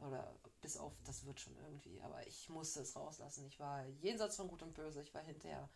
Oder 0.00 0.34
bis 0.62 0.76
auf, 0.76 0.92
das 1.04 1.24
wird 1.26 1.40
schon 1.40 1.56
irgendwie. 1.56 2.00
Aber 2.02 2.26
ich 2.26 2.48
musste 2.48 2.80
es 2.80 2.96
rauslassen. 2.96 3.46
Ich 3.46 3.60
war 3.60 3.84
jenseits 4.00 4.36
von 4.36 4.48
Gut 4.48 4.62
und 4.62 4.74
Böse. 4.74 5.02
Ich 5.02 5.14
war 5.14 5.22
hinterher 5.22 5.68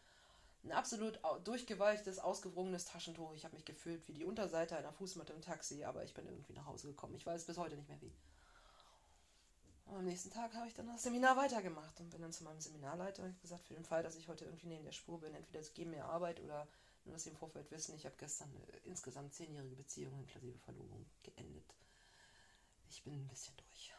ein 0.64 0.72
absolut 0.72 1.20
durchgeweichtes, 1.44 2.18
ausgewrungenes 2.18 2.86
Taschentuch. 2.86 3.34
Ich 3.34 3.44
habe 3.44 3.55
mich 3.55 3.64
gefühlt 3.64 4.06
wie 4.09 4.14
die 4.14 4.24
Unterseite 4.24 4.76
einer 4.76 4.92
Fußmatte 4.92 5.32
im 5.32 5.42
Taxi, 5.42 5.84
aber 5.84 6.05
ich 6.05 6.14
bin 6.14 6.26
irgendwie 6.26 6.55
nach 6.55 6.66
Hause 6.66 6.88
gekommen. 6.88 7.14
Ich 7.16 7.26
weiß 7.26 7.44
bis 7.44 7.59
heute 7.59 7.76
nicht 7.76 7.88
mehr 7.88 8.01
wie. 8.01 8.12
Und 9.86 9.96
am 9.96 10.05
nächsten 10.05 10.30
Tag 10.30 10.55
habe 10.55 10.66
ich 10.66 10.74
dann 10.74 10.86
das 10.86 11.02
Seminar 11.02 11.36
weitergemacht 11.36 12.01
und 12.01 12.09
bin 12.09 12.22
dann 12.22 12.32
zu 12.32 12.44
meinem 12.44 12.60
Seminarleiter 12.60 13.22
und 13.22 13.38
gesagt, 13.42 13.66
für 13.66 13.74
den 13.74 13.84
Fall, 13.84 14.02
dass 14.02 14.16
ich 14.16 14.28
heute 14.28 14.46
irgendwie 14.46 14.68
neben 14.68 14.84
der 14.84 14.92
Spur 14.92 15.20
bin, 15.20 15.34
entweder 15.34 15.60
es 15.60 15.74
geben 15.74 15.90
mir 15.90 16.06
Arbeit 16.06 16.40
oder 16.40 16.66
nur, 17.05 17.12
dass 17.12 17.24
Sie 17.24 17.30
im 17.30 17.36
Vorfeld 17.36 17.70
wissen, 17.70 17.94
ich 17.94 18.06
habe 18.06 18.16
gestern 18.18 18.48
eine 18.48 18.78
insgesamt 18.84 19.34
zehnjährige 19.34 19.76
Beziehung 19.76 20.18
inklusive 20.18 20.59
Verlobung 20.60 21.05
geendet. 21.22 21.76
Ich 22.88 23.02
bin 23.02 23.12
ein 23.12 23.28
bisschen 23.28 23.55
durch. 23.59 23.92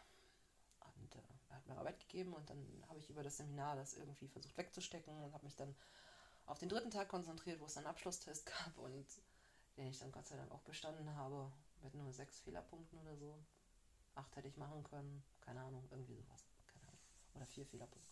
Hat 1.66 1.74
mir 1.74 1.80
Arbeit 1.80 2.00
gegeben 2.00 2.34
und 2.34 2.50
dann 2.50 2.84
habe 2.88 3.00
ich 3.00 3.10
über 3.10 3.24
das 3.24 3.38
Seminar 3.38 3.76
das 3.76 3.96
irgendwie 3.96 4.28
versucht 4.28 4.56
wegzustecken 4.58 5.24
und 5.24 5.34
habe 5.34 5.46
mich 5.46 5.56
dann 5.56 5.76
auf 6.46 6.60
den 6.60 6.70
dritten 6.70 6.92
Tag 6.92 7.10
konzentriert, 7.10 7.60
wo 7.60 7.66
es 7.66 7.78
einen 7.78 7.88
Abschlusstest 7.88 8.46
gab 8.66 8.78
und 8.78 9.06
den 9.78 9.88
ich 9.88 9.98
dann 9.98 10.12
Gott 10.12 10.28
sei 10.28 10.38
Dank 10.38 10.52
auch 10.52 10.62
bestanden 10.62 11.16
habe, 11.16 11.52
mit 11.82 11.96
nur 11.96 12.12
sechs 12.14 12.40
Fehlerpunkten 12.42 13.00
oder 13.00 13.16
so. 13.18 13.38
Acht 14.14 14.36
hätte 14.36 14.48
ich 14.48 14.58
machen 14.58 14.84
können, 14.84 15.24
keine 15.42 15.62
Ahnung, 15.62 15.88
irgendwie 15.92 16.16
sowas. 16.16 16.46
Keine 16.68 16.84
Ahnung. 16.84 17.00
Oder 17.34 17.46
vier 17.46 17.66
Fehlerpunkte. 17.66 18.12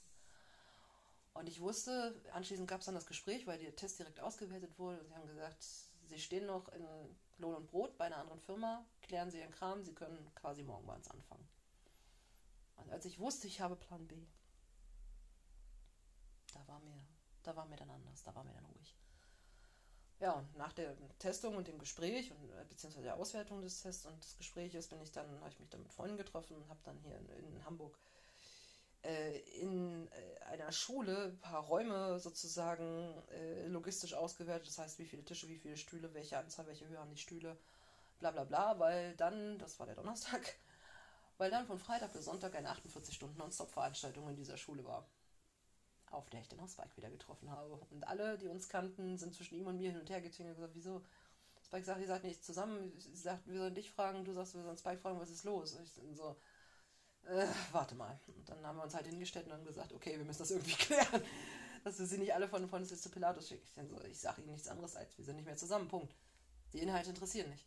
Und 1.33 1.47
ich 1.47 1.61
wusste, 1.61 2.21
anschließend 2.33 2.67
gab 2.67 2.81
es 2.81 2.85
dann 2.85 2.95
das 2.95 3.05
Gespräch, 3.05 3.47
weil 3.47 3.59
der 3.59 3.75
Test 3.75 3.99
direkt 3.99 4.19
ausgewertet 4.19 4.77
wurde 4.77 4.99
und 4.99 5.07
sie 5.07 5.15
haben 5.15 5.27
gesagt, 5.27 5.63
sie 5.63 6.19
stehen 6.19 6.45
noch 6.45 6.67
in 6.69 6.85
Lohn 7.37 7.55
und 7.55 7.67
Brot 7.67 7.97
bei 7.97 8.05
einer 8.05 8.17
anderen 8.17 8.39
Firma, 8.39 8.85
klären 9.01 9.31
sie 9.31 9.39
ihren 9.39 9.51
Kram, 9.51 9.83
sie 9.83 9.95
können 9.95 10.29
quasi 10.35 10.63
morgen 10.63 10.85
bei 10.85 10.95
uns 10.95 11.07
anfangen. 11.07 11.47
Als 12.91 13.05
ich 13.05 13.19
wusste, 13.19 13.47
ich 13.47 13.61
habe 13.61 13.75
Plan 13.75 14.07
B, 14.07 14.25
da 16.53 16.67
war 16.67 16.79
mir, 16.79 17.05
da 17.43 17.55
war 17.55 17.65
mir 17.65 17.77
dann 17.77 17.89
anders, 17.89 18.23
da 18.23 18.33
war 18.35 18.43
mir 18.43 18.53
dann 18.53 18.65
ruhig. 18.65 18.95
Ja, 20.19 20.33
und 20.33 20.55
nach 20.55 20.71
der 20.73 20.95
Testung 21.19 21.57
und 21.57 21.67
dem 21.67 21.79
Gespräch 21.79 22.31
und 22.31 22.49
äh, 22.51 22.65
beziehungsweise 22.69 23.03
der 23.03 23.15
Auswertung 23.15 23.61
des 23.61 23.81
Tests 23.81 24.05
und 24.05 24.23
des 24.23 24.37
Gespräches 24.37 24.87
bin 24.87 25.01
ich 25.01 25.11
dann, 25.11 25.27
habe 25.41 25.49
ich 25.49 25.59
mich 25.59 25.69
dann 25.69 25.83
mit 25.83 25.91
Freunden 25.91 26.17
getroffen 26.17 26.55
und 26.55 26.69
habe 26.69 26.79
dann 26.83 26.97
hier 26.99 27.17
in, 27.17 27.29
in 27.29 27.65
Hamburg 27.65 27.97
äh, 29.03 29.39
in 29.59 30.07
äh, 30.07 30.43
einer 30.45 30.71
Schule 30.71 31.25
ein 31.25 31.39
paar 31.39 31.63
Räume 31.63 32.19
sozusagen 32.19 33.21
äh, 33.31 33.67
logistisch 33.67 34.13
ausgewertet. 34.13 34.67
Das 34.67 34.77
heißt, 34.77 34.99
wie 34.99 35.05
viele 35.05 35.25
Tische, 35.25 35.49
wie 35.49 35.57
viele 35.57 35.77
Stühle, 35.77 36.13
welche 36.13 36.37
Anzahl, 36.37 36.67
welche 36.67 36.87
Höhe 36.87 36.99
haben 36.99 37.11
die 37.11 37.17
Stühle, 37.17 37.57
bla 38.19 38.31
bla 38.31 38.45
bla, 38.45 38.79
weil 38.79 39.15
dann, 39.17 39.59
das 39.59 39.77
war 39.79 39.87
der 39.87 39.95
Donnerstag, 39.95 40.55
weil 41.43 41.51
dann 41.51 41.67
von 41.67 41.77
Freitag 41.77 42.13
bis 42.13 42.25
Sonntag 42.25 42.55
eine 42.55 42.69
48 42.69 43.13
Stunden 43.13 43.37
Non-Stop-Veranstaltung 43.37 44.29
in 44.29 44.35
dieser 44.37 44.57
Schule 44.57 44.83
war 44.85 45.05
auf 46.13 46.29
der 46.29 46.41
ich 46.41 46.47
dann 46.47 46.59
auch 46.59 46.69
Spike 46.69 46.95
wieder 46.95 47.09
getroffen 47.09 47.49
habe. 47.49 47.73
Und 47.89 48.07
alle, 48.07 48.37
die 48.37 48.47
uns 48.47 48.69
kannten, 48.69 49.17
sind 49.17 49.33
zwischen 49.33 49.55
ihm 49.55 49.67
und 49.67 49.77
mir 49.77 49.91
hin 49.91 49.99
und 49.99 50.09
her 50.09 50.21
getingelt 50.21 50.55
und 50.55 50.61
gesagt, 50.61 50.75
wieso? 50.75 51.03
Spike 51.65 51.83
sagt, 51.83 52.01
ihr 52.01 52.07
seid 52.07 52.23
nicht 52.23 52.43
zusammen. 52.43 52.93
Sie 52.99 53.15
sagt, 53.15 53.47
wir 53.47 53.57
sollen 53.57 53.73
dich 53.73 53.89
fragen. 53.89 54.23
Du 54.23 54.33
sagst, 54.33 54.53
wir 54.53 54.63
sollen 54.63 54.77
Spike 54.77 54.99
fragen, 54.99 55.19
was 55.19 55.31
ist 55.31 55.43
los? 55.43 55.73
Und 55.73 55.83
ich 55.83 55.93
dann 55.95 56.15
so, 56.15 56.35
äh, 57.25 57.47
warte 57.71 57.95
mal. 57.95 58.19
Und 58.27 58.47
dann 58.47 58.65
haben 58.65 58.77
wir 58.77 58.83
uns 58.83 58.93
halt 58.93 59.07
hingestellt 59.07 59.45
und 59.47 59.53
dann 59.53 59.65
gesagt, 59.65 59.91
okay, 59.91 60.17
wir 60.17 60.25
müssen 60.25 60.39
das 60.39 60.51
irgendwie 60.51 60.75
klären. 60.77 61.23
Dass 61.83 61.99
wir 61.99 62.05
sie 62.05 62.19
nicht 62.19 62.33
alle 62.33 62.47
von 62.47 62.69
von 62.69 62.85
zu 62.85 63.09
Pilatus 63.09 63.49
schicken. 63.49 63.67
Ich, 63.81 63.89
so, 63.89 64.01
ich 64.03 64.19
sage 64.19 64.41
ihnen 64.41 64.51
nichts 64.51 64.67
anderes 64.67 64.95
als, 64.95 65.17
wir 65.17 65.25
sind 65.25 65.35
nicht 65.35 65.45
mehr 65.45 65.57
zusammen. 65.57 65.87
Punkt. 65.87 66.15
Die 66.73 66.79
Inhalte 66.79 67.09
interessieren 67.09 67.49
nicht. 67.49 67.65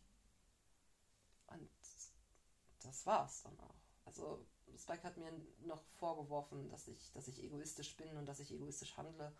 Das 2.81 3.05
war's 3.05 3.43
dann 3.43 3.59
auch. 3.59 3.75
Also 4.05 4.45
Spike 4.77 5.03
hat 5.03 5.17
mir 5.17 5.31
noch 5.65 5.81
vorgeworfen, 5.99 6.69
dass 6.69 6.87
ich, 6.87 7.11
dass 7.13 7.27
ich 7.27 7.43
egoistisch 7.43 7.95
bin 7.97 8.15
und 8.17 8.25
dass 8.25 8.39
ich 8.39 8.51
egoistisch 8.51 8.95
handle 8.97 9.35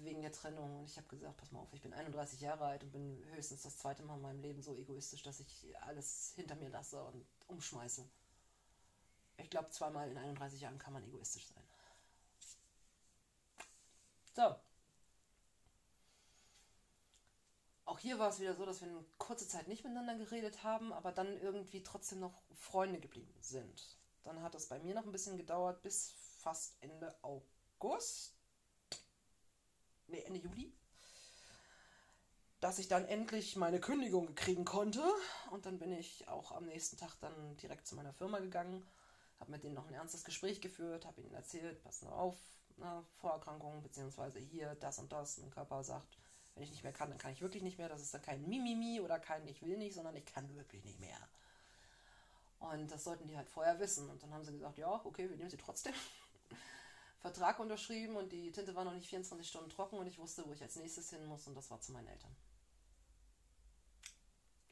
wegen 0.00 0.22
der 0.22 0.32
Trennung. 0.32 0.80
Und 0.80 0.90
ich 0.90 0.96
habe 0.96 1.08
gesagt, 1.08 1.36
pass 1.36 1.52
mal 1.52 1.60
auf, 1.60 1.72
ich 1.72 1.80
bin 1.80 1.92
31 1.92 2.40
Jahre 2.40 2.64
alt 2.64 2.82
und 2.84 2.92
bin 2.92 3.24
höchstens 3.32 3.62
das 3.62 3.78
zweite 3.78 4.02
Mal 4.02 4.16
in 4.16 4.22
meinem 4.22 4.40
Leben 4.40 4.62
so 4.62 4.74
egoistisch, 4.74 5.22
dass 5.22 5.40
ich 5.40 5.66
alles 5.82 6.32
hinter 6.34 6.56
mir 6.56 6.68
lasse 6.68 7.02
und 7.02 7.24
umschmeiße. 7.46 8.08
Ich 9.38 9.50
glaube, 9.50 9.70
zweimal 9.70 10.10
in 10.10 10.18
31 10.18 10.60
Jahren 10.60 10.78
kann 10.78 10.92
man 10.92 11.04
egoistisch 11.04 11.46
sein. 11.46 11.64
So. 14.34 14.54
Auch 17.90 17.98
hier 17.98 18.20
war 18.20 18.28
es 18.28 18.38
wieder 18.38 18.54
so, 18.54 18.64
dass 18.64 18.82
wir 18.82 18.88
eine 18.88 19.04
kurze 19.18 19.48
Zeit 19.48 19.66
nicht 19.66 19.82
miteinander 19.82 20.14
geredet 20.14 20.62
haben, 20.62 20.92
aber 20.92 21.10
dann 21.10 21.40
irgendwie 21.40 21.82
trotzdem 21.82 22.20
noch 22.20 22.40
Freunde 22.54 23.00
geblieben 23.00 23.34
sind. 23.40 23.98
Dann 24.22 24.42
hat 24.42 24.54
es 24.54 24.68
bei 24.68 24.78
mir 24.78 24.94
noch 24.94 25.04
ein 25.04 25.10
bisschen 25.10 25.36
gedauert, 25.36 25.82
bis 25.82 26.12
fast 26.38 26.76
Ende 26.80 27.12
August. 27.22 28.36
Ne, 30.06 30.24
Ende 30.24 30.38
Juli. 30.38 30.72
Dass 32.60 32.78
ich 32.78 32.86
dann 32.86 33.06
endlich 33.06 33.56
meine 33.56 33.80
Kündigung 33.80 34.36
kriegen 34.36 34.64
konnte. 34.64 35.02
Und 35.50 35.66
dann 35.66 35.80
bin 35.80 35.90
ich 35.90 36.28
auch 36.28 36.52
am 36.52 36.66
nächsten 36.66 36.96
Tag 36.96 37.16
dann 37.18 37.56
direkt 37.56 37.88
zu 37.88 37.96
meiner 37.96 38.12
Firma 38.12 38.38
gegangen. 38.38 38.86
Habe 39.40 39.50
mit 39.50 39.64
denen 39.64 39.74
noch 39.74 39.88
ein 39.88 39.94
ernstes 39.94 40.22
Gespräch 40.22 40.60
geführt, 40.60 41.06
habe 41.06 41.22
ihnen 41.22 41.34
erzählt, 41.34 41.82
pass 41.82 42.02
nur 42.02 42.16
auf, 42.16 42.38
ne, 42.76 43.04
Vorerkrankungen, 43.16 43.82
beziehungsweise 43.82 44.38
hier 44.38 44.76
das 44.76 45.00
und 45.00 45.10
das. 45.10 45.38
Mein 45.38 45.50
Körper 45.50 45.82
sagt, 45.82 46.19
wenn 46.54 46.62
ich 46.62 46.70
nicht 46.70 46.82
mehr 46.82 46.92
kann, 46.92 47.10
dann 47.10 47.18
kann 47.18 47.32
ich 47.32 47.40
wirklich 47.40 47.62
nicht 47.62 47.78
mehr. 47.78 47.88
Das 47.88 48.02
ist 48.02 48.12
dann 48.12 48.22
kein 48.22 48.46
Mimimi 48.48 49.00
oder 49.00 49.18
kein 49.18 49.46
Ich 49.48 49.62
will 49.62 49.76
nicht, 49.76 49.94
sondern 49.94 50.16
ich 50.16 50.26
kann 50.26 50.54
wirklich 50.54 50.84
nicht 50.84 51.00
mehr. 51.00 51.18
Und 52.60 52.90
das 52.90 53.04
sollten 53.04 53.26
die 53.26 53.36
halt 53.36 53.48
vorher 53.48 53.78
wissen. 53.78 54.08
Und 54.10 54.22
dann 54.22 54.32
haben 54.32 54.44
sie 54.44 54.52
gesagt, 54.52 54.78
ja, 54.78 55.00
okay, 55.04 55.28
wir 55.28 55.36
nehmen 55.36 55.50
sie 55.50 55.56
trotzdem. 55.56 55.94
Vertrag 57.20 57.58
unterschrieben 57.58 58.16
und 58.16 58.32
die 58.32 58.50
Tinte 58.50 58.74
war 58.74 58.84
noch 58.84 58.94
nicht 58.94 59.08
24 59.08 59.46
Stunden 59.46 59.70
trocken 59.70 59.98
und 59.98 60.06
ich 60.06 60.18
wusste, 60.18 60.46
wo 60.46 60.52
ich 60.52 60.62
als 60.62 60.76
nächstes 60.76 61.10
hin 61.10 61.24
muss 61.26 61.46
und 61.46 61.54
das 61.54 61.70
war 61.70 61.80
zu 61.80 61.92
meinen 61.92 62.08
Eltern. 62.08 62.34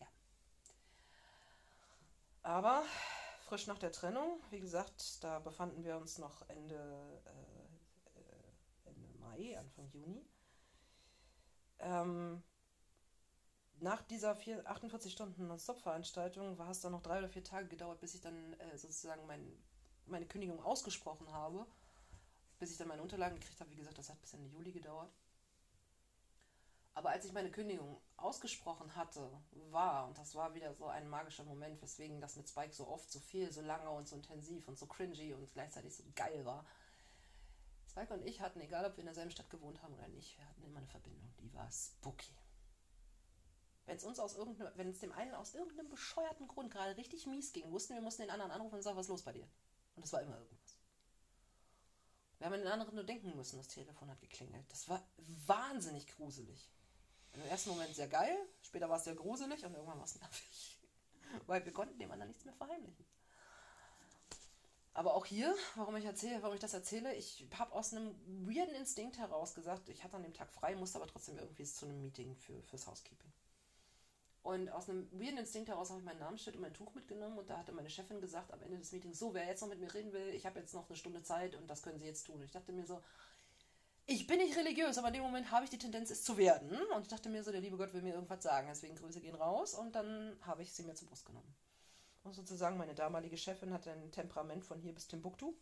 Ja. 0.00 0.06
Aber 2.42 2.84
frisch 3.42 3.66
nach 3.66 3.78
der 3.78 3.92
Trennung, 3.92 4.40
wie 4.50 4.60
gesagt, 4.60 5.22
da 5.22 5.40
befanden 5.40 5.84
wir 5.84 5.96
uns 5.96 6.18
noch 6.18 6.48
Ende, 6.48 7.22
äh, 7.26 8.88
äh 8.88 8.90
Ende 8.90 9.18
Mai, 9.18 9.58
Anfang 9.58 9.88
Juni. 9.90 10.24
Ähm, 11.80 12.42
nach 13.80 14.02
dieser 14.02 14.34
vier, 14.34 14.66
48 14.68 15.12
Stunden 15.12 15.46
Non-Stop-Veranstaltung 15.46 16.58
war 16.58 16.70
es 16.70 16.80
dann 16.80 16.92
noch 16.92 17.02
drei 17.02 17.18
oder 17.18 17.28
vier 17.28 17.44
Tage 17.44 17.68
gedauert, 17.68 18.00
bis 18.00 18.14
ich 18.14 18.20
dann 18.20 18.54
äh, 18.54 18.76
sozusagen 18.76 19.24
mein, 19.26 19.56
meine 20.06 20.26
Kündigung 20.26 20.60
ausgesprochen 20.62 21.30
habe. 21.32 21.66
Bis 22.58 22.72
ich 22.72 22.76
dann 22.78 22.88
meine 22.88 23.02
Unterlagen 23.02 23.38
gekriegt 23.38 23.60
habe. 23.60 23.70
Wie 23.70 23.76
gesagt, 23.76 23.98
das 23.98 24.10
hat 24.10 24.20
bis 24.20 24.34
Ende 24.34 24.48
Juli 24.48 24.72
gedauert. 24.72 25.12
Aber 26.98 27.10
als 27.10 27.24
ich 27.24 27.32
meine 27.32 27.52
Kündigung 27.52 28.00
ausgesprochen 28.16 28.96
hatte, 28.96 29.30
war, 29.70 30.08
und 30.08 30.18
das 30.18 30.34
war 30.34 30.54
wieder 30.54 30.74
so 30.74 30.86
ein 30.86 31.08
magischer 31.08 31.44
Moment, 31.44 31.80
weswegen 31.80 32.20
das 32.20 32.34
mit 32.34 32.48
Spike 32.48 32.72
so 32.72 32.88
oft, 32.88 33.08
so 33.08 33.20
viel, 33.20 33.52
so 33.52 33.60
lange 33.60 33.88
und 33.90 34.08
so 34.08 34.16
intensiv 34.16 34.66
und 34.66 34.76
so 34.76 34.86
cringy 34.86 35.32
und 35.32 35.52
gleichzeitig 35.52 35.94
so 35.94 36.02
geil 36.16 36.44
war, 36.44 36.66
Spike 37.98 38.14
und 38.14 38.24
ich 38.24 38.40
hatten, 38.40 38.60
egal 38.60 38.84
ob 38.84 38.96
wir 38.96 39.00
in 39.00 39.06
derselben 39.06 39.30
Stadt 39.30 39.50
gewohnt 39.50 39.82
haben 39.82 39.94
oder 39.94 40.06
nicht, 40.08 40.38
wir 40.38 40.46
hatten 40.46 40.62
immer 40.62 40.78
eine 40.78 40.86
Verbindung. 40.86 41.32
Die 41.40 41.52
war 41.52 41.68
spooky. 41.70 42.32
Wenn 43.86 43.96
es 43.96 44.04
uns 44.04 44.20
aus 44.20 44.36
irgendeinem, 44.36 44.72
wenn 44.76 44.90
es 44.90 45.00
dem 45.00 45.12
einen 45.12 45.34
aus 45.34 45.54
irgendeinem 45.54 45.88
bescheuerten 45.88 46.46
Grund 46.46 46.70
gerade 46.70 46.96
richtig 46.96 47.26
mies 47.26 47.52
ging, 47.52 47.70
wussten 47.72 47.94
wir, 47.94 48.00
mussten 48.02 48.22
den 48.22 48.30
anderen 48.30 48.52
anrufen 48.52 48.76
und 48.76 48.82
sagen, 48.82 48.96
was 48.96 49.06
ist 49.06 49.10
los 49.10 49.22
bei 49.22 49.32
dir? 49.32 49.48
Und 49.96 50.04
es 50.04 50.12
war 50.12 50.22
immer 50.22 50.38
irgendwas. 50.38 50.78
Wir 52.38 52.46
haben 52.46 52.54
an 52.54 52.60
den 52.60 52.68
anderen 52.68 52.94
nur 52.94 53.04
denken 53.04 53.34
müssen, 53.34 53.56
das 53.56 53.66
Telefon 53.66 54.10
hat 54.10 54.20
geklingelt. 54.20 54.70
Das 54.70 54.88
war 54.88 55.02
wahnsinnig 55.46 56.06
gruselig. 56.06 56.70
Im 57.32 57.42
ersten 57.46 57.70
Moment 57.70 57.94
sehr 57.96 58.08
geil, 58.08 58.36
später 58.62 58.88
war 58.88 58.98
es 58.98 59.04
sehr 59.04 59.16
gruselig 59.16 59.64
und 59.64 59.72
irgendwann 59.74 59.98
war 59.98 60.04
es 60.04 60.20
nervig. 60.20 60.78
Weil 61.46 61.64
wir 61.64 61.72
konnten 61.72 61.98
dem 61.98 62.12
anderen 62.12 62.28
nichts 62.28 62.44
mehr 62.44 62.54
verheimlichen. 62.54 63.07
Aber 64.98 65.14
auch 65.14 65.26
hier, 65.26 65.54
warum 65.76 65.94
ich 65.94 66.04
erzähle, 66.04 66.42
warum 66.42 66.56
ich 66.56 66.60
das 66.60 66.74
erzähle, 66.74 67.14
ich 67.14 67.46
habe 67.56 67.72
aus 67.72 67.94
einem 67.94 68.16
weirden 68.26 68.74
Instinkt 68.74 69.16
heraus 69.16 69.54
gesagt, 69.54 69.88
ich 69.90 70.02
hatte 70.02 70.16
an 70.16 70.24
dem 70.24 70.34
Tag 70.34 70.50
frei, 70.50 70.74
musste 70.74 70.98
aber 70.98 71.06
trotzdem 71.06 71.38
irgendwie 71.38 71.62
zu 71.62 71.86
einem 71.86 72.00
Meeting 72.00 72.34
für, 72.34 72.60
fürs 72.64 72.88
Housekeeping. 72.88 73.30
Und 74.42 74.68
aus 74.70 74.88
einem 74.88 75.08
weirden 75.12 75.38
Instinkt 75.38 75.68
heraus 75.68 75.90
habe 75.90 76.00
ich 76.00 76.04
meinen 76.04 76.18
Namensschild 76.18 76.56
und 76.56 76.62
mein 76.62 76.74
Tuch 76.74 76.92
mitgenommen 76.96 77.38
und 77.38 77.48
da 77.48 77.58
hatte 77.58 77.70
meine 77.70 77.88
Chefin 77.88 78.20
gesagt 78.20 78.52
am 78.52 78.60
Ende 78.60 78.76
des 78.76 78.90
Meetings, 78.90 79.20
so, 79.20 79.32
wer 79.34 79.46
jetzt 79.46 79.60
noch 79.60 79.68
mit 79.68 79.78
mir 79.78 79.94
reden 79.94 80.12
will, 80.12 80.34
ich 80.34 80.44
habe 80.46 80.58
jetzt 80.58 80.74
noch 80.74 80.88
eine 80.88 80.96
Stunde 80.96 81.22
Zeit 81.22 81.54
und 81.54 81.68
das 81.68 81.84
können 81.84 82.00
Sie 82.00 82.06
jetzt 82.06 82.24
tun. 82.24 82.34
Und 82.34 82.42
ich 82.42 82.50
dachte 82.50 82.72
mir 82.72 82.84
so, 82.84 83.00
ich 84.04 84.26
bin 84.26 84.38
nicht 84.38 84.56
religiös, 84.56 84.98
aber 84.98 85.08
in 85.08 85.14
dem 85.14 85.22
Moment 85.22 85.52
habe 85.52 85.62
ich 85.62 85.70
die 85.70 85.78
Tendenz, 85.78 86.10
es 86.10 86.24
zu 86.24 86.36
werden. 86.36 86.76
Und 86.96 87.02
ich 87.02 87.08
dachte 87.08 87.28
mir 87.28 87.44
so, 87.44 87.52
der 87.52 87.60
liebe 87.60 87.76
Gott 87.76 87.94
will 87.94 88.02
mir 88.02 88.14
irgendwas 88.14 88.42
sagen, 88.42 88.66
deswegen 88.68 88.96
Grüße 88.96 89.20
gehen 89.20 89.36
raus 89.36 89.74
und 89.74 89.94
dann 89.94 90.36
habe 90.40 90.62
ich 90.62 90.72
sie 90.72 90.82
mir 90.82 90.96
zur 90.96 91.06
Brust 91.06 91.24
genommen. 91.24 91.54
Sozusagen 92.32 92.76
meine 92.76 92.94
damalige 92.94 93.36
Chefin 93.36 93.72
hat 93.72 93.86
ein 93.88 94.10
Temperament 94.12 94.64
von 94.64 94.80
hier 94.80 94.94
bis 94.94 95.08
Timbuktu. 95.08 95.54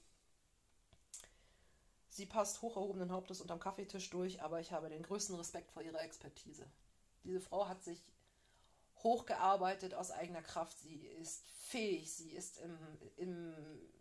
Sie 2.09 2.27
passt 2.27 2.63
hoch 2.63 2.77
erhobenen 2.77 3.13
Hauptes 3.13 3.41
unterm 3.41 3.61
Kaffeetisch 3.61 4.09
durch, 4.11 4.41
aber 4.43 4.61
ich 4.61 4.73
habe 4.73 4.89
den 4.89 5.03
größten 5.03 5.37
Respekt 5.37 5.71
vor 5.71 5.83
ihrer 5.83 6.03
Expertise. 6.03 6.67
Diese 7.25 7.41
Frau 7.41 7.69
hat 7.69 7.83
sich 7.83 8.03
hochgearbeitet 9.03 9.95
aus 9.95 10.11
eigener 10.11 10.43
Kraft. 10.43 10.79
Sie 10.79 11.07
ist 11.07 11.45
fähig, 11.51 12.13
sie 12.13 12.33
ist 12.33 12.59
im, 12.59 12.79
im, 13.17 13.55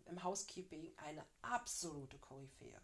im 0.06 0.24
Housekeeping 0.24 0.92
eine 0.96 1.26
absolute 1.42 2.18
Koryphäe. 2.18 2.80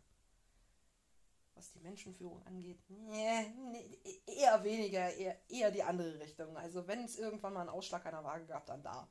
Was 1.54 1.70
die 1.72 1.80
Menschenführung 1.80 2.44
angeht, 2.46 2.78
nee, 2.88 3.54
nee, 3.70 4.00
eher 4.26 4.62
weniger, 4.64 5.12
eher, 5.14 5.38
eher 5.48 5.70
die 5.70 5.82
andere 5.82 6.18
Richtung. 6.18 6.56
Also 6.56 6.86
wenn 6.86 7.04
es 7.04 7.18
irgendwann 7.18 7.54
mal 7.54 7.60
einen 7.60 7.68
Ausschlag 7.70 8.04
einer 8.06 8.24
Waage 8.24 8.46
gab, 8.46 8.66
dann 8.66 8.82
da. 8.82 9.08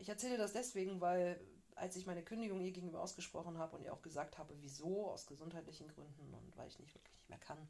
Ich 0.00 0.08
erzähle 0.08 0.38
das 0.38 0.54
deswegen, 0.54 1.02
weil 1.02 1.38
als 1.74 1.94
ich 1.94 2.06
meine 2.06 2.24
Kündigung 2.24 2.62
ihr 2.62 2.72
gegenüber 2.72 3.02
ausgesprochen 3.02 3.58
habe 3.58 3.76
und 3.76 3.84
ihr 3.84 3.92
auch 3.92 4.00
gesagt 4.00 4.38
habe, 4.38 4.54
wieso, 4.60 5.10
aus 5.10 5.26
gesundheitlichen 5.26 5.88
Gründen 5.88 6.32
und 6.32 6.56
weil 6.56 6.68
ich 6.68 6.78
nicht 6.78 6.94
wirklich 6.94 7.14
nicht 7.16 7.28
mehr 7.28 7.38
kann, 7.38 7.68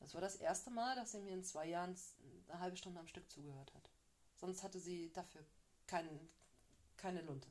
das 0.00 0.14
war 0.14 0.22
das 0.22 0.36
erste 0.36 0.70
Mal, 0.70 0.96
dass 0.96 1.12
sie 1.12 1.20
mir 1.20 1.34
in 1.34 1.44
zwei 1.44 1.66
Jahren 1.66 1.96
eine 2.48 2.60
halbe 2.60 2.78
Stunde 2.78 2.98
am 2.98 3.08
Stück 3.08 3.30
zugehört 3.30 3.74
hat. 3.74 3.90
Sonst 4.36 4.62
hatte 4.62 4.80
sie 4.80 5.12
dafür 5.12 5.44
kein, 5.86 6.08
keine 6.96 7.20
Lunte. 7.20 7.48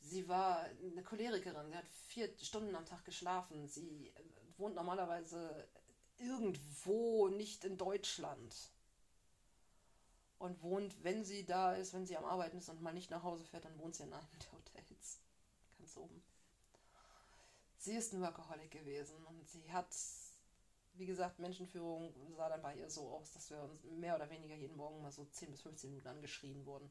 Sie 0.00 0.26
war 0.26 0.60
eine 0.64 1.02
Cholerikerin, 1.02 1.68
sie 1.68 1.76
hat 1.76 1.88
vier 1.88 2.34
Stunden 2.38 2.74
am 2.74 2.86
Tag 2.86 3.04
geschlafen. 3.04 3.68
Sie 3.68 4.10
wohnt 4.56 4.74
normalerweise 4.74 5.68
irgendwo 6.16 7.28
nicht 7.28 7.64
in 7.64 7.76
Deutschland 7.76 8.73
und 10.44 10.62
wohnt, 10.62 11.02
wenn 11.02 11.24
sie 11.24 11.46
da 11.46 11.72
ist, 11.72 11.94
wenn 11.94 12.06
sie 12.06 12.18
am 12.18 12.24
Arbeiten 12.26 12.58
ist 12.58 12.68
und 12.68 12.82
mal 12.82 12.92
nicht 12.92 13.10
nach 13.10 13.22
Hause 13.22 13.44
fährt, 13.44 13.64
dann 13.64 13.78
wohnt 13.78 13.94
sie 13.94 14.02
in 14.02 14.12
einem 14.12 14.28
der 14.40 14.52
Hotels. 14.52 15.20
Ganz 15.78 15.96
oben. 15.96 16.22
sie 17.78 17.94
ist 17.94 18.12
ein 18.12 18.20
Workaholic 18.20 18.70
gewesen 18.70 19.16
und 19.26 19.48
sie 19.48 19.72
hat, 19.72 19.88
wie 20.94 21.06
gesagt, 21.06 21.38
Menschenführung 21.38 22.14
sah 22.36 22.50
dann 22.50 22.60
bei 22.62 22.76
ihr 22.76 22.90
so 22.90 23.08
aus, 23.08 23.32
dass 23.32 23.50
wir 23.50 23.62
uns 23.62 23.82
mehr 23.84 24.16
oder 24.16 24.28
weniger 24.28 24.54
jeden 24.54 24.76
Morgen 24.76 25.00
mal 25.00 25.10
so 25.10 25.24
10 25.24 25.50
bis 25.50 25.62
15 25.62 25.90
Minuten 25.90 26.08
angeschrien 26.08 26.66
wurden. 26.66 26.90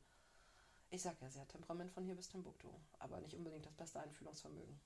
Ich 0.90 1.04
sag 1.04 1.22
ja, 1.22 1.30
sie 1.30 1.40
hat 1.40 1.50
Temperament 1.50 1.92
von 1.92 2.06
hier 2.06 2.16
bis 2.16 2.30
Timbuktu, 2.30 2.70
aber 3.00 3.20
nicht 3.22 3.36
unbedingt 3.36 3.66
das 3.68 3.74
beste 3.74 4.00
Einfühlungsvermögen. 4.00 4.80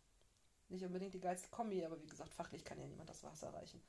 Nicht 0.70 0.84
unbedingt 0.84 1.14
die 1.14 1.22
geilste 1.22 1.50
Kombi, 1.50 1.86
aber 1.86 2.02
wie 2.02 2.08
gesagt, 2.08 2.34
fachlich 2.34 2.66
kann 2.66 2.80
ja 2.80 2.88
niemand 2.88 3.10
das 3.10 3.24
Wasser 3.24 3.48
erreichen. 3.48 3.82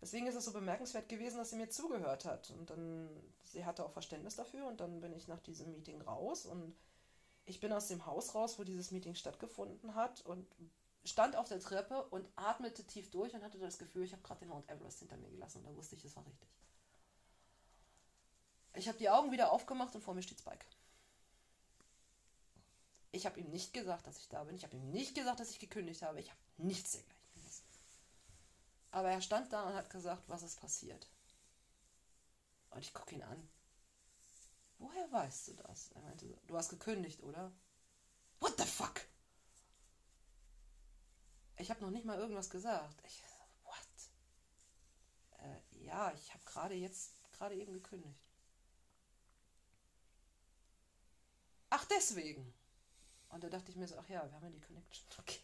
Deswegen 0.00 0.26
ist 0.26 0.34
es 0.34 0.46
so 0.46 0.52
bemerkenswert 0.52 1.08
gewesen, 1.08 1.38
dass 1.38 1.50
sie 1.50 1.56
mir 1.56 1.68
zugehört 1.68 2.24
hat. 2.24 2.50
Und 2.50 2.70
dann, 2.70 3.08
sie 3.44 3.64
hatte 3.64 3.84
auch 3.84 3.92
Verständnis 3.92 4.36
dafür 4.36 4.66
und 4.66 4.80
dann 4.80 5.00
bin 5.00 5.12
ich 5.12 5.28
nach 5.28 5.40
diesem 5.40 5.72
Meeting 5.72 6.00
raus 6.02 6.46
und 6.46 6.74
ich 7.44 7.60
bin 7.60 7.72
aus 7.72 7.88
dem 7.88 8.06
Haus 8.06 8.34
raus, 8.34 8.58
wo 8.58 8.64
dieses 8.64 8.92
Meeting 8.92 9.14
stattgefunden 9.14 9.94
hat 9.94 10.24
und 10.24 10.46
stand 11.04 11.36
auf 11.36 11.48
der 11.48 11.60
Treppe 11.60 12.04
und 12.10 12.28
atmete 12.36 12.84
tief 12.84 13.10
durch 13.10 13.34
und 13.34 13.42
hatte 13.42 13.58
das 13.58 13.78
Gefühl, 13.78 14.04
ich 14.04 14.12
habe 14.12 14.22
gerade 14.22 14.40
den 14.40 14.48
Mount 14.48 14.68
Everest 14.70 15.00
hinter 15.00 15.16
mir 15.16 15.30
gelassen 15.30 15.58
und 15.58 15.64
da 15.64 15.76
wusste 15.76 15.96
ich, 15.96 16.04
es 16.04 16.16
war 16.16 16.24
richtig. 16.26 16.48
Ich 18.74 18.88
habe 18.88 18.98
die 18.98 19.10
Augen 19.10 19.32
wieder 19.32 19.52
aufgemacht 19.52 19.94
und 19.94 20.02
vor 20.02 20.14
mir 20.14 20.22
steht 20.22 20.38
Spike. 20.38 20.64
Ich 23.12 23.26
habe 23.26 23.40
ihm 23.40 23.50
nicht 23.50 23.72
gesagt, 23.72 24.06
dass 24.06 24.18
ich 24.18 24.28
da 24.28 24.44
bin. 24.44 24.54
Ich 24.54 24.62
habe 24.62 24.76
ihm 24.76 24.90
nicht 24.90 25.14
gesagt, 25.16 25.40
dass 25.40 25.50
ich 25.50 25.58
gekündigt 25.58 26.02
habe. 26.02 26.20
Ich 26.20 26.30
habe 26.30 26.40
nichts 26.58 26.92
dergleichen. 26.92 27.19
Aber 28.90 29.10
er 29.10 29.20
stand 29.20 29.52
da 29.52 29.68
und 29.68 29.74
hat 29.74 29.90
gesagt, 29.90 30.28
was 30.28 30.42
ist 30.42 30.60
passiert. 30.60 31.08
Und 32.70 32.80
ich 32.80 32.92
gucke 32.92 33.14
ihn 33.14 33.22
an. 33.22 33.48
Woher 34.78 35.10
weißt 35.12 35.48
du 35.48 35.52
das? 35.54 35.90
Er 35.92 36.02
meinte, 36.02 36.26
du 36.46 36.56
hast 36.56 36.70
gekündigt, 36.70 37.22
oder? 37.22 37.52
What 38.40 38.58
the 38.58 38.64
fuck? 38.64 39.02
Ich 41.58 41.70
habe 41.70 41.82
noch 41.82 41.90
nicht 41.90 42.06
mal 42.06 42.18
irgendwas 42.18 42.48
gesagt. 42.48 43.02
Ich, 43.04 43.22
what? 43.64 45.42
Äh, 45.42 45.84
ja, 45.84 46.12
ich 46.14 46.32
habe 46.32 46.44
gerade 46.44 46.74
jetzt, 46.74 47.12
gerade 47.32 47.54
eben 47.54 47.74
gekündigt. 47.74 48.18
Ach, 51.68 51.84
deswegen. 51.84 52.52
Und 53.28 53.44
da 53.44 53.48
dachte 53.48 53.70
ich 53.70 53.76
mir 53.76 53.86
so, 53.86 53.96
ach 53.98 54.08
ja, 54.08 54.24
wir 54.24 54.32
haben 54.32 54.44
ja 54.44 54.50
die 54.50 54.60
Connection. 54.60 55.06
Okay. 55.18 55.40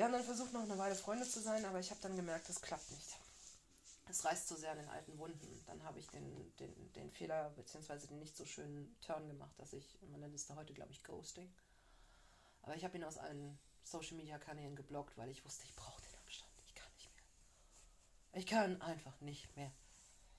Wir 0.00 0.06
haben 0.06 0.12
dann 0.14 0.24
versucht, 0.24 0.54
noch 0.54 0.62
eine 0.62 0.78
Weile 0.78 0.94
Freunde 0.94 1.28
zu 1.28 1.40
sein, 1.40 1.62
aber 1.66 1.78
ich 1.78 1.90
habe 1.90 2.00
dann 2.00 2.16
gemerkt, 2.16 2.48
das 2.48 2.62
klappt 2.62 2.90
nicht. 2.90 3.18
Es 4.08 4.24
reißt 4.24 4.48
zu 4.48 4.56
sehr 4.56 4.70
an 4.70 4.78
den 4.78 4.88
alten 4.88 5.18
Wunden. 5.18 5.62
Dann 5.66 5.84
habe 5.84 5.98
ich 5.98 6.08
den, 6.08 6.56
den, 6.56 6.92
den 6.94 7.10
Fehler, 7.10 7.50
beziehungsweise 7.50 8.06
den 8.06 8.18
nicht 8.18 8.34
so 8.34 8.46
schönen 8.46 8.96
Turn 9.02 9.28
gemacht, 9.28 9.52
dass 9.58 9.74
ich, 9.74 9.98
man 10.10 10.20
nennt 10.20 10.34
es 10.34 10.46
da 10.46 10.56
heute, 10.56 10.72
glaube 10.72 10.90
ich, 10.90 11.04
Ghosting. 11.04 11.52
Aber 12.62 12.74
ich 12.76 12.84
habe 12.86 12.96
ihn 12.96 13.04
aus 13.04 13.18
allen 13.18 13.58
Social 13.84 14.16
Media 14.16 14.38
Kanälen 14.38 14.74
geblockt, 14.74 15.18
weil 15.18 15.28
ich 15.28 15.44
wusste, 15.44 15.66
ich 15.66 15.76
brauche 15.76 16.00
den 16.00 16.14
Abstand. 16.24 16.50
Ich 16.66 16.74
kann 16.74 16.90
nicht 16.94 17.10
mehr. 17.14 18.40
Ich 18.40 18.46
kann 18.46 18.80
einfach 18.80 19.20
nicht 19.20 19.54
mehr. 19.54 19.70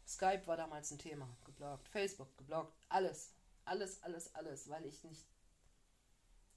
Skype 0.07 0.47
war 0.47 0.57
damals 0.57 0.89
ein 0.89 0.97
Thema, 0.97 1.29
geblockt. 1.45 1.87
Facebook 1.89 2.35
geblockt. 2.39 2.73
Alles. 2.89 3.29
Alles, 3.65 4.01
alles, 4.01 4.33
alles, 4.33 4.69
weil 4.69 4.87
ich 4.87 5.03
nicht. 5.03 5.30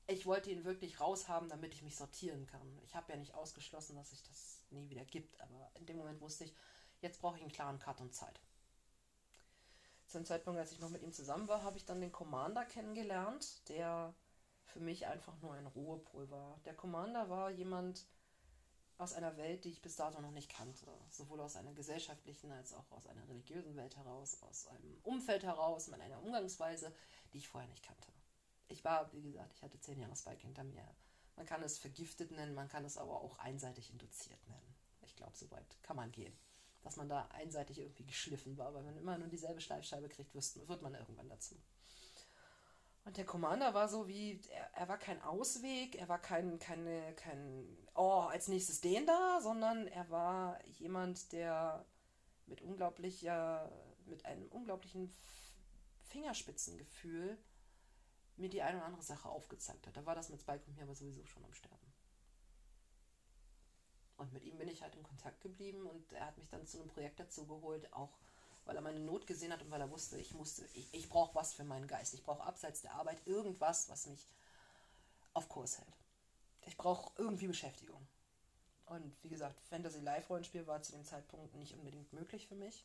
Ich 0.06 0.26
wollte 0.26 0.50
ihn 0.50 0.64
wirklich 0.64 1.00
raushaben, 1.00 1.48
damit 1.48 1.74
ich 1.74 1.82
mich 1.82 1.96
sortieren 1.96 2.46
kann. 2.46 2.78
Ich 2.84 2.94
habe 2.94 3.12
ja 3.12 3.18
nicht 3.18 3.34
ausgeschlossen, 3.34 3.96
dass 3.96 4.10
sich 4.10 4.22
das 4.22 4.60
nie 4.70 4.90
wieder 4.90 5.04
gibt, 5.04 5.40
aber 5.40 5.70
in 5.74 5.86
dem 5.86 5.96
Moment 5.96 6.20
wusste 6.20 6.44
ich, 6.44 6.54
jetzt 7.00 7.20
brauche 7.20 7.36
ich 7.36 7.42
einen 7.42 7.52
klaren 7.52 7.78
Cut 7.78 8.00
und 8.00 8.14
Zeit. 8.14 8.40
Zu 10.06 10.18
dem 10.18 10.26
Zeitpunkt, 10.26 10.60
als 10.60 10.72
ich 10.72 10.80
noch 10.80 10.90
mit 10.90 11.02
ihm 11.02 11.12
zusammen 11.12 11.48
war, 11.48 11.62
habe 11.62 11.78
ich 11.78 11.86
dann 11.86 12.00
den 12.00 12.12
Commander 12.12 12.64
kennengelernt, 12.66 13.68
der 13.68 14.14
für 14.64 14.80
mich 14.80 15.06
einfach 15.06 15.40
nur 15.40 15.54
ein 15.54 15.66
Ruhepol 15.66 16.30
war. 16.30 16.60
Der 16.64 16.74
Commander 16.74 17.30
war 17.30 17.50
jemand 17.50 18.06
aus 18.98 19.12
einer 19.12 19.36
Welt, 19.36 19.64
die 19.64 19.70
ich 19.70 19.82
bis 19.82 19.96
dato 19.96 20.20
noch 20.20 20.30
nicht 20.30 20.50
kannte. 20.50 20.86
Sowohl 21.10 21.40
aus 21.40 21.56
einer 21.56 21.72
gesellschaftlichen 21.72 22.52
als 22.52 22.74
auch 22.74 22.90
aus 22.90 23.06
einer 23.06 23.26
religiösen 23.28 23.76
Welt 23.76 23.96
heraus, 23.96 24.42
aus 24.42 24.66
einem 24.68 24.98
Umfeld 25.02 25.42
heraus, 25.42 25.88
mit 25.88 26.00
einer 26.00 26.22
Umgangsweise, 26.22 26.94
die 27.32 27.38
ich 27.38 27.48
vorher 27.48 27.68
nicht 27.68 27.84
kannte. 27.84 28.13
Ich 28.68 28.84
war, 28.84 29.12
wie 29.12 29.22
gesagt, 29.22 29.52
ich 29.54 29.62
hatte 29.62 29.80
zehn 29.80 30.00
Jahre 30.00 30.16
Spike 30.16 30.42
hinter 30.42 30.64
mir. 30.64 30.86
Man 31.36 31.46
kann 31.46 31.62
es 31.62 31.78
vergiftet 31.78 32.30
nennen, 32.30 32.54
man 32.54 32.68
kann 32.68 32.84
es 32.84 32.96
aber 32.96 33.20
auch 33.20 33.38
einseitig 33.38 33.90
induziert 33.90 34.46
nennen. 34.46 34.74
Ich 35.02 35.16
glaube, 35.16 35.36
so 35.36 35.50
weit 35.50 35.82
kann 35.82 35.96
man 35.96 36.12
gehen. 36.12 36.36
Dass 36.82 36.96
man 36.96 37.08
da 37.08 37.26
einseitig 37.28 37.78
irgendwie 37.78 38.04
geschliffen 38.04 38.56
war, 38.58 38.74
weil 38.74 38.82
man 38.82 38.96
immer 38.96 39.18
nur 39.18 39.28
dieselbe 39.28 39.60
Schleifscheibe 39.60 40.08
kriegt, 40.08 40.34
wird 40.34 40.82
man 40.82 40.94
irgendwann 40.94 41.28
dazu. 41.28 41.56
Und 43.04 43.18
der 43.18 43.26
Commander 43.26 43.74
war 43.74 43.88
so 43.88 44.08
wie, 44.08 44.40
er, 44.50 44.70
er 44.74 44.88
war 44.88 44.98
kein 44.98 45.20
Ausweg, 45.22 45.96
er 45.96 46.08
war 46.08 46.20
kein, 46.20 46.58
keine, 46.58 47.14
kein, 47.16 47.66
oh, 47.94 48.26
als 48.30 48.48
nächstes 48.48 48.80
den 48.80 49.06
da, 49.06 49.40
sondern 49.42 49.86
er 49.88 50.08
war 50.08 50.64
jemand, 50.66 51.32
der 51.32 51.84
mit 52.46 52.62
unglaublicher, 52.62 53.70
mit 54.06 54.24
einem 54.24 54.46
unglaublichen 54.48 55.14
Fingerspitzengefühl 56.00 57.38
mir 58.36 58.48
die 58.48 58.62
eine 58.62 58.78
oder 58.78 58.86
andere 58.86 59.02
Sache 59.02 59.28
aufgezeigt 59.28 59.86
hat. 59.86 59.96
Da 59.96 60.04
war 60.06 60.14
das 60.14 60.28
mit 60.28 60.40
Spike 60.40 60.64
und 60.66 60.76
mir 60.76 60.82
aber 60.82 60.94
sowieso 60.94 61.24
schon 61.26 61.44
am 61.44 61.54
Sterben. 61.54 61.92
Und 64.16 64.32
mit 64.32 64.44
ihm 64.44 64.56
bin 64.58 64.68
ich 64.68 64.82
halt 64.82 64.94
in 64.94 65.02
Kontakt 65.02 65.40
geblieben 65.40 65.86
und 65.86 66.12
er 66.12 66.26
hat 66.26 66.38
mich 66.38 66.48
dann 66.48 66.66
zu 66.66 66.78
einem 66.78 66.88
Projekt 66.88 67.20
dazu 67.20 67.46
geholt, 67.46 67.92
auch 67.92 68.16
weil 68.64 68.76
er 68.76 68.82
meine 68.82 69.00
Not 69.00 69.26
gesehen 69.26 69.52
hat 69.52 69.62
und 69.62 69.70
weil 69.70 69.80
er 69.80 69.90
wusste, 69.90 70.18
ich 70.18 70.34
musste, 70.34 70.64
ich, 70.72 70.92
ich 70.94 71.08
brauche 71.08 71.34
was 71.34 71.52
für 71.52 71.64
meinen 71.64 71.86
Geist. 71.86 72.14
Ich 72.14 72.22
brauche 72.22 72.42
abseits 72.42 72.82
der 72.82 72.94
Arbeit 72.94 73.26
irgendwas, 73.26 73.88
was 73.88 74.06
mich 74.06 74.26
auf 75.34 75.48
Kurs 75.48 75.78
hält. 75.78 75.96
Ich 76.62 76.76
brauche 76.76 77.12
irgendwie 77.18 77.46
Beschäftigung. 77.46 78.06
Und 78.86 79.16
wie 79.22 79.28
gesagt, 79.28 79.60
Fantasy 79.68 80.00
Live 80.00 80.30
Rollenspiel 80.30 80.66
war 80.66 80.82
zu 80.82 80.92
dem 80.92 81.04
Zeitpunkt 81.04 81.54
nicht 81.56 81.74
unbedingt 81.74 82.12
möglich 82.12 82.46
für 82.46 82.54
mich. 82.54 82.84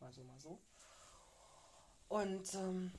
Mal 0.00 0.12
so, 0.12 0.22
mal 0.24 0.38
so. 0.38 0.58
Und 2.08 2.54
ähm, 2.54 2.92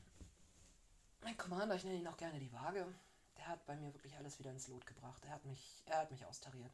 mein 1.21 1.37
Commander, 1.37 1.75
ich 1.75 1.83
nenne 1.83 1.99
ihn 1.99 2.07
auch 2.07 2.17
gerne 2.17 2.39
die 2.39 2.51
Waage, 2.53 2.85
der 3.37 3.47
hat 3.47 3.65
bei 3.65 3.75
mir 3.75 3.93
wirklich 3.93 4.15
alles 4.17 4.39
wieder 4.39 4.51
ins 4.51 4.67
Lot 4.67 4.85
gebracht. 4.85 5.23
Er 5.25 5.31
hat 5.31 5.45
mich, 5.45 5.83
er 5.85 5.99
hat 5.99 6.11
mich 6.11 6.25
austariert. 6.25 6.73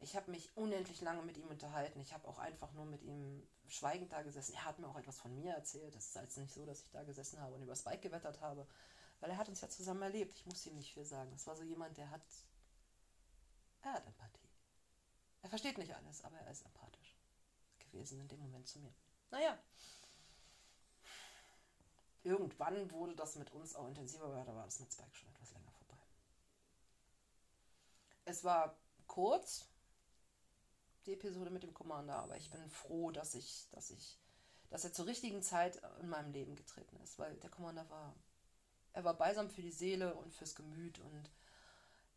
Ich 0.00 0.16
habe 0.16 0.30
mich 0.30 0.50
unendlich 0.56 1.00
lange 1.00 1.22
mit 1.22 1.36
ihm 1.36 1.46
unterhalten. 1.46 2.00
Ich 2.00 2.12
habe 2.12 2.26
auch 2.26 2.38
einfach 2.38 2.72
nur 2.72 2.84
mit 2.86 3.02
ihm 3.02 3.46
schweigend 3.68 4.12
da 4.12 4.22
gesessen. 4.22 4.54
Er 4.54 4.64
hat 4.64 4.78
mir 4.78 4.88
auch 4.88 4.96
etwas 4.96 5.18
von 5.18 5.34
mir 5.34 5.54
erzählt. 5.54 5.94
Es 5.94 6.08
ist 6.08 6.16
also 6.16 6.40
nicht 6.40 6.52
so, 6.52 6.66
dass 6.66 6.82
ich 6.82 6.90
da 6.90 7.04
gesessen 7.04 7.40
habe 7.40 7.54
und 7.54 7.62
über 7.62 7.76
Spike 7.76 8.00
gewettert 8.00 8.40
habe, 8.40 8.66
weil 9.20 9.30
er 9.30 9.36
hat 9.36 9.48
uns 9.48 9.60
ja 9.60 9.68
zusammen 9.68 10.02
erlebt. 10.02 10.36
Ich 10.36 10.46
muss 10.46 10.66
ihm 10.66 10.74
nicht 10.74 10.92
viel 10.92 11.04
sagen. 11.04 11.32
Es 11.34 11.46
war 11.46 11.54
so 11.54 11.62
jemand, 11.62 11.96
der 11.96 12.10
hat, 12.10 12.22
er 13.82 13.92
hat 13.92 14.06
Empathie. 14.06 14.48
Er 15.42 15.48
versteht 15.48 15.78
nicht 15.78 15.94
alles, 15.94 16.24
aber 16.24 16.38
er 16.38 16.50
ist 16.50 16.64
empathisch 16.64 17.16
gewesen 17.78 18.20
in 18.20 18.28
dem 18.28 18.40
Moment 18.40 18.66
zu 18.66 18.80
mir. 18.80 18.92
Naja, 19.30 19.58
irgendwann 22.24 22.90
wurde 22.90 23.14
das 23.16 23.36
mit 23.36 23.52
uns 23.52 23.74
auch 23.74 23.88
intensiver, 23.88 24.24
aber 24.24 24.44
da 24.44 24.54
war 24.54 24.64
das 24.64 24.80
mit 24.80 24.92
Spike 24.92 25.14
schon 25.14 25.28
etwas 25.30 25.52
länger 25.52 25.70
vorbei. 25.70 26.02
Es 28.24 28.44
war 28.44 28.76
kurz, 29.06 29.66
die 31.06 31.14
Episode 31.14 31.50
mit 31.50 31.62
dem 31.62 31.74
Commander, 31.74 32.16
aber 32.16 32.36
ich 32.36 32.50
bin 32.50 32.68
froh, 32.70 33.10
dass 33.10 33.34
ich, 33.34 33.68
dass 33.72 33.90
ich, 33.90 34.18
dass 34.70 34.84
er 34.84 34.92
zur 34.92 35.06
richtigen 35.06 35.42
Zeit 35.42 35.82
in 36.00 36.08
meinem 36.08 36.32
Leben 36.32 36.54
getreten 36.54 36.96
ist, 37.02 37.18
weil 37.18 37.34
der 37.36 37.50
Commander 37.50 37.88
war, 37.90 38.14
er 38.92 39.04
war 39.04 39.14
beisam 39.14 39.50
für 39.50 39.62
die 39.62 39.72
Seele 39.72 40.14
und 40.14 40.32
fürs 40.32 40.54
Gemüt 40.54 40.98
und 41.00 41.30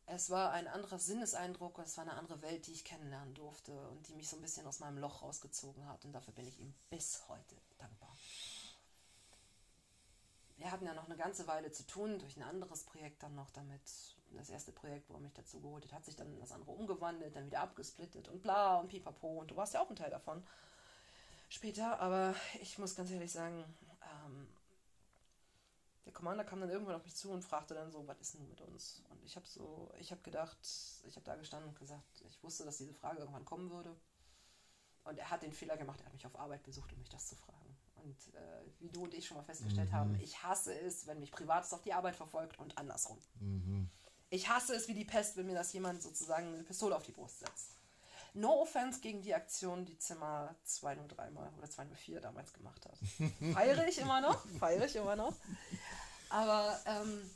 es 0.08 0.30
war 0.30 0.52
ein 0.52 0.68
anderer 0.68 1.00
Sinneseindruck, 1.00 1.80
es 1.80 1.98
war 1.98 2.04
eine 2.04 2.14
andere 2.14 2.42
Welt, 2.44 2.68
die 2.68 2.74
ich 2.74 2.86
kennenlernen 2.86 3.34
durfte 3.34 3.72
und 3.90 4.08
die 4.08 4.14
mich 4.14 4.30
so 4.30 4.36
ein 4.36 4.42
bisschen 4.42 4.68
aus 4.68 4.80
meinem 4.80 5.00
Loch 5.00 5.24
rausgezogen 5.24 5.88
hat 5.88 6.06
und 6.06 6.14
dafür 6.14 6.34
bin 6.34 6.48
ich 6.48 6.60
ihm 6.60 6.76
bis 6.92 7.28
heute 7.28 7.56
dankbar. 7.80 8.16
Wir 10.58 10.64
hatten 10.76 10.86
ja 10.86 10.94
noch 10.94 11.06
eine 11.06 11.16
ganze 11.16 11.48
Weile 11.48 11.72
zu 11.72 11.88
tun, 11.88 12.20
durch 12.20 12.36
ein 12.38 12.44
anderes 12.44 12.84
Projekt 12.84 13.24
dann 13.24 13.34
noch 13.34 13.50
damit, 13.52 13.82
das 14.32 14.50
erste 14.50 14.74
Projekt, 14.74 15.10
wo 15.10 15.14
er 15.14 15.22
mich 15.22 15.34
dazu 15.34 15.62
geholt 15.62 15.86
hat, 15.86 15.94
hat 15.94 16.06
sich 16.06 16.18
dann 16.18 16.38
das 16.40 16.52
andere 16.52 16.72
umgewandelt, 16.72 17.36
dann 17.36 17.46
wieder 17.46 17.62
abgesplittet 17.62 18.28
und 18.28 18.42
bla 18.42 18.76
und 18.78 18.90
pipapo. 18.90 19.40
Und 19.40 19.52
du 19.52 19.56
warst 19.56 19.74
ja 19.74 19.82
auch 19.82 19.90
ein 19.90 19.96
Teil 19.96 20.10
davon. 20.10 20.46
Später, 21.48 22.00
aber 22.02 22.36
ich 22.62 22.78
muss 22.78 22.96
ganz 22.96 23.10
ehrlich 23.12 23.32
sagen, 23.32 23.64
ähm, 24.02 24.48
der 26.06 26.12
Commander 26.12 26.44
kam 26.44 26.60
dann 26.60 26.70
irgendwann 26.70 26.96
auf 26.96 27.06
mich 27.06 27.16
zu 27.16 27.32
und 27.32 27.44
fragte 27.44 27.74
dann 27.74 27.92
so, 27.92 28.06
was 28.08 28.20
ist 28.20 28.34
denn 28.34 28.48
mit 28.50 28.60
uns? 28.60 29.02
Und 29.10 29.24
ich 29.24 29.38
habe 29.38 29.48
so, 29.48 29.90
ich 29.98 30.12
habe 30.12 30.22
gedacht, 30.22 30.58
ich 31.08 31.16
habe 31.16 31.26
da 31.26 31.36
gestanden 31.36 31.70
und 31.70 31.80
gesagt, 31.80 32.22
ich 32.28 32.44
wusste, 32.44 32.66
dass 32.66 32.78
diese 32.78 32.94
Frage 32.94 33.20
irgendwann 33.20 33.46
kommen 33.46 33.70
würde. 33.70 33.96
Und 35.06 35.18
er 35.18 35.30
hat 35.30 35.44
den 35.44 35.54
Fehler 35.54 35.78
gemacht, 35.78 36.02
er 36.02 36.08
hat 36.08 36.14
mich 36.14 36.26
auf 36.26 36.38
Arbeit 36.38 36.64
besucht, 36.64 36.92
um 36.92 37.00
mich 37.00 37.10
das 37.10 37.28
zu 37.28 37.36
fragen. 37.36 37.55
Und 38.06 38.36
äh, 38.36 38.40
wie 38.80 38.90
du 38.90 39.04
und 39.04 39.14
ich 39.16 39.26
schon 39.26 39.38
mal 39.38 39.44
festgestellt 39.44 39.90
mhm. 39.90 39.96
haben, 39.96 40.20
ich 40.22 40.44
hasse 40.44 40.78
es, 40.80 41.08
wenn 41.08 41.20
mich 41.20 41.32
Privates 41.32 41.74
auf 41.74 41.82
die 41.82 41.94
Arbeit 41.94 42.16
verfolgt 42.16 42.60
und 42.60 42.78
andersrum. 42.78 43.18
Mhm. 43.40 43.90
Ich 44.30 44.48
hasse 44.48 44.76
es 44.76 44.88
wie 44.88 44.94
die 44.94 45.06
Pest, 45.06 45.38
wenn 45.38 45.48
mir 45.48 45.56
das 45.56 45.74
jemand 45.74 46.04
sozusagen 46.04 46.54
eine 46.54 46.64
Pistole 46.64 46.96
auf 46.96 47.04
die 47.04 47.12
Brust 47.12 47.40
setzt. 47.40 47.72
No 48.36 48.62
offense 48.62 49.00
gegen 49.00 49.22
die 49.22 49.34
Aktion, 49.34 49.86
die 49.86 49.98
Zimmer 49.98 50.54
203 50.66 51.32
mal 51.32 51.52
oder 51.58 51.70
204 51.70 52.22
damals 52.22 52.54
gemacht 52.54 52.86
hat. 52.86 52.98
Feiere 53.54 53.88
ich 53.88 53.98
immer 53.98 54.22
noch, 54.22 54.46
feiere 54.60 54.86
ich 54.86 54.96
immer 54.96 55.16
noch. 55.16 55.34
Aber 56.30 56.80
ähm, 56.86 57.30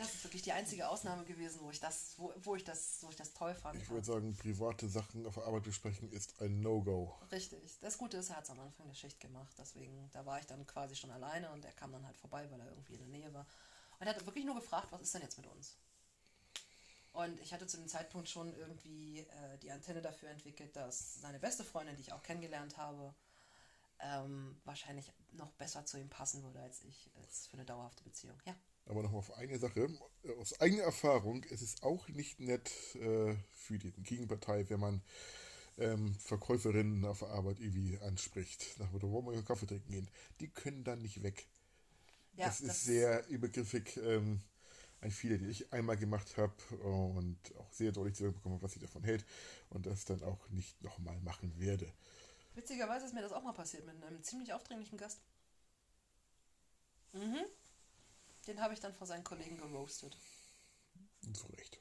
Das 0.00 0.14
ist 0.14 0.24
wirklich 0.24 0.40
die 0.40 0.52
einzige 0.52 0.88
Ausnahme 0.88 1.24
gewesen, 1.24 1.60
wo 1.62 1.70
ich 1.70 1.78
das, 1.78 2.14
wo, 2.16 2.32
wo 2.42 2.56
ich 2.56 2.64
das, 2.64 2.98
wo 3.02 3.10
ich 3.10 3.16
das 3.16 3.34
toll 3.34 3.54
fand. 3.54 3.80
Ich 3.82 3.90
würde 3.90 4.06
sagen, 4.06 4.34
private 4.34 4.88
Sachen 4.88 5.26
auf 5.26 5.34
der 5.34 5.44
Arbeit 5.44 5.64
besprechen 5.64 6.10
ist 6.10 6.40
ein 6.40 6.62
No-Go. 6.62 7.18
Richtig. 7.30 7.78
Das 7.82 7.98
Gute 7.98 8.16
ist, 8.16 8.30
er 8.30 8.36
hat 8.36 8.44
es 8.44 8.50
am 8.50 8.60
Anfang 8.60 8.86
der 8.86 8.94
Schicht 8.94 9.20
gemacht, 9.20 9.54
deswegen, 9.58 10.08
da 10.12 10.24
war 10.24 10.40
ich 10.40 10.46
dann 10.46 10.66
quasi 10.66 10.96
schon 10.96 11.10
alleine 11.10 11.50
und 11.50 11.66
er 11.66 11.72
kam 11.72 11.92
dann 11.92 12.06
halt 12.06 12.16
vorbei, 12.16 12.50
weil 12.50 12.60
er 12.60 12.68
irgendwie 12.70 12.94
in 12.94 13.00
der 13.00 13.08
Nähe 13.08 13.34
war. 13.34 13.46
Und 13.98 14.06
er 14.06 14.14
hat 14.14 14.24
wirklich 14.24 14.46
nur 14.46 14.54
gefragt, 14.54 14.88
was 14.90 15.02
ist 15.02 15.12
denn 15.12 15.20
jetzt 15.20 15.36
mit 15.36 15.46
uns? 15.46 15.76
Und 17.12 17.38
ich 17.40 17.52
hatte 17.52 17.66
zu 17.66 17.76
dem 17.76 17.88
Zeitpunkt 17.88 18.30
schon 18.30 18.54
irgendwie 18.54 19.18
äh, 19.18 19.58
die 19.58 19.70
Antenne 19.70 20.00
dafür 20.00 20.30
entwickelt, 20.30 20.74
dass 20.76 21.20
seine 21.20 21.38
beste 21.38 21.62
Freundin, 21.62 21.96
die 21.96 22.02
ich 22.02 22.12
auch 22.14 22.22
kennengelernt 22.22 22.78
habe, 22.78 23.14
ähm, 23.98 24.58
wahrscheinlich 24.64 25.12
noch 25.32 25.50
besser 25.52 25.84
zu 25.84 25.98
ihm 25.98 26.08
passen 26.08 26.42
würde 26.42 26.60
als 26.60 26.82
ich, 26.84 27.10
als 27.20 27.48
für 27.48 27.54
eine 27.54 27.66
dauerhafte 27.66 28.02
Beziehung. 28.02 28.40
Ja. 28.46 28.54
Aber 28.90 29.04
nochmal 29.04 29.20
auf 29.20 29.38
eine 29.38 29.56
Sache. 29.58 29.88
Aus 30.40 30.60
eigener 30.60 30.82
Erfahrung 30.82 31.44
ist 31.44 31.62
es 31.62 31.82
auch 31.82 32.08
nicht 32.08 32.40
nett 32.40 32.70
äh, 32.96 33.36
für 33.52 33.78
die 33.78 33.92
Gegenpartei, 34.02 34.68
wenn 34.68 34.80
man 34.80 35.02
ähm, 35.78 36.12
Verkäuferinnen 36.16 37.04
auf 37.04 37.20
der 37.20 37.28
Arbeit 37.28 37.60
irgendwie 37.60 37.98
anspricht. 38.00 38.78
Nach 38.80 38.90
dem 38.90 39.12
wollen 39.12 39.26
wir 39.26 39.44
Kaffee 39.44 39.66
trinken 39.66 39.92
gehen. 39.92 40.08
Die 40.40 40.48
können 40.48 40.82
dann 40.82 41.02
nicht 41.02 41.22
weg. 41.22 41.46
Ja, 42.34 42.46
das, 42.46 42.58
das 42.58 42.68
ist 42.68 42.84
sehr 42.84 43.28
übergriffig 43.28 43.96
ähm, 43.98 44.40
an 45.00 45.12
viele, 45.12 45.38
die 45.38 45.46
ich 45.46 45.72
einmal 45.72 45.96
gemacht 45.96 46.36
habe 46.36 46.52
und 46.78 47.38
auch 47.58 47.72
sehr 47.72 47.92
deutlich 47.92 48.16
zu 48.16 48.32
bekommen, 48.32 48.60
was 48.60 48.74
ich 48.74 48.82
davon 48.82 49.04
hält 49.04 49.24
und 49.70 49.86
das 49.86 50.04
dann 50.04 50.22
auch 50.24 50.48
nicht 50.48 50.82
nochmal 50.82 51.18
machen 51.20 51.52
werde. 51.58 51.92
Witzigerweise 52.54 53.06
ist 53.06 53.14
mir 53.14 53.22
das 53.22 53.32
auch 53.32 53.44
mal 53.44 53.52
passiert 53.52 53.86
mit 53.86 54.02
einem 54.02 54.22
ziemlich 54.24 54.52
aufdringlichen 54.52 54.98
Gast. 54.98 55.20
Mhm. 57.12 57.44
Den 58.46 58.60
habe 58.60 58.74
ich 58.74 58.80
dann 58.80 58.94
vor 58.94 59.06
seinen 59.06 59.24
Kollegen 59.24 59.58
geroastet. 59.58 60.16
Zu 61.32 61.46
Recht. 61.48 61.78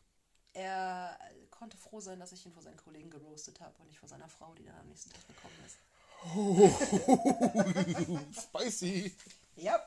Er 0.54 1.18
konnte 1.52 1.78
froh 1.78 2.00
sein, 2.00 2.20
dass 2.20 2.32
ich 2.32 2.46
ihn 2.46 2.54
vor 2.54 2.64
seinen 2.64 2.78
Kollegen 2.78 3.10
geroastet 3.10 3.60
habe 3.62 3.76
und 3.80 3.88
nicht 3.88 4.00
vor 4.00 4.10
seiner 4.10 4.28
Frau, 4.28 4.54
die 4.56 4.66
dann 4.66 4.76
am 4.76 4.88
nächsten 4.88 5.12
Tag 5.12 5.26
gekommen 5.28 5.56
ist. 5.66 5.78
Oh, 6.36 6.70
spicy. 8.42 9.16
ja. 9.56 9.80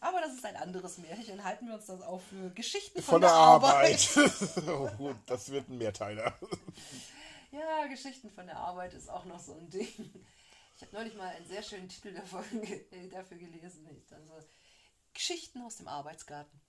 Aber 0.00 0.20
das 0.20 0.34
ist 0.34 0.44
ein 0.44 0.56
anderes 0.56 0.98
Märchen. 0.98 1.42
Halten 1.42 1.66
wir 1.66 1.74
uns 1.74 1.86
das 1.86 2.00
auch 2.02 2.20
für 2.20 2.50
Geschichten 2.50 3.02
von, 3.02 3.14
von 3.14 3.20
der, 3.20 3.30
der, 3.30 3.38
Arbeit. 3.38 4.08
Arbeit. 4.16 4.68
oh, 4.68 4.88
gut, 4.96 5.16
das 5.26 5.50
wird 5.50 5.68
ein 5.68 5.78
Mehrteiler. 5.78 6.38
ja, 7.50 7.86
Geschichten 7.88 8.30
von 8.30 8.46
der 8.46 8.58
Arbeit 8.58 8.94
ist 8.94 9.10
auch 9.10 9.24
noch 9.24 9.40
so 9.40 9.54
ein 9.54 9.68
Ding. 9.70 10.24
Ich 10.76 10.82
habe 10.82 10.94
neulich 10.94 11.14
mal 11.16 11.26
einen 11.26 11.46
sehr 11.48 11.64
schönen 11.64 11.88
Titel 11.88 12.14
dafür, 12.14 12.44
dafür 13.10 13.36
gelesen. 13.36 13.84
Also, 14.12 14.46
Geschichten 15.14 15.62
aus 15.62 15.76
dem 15.76 15.88
Arbeitsgarten. 15.88 16.60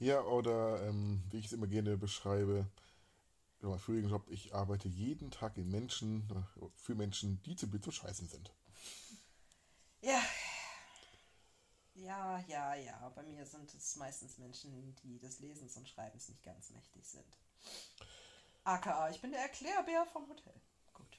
ja, 0.00 0.20
oder 0.22 0.82
ähm, 0.82 1.22
wie 1.30 1.38
ich 1.38 1.46
es 1.46 1.52
immer 1.52 1.66
gerne 1.66 1.96
beschreibe, 1.96 2.66
in 3.60 3.68
meinem 3.68 3.78
früheren 3.78 4.10
Job, 4.10 4.28
ich 4.28 4.54
arbeite 4.54 4.88
jeden 4.88 5.30
Tag 5.30 5.56
in 5.56 5.70
Menschen, 5.70 6.28
für 6.76 6.94
Menschen, 6.94 7.42
die 7.44 7.56
zu 7.56 7.68
blöd 7.68 7.84
zu 7.84 7.90
scheißen 7.90 8.28
sind. 8.28 8.52
Ja. 10.02 10.22
Ja, 11.94 12.38
ja, 12.46 12.74
ja. 12.74 13.08
Bei 13.14 13.22
mir 13.22 13.46
sind 13.46 13.72
es 13.74 13.96
meistens 13.96 14.38
Menschen, 14.38 14.94
die 15.02 15.18
des 15.18 15.40
Lesens 15.40 15.76
und 15.76 15.88
Schreibens 15.88 16.28
nicht 16.28 16.42
ganz 16.42 16.70
mächtig 16.70 17.06
sind. 17.06 17.38
AKA, 18.64 19.10
ich 19.10 19.20
bin 19.20 19.30
der 19.30 19.40
Erklärbär 19.40 20.04
vom 20.06 20.28
Hotel. 20.28 20.54
Gut. 20.92 21.18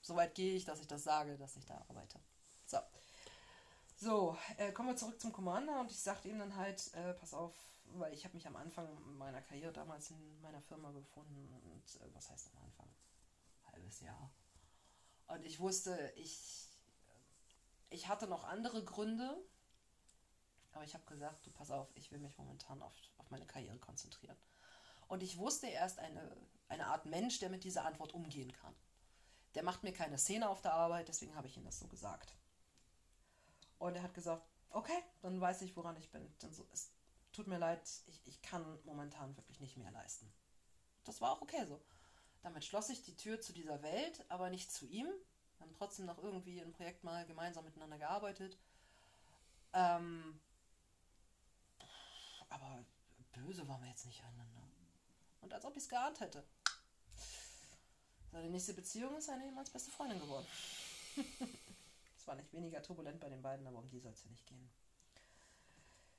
Soweit 0.00 0.34
gehe 0.34 0.56
ich, 0.56 0.64
dass 0.64 0.80
ich 0.80 0.88
das 0.88 1.04
sage, 1.04 1.38
dass 1.38 1.56
ich 1.56 1.64
da 1.66 1.84
arbeite. 1.88 2.18
So. 2.66 2.78
So, 4.00 4.38
äh, 4.58 4.70
kommen 4.70 4.90
wir 4.90 4.96
zurück 4.96 5.20
zum 5.20 5.32
Commander 5.32 5.80
und 5.80 5.90
ich 5.90 5.98
sagte 5.98 6.28
ihm 6.28 6.38
dann 6.38 6.54
halt, 6.54 6.94
äh, 6.94 7.14
pass 7.14 7.34
auf, 7.34 7.52
weil 7.94 8.12
ich 8.12 8.24
habe 8.24 8.34
mich 8.34 8.46
am 8.46 8.54
Anfang 8.54 8.86
meiner 9.18 9.42
Karriere 9.42 9.72
damals 9.72 10.12
in 10.12 10.40
meiner 10.40 10.60
Firma 10.62 10.92
befunden 10.92 11.52
und 11.72 12.00
äh, 12.00 12.14
was 12.14 12.30
heißt 12.30 12.48
am 12.54 12.62
Anfang? 12.62 12.88
Halbes 13.72 13.98
Jahr. 13.98 14.30
Und 15.26 15.44
ich 15.44 15.58
wusste, 15.58 16.12
ich, 16.14 16.68
ich 17.90 18.06
hatte 18.06 18.28
noch 18.28 18.44
andere 18.44 18.84
Gründe, 18.84 19.36
aber 20.74 20.84
ich 20.84 20.94
habe 20.94 21.04
gesagt, 21.06 21.44
du 21.44 21.50
pass 21.50 21.72
auf, 21.72 21.88
ich 21.96 22.12
will 22.12 22.20
mich 22.20 22.38
momentan 22.38 22.80
auf, 22.82 22.94
auf 23.16 23.28
meine 23.32 23.46
Karriere 23.46 23.78
konzentrieren. 23.78 24.36
Und 25.08 25.24
ich 25.24 25.38
wusste 25.38 25.66
erst 25.66 25.98
eine, 25.98 26.36
eine 26.68 26.86
Art 26.86 27.04
Mensch, 27.06 27.40
der 27.40 27.50
mit 27.50 27.64
dieser 27.64 27.84
Antwort 27.84 28.14
umgehen 28.14 28.52
kann. 28.52 28.76
Der 29.56 29.64
macht 29.64 29.82
mir 29.82 29.92
keine 29.92 30.18
Szene 30.18 30.48
auf 30.48 30.60
der 30.60 30.74
Arbeit, 30.74 31.08
deswegen 31.08 31.34
habe 31.34 31.48
ich 31.48 31.56
ihm 31.56 31.64
das 31.64 31.80
so 31.80 31.88
gesagt. 31.88 32.36
Und 33.78 33.94
er 33.94 34.02
hat 34.02 34.14
gesagt, 34.14 34.42
okay, 34.70 35.02
dann 35.22 35.40
weiß 35.40 35.62
ich, 35.62 35.76
woran 35.76 35.96
ich 35.96 36.10
bin. 36.10 36.26
Dann 36.40 36.52
so, 36.52 36.66
es 36.72 36.90
tut 37.32 37.46
mir 37.46 37.58
leid, 37.58 37.80
ich, 38.06 38.20
ich 38.26 38.42
kann 38.42 38.64
momentan 38.84 39.36
wirklich 39.36 39.60
nicht 39.60 39.76
mehr 39.76 39.90
leisten. 39.90 40.30
Das 41.04 41.20
war 41.20 41.32
auch 41.32 41.42
okay 41.42 41.64
so. 41.66 41.80
Damit 42.42 42.64
schloss 42.64 42.88
ich 42.90 43.02
die 43.02 43.16
Tür 43.16 43.40
zu 43.40 43.52
dieser 43.52 43.82
Welt, 43.82 44.24
aber 44.28 44.50
nicht 44.50 44.72
zu 44.72 44.86
ihm. 44.86 45.06
Wir 45.06 45.66
haben 45.66 45.74
trotzdem 45.74 46.06
noch 46.06 46.18
irgendwie 46.18 46.60
ein 46.60 46.72
Projekt 46.72 47.04
mal 47.04 47.26
gemeinsam 47.26 47.64
miteinander 47.64 47.98
gearbeitet. 47.98 48.56
Ähm, 49.72 50.40
aber 52.48 52.84
böse 53.32 53.66
waren 53.68 53.82
wir 53.82 53.88
jetzt 53.88 54.06
nicht 54.06 54.22
aneinander. 54.22 54.62
Und 55.40 55.52
als 55.52 55.64
ob 55.64 55.76
ich 55.76 55.82
es 55.82 55.88
geahnt 55.88 56.20
hätte. 56.20 56.44
Seine 58.30 58.50
nächste 58.50 58.74
Beziehung 58.74 59.16
ist 59.16 59.26
seine 59.26 59.46
ehemals 59.46 59.70
beste 59.70 59.90
Freundin 59.90 60.20
geworden. 60.20 60.46
war 62.28 62.36
nicht 62.36 62.52
weniger 62.52 62.82
turbulent 62.82 63.18
bei 63.20 63.28
den 63.28 63.42
beiden, 63.42 63.66
aber 63.66 63.78
um 63.78 63.88
die 63.88 63.98
soll 63.98 64.12
es 64.12 64.22
ja 64.22 64.30
nicht 64.30 64.46
gehen. 64.46 64.70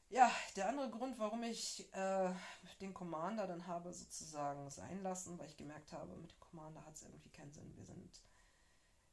Ja, 0.10 0.31
der 0.56 0.68
andere 0.68 0.90
Grund, 0.90 1.19
warum 1.19 1.44
ich 1.44 1.94
äh, 1.94 2.34
den 2.81 2.95
Commander 2.95 3.45
dann 3.45 3.68
habe 3.68 3.94
sozusagen 3.94 4.69
sein 4.72 5.03
lassen, 5.03 5.38
weil 5.38 5.48
ich 5.48 5.56
gemerkt 5.56 5.94
habe, 5.94 6.15
mit 6.18 6.31
dem 6.31 6.40
Commander 6.40 6.84
hat 6.84 6.95
es 6.95 7.03
irgendwie 7.03 7.30
keinen 7.30 7.53
Sinn. 7.53 7.76
Wir 7.77 7.86
sind, 7.86 8.22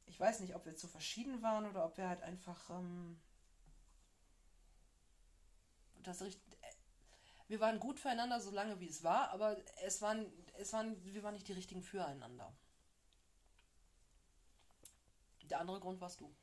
ich 0.07 0.19
weiß 0.19 0.39
nicht, 0.39 0.55
ob 0.55 0.65
wir 0.65 0.75
zu 0.75 0.87
verschieden 0.87 1.43
waren 1.43 1.67
oder 1.67 1.85
ob 1.85 1.97
wir 1.97 2.09
halt 2.09 2.23
einfach 2.23 2.71
ähm, 2.71 3.21
das 6.01 6.21
äh, 6.21 6.31
wir 7.47 7.59
waren 7.59 7.79
gut 7.79 7.99
füreinander, 7.99 8.41
solange 8.41 8.79
wie 8.79 8.89
es 8.89 9.03
war, 9.03 9.29
aber 9.29 9.55
es 9.83 10.01
waren, 10.01 10.25
es 10.57 10.73
waren, 10.73 11.01
wir 11.05 11.23
waren 11.23 11.33
nicht 11.33 11.47
die 11.47 11.53
richtigen 11.53 11.81
füreinander. 11.81 12.53
Der 15.43 15.61
andere 15.61 15.79
Grund 15.79 16.01
warst 16.01 16.19
du 16.19 16.35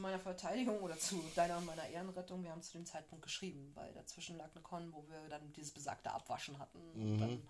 zu 0.00 0.02
meiner 0.02 0.18
Verteidigung 0.18 0.80
oder 0.80 0.98
zu 0.98 1.22
deiner 1.34 1.58
und 1.58 1.66
meiner 1.66 1.86
Ehrenrettung, 1.86 2.42
wir 2.42 2.50
haben 2.50 2.62
zu 2.62 2.72
dem 2.72 2.86
Zeitpunkt 2.86 3.22
geschrieben, 3.22 3.70
weil 3.74 3.92
dazwischen 3.92 4.38
lag 4.38 4.48
eine 4.54 4.62
Con, 4.62 4.90
wo 4.94 5.06
wir 5.08 5.28
dann 5.28 5.52
dieses 5.52 5.72
besagte 5.72 6.10
Abwaschen 6.10 6.58
hatten. 6.58 6.78
Mhm. 6.94 7.12
Und 7.12 7.18
dann 7.18 7.48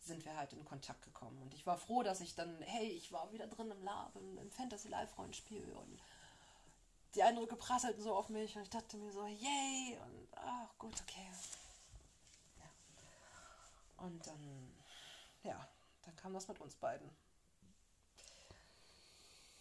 sind 0.00 0.24
wir 0.24 0.36
halt 0.36 0.52
in 0.52 0.64
Kontakt 0.64 1.02
gekommen. 1.02 1.42
Und 1.42 1.52
ich 1.54 1.66
war 1.66 1.76
froh, 1.76 2.04
dass 2.04 2.20
ich 2.20 2.36
dann, 2.36 2.62
hey, 2.62 2.86
ich 2.86 3.10
war 3.10 3.32
wieder 3.32 3.48
drin 3.48 3.72
im 3.72 3.82
Lab, 3.82 4.14
im, 4.14 4.38
im 4.38 4.50
Fantasy 4.52 4.86
Live 4.88 5.18
Rollenspiel 5.18 5.64
und 5.72 6.00
die 7.16 7.24
Eindrücke 7.24 7.56
prasselten 7.56 8.00
so 8.00 8.14
auf 8.14 8.28
mich 8.28 8.54
und 8.54 8.62
ich 8.62 8.70
dachte 8.70 8.96
mir 8.96 9.10
so, 9.10 9.26
yay! 9.26 9.98
Und 10.04 10.28
ach 10.36 10.78
gut, 10.78 10.94
okay. 11.02 11.28
Ja. 12.60 14.04
Und 14.04 14.24
dann, 14.24 14.72
ja, 15.42 15.68
dann 16.04 16.14
kam 16.14 16.32
das 16.32 16.46
mit 16.46 16.60
uns 16.60 16.76
beiden. 16.76 17.10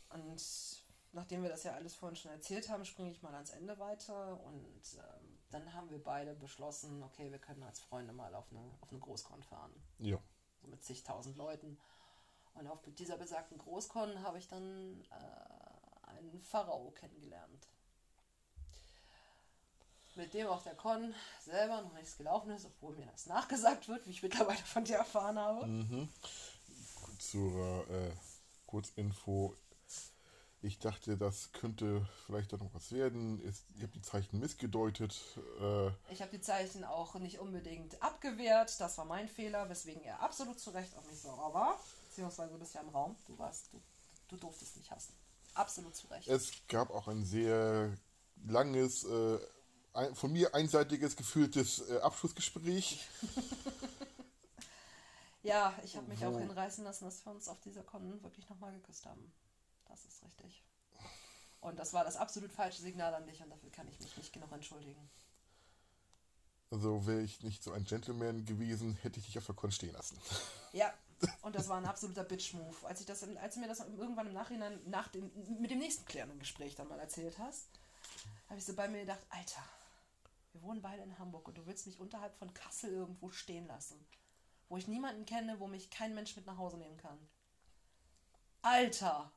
Und 0.09 0.84
nachdem 1.15 1.43
wir 1.43 1.49
das 1.49 1.63
ja 1.63 1.73
alles 1.73 1.95
vorhin 1.95 2.15
schon 2.15 2.31
erzählt 2.31 2.69
haben, 2.69 2.85
springe 2.85 3.11
ich 3.11 3.23
mal 3.23 3.33
ans 3.33 3.51
Ende 3.51 3.79
weiter 3.79 4.39
und 4.41 4.81
ähm, 4.97 5.39
dann 5.49 5.73
haben 5.73 5.89
wir 5.89 6.03
beide 6.03 6.35
beschlossen, 6.35 7.01
okay, 7.03 7.31
wir 7.31 7.39
können 7.39 7.63
als 7.63 7.79
Freunde 7.79 8.13
mal 8.13 8.35
auf 8.35 8.51
eine, 8.51 8.59
auf 8.81 8.89
eine 8.91 8.99
Großkon 8.99 9.41
fahren. 9.41 9.73
Ja. 9.99 10.19
So 10.61 10.67
mit 10.67 10.83
zigtausend 10.83 11.37
Leuten. 11.37 11.79
Und 12.53 12.67
auf 12.67 12.79
dieser 12.97 13.17
besagten 13.17 13.57
Großkon 13.57 14.21
habe 14.23 14.37
ich 14.37 14.47
dann 14.47 15.01
äh, 15.11 16.09
einen 16.09 16.41
Pharao 16.41 16.91
kennengelernt. 16.91 17.67
Mit 20.15 20.33
dem 20.33 20.47
auf 20.47 20.63
der 20.63 20.75
Con 20.75 21.13
selber 21.41 21.81
noch 21.81 21.93
nichts 21.93 22.17
gelaufen 22.17 22.51
ist, 22.51 22.65
obwohl 22.65 22.95
mir 22.95 23.05
das 23.05 23.25
nachgesagt 23.25 23.87
wird, 23.87 24.05
wie 24.05 24.11
ich 24.11 24.23
mittlerweile 24.23 24.59
von 24.59 24.83
dir 24.85 24.97
erfahren 24.97 25.37
habe. 25.37 25.65
Mhm. 25.65 26.09
Zur 27.19 27.89
äh, 27.89 28.13
Kurzinfo, 28.65 29.55
ich 30.65 30.79
dachte, 30.79 31.15
das 31.15 31.51
könnte 31.51 32.07
vielleicht 32.25 32.51
doch 32.51 32.59
noch 32.59 32.73
was 32.73 32.91
werden. 32.91 33.39
Ist, 33.41 33.65
ich 33.75 33.83
habe 33.83 33.91
die 33.93 34.01
Zeichen 34.01 34.39
missgedeutet. 34.39 35.15
Äh 35.61 35.89
ich 36.11 36.21
habe 36.21 36.31
die 36.31 36.41
Zeichen 36.41 36.83
auch 36.83 37.13
nicht 37.15 37.39
unbedingt 37.39 38.01
abgewehrt. 38.01 38.79
Das 38.79 38.97
war 38.97 39.05
mein 39.05 39.27
Fehler, 39.27 39.69
weswegen 39.69 40.01
er 40.01 40.21
absolut 40.21 40.59
zu 40.59 40.71
Recht 40.71 40.95
auf 40.97 41.09
mich 41.09 41.19
sauer 41.19 41.53
war. 41.53 41.79
Beziehungsweise 42.09 42.57
bist 42.57 42.73
ja 42.73 42.81
im 42.81 42.89
Raum. 42.89 43.15
Du 43.27 43.37
warst, 43.37 43.71
du, 43.71 43.81
du 44.29 44.37
durftest 44.37 44.75
mich 44.77 44.89
hassen. 44.89 45.13
Absolut 45.53 45.95
zu 45.95 46.07
Recht. 46.07 46.27
Es 46.27 46.51
gab 46.67 46.89
auch 46.89 47.07
ein 47.07 47.23
sehr 47.23 47.95
langes, 48.45 49.03
äh, 49.03 49.39
ein, 49.93 50.15
von 50.15 50.33
mir 50.33 50.53
einseitiges, 50.55 51.15
gefühltes 51.15 51.87
äh, 51.89 51.99
Abschlussgespräch. 51.99 53.07
ja, 55.43 55.73
ich 55.83 55.95
habe 55.95 56.07
mich 56.07 56.25
auch 56.25 56.37
hinreißen 56.37 56.83
lassen, 56.83 57.05
dass 57.05 57.23
wir 57.23 57.31
uns 57.31 57.47
auf 57.47 57.61
dieser 57.61 57.83
Con 57.83 58.23
wirklich 58.23 58.49
nochmal 58.49 58.73
geküsst 58.73 59.05
haben. 59.05 59.31
Das 59.95 60.03
ist 60.03 60.23
richtig. 60.23 60.61
Und 61.61 61.79
das 61.79 61.93
war 61.93 62.03
das 62.03 62.17
absolut 62.17 62.51
falsche 62.51 62.81
Signal 62.81 63.13
an 63.15 63.25
dich 63.25 63.41
und 63.41 63.49
dafür 63.49 63.71
kann 63.71 63.87
ich 63.87 63.99
mich 63.99 64.17
nicht 64.17 64.33
genug 64.33 64.51
entschuldigen. 64.51 65.09
Also 66.69 67.07
wäre 67.07 67.21
ich 67.21 67.41
nicht 67.43 67.63
so 67.63 67.71
ein 67.71 67.85
Gentleman 67.85 68.43
gewesen, 68.43 68.95
hätte 68.95 69.19
ich 69.19 69.27
dich 69.27 69.37
auf 69.37 69.45
der 69.45 69.55
Con 69.55 69.71
stehen 69.71 69.93
lassen. 69.93 70.17
Ja, 70.73 70.93
und 71.41 71.55
das 71.55 71.69
war 71.69 71.77
ein 71.77 71.85
absoluter 71.85 72.25
Bitch-Move. 72.25 72.75
Als, 72.85 72.99
ich 72.99 73.05
das, 73.05 73.23
als 73.23 73.53
du 73.53 73.61
mir 73.61 73.69
das 73.69 73.79
irgendwann 73.79 74.27
im 74.27 74.33
Nachhinein 74.33 74.77
nach 74.85 75.07
dem, 75.07 75.31
mit 75.61 75.71
dem 75.71 75.79
nächsten 75.79 76.03
klärenden 76.03 76.37
Gespräch 76.37 76.75
dann 76.75 76.89
mal 76.89 76.99
erzählt 76.99 77.39
hast, 77.39 77.69
habe 78.49 78.59
ich 78.59 78.65
so 78.65 78.73
bei 78.73 78.89
mir 78.89 78.99
gedacht, 78.99 79.25
Alter, 79.29 79.63
wir 80.51 80.61
wohnen 80.63 80.81
beide 80.81 81.01
in 81.03 81.17
Hamburg 81.17 81.47
und 81.47 81.57
du 81.57 81.65
willst 81.65 81.87
mich 81.87 81.97
unterhalb 81.97 82.35
von 82.35 82.53
Kassel 82.53 82.91
irgendwo 82.91 83.29
stehen 83.29 83.67
lassen, 83.67 84.05
wo 84.67 84.75
ich 84.75 84.89
niemanden 84.89 85.25
kenne, 85.25 85.61
wo 85.61 85.67
mich 85.67 85.89
kein 85.89 86.13
Mensch 86.13 86.35
mit 86.35 86.45
nach 86.45 86.57
Hause 86.57 86.77
nehmen 86.77 86.97
kann. 86.97 87.17
Alter, 88.61 89.31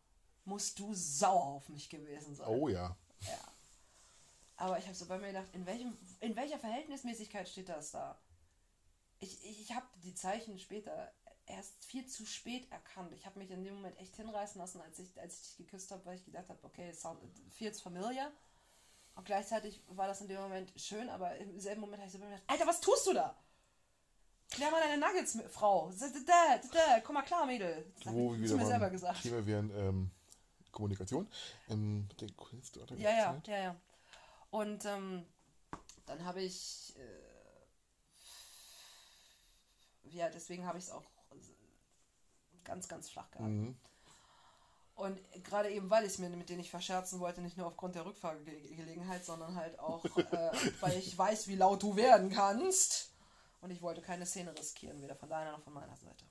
musst 0.48 0.78
du 0.78 0.92
sauer 0.94 1.44
auf 1.44 1.68
mich 1.68 1.88
gewesen 1.88 2.34
sein. 2.34 2.48
Oh 2.48 2.68
ja. 2.68 2.96
Ja. 3.20 3.38
Aber 4.56 4.78
ich 4.78 4.86
habe 4.86 4.94
so 4.94 5.06
bei 5.06 5.18
mir 5.18 5.28
gedacht, 5.28 5.46
in, 5.52 5.66
welchem, 5.66 5.96
in 6.20 6.34
welcher 6.34 6.58
Verhältnismäßigkeit 6.58 7.48
steht 7.48 7.68
das 7.68 7.92
da? 7.92 8.18
Ich, 9.20 9.44
ich, 9.44 9.60
ich 9.60 9.74
habe 9.74 9.86
die 10.02 10.14
Zeichen 10.14 10.58
später 10.58 11.12
erst 11.46 11.84
viel 11.84 12.06
zu 12.06 12.26
spät 12.26 12.70
erkannt. 12.72 13.12
Ich 13.12 13.24
habe 13.24 13.38
mich 13.38 13.50
in 13.50 13.62
dem 13.62 13.74
Moment 13.74 13.98
echt 13.98 14.16
hinreißen 14.16 14.60
lassen, 14.60 14.80
als 14.80 14.98
ich, 14.98 15.20
als 15.20 15.34
ich 15.34 15.48
dich 15.48 15.56
geküsst 15.58 15.90
habe, 15.90 16.04
weil 16.04 16.16
ich 16.16 16.24
gedacht 16.24 16.48
habe, 16.48 16.58
okay, 16.62 16.92
sound, 16.92 17.20
feels 17.50 17.80
familiar. 17.80 18.30
Und 19.14 19.24
gleichzeitig 19.24 19.82
war 19.88 20.06
das 20.06 20.20
in 20.20 20.28
dem 20.28 20.40
Moment 20.40 20.72
schön, 20.76 21.08
aber 21.08 21.36
im 21.36 21.58
selben 21.58 21.80
Moment 21.80 22.00
habe 22.00 22.08
ich 22.08 22.12
so 22.12 22.18
gedacht, 22.18 22.42
Alter, 22.46 22.66
was 22.66 22.80
tust 22.80 23.06
du 23.06 23.12
da? 23.14 23.36
Klär 24.50 24.70
mal 24.70 24.80
deine 24.80 24.98
Nuggets, 24.98 25.38
Frau. 25.50 25.92
Da, 25.98 26.06
da, 26.08 26.60
da, 26.72 27.00
komm 27.00 27.14
mal 27.14 27.22
klar, 27.22 27.44
Mädel. 27.44 27.92
Das 27.96 28.06
habe 28.06 28.34
ich 28.34 28.52
mir 28.52 28.66
selber 28.66 28.90
gesagt. 28.90 29.22
Thema 29.22 29.44
wären 29.44 29.70
ähm, 29.76 30.10
Kommunikation. 30.78 31.28
Ähm, 31.68 32.08
den 32.20 32.28
du 32.36 32.82
hattest 32.82 33.00
Ja, 33.00 33.10
ja, 33.10 33.42
ja, 33.46 33.58
ja. 33.58 33.76
Und 34.50 34.84
ähm, 34.84 35.26
dann 36.06 36.24
habe 36.24 36.40
ich, 36.40 36.94
äh, 36.96 37.28
ja, 40.04 40.28
deswegen 40.30 40.64
habe 40.66 40.78
ich 40.78 40.84
es 40.84 40.90
auch 40.92 41.02
ganz, 42.62 42.86
ganz 42.86 43.10
flach 43.10 43.28
gehalten. 43.32 43.60
Mhm. 43.60 43.76
Und 44.94 45.20
gerade 45.44 45.70
eben, 45.70 45.90
weil 45.90 46.04
ich 46.04 46.12
es 46.12 46.18
mir 46.18 46.28
mit 46.30 46.48
denen 46.48 46.58
nicht 46.58 46.70
verscherzen 46.70 47.18
wollte, 47.18 47.40
nicht 47.40 47.56
nur 47.56 47.66
aufgrund 47.66 47.96
der 47.96 48.06
Rückfahrgelegenheit, 48.06 49.24
sondern 49.24 49.56
halt 49.56 49.80
auch, 49.80 50.04
äh, 50.16 50.50
weil 50.80 50.96
ich 50.96 51.18
weiß, 51.18 51.48
wie 51.48 51.56
laut 51.56 51.82
du 51.82 51.96
werden 51.96 52.30
kannst. 52.30 53.12
Und 53.60 53.72
ich 53.72 53.82
wollte 53.82 54.00
keine 54.00 54.26
Szene 54.26 54.56
riskieren, 54.56 55.02
weder 55.02 55.16
von 55.16 55.28
deiner 55.28 55.50
noch 55.52 55.62
von 55.62 55.72
meiner 55.72 55.96
Seite. 55.96 56.24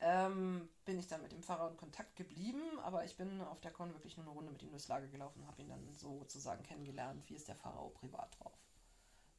Ähm, 0.00 0.68
bin 0.84 0.98
ich 0.98 1.06
dann 1.06 1.22
mit 1.22 1.32
dem 1.32 1.42
Pfarrer 1.42 1.70
in 1.70 1.76
Kontakt 1.76 2.16
geblieben, 2.16 2.78
aber 2.80 3.04
ich 3.04 3.16
bin 3.16 3.40
auf 3.40 3.60
der 3.60 3.72
Con 3.72 3.92
wirklich 3.94 4.16
nur 4.16 4.26
eine 4.26 4.34
Runde 4.34 4.52
mit 4.52 4.62
ihm 4.62 4.70
durchs 4.70 4.88
Lager 4.88 5.06
gelaufen 5.06 5.40
und 5.40 5.46
habe 5.46 5.62
ihn 5.62 5.68
dann 5.68 5.92
sozusagen 5.92 6.62
kennengelernt, 6.62 7.28
wie 7.28 7.36
ist 7.36 7.48
der 7.48 7.54
Pharao 7.54 7.90
privat 7.90 8.38
drauf. 8.38 8.58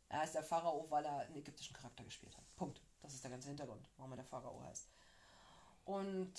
Er 0.09 0.19
heißt 0.19 0.35
der 0.35 0.43
Pharao, 0.43 0.87
weil 0.89 1.05
er 1.05 1.19
einen 1.19 1.35
ägyptischen 1.35 1.75
Charakter 1.75 2.03
gespielt 2.03 2.35
hat. 2.37 2.55
Punkt. 2.55 2.81
Das 3.01 3.13
ist 3.13 3.23
der 3.23 3.31
ganze 3.31 3.49
Hintergrund, 3.49 3.87
warum 3.97 4.13
er 4.13 4.17
der 4.17 4.25
Pharao 4.25 4.63
heißt. 4.63 4.89
Und 5.83 6.33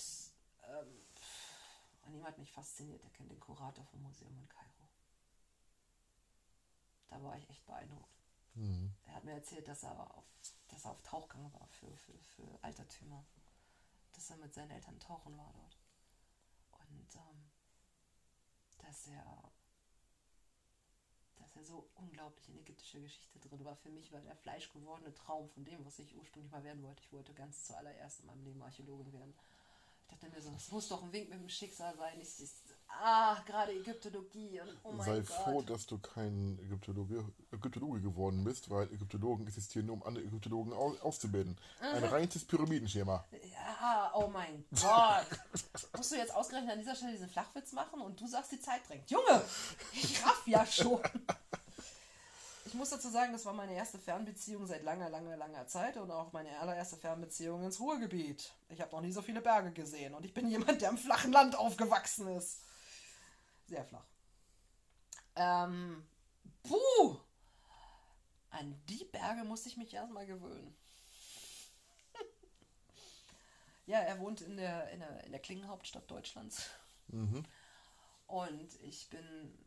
ähm, 0.63 1.01
an 2.05 2.13
ihm 2.13 2.25
hat 2.25 2.37
mich 2.37 2.51
fasziniert. 2.51 3.03
Er 3.03 3.09
kennt 3.11 3.31
den 3.31 3.39
Kurator 3.39 3.85
vom 3.85 4.01
Museum 4.01 4.37
in 4.37 4.49
Kairo. 4.49 4.89
Da 7.07 7.23
war 7.23 7.37
ich 7.37 7.49
echt 7.49 7.65
beeindruckt. 7.65 8.17
Mhm. 8.55 8.93
Er 9.05 9.15
hat 9.15 9.23
mir 9.23 9.33
erzählt, 9.33 9.67
dass 9.67 9.83
er 9.83 9.99
auf, 10.15 10.25
dass 10.67 10.85
er 10.85 10.91
auf 10.91 11.01
Tauchgang 11.03 11.51
war 11.53 11.67
für, 11.67 11.95
für, 11.95 12.17
für 12.19 12.59
Altertümer. 12.61 13.23
Dass 14.17 14.31
er 14.31 14.37
mit 14.37 14.51
seinen 14.51 14.71
Eltern 14.71 14.99
tauchen 14.99 15.37
war 15.37 15.53
dort. 15.53 15.77
Und 16.71 17.15
ähm, 17.15 17.51
dass 18.79 19.07
er 19.07 19.51
dass 21.35 21.55
er 21.55 21.63
so 21.63 21.87
unglaublich 21.93 22.49
in 22.49 22.57
ägyptische 22.57 22.99
Geschichte 22.99 23.39
drin 23.39 23.63
war. 23.63 23.75
Für 23.75 23.91
mich 23.91 24.11
war 24.11 24.21
der 24.21 24.35
fleischgewordene 24.35 25.13
Traum 25.13 25.47
von 25.49 25.63
dem, 25.63 25.85
was 25.85 25.99
ich 25.99 26.15
ursprünglich 26.15 26.51
mal 26.51 26.63
werden 26.63 26.81
wollte. 26.81 27.03
Ich 27.03 27.13
wollte 27.13 27.31
ganz 27.35 27.63
zuallererst 27.65 28.21
in 28.21 28.25
meinem 28.25 28.43
Leben 28.43 28.61
Archäologin 28.63 29.13
werden. 29.13 29.35
Ich 30.01 30.07
dachte 30.07 30.29
mir 30.29 30.41
so, 30.41 30.51
es 30.55 30.71
muss 30.71 30.87
doch 30.87 31.03
ein 31.03 31.13
Wink 31.13 31.29
mit 31.29 31.39
dem 31.39 31.49
Schicksal 31.49 31.95
sein. 31.95 32.19
Ich, 32.19 32.41
ich, 32.41 32.51
ah, 32.89 33.37
gerade 33.45 33.73
Ägyptologie 33.73 34.61
und 34.61 34.77
oh 34.83 34.91
mein 34.91 35.05
Sei 35.05 35.15
Gott. 35.17 35.27
froh, 35.27 35.61
dass 35.61 35.85
du 35.87 35.97
kein 35.97 36.59
Ägyptologe, 36.63 37.23
Ägyptologe 37.51 38.01
geworden 38.01 38.43
bist, 38.43 38.69
weil 38.69 38.91
Ägyptologen 38.91 39.47
existieren 39.47 39.87
nur, 39.87 39.95
um 39.97 40.03
andere 40.03 40.25
Ägyptologen 40.25 40.73
aus, 40.73 40.99
auszubilden. 41.01 41.57
Ein 41.79 42.03
reines 42.03 42.45
Pyramidenschema. 42.45 43.23
Ja, 43.51 44.11
oh 44.13 44.27
mein 44.27 44.65
Gott. 44.81 45.27
Musst 45.95 46.11
du 46.11 46.15
jetzt 46.15 46.33
ausgerechnet 46.33 46.73
an 46.73 46.79
dieser 46.79 46.95
Stelle 46.95 47.13
diesen 47.13 47.29
Flachwitz 47.29 47.71
machen 47.73 48.01
und 48.01 48.19
du 48.19 48.27
sagst, 48.27 48.51
die 48.51 48.59
Zeit 48.59 48.87
drängt. 48.87 49.09
Junge, 49.09 49.41
ich 49.93 50.25
raff 50.25 50.43
ja 50.45 50.65
schon. 50.65 51.01
Ich 52.67 52.73
muss 52.73 52.89
dazu 52.89 53.07
sagen, 53.09 53.31
das 53.31 53.45
war 53.45 53.53
meine 53.53 53.73
erste 53.73 53.97
Fernbeziehung 53.97 54.67
seit 54.67 54.83
langer, 54.83 55.09
langer, 55.09 55.37
langer 55.37 55.67
Zeit 55.67 55.95
und 55.95 56.11
auch 56.11 56.33
meine 56.33 56.59
allererste 56.59 56.97
Fernbeziehung 56.97 57.63
ins 57.63 57.79
Ruhrgebiet. 57.79 58.51
Ich 58.67 58.81
habe 58.81 58.91
noch 58.91 59.01
nie 59.01 59.13
so 59.13 59.21
viele 59.21 59.39
Berge 59.39 59.71
gesehen 59.71 60.13
und 60.13 60.25
ich 60.25 60.33
bin 60.33 60.49
jemand, 60.49 60.81
der 60.81 60.89
im 60.89 60.97
flachen 60.97 61.31
Land 61.31 61.57
aufgewachsen 61.57 62.27
ist. 62.27 62.59
Sehr 63.67 63.85
flach. 63.85 64.05
Ähm, 65.35 66.07
puh. 66.63 67.19
An 68.49 68.81
die 68.87 69.05
Berge 69.05 69.43
musste 69.43 69.69
ich 69.69 69.77
mich 69.77 69.93
erstmal 69.93 70.25
gewöhnen. 70.25 70.75
Ja, 73.85 73.99
er 73.99 74.19
wohnt 74.19 74.41
in 74.41 74.57
der, 74.57 74.89
in 74.89 74.99
der, 74.99 75.23
in 75.23 75.31
der 75.31 75.39
Klingenhauptstadt 75.39 76.11
Deutschlands. 76.11 76.69
Mhm. 77.07 77.41
Und 78.25 78.81
ich 78.81 79.09
bin, 79.09 79.57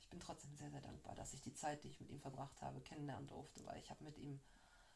ich 0.00 0.08
bin 0.08 0.18
trotzdem 0.18 0.52
sehr, 0.56 0.70
sehr 0.70 0.80
dankbar, 0.80 1.14
dass 1.14 1.32
ich 1.32 1.42
die 1.42 1.54
Zeit, 1.54 1.84
die 1.84 1.88
ich 1.88 2.00
mit 2.00 2.10
ihm 2.10 2.18
verbracht 2.18 2.60
habe, 2.60 2.80
kennenlernen 2.80 3.28
durfte, 3.28 3.64
weil 3.64 3.78
ich 3.78 3.88
habe 3.88 4.02
mit 4.02 4.18
ihm 4.18 4.40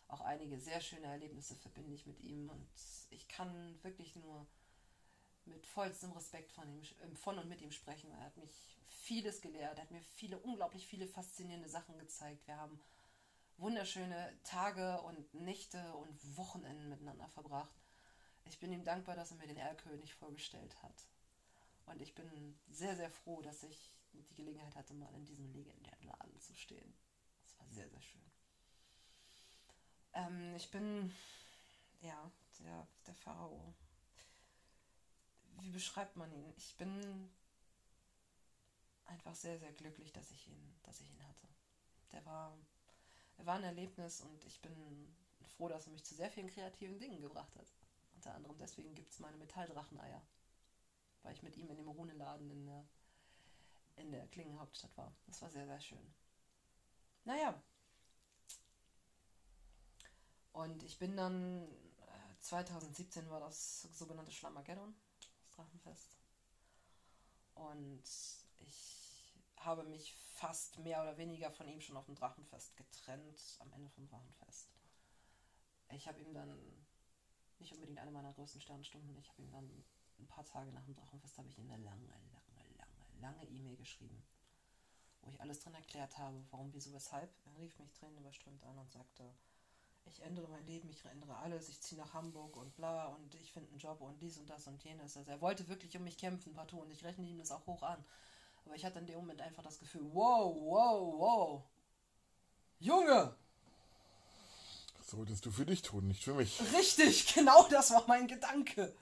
auch 0.08 0.20
einige 0.20 0.58
sehr 0.58 0.80
schöne 0.80 1.06
Erlebnisse 1.06 1.54
verbinde 1.54 1.94
ich 1.94 2.06
mit 2.06 2.20
ihm 2.20 2.48
und 2.48 2.68
ich 3.10 3.28
kann 3.28 3.80
wirklich 3.84 4.16
nur 4.16 4.46
mit 5.46 5.66
vollstem 5.66 6.12
Respekt 6.12 6.52
von, 6.52 6.68
ihm, 6.68 6.82
äh, 6.82 7.14
von 7.16 7.38
und 7.38 7.48
mit 7.48 7.60
ihm 7.60 7.72
sprechen. 7.72 8.10
Er 8.12 8.24
hat 8.24 8.36
mich 8.36 8.78
vieles 8.88 9.40
gelehrt, 9.40 9.78
er 9.78 9.84
hat 9.84 9.90
mir 9.90 10.02
viele, 10.02 10.38
unglaublich 10.38 10.86
viele 10.86 11.06
faszinierende 11.06 11.68
Sachen 11.68 11.98
gezeigt. 11.98 12.46
Wir 12.46 12.56
haben 12.56 12.80
wunderschöne 13.58 14.38
Tage 14.44 15.00
und 15.02 15.34
Nächte 15.34 15.94
und 15.94 16.36
Wochenenden 16.36 16.88
miteinander 16.88 17.28
verbracht. 17.28 17.74
Ich 18.44 18.58
bin 18.58 18.72
ihm 18.72 18.84
dankbar, 18.84 19.16
dass 19.16 19.30
er 19.30 19.38
mir 19.38 19.46
den 19.46 19.56
Erlkönig 19.56 20.14
vorgestellt 20.14 20.82
hat. 20.82 21.06
Und 21.86 22.00
ich 22.02 22.14
bin 22.14 22.58
sehr, 22.68 22.96
sehr 22.96 23.10
froh, 23.10 23.42
dass 23.42 23.62
ich 23.62 23.92
die 24.12 24.34
Gelegenheit 24.34 24.74
hatte, 24.76 24.94
mal 24.94 25.12
in 25.14 25.24
diesem 25.24 25.52
legendären 25.52 26.04
Laden 26.04 26.40
zu 26.40 26.54
stehen. 26.54 26.94
Das 27.42 27.58
war 27.58 27.68
sehr, 27.68 27.88
sehr 27.88 28.02
schön. 28.02 28.30
Ähm, 30.14 30.54
ich 30.56 30.70
bin, 30.70 31.14
ja, 32.00 32.30
der, 32.58 32.86
der 33.06 33.14
Pharao. 33.14 33.74
Wie 35.60 35.70
beschreibt 35.70 36.16
man 36.16 36.32
ihn? 36.32 36.52
Ich 36.56 36.76
bin 36.76 37.30
einfach 39.06 39.34
sehr, 39.34 39.58
sehr 39.58 39.72
glücklich, 39.72 40.12
dass 40.12 40.30
ich 40.30 40.48
ihn, 40.48 40.78
dass 40.82 41.00
ich 41.00 41.10
ihn 41.10 41.26
hatte. 41.26 41.48
Der 42.12 42.24
war, 42.24 42.56
er 43.38 43.46
war 43.46 43.56
ein 43.56 43.64
Erlebnis 43.64 44.20
und 44.20 44.44
ich 44.44 44.60
bin 44.60 45.14
froh, 45.56 45.68
dass 45.68 45.86
er 45.86 45.92
mich 45.92 46.04
zu 46.04 46.14
sehr 46.14 46.30
vielen 46.30 46.48
kreativen 46.48 46.98
Dingen 46.98 47.20
gebracht 47.20 47.54
hat. 47.56 47.66
Unter 48.14 48.34
anderem 48.34 48.56
deswegen 48.58 48.94
gibt 48.94 49.12
es 49.12 49.20
meine 49.20 49.36
Metalldracheneier. 49.36 50.22
Weil 51.22 51.34
ich 51.34 51.42
mit 51.42 51.56
ihm 51.56 51.70
in 51.70 51.76
dem 51.76 51.88
Runeladen 51.88 52.50
in 52.50 52.66
der, 52.66 52.84
in 53.96 54.10
der 54.10 54.26
Klingenhauptstadt 54.28 54.96
war. 54.96 55.12
Das 55.26 55.42
war 55.42 55.50
sehr, 55.50 55.66
sehr 55.66 55.80
schön. 55.80 56.14
Naja. 57.24 57.60
Und 60.52 60.82
ich 60.82 60.98
bin 60.98 61.16
dann, 61.16 61.62
äh, 61.62 62.38
2017 62.40 63.28
war 63.28 63.40
das 63.40 63.82
sogenannte 63.82 64.32
Schlamageddon, 64.32 64.94
das 64.94 65.05
Drachenfest. 65.56 66.18
Und 67.54 68.04
ich 68.58 69.34
habe 69.56 69.84
mich 69.84 70.12
fast 70.34 70.78
mehr 70.78 71.02
oder 71.02 71.16
weniger 71.16 71.50
von 71.50 71.68
ihm 71.68 71.80
schon 71.80 71.96
auf 71.96 72.06
dem 72.06 72.14
Drachenfest 72.14 72.76
getrennt, 72.76 73.56
am 73.60 73.72
Ende 73.72 73.90
vom 73.90 74.06
Drachenfest. 74.06 74.68
Ich 75.90 76.06
habe 76.06 76.20
ihm 76.20 76.34
dann 76.34 76.86
nicht 77.58 77.72
unbedingt 77.72 77.98
eine 77.98 78.10
meiner 78.10 78.32
größten 78.32 78.60
Sternstunden. 78.60 79.16
Ich 79.18 79.30
habe 79.30 79.42
ihm 79.42 79.50
dann 79.50 79.84
ein 80.18 80.26
paar 80.26 80.44
Tage 80.44 80.72
nach 80.72 80.84
dem 80.84 80.94
Drachenfest 80.94 81.38
habe 81.38 81.48
ich 81.48 81.58
ihm 81.58 81.70
eine 81.70 81.82
lange, 81.82 82.06
lange, 82.06 82.30
lange, 82.76 83.20
lange 83.20 83.44
E-Mail 83.46 83.76
geschrieben, 83.76 84.22
wo 85.22 85.30
ich 85.30 85.40
alles 85.40 85.60
drin 85.60 85.74
erklärt 85.74 86.18
habe, 86.18 86.44
warum, 86.50 86.72
wieso, 86.72 86.92
weshalb. 86.92 87.30
Er 87.44 87.58
rief 87.58 87.78
mich 87.78 87.92
Tränen 87.92 88.18
überströmt 88.18 88.62
an 88.64 88.78
und 88.78 88.90
sagte, 88.90 89.34
ich 90.08 90.22
ändere 90.22 90.48
mein 90.48 90.66
Leben, 90.66 90.88
ich 90.90 91.04
ändere 91.04 91.36
alles, 91.36 91.68
ich 91.68 91.80
ziehe 91.80 92.00
nach 92.00 92.14
Hamburg 92.14 92.56
und 92.56 92.74
bla 92.76 93.06
und 93.06 93.34
ich 93.34 93.52
finde 93.52 93.70
einen 93.70 93.78
Job 93.78 94.00
und 94.00 94.20
dies 94.20 94.38
und 94.38 94.48
das 94.48 94.66
und 94.66 94.82
jenes. 94.82 95.16
Also 95.16 95.30
er 95.30 95.40
wollte 95.40 95.68
wirklich 95.68 95.96
um 95.96 96.04
mich 96.04 96.18
kämpfen, 96.18 96.52
partout 96.54 96.78
und 96.78 96.90
ich 96.90 97.04
rechne 97.04 97.26
ihm 97.26 97.38
das 97.38 97.50
auch 97.50 97.66
hoch 97.66 97.82
an. 97.82 98.04
Aber 98.64 98.74
ich 98.74 98.84
hatte 98.84 98.98
in 98.98 99.06
dem 99.06 99.16
Moment 99.18 99.40
einfach 99.40 99.62
das 99.62 99.78
Gefühl, 99.78 100.02
wow, 100.12 100.54
wow, 100.56 101.18
wow. 101.18 101.62
Junge, 102.78 103.34
Das 104.98 105.10
solltest 105.10 105.46
du 105.46 105.50
für 105.50 105.64
dich 105.64 105.82
tun, 105.82 106.06
nicht 106.08 106.24
für 106.24 106.34
mich. 106.34 106.60
Richtig, 106.74 107.26
genau 107.34 107.66
das 107.68 107.90
war 107.92 108.04
mein 108.06 108.26
Gedanke. 108.26 108.94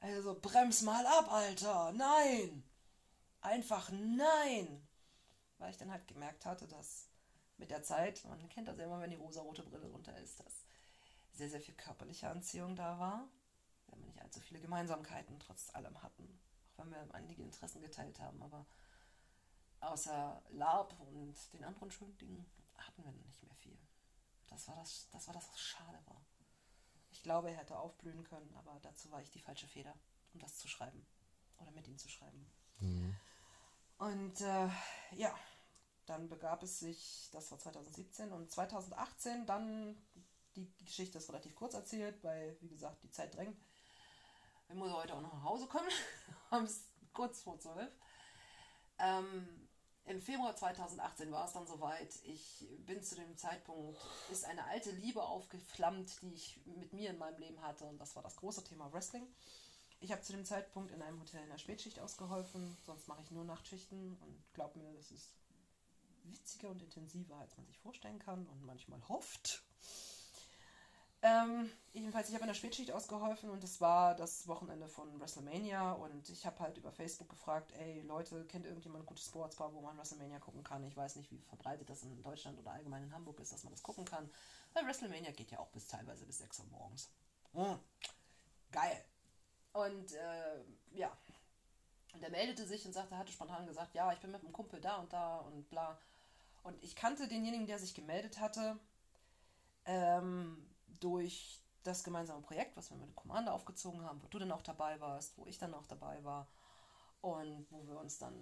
Also 0.00 0.38
brems 0.40 0.82
mal 0.82 1.04
ab, 1.06 1.30
Alter. 1.32 1.92
Nein. 1.92 2.62
Einfach 3.40 3.90
nein. 3.90 4.86
Weil 5.58 5.70
ich 5.70 5.78
dann 5.78 5.90
halt 5.90 6.06
gemerkt 6.06 6.46
hatte, 6.46 6.66
dass 6.68 7.08
mit 7.58 7.70
der 7.70 7.82
Zeit, 7.82 8.24
man 8.24 8.48
kennt 8.48 8.68
das 8.68 8.78
ja 8.78 8.84
immer, 8.84 9.00
wenn 9.00 9.10
die 9.10 9.16
rosa-rote 9.16 9.62
Brille 9.62 9.88
runter 9.88 10.16
ist, 10.18 10.40
dass 10.40 10.66
sehr, 11.32 11.48
sehr 11.48 11.60
viel 11.60 11.74
körperliche 11.74 12.28
Anziehung 12.28 12.76
da 12.76 12.98
war, 12.98 13.28
wenn 13.88 14.00
wir 14.00 14.06
nicht 14.06 14.22
allzu 14.22 14.40
viele 14.40 14.60
Gemeinsamkeiten 14.60 15.38
trotz 15.38 15.74
allem 15.74 16.02
hatten, 16.02 16.38
auch 16.68 16.78
wenn 16.78 16.90
wir 16.90 17.14
einige 17.14 17.42
Interessen 17.42 17.80
geteilt 17.80 18.20
haben, 18.20 18.42
aber 18.42 18.66
außer 19.80 20.42
Lab 20.50 20.98
und 21.00 21.34
den 21.52 21.64
anderen 21.64 21.90
schönen 21.90 22.16
Dingen 22.18 22.46
hatten 22.76 23.04
wir 23.04 23.12
nicht 23.12 23.42
mehr 23.42 23.54
viel. 23.56 23.78
Das 24.48 24.68
war 24.68 24.76
das, 24.76 25.08
das 25.10 25.26
war 25.26 25.34
das, 25.34 25.48
was 25.48 25.60
schade 25.60 25.98
war. 26.06 26.24
Ich 27.10 27.22
glaube, 27.22 27.50
er 27.50 27.56
hätte 27.56 27.78
aufblühen 27.78 28.24
können, 28.24 28.54
aber 28.56 28.78
dazu 28.82 29.10
war 29.10 29.20
ich 29.20 29.30
die 29.30 29.40
falsche 29.40 29.66
Feder, 29.66 29.94
um 30.34 30.40
das 30.40 30.58
zu 30.58 30.68
schreiben. 30.68 31.06
Oder 31.58 31.70
mit 31.70 31.88
ihm 31.88 31.96
zu 31.96 32.08
schreiben. 32.08 32.46
Mhm. 32.80 33.16
Und 33.98 34.40
äh, 34.42 34.68
ja, 35.12 35.34
dann 36.06 36.28
begab 36.28 36.62
es 36.62 36.78
sich, 36.78 37.28
das 37.32 37.50
war 37.50 37.58
2017 37.58 38.32
und 38.32 38.50
2018 38.50 39.46
dann, 39.46 39.96
die 40.54 40.72
Geschichte 40.84 41.18
ist 41.18 41.28
relativ 41.28 41.54
kurz 41.54 41.74
erzählt, 41.74 42.22
weil, 42.22 42.56
wie 42.60 42.68
gesagt, 42.68 43.02
die 43.02 43.10
Zeit 43.10 43.34
drängt. 43.34 43.58
Ich 44.68 44.74
muss 44.74 44.92
heute 44.92 45.14
auch 45.14 45.20
noch 45.20 45.32
nach 45.32 45.44
Hause 45.44 45.66
kommen, 45.66 45.88
haben 46.50 46.64
es 46.64 46.88
kurz 47.12 47.42
vor 47.42 47.58
zwölf. 47.58 47.90
Ähm, 48.98 49.68
Im 50.06 50.20
Februar 50.20 50.56
2018 50.56 51.30
war 51.30 51.46
es 51.46 51.52
dann 51.52 51.66
soweit. 51.66 52.14
Ich 52.24 52.66
bin 52.78 53.02
zu 53.02 53.16
dem 53.16 53.36
Zeitpunkt, 53.36 54.00
ist 54.30 54.44
eine 54.44 54.64
alte 54.64 54.90
Liebe 54.90 55.22
aufgeflammt, 55.22 56.22
die 56.22 56.32
ich 56.32 56.60
mit 56.64 56.92
mir 56.92 57.10
in 57.10 57.18
meinem 57.18 57.38
Leben 57.38 57.60
hatte 57.62 57.84
und 57.84 57.98
das 57.98 58.16
war 58.16 58.22
das 58.22 58.36
große 58.36 58.64
Thema 58.64 58.92
Wrestling. 58.92 59.26
Ich 60.00 60.12
habe 60.12 60.22
zu 60.22 60.32
dem 60.32 60.44
Zeitpunkt 60.44 60.92
in 60.92 61.02
einem 61.02 61.20
Hotel 61.20 61.42
in 61.42 61.48
der 61.48 61.58
Spätschicht 61.58 61.98
ausgeholfen, 61.98 62.76
sonst 62.84 63.08
mache 63.08 63.22
ich 63.22 63.30
nur 63.30 63.44
Nachtschichten 63.44 64.16
und 64.20 64.44
glaub 64.52 64.76
mir, 64.76 64.92
das 64.92 65.10
ist 65.10 65.32
witziger 66.32 66.68
und 66.68 66.82
intensiver, 66.82 67.36
als 67.36 67.56
man 67.56 67.66
sich 67.66 67.78
vorstellen 67.78 68.18
kann 68.18 68.46
und 68.46 68.64
manchmal 68.64 69.00
hofft. 69.08 69.62
Ähm, 71.22 71.72
jedenfalls, 71.92 72.28
ich 72.28 72.34
habe 72.34 72.44
in 72.44 72.48
der 72.48 72.54
Spätschicht 72.54 72.92
ausgeholfen 72.92 73.50
und 73.50 73.64
es 73.64 73.80
war 73.80 74.14
das 74.14 74.46
Wochenende 74.46 74.86
von 74.86 75.18
WrestleMania 75.18 75.92
und 75.92 76.28
ich 76.28 76.46
habe 76.46 76.60
halt 76.60 76.76
über 76.76 76.92
Facebook 76.92 77.28
gefragt, 77.28 77.72
ey 77.72 78.02
Leute, 78.02 78.44
kennt 78.44 78.66
irgendjemand 78.66 79.04
ein 79.04 79.06
gutes 79.06 79.24
Sportsbar, 79.24 79.72
wo 79.72 79.80
man 79.80 79.96
WrestleMania 79.96 80.38
gucken 80.38 80.62
kann? 80.62 80.84
Ich 80.84 80.96
weiß 80.96 81.16
nicht, 81.16 81.30
wie 81.30 81.38
verbreitet 81.38 81.88
das 81.88 82.02
in 82.02 82.22
Deutschland 82.22 82.58
oder 82.58 82.72
allgemein 82.72 83.04
in 83.04 83.12
Hamburg 83.12 83.40
ist, 83.40 83.52
dass 83.52 83.64
man 83.64 83.72
das 83.72 83.82
gucken 83.82 84.04
kann. 84.04 84.30
Weil 84.74 84.86
WrestleMania 84.86 85.32
geht 85.32 85.50
ja 85.50 85.58
auch 85.58 85.70
bis 85.70 85.88
teilweise 85.88 86.26
bis 86.26 86.38
6 86.38 86.60
Uhr 86.60 86.66
morgens. 86.66 87.10
Mhm. 87.54 87.78
Geil. 88.70 89.04
Und 89.72 90.12
äh, 90.12 90.64
ja, 90.92 91.16
und 92.16 92.22
er 92.22 92.30
meldete 92.30 92.66
sich 92.66 92.86
und 92.86 92.92
sagte, 92.92 93.18
hatte 93.18 93.30
spontan 93.30 93.66
gesagt, 93.66 93.94
ja, 93.94 94.10
ich 94.12 94.20
bin 94.20 94.30
mit 94.30 94.40
einem 94.40 94.52
Kumpel 94.52 94.80
da 94.80 94.96
und 94.96 95.12
da 95.12 95.36
und 95.38 95.68
bla. 95.68 95.98
Und 96.66 96.82
ich 96.82 96.96
kannte 96.96 97.28
denjenigen, 97.28 97.68
der 97.68 97.78
sich 97.78 97.94
gemeldet 97.94 98.40
hatte, 98.40 98.76
ähm, 99.84 100.68
durch 100.98 101.62
das 101.84 102.02
gemeinsame 102.02 102.42
Projekt, 102.42 102.76
was 102.76 102.90
wir 102.90 102.96
mit 102.96 103.06
dem 103.06 103.14
Commander 103.14 103.54
aufgezogen 103.54 104.02
haben, 104.02 104.20
wo 104.20 104.26
du 104.26 104.40
dann 104.40 104.50
auch 104.50 104.62
dabei 104.62 104.98
warst, 105.00 105.38
wo 105.38 105.46
ich 105.46 105.58
dann 105.58 105.74
auch 105.74 105.86
dabei 105.86 106.24
war 106.24 106.48
und 107.20 107.70
wo 107.70 107.86
wir 107.86 108.00
uns 108.00 108.18
dann 108.18 108.34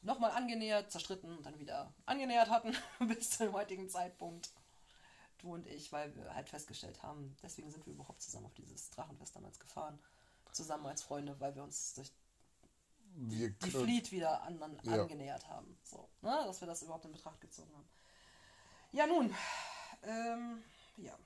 nochmal 0.00 0.30
angenähert, 0.30 0.92
zerstritten 0.92 1.36
und 1.38 1.44
dann 1.44 1.58
wieder 1.58 1.92
angenähert 2.06 2.50
hatten 2.50 2.72
bis 3.08 3.30
zum 3.30 3.52
heutigen 3.52 3.88
Zeitpunkt. 3.88 4.52
Du 5.38 5.52
und 5.52 5.66
ich, 5.66 5.90
weil 5.90 6.14
wir 6.14 6.32
halt 6.32 6.48
festgestellt 6.48 7.02
haben, 7.02 7.36
deswegen 7.42 7.72
sind 7.72 7.84
wir 7.84 7.94
überhaupt 7.94 8.22
zusammen 8.22 8.46
auf 8.46 8.54
dieses 8.54 8.90
Drachenfest 8.90 9.34
damals 9.34 9.58
gefahren. 9.58 9.98
Zusammen 10.52 10.86
als 10.86 11.02
Freunde, 11.02 11.40
weil 11.40 11.56
wir 11.56 11.64
uns 11.64 11.94
durch 11.94 12.12
wir, 13.14 13.50
die 13.50 13.70
Fleet 13.70 14.12
wieder 14.12 14.42
an, 14.42 14.62
an, 14.62 14.78
ja. 14.82 15.02
angenähert 15.02 15.48
haben. 15.48 15.78
So, 15.82 16.08
ne? 16.22 16.42
Dass 16.46 16.60
wir 16.60 16.66
das 16.66 16.82
überhaupt 16.82 17.04
in 17.04 17.12
Betracht 17.12 17.40
gezogen 17.40 17.72
haben. 17.74 17.88
Ja, 18.92 19.06
nun, 19.06 19.34
ähm, 20.02 20.62
ja. 20.96 21.16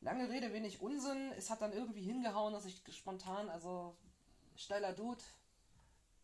Lange 0.00 0.28
Rede, 0.28 0.52
wenig 0.52 0.80
Unsinn. 0.80 1.32
Es 1.32 1.50
hat 1.50 1.60
dann 1.60 1.72
irgendwie 1.72 2.02
hingehauen, 2.02 2.52
dass 2.52 2.64
ich 2.64 2.82
spontan, 2.94 3.48
also 3.48 3.96
steiler 4.54 4.92
Dude, 4.92 5.22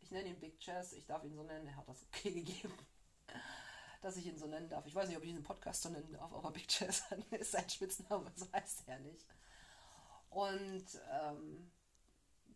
ich 0.01 0.11
nenne 0.11 0.29
ihn 0.29 0.39
Big 0.39 0.61
Chess, 0.61 0.93
ich 0.93 1.07
darf 1.07 1.25
ihn 1.25 1.35
so 1.35 1.43
nennen, 1.43 1.67
er 1.67 1.77
hat 1.77 1.89
das 1.89 2.03
okay 2.05 2.31
gegeben, 2.43 2.75
dass 4.03 4.17
ich 4.17 4.27
ihn 4.27 4.39
so 4.39 4.47
nennen 4.47 4.69
darf. 4.69 4.87
Ich 4.87 4.95
weiß 4.95 5.09
nicht, 5.09 5.17
ob 5.17 5.25
ich 5.25 5.31
ihn 5.31 5.39
im 5.39 5.43
Podcast 5.43 5.83
so 5.83 5.89
nennen 5.89 6.13
darf, 6.13 6.33
aber 6.33 6.51
Big 6.53 6.69
Chess 6.69 7.03
ist 7.31 7.53
sein 7.53 7.69
Spitzname, 7.69 8.31
so 8.37 8.47
heißt 8.53 8.85
er 8.87 9.01
nicht. 9.01 9.27
Und 10.31 10.87
ähm, 11.11 11.71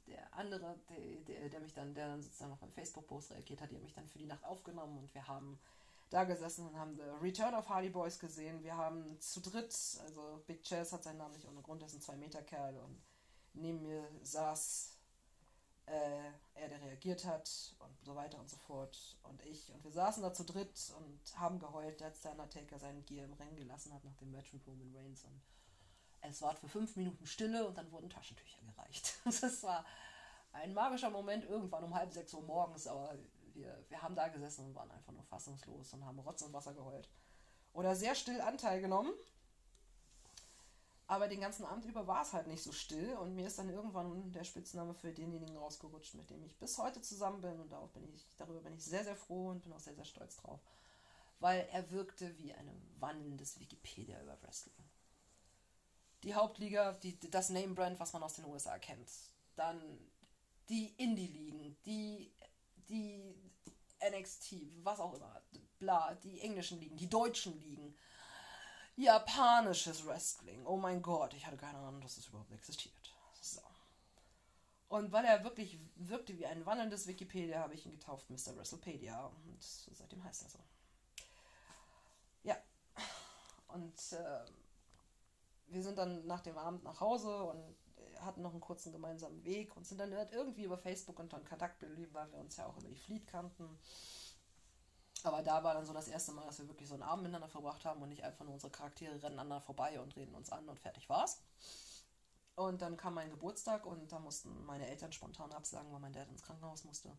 der 0.08 0.34
andere, 0.34 0.78
der, 0.88 0.98
der, 1.26 1.48
der, 1.48 1.60
mich 1.60 1.74
dann, 1.74 1.94
der 1.94 2.08
dann 2.08 2.22
sozusagen 2.22 2.52
auf 2.52 2.60
meinen 2.60 2.72
Facebook-Post 2.72 3.32
reagiert 3.32 3.60
hat, 3.60 3.70
die 3.70 3.76
hat 3.76 3.82
mich 3.82 3.94
dann 3.94 4.08
für 4.08 4.18
die 4.18 4.26
Nacht 4.26 4.44
aufgenommen 4.44 4.98
und 4.98 5.14
wir 5.14 5.26
haben 5.26 5.58
da 6.10 6.24
gesessen 6.24 6.66
und 6.66 6.78
haben 6.78 6.96
The 6.96 7.02
Return 7.20 7.54
of 7.54 7.68
Hardy 7.68 7.90
Boys 7.90 8.18
gesehen. 8.18 8.62
Wir 8.62 8.76
haben 8.76 9.20
zu 9.20 9.40
dritt, 9.40 9.74
also 10.02 10.42
Big 10.46 10.62
Chess 10.62 10.92
hat 10.92 11.04
seinen 11.04 11.18
Namen 11.18 11.34
nicht 11.34 11.46
ohne 11.46 11.60
Grund, 11.60 11.82
er 11.82 11.86
ist 11.86 11.94
ein 11.94 12.16
2-Meter-Kerl 12.16 12.78
und 12.78 13.02
neben 13.52 13.82
mir 13.82 14.08
saß 14.22 14.98
äh, 15.86 16.32
er, 16.54 16.68
der 16.68 16.80
reagiert 16.82 17.24
hat 17.24 17.74
und 17.78 18.04
so 18.04 18.14
weiter 18.14 18.38
und 18.38 18.48
so 18.48 18.56
fort 18.56 19.18
und 19.22 19.42
ich. 19.44 19.72
Und 19.72 19.84
wir 19.84 19.90
saßen 19.90 20.22
da 20.22 20.32
zu 20.32 20.44
dritt 20.44 20.92
und 20.98 21.38
haben 21.38 21.58
geheult, 21.58 22.02
als 22.02 22.20
der 22.20 22.32
Undertaker 22.32 22.78
seinen 22.78 23.04
Gear 23.04 23.24
im 23.24 23.32
Rennen 23.34 23.56
gelassen 23.56 23.92
hat 23.94 24.04
nach 24.04 24.16
dem 24.16 24.30
Match 24.30 24.52
mit 24.52 24.66
Roman 24.66 24.94
Reigns 24.94 25.24
und 25.24 25.40
es 26.20 26.42
war 26.42 26.54
für 26.54 26.68
fünf 26.68 26.96
Minuten 26.96 27.26
Stille 27.26 27.66
und 27.66 27.76
dann 27.78 27.90
wurden 27.92 28.10
Taschentücher 28.10 28.60
gereicht. 28.62 29.14
Das 29.40 29.62
war 29.62 29.84
ein 30.52 30.74
magischer 30.74 31.10
Moment 31.10 31.44
irgendwann 31.44 31.84
um 31.84 31.94
halb 31.94 32.12
sechs 32.12 32.32
Uhr 32.34 32.42
morgens, 32.42 32.86
aber 32.86 33.16
wir, 33.54 33.84
wir 33.88 34.02
haben 34.02 34.14
da 34.14 34.28
gesessen 34.28 34.66
und 34.66 34.74
waren 34.74 34.90
einfach 34.90 35.12
nur 35.12 35.24
fassungslos 35.24 35.92
und 35.92 36.04
haben 36.04 36.18
Rotz 36.18 36.42
und 36.42 36.52
Wasser 36.52 36.74
geheult. 36.74 37.08
Oder 37.72 37.94
sehr 37.94 38.14
still 38.14 38.40
Anteil 38.40 38.80
genommen. 38.80 39.12
Aber 41.06 41.26
den 41.26 41.40
ganzen 41.40 41.64
Abend 41.64 41.86
über 41.86 42.06
war 42.06 42.22
es 42.22 42.34
halt 42.34 42.48
nicht 42.48 42.62
so 42.62 42.70
still 42.70 43.14
und 43.14 43.34
mir 43.34 43.46
ist 43.46 43.58
dann 43.58 43.70
irgendwann 43.70 44.30
der 44.30 44.44
Spitzname 44.44 44.92
für 44.92 45.10
denjenigen 45.10 45.56
rausgerutscht, 45.56 46.14
mit 46.14 46.28
dem 46.28 46.44
ich 46.44 46.58
bis 46.58 46.76
heute 46.76 47.00
zusammen 47.00 47.40
bin 47.40 47.58
und 47.60 47.72
darauf 47.72 47.90
bin 47.92 48.04
ich, 48.12 48.26
darüber 48.36 48.60
bin 48.60 48.74
ich 48.74 48.84
sehr, 48.84 49.04
sehr 49.04 49.16
froh 49.16 49.48
und 49.48 49.62
bin 49.62 49.72
auch 49.72 49.80
sehr, 49.80 49.94
sehr 49.94 50.04
stolz 50.04 50.36
drauf. 50.36 50.60
Weil 51.40 51.66
er 51.72 51.90
wirkte 51.90 52.36
wie 52.38 52.52
ein 52.52 52.68
wandelndes 52.98 53.58
Wikipedia 53.58 54.20
über 54.20 54.36
Wrestling. 54.42 54.87
Die 56.24 56.34
Hauptliga, 56.34 56.92
die, 56.94 57.18
das 57.30 57.50
Name-Brand, 57.50 58.00
was 58.00 58.12
man 58.12 58.22
aus 58.22 58.34
den 58.34 58.44
USA 58.46 58.78
kennt. 58.78 59.10
Dann 59.56 59.80
die 60.68 60.94
Indie-Ligen, 60.96 61.76
die, 61.84 62.32
die 62.88 63.34
NXT, 64.02 64.54
was 64.82 65.00
auch 65.00 65.14
immer, 65.14 65.42
bla, 65.78 66.14
die 66.16 66.40
englischen 66.40 66.80
Ligen, 66.80 66.96
die 66.96 67.08
deutschen 67.08 67.58
Ligen, 67.60 67.96
japanisches 68.96 70.04
Wrestling. 70.06 70.66
Oh 70.66 70.76
mein 70.76 71.02
Gott, 71.02 71.34
ich 71.34 71.46
hatte 71.46 71.56
keine 71.56 71.78
Ahnung, 71.78 72.00
dass 72.00 72.16
das 72.16 72.26
überhaupt 72.26 72.52
existiert. 72.52 73.14
So. 73.40 73.62
Und 74.88 75.12
weil 75.12 75.24
er 75.24 75.44
wirklich 75.44 75.78
wirkte 75.96 76.36
wie 76.38 76.46
ein 76.46 76.64
wandelndes 76.66 77.06
Wikipedia, 77.06 77.60
habe 77.60 77.74
ich 77.74 77.86
ihn 77.86 77.92
getauft 77.92 78.28
Mr. 78.30 78.56
WrestlePedia. 78.56 79.26
Und 79.26 79.62
seitdem 79.62 80.24
heißt 80.24 80.42
er 80.42 80.50
so. 80.50 80.58
Ja. 82.42 82.56
Und 83.68 84.12
äh, 84.12 84.44
wir 85.70 85.82
sind 85.82 85.98
dann 85.98 86.26
nach 86.26 86.40
dem 86.40 86.56
Abend 86.56 86.84
nach 86.84 87.00
Hause 87.00 87.44
und 87.44 87.76
hatten 88.20 88.42
noch 88.42 88.52
einen 88.52 88.60
kurzen 88.60 88.92
gemeinsamen 88.92 89.44
Weg 89.44 89.76
und 89.76 89.86
sind 89.86 89.98
dann 89.98 90.14
halt 90.14 90.32
irgendwie 90.32 90.64
über 90.64 90.78
Facebook 90.78 91.18
unter 91.18 91.38
Kontakt 91.40 91.80
geblieben, 91.80 92.12
weil 92.12 92.30
wir 92.32 92.38
uns 92.38 92.56
ja 92.56 92.66
auch 92.66 92.76
über 92.78 92.88
die 92.88 92.96
Fleet 92.96 93.26
kannten. 93.26 93.78
Aber 95.24 95.42
da 95.42 95.62
war 95.64 95.74
dann 95.74 95.86
so 95.86 95.92
das 95.92 96.08
erste 96.08 96.32
Mal, 96.32 96.46
dass 96.46 96.58
wir 96.58 96.68
wirklich 96.68 96.88
so 96.88 96.94
einen 96.94 97.02
Abend 97.02 97.24
miteinander 97.24 97.48
verbracht 97.48 97.84
haben 97.84 98.02
und 98.02 98.08
nicht 98.08 98.22
einfach 98.22 98.44
nur 98.44 98.54
unsere 98.54 98.70
Charaktere 98.70 99.14
rennen 99.14 99.38
aneinander 99.38 99.60
vorbei 99.60 100.00
und 100.00 100.16
reden 100.16 100.34
uns 100.34 100.50
an 100.50 100.68
und 100.68 100.78
fertig 100.78 101.08
war's. 101.08 101.42
Und 102.54 102.82
dann 102.82 102.96
kam 102.96 103.14
mein 103.14 103.30
Geburtstag 103.30 103.86
und 103.86 104.10
da 104.10 104.18
mussten 104.18 104.64
meine 104.64 104.88
Eltern 104.88 105.12
spontan 105.12 105.52
absagen, 105.52 105.92
weil 105.92 106.00
mein 106.00 106.12
Dad 106.12 106.28
ins 106.28 106.42
Krankenhaus 106.42 106.84
musste. 106.84 107.16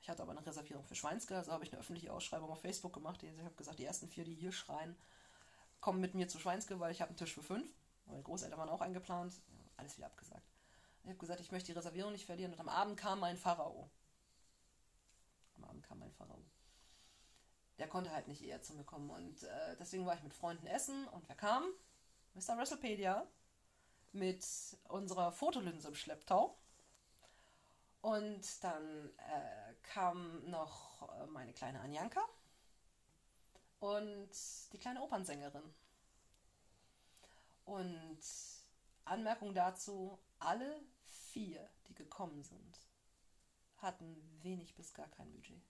Ich 0.00 0.08
hatte 0.08 0.22
aber 0.22 0.32
eine 0.32 0.46
Reservierung 0.46 0.84
für 0.84 0.94
Schweinske, 0.94 1.36
also 1.36 1.52
habe 1.52 1.64
ich 1.64 1.72
eine 1.72 1.80
öffentliche 1.80 2.12
Ausschreibung 2.12 2.50
auf 2.50 2.60
Facebook 2.60 2.92
gemacht. 2.92 3.22
Ich 3.22 3.30
habe 3.40 3.54
gesagt, 3.54 3.78
die 3.78 3.84
ersten 3.84 4.08
vier, 4.08 4.24
die 4.24 4.34
hier 4.34 4.52
schreien, 4.52 4.96
kommen 5.80 6.00
mit 6.00 6.14
mir 6.14 6.28
zu 6.28 6.38
Schweinske, 6.38 6.78
weil 6.78 6.92
ich 6.92 7.00
habe 7.00 7.10
einen 7.10 7.18
Tisch 7.18 7.34
für 7.34 7.42
fünf. 7.42 7.68
Meine 8.06 8.22
Großeltern 8.22 8.58
waren 8.58 8.68
auch 8.68 8.80
eingeplant. 8.80 9.34
Alles 9.76 9.96
wieder 9.96 10.06
abgesagt. 10.06 10.46
Ich 11.02 11.10
habe 11.10 11.18
gesagt, 11.18 11.40
ich 11.40 11.52
möchte 11.52 11.72
die 11.72 11.78
Reservierung 11.78 12.12
nicht 12.12 12.26
verlieren. 12.26 12.52
Und 12.52 12.60
am 12.60 12.68
Abend 12.68 12.96
kam 12.96 13.20
mein 13.20 13.36
Pharao. 13.36 13.90
Am 15.56 15.64
Abend 15.64 15.84
kam 15.84 15.98
mein 15.98 16.12
Pharao. 16.12 16.42
Der 17.78 17.88
konnte 17.88 18.10
halt 18.10 18.26
nicht 18.28 18.42
eher 18.42 18.62
zu 18.62 18.74
mir 18.74 18.84
kommen. 18.84 19.10
Und 19.10 19.42
äh, 19.42 19.76
deswegen 19.78 20.06
war 20.06 20.14
ich 20.14 20.22
mit 20.22 20.34
Freunden 20.34 20.66
essen. 20.66 21.06
Und 21.08 21.28
wer 21.28 21.36
kam? 21.36 21.64
Mr. 22.34 22.56
WrestlePedia. 22.56 23.26
Mit 24.12 24.46
unserer 24.88 25.30
Fotolinse 25.30 25.88
im 25.88 25.94
Schlepptau. 25.94 26.56
Und 28.00 28.64
dann 28.64 29.10
äh, 29.18 29.74
kam 29.82 30.48
noch 30.48 31.08
äh, 31.08 31.26
meine 31.26 31.52
kleine 31.52 31.80
Anjanka 31.80 32.20
und 33.80 34.30
die 34.72 34.78
kleine 34.78 35.02
Opernsängerin. 35.02 35.62
Und 37.66 38.20
Anmerkung 39.04 39.52
dazu, 39.52 40.18
alle 40.38 40.80
vier, 41.04 41.68
die 41.88 41.94
gekommen 41.94 42.42
sind, 42.42 42.80
hatten 43.78 44.16
wenig 44.42 44.74
bis 44.76 44.94
gar 44.94 45.08
kein 45.08 45.30
Budget. 45.32 45.62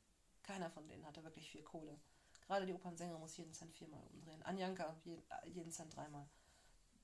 Keiner 0.42 0.70
von 0.70 0.86
denen 0.86 1.04
hatte 1.04 1.24
wirklich 1.24 1.50
viel 1.50 1.62
Kohle. 1.62 1.98
Gerade 2.46 2.66
die 2.66 2.74
Opernsänger 2.74 3.18
muss 3.18 3.36
jeden 3.36 3.52
Cent 3.54 3.74
viermal 3.74 4.02
umdrehen. 4.12 4.42
Anjanka 4.42 4.94
jeden, 5.44 5.72
Cent 5.72 5.96
dreimal. 5.96 6.28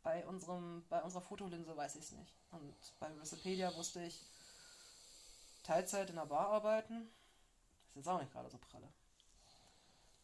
Bei, 0.03 0.27
unserem, 0.27 0.85
bei 0.89 1.03
unserer 1.03 1.23
Fotolinse 1.23 1.77
weiß 1.77 1.97
ich 1.97 2.05
es 2.05 2.13
nicht. 2.13 2.37
Und 2.51 2.77
bei 3.01 3.09
Wikipedia 3.17 3.75
wusste 3.75 4.05
ich, 4.05 4.25
Teilzeit 5.63 6.11
in 6.11 6.17
der 6.17 6.27
Bar 6.27 6.49
arbeiten, 6.49 7.09
ist 7.89 7.97
jetzt 7.97 8.09
auch 8.09 8.21
nicht 8.21 8.33
gerade 8.33 8.51
so 8.51 8.59
pralle. 8.59 8.93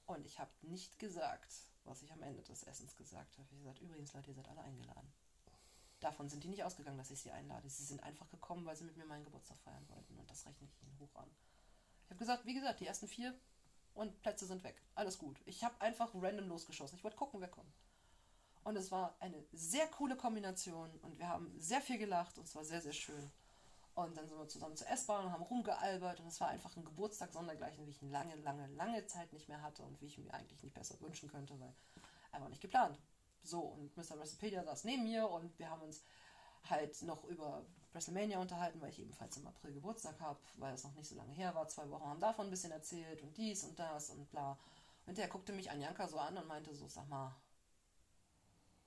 Und 0.07 0.27
ich 0.27 0.39
habe 0.39 0.51
nicht 0.63 0.99
gesagt, 0.99 1.53
was 1.85 2.03
ich 2.03 2.13
am 2.13 2.23
Ende 2.23 2.43
des 2.43 2.63
Essens 2.65 2.97
gesagt 2.97 3.39
habe. 3.39 3.49
Ich 3.53 3.59
gesagt, 3.59 3.81
übrigens, 3.81 4.13
Leute, 4.13 4.31
ihr 4.31 4.35
seid 4.35 4.49
alle 4.49 4.63
eingeladen. 4.63 5.13
Davon 6.01 6.29
sind 6.29 6.45
die 6.45 6.49
nicht 6.49 6.63
ausgegangen, 6.63 6.99
dass 6.99 7.11
ich 7.11 7.21
sie 7.21 7.31
einlade. 7.31 7.69
Sie 7.69 7.85
sind 7.85 8.03
einfach 8.03 8.29
gekommen, 8.31 8.65
weil 8.67 8.77
sie 8.77 8.85
mit 8.85 8.97
mir 8.97 9.05
meinen 9.05 9.25
Geburtstag 9.25 9.59
feiern 9.61 9.89
wollten. 9.89 10.17
Und 10.17 10.31
das 10.31 10.47
rechne 10.47 10.67
ich 10.67 10.83
ihnen 10.83 10.99
hoch 11.01 11.15
an. 11.17 11.31
Ich 12.05 12.11
habe 12.11 12.19
gesagt, 12.19 12.47
wie 12.47 12.55
gesagt, 12.55 12.81
die 12.81 12.87
ersten 12.87 13.09
vier 13.09 13.35
und 13.95 14.21
Plätze 14.23 14.47
sind 14.47 14.63
weg. 14.63 14.81
Alles 14.95 15.19
gut. 15.19 15.41
Ich 15.45 15.65
habe 15.65 15.81
einfach 15.81 16.11
random 16.15 16.49
losgeschossen. 16.49 16.97
Ich 16.97 17.05
wollte 17.05 17.17
gucken, 17.17 17.41
wer 17.41 17.49
kommt. 17.49 17.75
Und 18.63 18.77
es 18.77 18.91
war 18.93 19.17
eine 19.21 19.45
sehr 19.53 19.87
coole 19.89 20.17
Kombination 20.17 20.91
und 21.01 21.19
wir 21.19 21.29
haben 21.29 21.53
sehr 21.59 21.81
viel 21.81 21.99
gelacht 21.99 22.39
und 22.39 22.45
es 22.45 22.55
war 22.55 22.65
sehr, 22.65 22.81
sehr 22.81 22.93
schön. 22.93 23.31
Und 23.99 24.17
dann 24.17 24.29
sind 24.29 24.39
wir 24.39 24.47
zusammen 24.47 24.77
zur 24.77 24.89
S-Bahn 24.89 25.25
und 25.25 25.33
haben 25.33 25.43
rumgealbert 25.43 26.21
und 26.21 26.29
es 26.29 26.41
war 26.41 26.47
einfach 26.47 26.77
ein 26.77 26.85
Geburtstag 26.85 27.33
sondergleichen, 27.33 27.85
wie 27.85 27.91
ich 27.91 28.01
ihn 28.01 28.13
lange, 28.13 28.37
lange, 28.37 28.69
lange 28.69 29.05
Zeit 29.07 29.33
nicht 29.33 29.49
mehr 29.49 29.61
hatte 29.61 29.83
und 29.83 30.01
wie 30.01 30.07
ich 30.07 30.19
mir 30.19 30.33
eigentlich 30.33 30.63
nicht 30.63 30.75
besser 30.75 31.01
wünschen 31.01 31.29
könnte, 31.29 31.59
weil 31.59 31.75
einfach 32.31 32.49
nicht 32.49 32.63
geplant. 32.63 32.97
So, 33.43 33.59
und 33.59 33.97
Mr. 33.97 34.21
Recipedia 34.21 34.63
saß 34.63 34.85
neben 34.85 35.03
mir 35.03 35.29
und 35.29 35.59
wir 35.59 35.69
haben 35.69 35.83
uns 35.83 36.05
halt 36.71 37.03
noch 37.03 37.25
über 37.25 37.67
WrestleMania 37.93 38.39
unterhalten, 38.39 38.81
weil 38.81 38.91
ich 38.91 39.01
ebenfalls 39.01 39.37
im 39.37 39.49
April 39.49 39.73
Geburtstag 39.73 40.21
habe, 40.21 40.39
weil 40.59 40.75
es 40.75 40.85
noch 40.85 40.95
nicht 40.95 41.09
so 41.09 41.17
lange 41.17 41.33
her 41.33 41.57
war. 41.57 41.67
Zwei 41.67 41.91
Wochen 41.91 42.07
haben 42.07 42.21
davon 42.21 42.47
ein 42.47 42.51
bisschen 42.51 42.71
erzählt 42.71 43.21
und 43.23 43.37
dies 43.37 43.65
und 43.65 43.77
das 43.81 44.11
und 44.11 44.31
bla. 44.31 44.57
Und 45.07 45.19
der 45.19 45.27
guckte 45.27 45.53
mich 45.53 45.73
an 45.73 45.81
Janka 45.81 46.07
so 46.07 46.21
an 46.21 46.39
und 46.39 46.47
meinte 46.47 46.73
so, 46.73 46.87
sag 46.87 47.09
mal, 47.09 47.35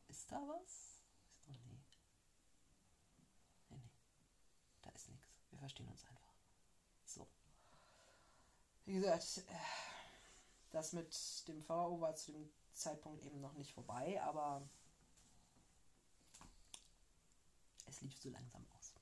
ist 0.08 0.32
da 0.32 0.42
was? 0.48 1.04
Ich 1.48 1.60
so, 1.60 1.70
nee. 1.70 1.84
Nee, 3.70 3.78
nee. 3.78 3.90
Da 4.82 4.90
ist 4.92 5.10
nichts. 5.10 5.28
Wir 5.50 5.61
verstehen 5.72 5.88
uns 5.88 6.04
einfach. 6.06 6.34
So. 7.06 7.28
Wie 8.86 8.96
gesagt, 8.96 9.38
äh, 9.48 9.56
das 10.72 10.94
mit 10.94 11.48
dem 11.48 11.68
VO 11.68 12.02
war 12.02 12.16
zu 12.16 12.34
dem 12.34 12.52
Zeitpunkt 12.74 13.24
eben 13.24 13.40
noch 13.40 13.54
nicht 13.54 13.74
vorbei, 13.74 14.22
aber 14.22 14.68
es 17.86 18.02
lief 18.02 18.20
so 18.20 18.30
langsam 18.30 18.66
aus. 18.78 18.94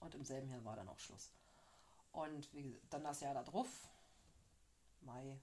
Und 0.00 0.14
im 0.14 0.24
selben 0.24 0.50
Jahr 0.50 0.64
war 0.64 0.76
dann 0.76 0.88
auch 0.88 0.98
Schluss. 0.98 1.32
Und 2.12 2.52
wie, 2.52 2.80
dann 2.90 3.04
das 3.04 3.20
Jahr 3.20 3.34
da 3.34 3.42
drauf, 3.42 3.88
Mai, 5.00 5.40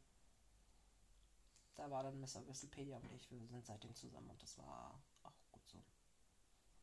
da 1.75 1.89
war 1.89 2.03
dann 2.03 2.19
Mr. 2.19 2.45
Whistlepedia 2.47 2.97
und 2.97 3.11
ich, 3.13 3.29
wir 3.31 3.45
sind 3.47 3.65
seitdem 3.65 3.95
zusammen 3.95 4.29
und 4.29 4.41
das 4.41 4.57
war 4.57 5.01
auch 5.23 5.33
gut 5.51 5.67
so. 5.67 5.81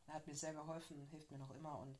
Er 0.07 0.15
hat 0.15 0.27
mir 0.27 0.35
sehr 0.35 0.53
geholfen, 0.53 1.07
hilft 1.07 1.31
mir 1.31 1.37
noch 1.37 1.51
immer 1.51 1.79
und 1.79 1.97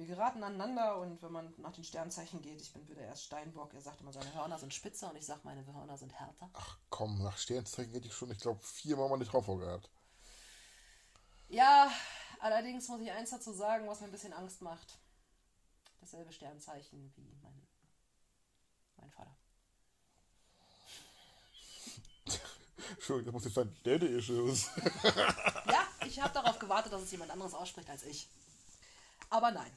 wir 0.00 0.06
geraten 0.06 0.42
aneinander 0.42 0.96
und 0.96 1.20
wenn 1.20 1.30
man 1.30 1.52
nach 1.58 1.72
den 1.72 1.84
Sternzeichen 1.84 2.40
geht, 2.40 2.58
ich 2.58 2.72
bin 2.72 2.88
wieder 2.88 3.02
erst 3.02 3.24
Steinbock, 3.24 3.74
er 3.74 3.82
sagt 3.82 4.00
immer, 4.00 4.14
seine 4.14 4.32
Hörner 4.34 4.58
sind 4.58 4.72
spitzer 4.72 5.10
und 5.10 5.16
ich 5.16 5.26
sage, 5.26 5.42
meine 5.44 5.64
Hörner 5.66 5.98
sind 5.98 6.18
härter. 6.18 6.48
Ach 6.54 6.78
komm, 6.88 7.22
nach 7.22 7.36
Sternzeichen 7.36 7.92
hätte 7.92 8.06
ich 8.06 8.14
schon, 8.14 8.30
ich 8.30 8.40
glaube, 8.40 8.60
viermal 8.60 9.10
meine 9.10 9.26
Traufer 9.26 9.58
gehabt. 9.58 9.90
Ja, 11.48 11.92
allerdings 12.38 12.88
muss 12.88 13.02
ich 13.02 13.10
eins 13.10 13.28
dazu 13.28 13.52
sagen, 13.52 13.86
was 13.88 14.00
mir 14.00 14.06
ein 14.06 14.12
bisschen 14.12 14.32
Angst 14.32 14.62
macht. 14.62 14.98
Dasselbe 16.00 16.32
Sternzeichen 16.32 17.12
wie 17.16 17.36
mein, 17.42 17.66
mein 18.96 19.10
Vater. 19.10 19.36
Entschuldigung, 22.88 23.26
das 23.26 23.34
muss 23.34 23.44
jetzt 23.44 23.54
sein 23.54 23.76
Daddy-Issues. 23.84 24.70
ja, 25.66 25.86
ich 26.06 26.18
habe 26.22 26.32
darauf 26.32 26.58
gewartet, 26.58 26.90
dass 26.90 27.02
es 27.02 27.10
jemand 27.10 27.30
anderes 27.32 27.52
ausspricht 27.52 27.90
als 27.90 28.02
ich. 28.04 28.30
Aber 29.28 29.50
nein. 29.50 29.70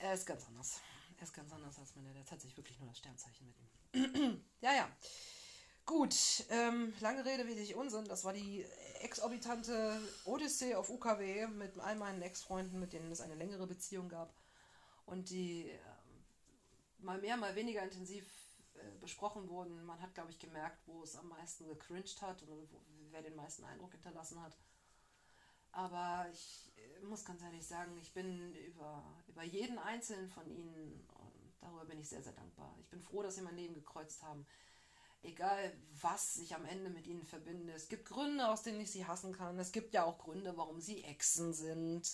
Er 0.00 0.14
ist 0.14 0.24
ganz 0.24 0.46
anders. 0.46 0.80
Er 1.18 1.24
ist 1.24 1.34
ganz 1.34 1.52
anders 1.52 1.78
als 1.78 1.94
meine. 1.94 2.12
Der 2.12 2.24
hat 2.24 2.40
sich 2.40 2.56
wirklich 2.56 2.78
nur 2.78 2.88
das 2.88 2.98
Sternzeichen 2.98 3.46
mit 3.46 3.56
ihm. 3.58 4.42
ja, 4.62 4.72
ja. 4.72 4.88
Gut, 5.84 6.44
ähm, 6.48 6.94
lange 7.00 7.24
Rede, 7.24 7.46
wenig 7.46 7.74
Unsinn. 7.74 8.06
Das 8.06 8.24
war 8.24 8.32
die 8.32 8.64
exorbitante 9.00 10.00
Odyssee 10.24 10.74
auf 10.74 10.88
UKW 10.88 11.48
mit 11.48 11.78
all 11.78 11.96
meinen 11.96 12.22
Ex-Freunden, 12.22 12.80
mit 12.80 12.94
denen 12.94 13.12
es 13.12 13.20
eine 13.20 13.34
längere 13.34 13.66
Beziehung 13.66 14.08
gab. 14.08 14.32
Und 15.04 15.28
die 15.28 15.68
äh, 15.68 15.78
mal 17.00 17.18
mehr, 17.18 17.36
mal 17.36 17.54
weniger 17.54 17.82
intensiv 17.82 18.24
äh, 18.76 18.98
besprochen 19.00 19.50
wurden. 19.50 19.84
Man 19.84 20.00
hat, 20.00 20.14
glaube 20.14 20.30
ich, 20.30 20.38
gemerkt, 20.38 20.78
wo 20.86 21.02
es 21.02 21.14
am 21.16 21.28
meisten 21.28 21.66
gecringed 21.66 22.22
hat 22.22 22.42
oder 22.42 22.56
wo, 22.56 22.66
wer 23.10 23.20
den 23.20 23.36
meisten 23.36 23.64
Eindruck 23.64 23.92
hinterlassen 23.92 24.40
hat. 24.40 24.56
Aber 25.72 26.26
ich 26.32 26.72
äh, 26.76 27.04
muss 27.04 27.24
ganz 27.24 27.42
ehrlich 27.42 27.66
sagen, 27.66 27.96
ich 27.98 28.12
bin 28.12 28.54
über, 28.54 29.04
über 29.28 29.44
jeden 29.44 29.78
einzelnen 29.78 30.28
von 30.28 30.48
ihnen, 30.50 31.06
darüber 31.60 31.84
bin 31.84 32.00
ich 32.00 32.08
sehr, 32.08 32.22
sehr 32.22 32.32
dankbar. 32.32 32.74
Ich 32.80 32.88
bin 32.88 33.02
froh, 33.02 33.22
dass 33.22 33.36
sie 33.36 33.42
mein 33.42 33.56
Leben 33.56 33.74
gekreuzt 33.74 34.22
haben. 34.22 34.46
Egal, 35.22 35.76
was 36.00 36.34
sich 36.34 36.54
am 36.54 36.64
Ende 36.64 36.88
mit 36.88 37.06
ihnen 37.06 37.24
verbindet. 37.24 37.76
Es 37.76 37.88
gibt 37.88 38.08
Gründe, 38.08 38.48
aus 38.48 38.62
denen 38.62 38.80
ich 38.80 38.90
sie 38.90 39.06
hassen 39.06 39.32
kann. 39.32 39.58
Es 39.58 39.70
gibt 39.70 39.92
ja 39.92 40.04
auch 40.04 40.18
Gründe, 40.18 40.56
warum 40.56 40.80
sie 40.80 41.04
Echsen 41.04 41.52
sind. 41.52 42.10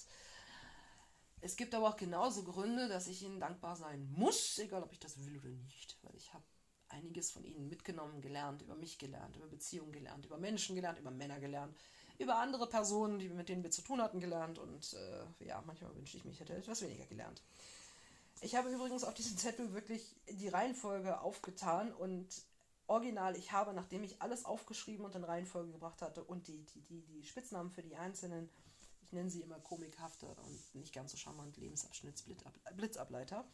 Es 1.41 1.55
gibt 1.57 1.75
aber 1.75 1.89
auch 1.89 1.97
genauso 1.97 2.43
Gründe, 2.43 2.89
dass 2.89 3.07
ich 3.07 3.23
ihnen 3.23 3.39
dankbar 3.39 3.77
sein 3.77 4.11
muss, 4.11 4.59
egal 4.59 4.83
ob 4.83 4.93
ich 4.93 4.99
das 4.99 5.25
will 5.25 5.39
oder 5.39 5.49
nicht. 5.49 5.97
Weil 6.03 6.17
ich 6.17 6.35
habe 6.35 6.45
einiges 6.89 7.31
von 7.31 7.45
ihnen 7.45 7.69
mitgenommen, 7.69 8.21
gelernt, 8.21 8.63
über 8.63 8.75
mich 8.75 8.99
gelernt, 8.99 9.37
über 9.37 9.47
Beziehungen 9.47 9.93
gelernt, 9.93 10.27
über 10.27 10.39
Menschen 10.39 10.75
gelernt, 10.75 10.99
über 10.99 11.13
Männer 11.13 11.39
gelernt 11.39 11.77
über 12.19 12.37
andere 12.39 12.69
Personen, 12.69 13.19
die, 13.19 13.29
mit 13.29 13.49
denen 13.49 13.63
wir 13.63 13.71
zu 13.71 13.83
tun 13.83 14.01
hatten, 14.01 14.21
gelernt. 14.21 14.59
Und 14.59 14.95
äh, 14.95 15.45
ja, 15.45 15.63
manchmal 15.67 15.95
wünschte 15.95 16.17
ich 16.17 16.25
mich, 16.25 16.41
hätte 16.41 16.55
etwas 16.55 16.83
weniger 16.83 17.07
gelernt. 17.07 17.43
Ich 18.41 18.55
habe 18.55 18.69
übrigens 18.71 19.05
auf 19.05 19.15
diesem 19.15 19.37
Zettel 19.37 19.73
wirklich 19.73 20.15
die 20.29 20.49
Reihenfolge 20.49 21.21
aufgetan 21.21 21.93
und 21.93 22.27
original, 22.87 23.37
ich 23.37 23.53
habe, 23.53 23.73
nachdem 23.73 24.05
ich 24.05 24.21
alles 24.23 24.45
aufgeschrieben 24.45 25.05
und 25.05 25.15
in 25.15 25.25
Reihenfolge 25.25 25.73
gebracht 25.73 26.03
hatte 26.03 26.23
und 26.23 26.47
die, 26.49 26.65
die, 26.67 26.83
die, 26.83 27.03
die 27.03 27.25
Spitznamen 27.25 27.71
für 27.71 27.83
die 27.83 27.97
einzelnen, 27.97 28.51
ich 29.03 29.13
nenne 29.13 29.31
sie 29.31 29.41
immer 29.41 29.59
komikhafte 29.61 30.27
und 30.27 30.75
nicht 30.75 30.93
ganz 30.93 31.13
so 31.13 31.17
charmant 31.17 31.57
Lebensabschnittsblitzableiter, 31.57 33.45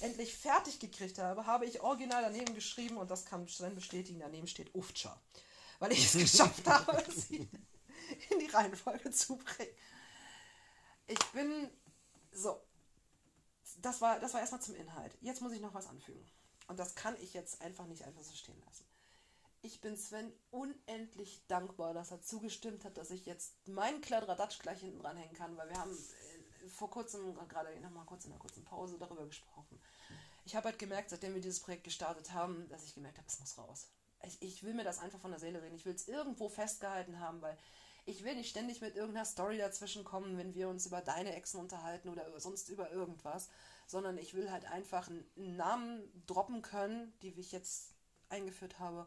endlich 0.00 0.34
fertig 0.34 0.80
gekriegt 0.80 1.18
habe, 1.18 1.46
habe 1.46 1.66
ich 1.66 1.80
original 1.80 2.22
daneben 2.22 2.54
geschrieben 2.54 2.96
und 2.96 3.10
das 3.10 3.24
kann 3.24 3.46
Sven 3.48 3.74
bestätigen, 3.74 4.20
daneben 4.20 4.46
steht 4.46 4.74
Uftscha. 4.74 5.20
Weil 5.78 5.92
ich 5.92 6.04
es 6.06 6.12
geschafft 6.32 6.66
habe, 6.66 7.04
sie 7.10 7.48
in 8.30 8.38
die 8.38 8.46
Reihenfolge 8.46 9.10
zu 9.10 9.36
bringen. 9.36 9.74
Ich 11.06 11.24
bin 11.32 11.70
so. 12.32 12.60
Das 13.78 14.00
war, 14.00 14.20
das 14.20 14.32
war 14.34 14.40
erstmal 14.40 14.62
zum 14.62 14.76
Inhalt. 14.76 15.16
Jetzt 15.20 15.42
muss 15.42 15.52
ich 15.52 15.60
noch 15.60 15.74
was 15.74 15.86
anfügen. 15.86 16.24
Und 16.66 16.78
das 16.78 16.94
kann 16.94 17.16
ich 17.20 17.34
jetzt 17.34 17.60
einfach 17.60 17.86
nicht 17.86 18.04
einfach 18.04 18.22
so 18.22 18.34
stehen 18.34 18.60
lassen. 18.64 18.86
Ich 19.62 19.80
bin 19.80 19.96
Sven 19.96 20.32
unendlich 20.50 21.42
dankbar, 21.48 21.94
dass 21.94 22.10
er 22.10 22.20
zugestimmt 22.20 22.84
hat, 22.84 22.96
dass 22.98 23.10
ich 23.10 23.24
jetzt 23.26 23.66
meinen 23.66 24.00
Kladderadatsch 24.00 24.58
gleich 24.58 24.80
hinten 24.80 24.98
dranhängen 24.98 25.34
kann, 25.34 25.56
weil 25.56 25.68
wir 25.70 25.78
haben 25.78 25.92
äh, 25.92 26.68
vor 26.68 26.90
kurzem, 26.90 27.34
gerade 27.48 27.78
noch 27.80 27.90
mal 27.90 28.04
kurz 28.04 28.24
in 28.26 28.32
einer 28.32 28.40
kurzen 28.40 28.64
Pause 28.64 28.98
darüber 28.98 29.26
gesprochen. 29.26 29.80
Ich 30.44 30.54
habe 30.54 30.68
halt 30.68 30.78
gemerkt, 30.78 31.10
seitdem 31.10 31.34
wir 31.34 31.40
dieses 31.40 31.60
Projekt 31.60 31.84
gestartet 31.84 32.32
haben, 32.32 32.68
dass 32.68 32.84
ich 32.84 32.94
gemerkt 32.94 33.16
habe, 33.16 33.26
es 33.26 33.40
muss 33.40 33.56
raus. 33.56 33.88
Ich, 34.26 34.42
ich 34.42 34.62
will 34.62 34.74
mir 34.74 34.84
das 34.84 34.98
einfach 34.98 35.18
von 35.18 35.30
der 35.30 35.40
Seele 35.40 35.62
reden. 35.62 35.76
Ich 35.76 35.86
will 35.86 35.94
es 35.94 36.08
irgendwo 36.08 36.48
festgehalten 36.48 37.18
haben, 37.18 37.40
weil 37.40 37.56
ich 38.06 38.24
will 38.24 38.34
nicht 38.34 38.50
ständig 38.50 38.80
mit 38.80 38.96
irgendeiner 38.96 39.24
Story 39.24 39.58
dazwischen 39.58 40.04
kommen, 40.04 40.36
wenn 40.36 40.54
wir 40.54 40.68
uns 40.68 40.86
über 40.86 41.00
deine 41.00 41.34
Exen 41.34 41.60
unterhalten 41.60 42.08
oder 42.08 42.38
sonst 42.38 42.68
über 42.68 42.90
irgendwas, 42.90 43.48
sondern 43.86 44.18
ich 44.18 44.34
will 44.34 44.50
halt 44.50 44.66
einfach 44.66 45.08
einen 45.08 45.56
Namen 45.56 46.24
droppen 46.26 46.62
können, 46.62 47.12
die 47.22 47.38
ich 47.38 47.52
jetzt 47.52 47.94
eingeführt 48.28 48.78
habe, 48.78 49.06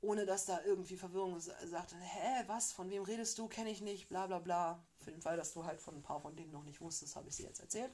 ohne 0.00 0.26
dass 0.26 0.46
da 0.46 0.62
irgendwie 0.62 0.96
Verwirrung 0.96 1.40
sagt, 1.40 1.94
hä, 1.98 2.44
was, 2.46 2.72
von 2.72 2.90
wem 2.90 3.02
redest 3.02 3.38
du, 3.38 3.48
kenne 3.48 3.70
ich 3.70 3.80
nicht, 3.80 4.08
bla 4.08 4.26
bla 4.26 4.38
bla. 4.38 4.86
Für 4.98 5.10
den 5.10 5.22
Fall, 5.22 5.36
dass 5.36 5.52
du 5.52 5.64
halt 5.64 5.80
von 5.80 5.96
ein 5.96 6.02
paar 6.02 6.20
von 6.20 6.36
denen 6.36 6.52
noch 6.52 6.64
nicht 6.64 6.80
wusstest, 6.80 7.16
habe 7.16 7.28
ich 7.28 7.36
sie 7.36 7.44
jetzt 7.44 7.60
erzählt. 7.60 7.92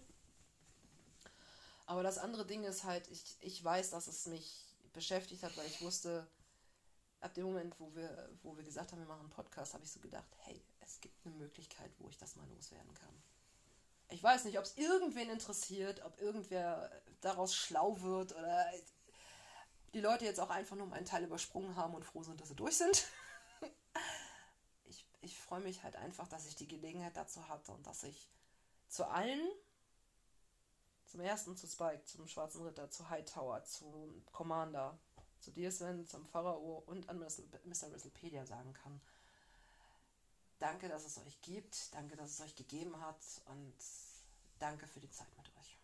Aber 1.87 2.03
das 2.03 2.19
andere 2.19 2.47
Ding 2.47 2.65
ist 2.65 2.85
halt, 2.85 3.09
ich, 3.09 3.37
ich 3.41 3.63
weiß, 3.63 3.91
dass 3.91 4.07
es 4.07 4.27
mich 4.27 4.67
beschäftigt 4.93 5.43
hat, 5.43 5.57
weil 5.57 5.67
ich 5.67 5.81
wusste, 5.83 6.27
ab 7.23 7.35
dem 7.35 7.47
Moment, 7.47 7.79
wo 7.79 7.95
wir, 7.95 8.31
wo 8.43 8.57
wir 8.57 8.65
gesagt 8.65 8.93
haben, 8.93 8.99
wir 8.99 9.07
machen 9.07 9.21
einen 9.21 9.31
Podcast, 9.31 9.75
habe 9.75 9.85
ich 9.85 9.91
so 9.91 10.01
gedacht, 10.01 10.27
hey, 10.39 10.61
es 10.81 11.01
gibt 11.01 11.15
eine 11.25 11.35
Möglichkeit, 11.37 11.91
wo 11.99 12.09
ich 12.09 12.19
das 12.19 12.37
mal 12.37 12.47
loswerden 12.49 12.93
kann. 12.95 13.23
Ich 14.09 14.23
weiß 14.23 14.45
nicht, 14.45 14.59
ob 14.59 14.65
es 14.65 14.77
irgendwen 14.77 15.31
interessiert, 15.31 16.05
ob 16.05 16.21
irgendwer 16.21 16.91
daraus 17.21 17.55
schlau 17.55 18.01
wird 18.03 18.33
oder 18.33 18.67
die 19.95 20.01
Leute 20.01 20.25
jetzt 20.25 20.41
auch 20.41 20.51
einfach 20.51 20.77
nur 20.77 20.87
meinen 20.87 21.07
Teil 21.07 21.25
übersprungen 21.25 21.77
haben 21.77 21.95
und 21.95 22.05
froh 22.05 22.23
sind, 22.23 22.41
dass 22.41 22.49
sie 22.49 22.57
durch 22.57 22.77
sind. 22.77 23.07
ich 24.85 25.07
ich 25.21 25.39
freue 25.39 25.61
mich 25.61 25.83
halt 25.83 25.97
einfach, 25.97 26.29
dass 26.29 26.47
ich 26.47 26.57
die 26.57 26.69
Gelegenheit 26.69 27.17
dazu 27.17 27.49
hatte 27.49 27.73
und 27.73 27.87
dass 27.87 28.03
ich 28.03 28.29
zu 28.89 29.07
allen, 29.07 29.49
zum 31.07 31.21
ersten 31.21 31.57
zu 31.57 31.67
Spike, 31.67 32.05
zum 32.05 32.27
Schwarzen 32.27 32.63
Ritter, 32.63 32.91
zu 32.91 33.09
Hightower, 33.09 33.63
zum 33.65 34.25
Commander, 34.33 34.99
zu 35.43 35.51
dir, 35.51 35.71
Sven, 35.71 36.07
zum 36.07 36.25
Pharao 36.27 36.83
und 36.87 37.09
an 37.09 37.19
Mr. 37.19 37.93
Whistlepedia 37.93 38.47
sagen 38.47 38.73
kann. 38.73 39.01
Danke, 40.59 40.89
dass 40.89 41.05
es 41.05 41.19
euch 41.19 41.41
gibt. 41.43 41.93
Danke, 41.93 42.17
dass 42.17 42.31
es 42.31 42.41
euch 42.41 42.55
gegeben 42.55 43.01
hat. 43.01 43.21
Und 43.47 43.75
danke 44.59 44.87
für 44.87 45.01
die 45.01 45.11
Zeit 45.11 45.37
mit 45.37 45.47
euch. 45.57 45.79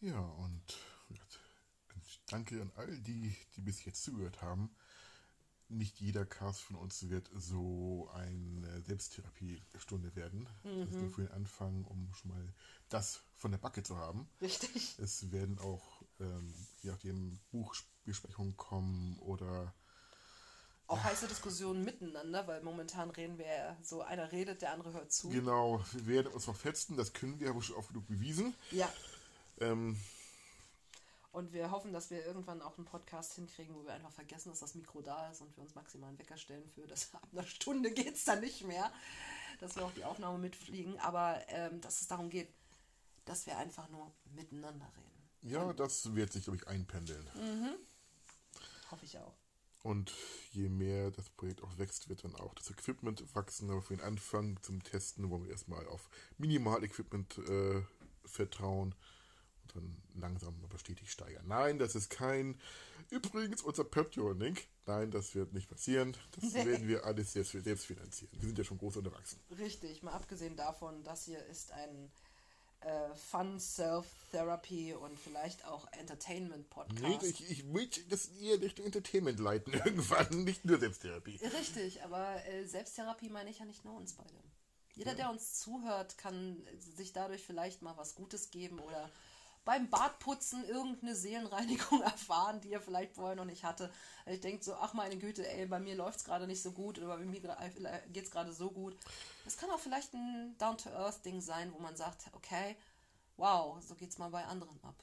Ja, 0.00 0.18
und 0.18 0.78
danke 2.26 2.60
an 2.60 2.72
all 2.76 2.98
die, 2.98 3.36
die 3.56 3.60
bis 3.60 3.84
jetzt 3.84 4.02
zugehört 4.02 4.42
haben. 4.42 4.74
Nicht 5.68 6.00
jeder 6.00 6.26
Cast 6.26 6.60
von 6.60 6.76
uns 6.76 7.08
wird 7.08 7.30
so 7.34 8.10
eine 8.12 8.82
Selbsttherapiestunde 8.82 10.14
werden. 10.14 10.48
Mhm. 10.64 10.80
Das 10.80 10.90
ist 10.90 11.00
nur 11.00 11.10
für 11.10 11.22
den 11.22 11.32
Anfang, 11.32 11.84
um 11.84 12.12
schon 12.14 12.32
mal 12.32 12.54
das 12.88 13.22
von 13.36 13.52
der 13.52 13.58
Backe 13.58 13.82
zu 13.82 13.96
haben. 13.96 14.28
Richtig. 14.40 14.98
Es 14.98 15.30
werden 15.30 15.58
auch, 15.58 15.91
ähm, 16.22 16.54
je 16.82 16.90
nachdem, 16.90 17.38
Buchbesprechungen 17.50 18.56
kommen 18.56 19.18
oder 19.18 19.74
auch 20.92 21.02
heiße 21.04 21.26
Diskussionen 21.26 21.84
miteinander, 21.84 22.46
weil 22.46 22.62
momentan 22.62 23.08
reden 23.10 23.38
wir 23.38 23.46
ja 23.46 23.76
so, 23.82 24.02
einer 24.02 24.30
redet, 24.30 24.60
der 24.60 24.72
andere 24.72 24.92
hört 24.92 25.10
zu. 25.10 25.30
Genau, 25.30 25.82
wir 25.92 26.06
werden 26.06 26.32
uns 26.32 26.44
verfetzen, 26.44 26.98
das 26.98 27.14
können 27.14 27.40
wir, 27.40 27.48
aber 27.48 27.62
schon 27.62 27.76
oft 27.76 27.88
genug 27.88 28.06
bewiesen. 28.08 28.54
Ja. 28.72 28.92
Ähm, 29.60 29.96
und 31.32 31.54
wir 31.54 31.70
hoffen, 31.70 31.94
dass 31.94 32.10
wir 32.10 32.26
irgendwann 32.26 32.60
auch 32.60 32.76
einen 32.76 32.84
Podcast 32.84 33.32
hinkriegen, 33.34 33.74
wo 33.74 33.84
wir 33.84 33.94
einfach 33.94 34.12
vergessen, 34.12 34.50
dass 34.50 34.60
das 34.60 34.74
Mikro 34.74 35.00
da 35.00 35.30
ist 35.30 35.40
und 35.40 35.56
wir 35.56 35.62
uns 35.62 35.74
maximal 35.74 36.10
einen 36.10 36.18
Wecker 36.18 36.36
stellen 36.36 36.68
für, 36.74 36.86
dass 36.86 37.14
ab 37.14 37.26
einer 37.32 37.46
Stunde 37.46 37.90
geht 37.90 38.16
es 38.16 38.24
dann 38.24 38.40
nicht 38.40 38.64
mehr, 38.64 38.92
dass 39.60 39.76
wir 39.76 39.84
auch 39.86 39.92
die 39.92 40.04
Aufnahme 40.04 40.36
mitfliegen, 40.38 40.98
aber 41.00 41.40
ähm, 41.48 41.80
dass 41.80 42.02
es 42.02 42.08
darum 42.08 42.28
geht, 42.28 42.48
dass 43.24 43.46
wir 43.46 43.56
einfach 43.56 43.88
nur 43.88 44.12
miteinander 44.34 44.86
reden. 44.94 45.11
Ja, 45.42 45.72
das 45.72 46.14
wird 46.14 46.32
sich, 46.32 46.44
glaube 46.44 46.58
ich, 46.58 46.68
einpendeln. 46.68 47.28
Mhm. 47.34 47.74
Hoffe 48.90 49.04
ich 49.04 49.18
auch. 49.18 49.34
Und 49.82 50.12
je 50.52 50.68
mehr 50.68 51.10
das 51.10 51.28
Projekt 51.30 51.62
auch 51.62 51.76
wächst, 51.76 52.08
wird 52.08 52.22
dann 52.22 52.36
auch 52.36 52.54
das 52.54 52.70
Equipment 52.70 53.34
wachsen. 53.34 53.68
Aber 53.70 53.82
für 53.82 53.96
den 53.96 54.04
Anfang 54.04 54.62
zum 54.62 54.82
Testen 54.82 55.28
wollen 55.28 55.44
wir 55.44 55.50
erstmal 55.50 55.86
auf 55.88 56.08
Minimal-Equipment 56.38 57.38
äh, 57.38 57.82
vertrauen 58.24 58.94
und 59.62 59.76
dann 59.76 60.02
langsam 60.14 60.54
aber 60.62 60.78
stetig 60.78 61.10
steigern. 61.10 61.46
Nein, 61.48 61.80
das 61.80 61.96
ist 61.96 62.10
kein. 62.10 62.60
Übrigens, 63.10 63.62
unser 63.62 63.82
Patreon-Link. 63.82 64.68
Nein, 64.86 65.10
das 65.10 65.34
wird 65.34 65.52
nicht 65.52 65.68
passieren. 65.68 66.16
Das 66.40 66.54
werden 66.54 66.86
wir 66.86 67.04
alles 67.04 67.32
selbst, 67.32 67.52
selbst 67.52 67.86
finanzieren. 67.86 68.32
Wir 68.38 68.46
sind 68.46 68.58
ja 68.58 68.64
schon 68.64 68.78
groß 68.78 68.98
und 68.98 69.06
erwachsen. 69.06 69.40
Richtig, 69.58 70.02
mal 70.04 70.12
abgesehen 70.12 70.56
davon, 70.56 71.02
das 71.02 71.24
hier 71.24 71.44
ist 71.46 71.72
ein 71.72 72.10
äh, 72.84 73.14
Fun 73.14 73.58
Self-Therapy 73.58 74.94
und 74.94 75.18
vielleicht 75.18 75.64
auch 75.64 75.86
Entertainment-Podcast. 75.92 77.02
Nee, 77.02 77.18
ich, 77.22 77.50
ich 77.50 77.64
möchte 77.64 78.02
das 78.04 78.28
eher 78.40 78.60
Richtung 78.60 78.86
Entertainment 78.86 79.38
leiten 79.38 79.72
irgendwann, 79.84 80.44
nicht 80.44 80.64
nur 80.64 80.78
Selbsttherapie. 80.78 81.38
Richtig, 81.58 82.02
aber 82.02 82.44
äh, 82.46 82.64
Selbsttherapie 82.64 83.28
meine 83.28 83.50
ich 83.50 83.58
ja 83.58 83.64
nicht 83.64 83.84
nur 83.84 83.94
uns 83.94 84.14
beide. 84.14 84.30
Jeder, 84.94 85.12
ja. 85.12 85.16
der 85.16 85.30
uns 85.30 85.54
zuhört, 85.60 86.18
kann 86.18 86.62
sich 86.96 87.12
dadurch 87.12 87.42
vielleicht 87.42 87.82
mal 87.82 87.96
was 87.96 88.14
Gutes 88.14 88.50
geben 88.50 88.78
oder 88.78 89.10
beim 89.64 89.88
Badputzen 89.88 90.64
irgendeine 90.64 91.14
Seelenreinigung 91.14 92.02
erfahren, 92.02 92.60
die 92.60 92.72
er 92.72 92.80
vielleicht 92.80 93.14
vorher 93.14 93.36
noch 93.36 93.44
nicht 93.44 93.64
hatte. 93.64 93.92
Ich 94.26 94.40
denke 94.40 94.64
so, 94.64 94.74
ach 94.74 94.94
meine 94.94 95.16
Güte, 95.16 95.48
ey, 95.48 95.66
bei 95.66 95.78
mir 95.78 95.94
läuft 95.94 96.18
es 96.18 96.24
gerade 96.24 96.46
nicht 96.46 96.62
so 96.62 96.72
gut 96.72 96.98
oder 96.98 97.16
bei 97.16 97.24
mir 97.24 97.42
äh, 97.44 98.00
geht 98.12 98.24
es 98.24 98.30
gerade 98.30 98.52
so 98.52 98.70
gut. 98.70 98.96
Es 99.46 99.56
kann 99.56 99.70
auch 99.70 99.78
vielleicht 99.78 100.14
ein 100.14 100.56
Down-to-Earth-Ding 100.58 101.40
sein, 101.40 101.72
wo 101.72 101.78
man 101.78 101.96
sagt, 101.96 102.24
okay, 102.32 102.76
wow, 103.36 103.80
so 103.82 103.94
geht 103.94 104.10
es 104.10 104.18
mal 104.18 104.30
bei 104.30 104.44
anderen 104.44 104.82
ab. 104.82 104.96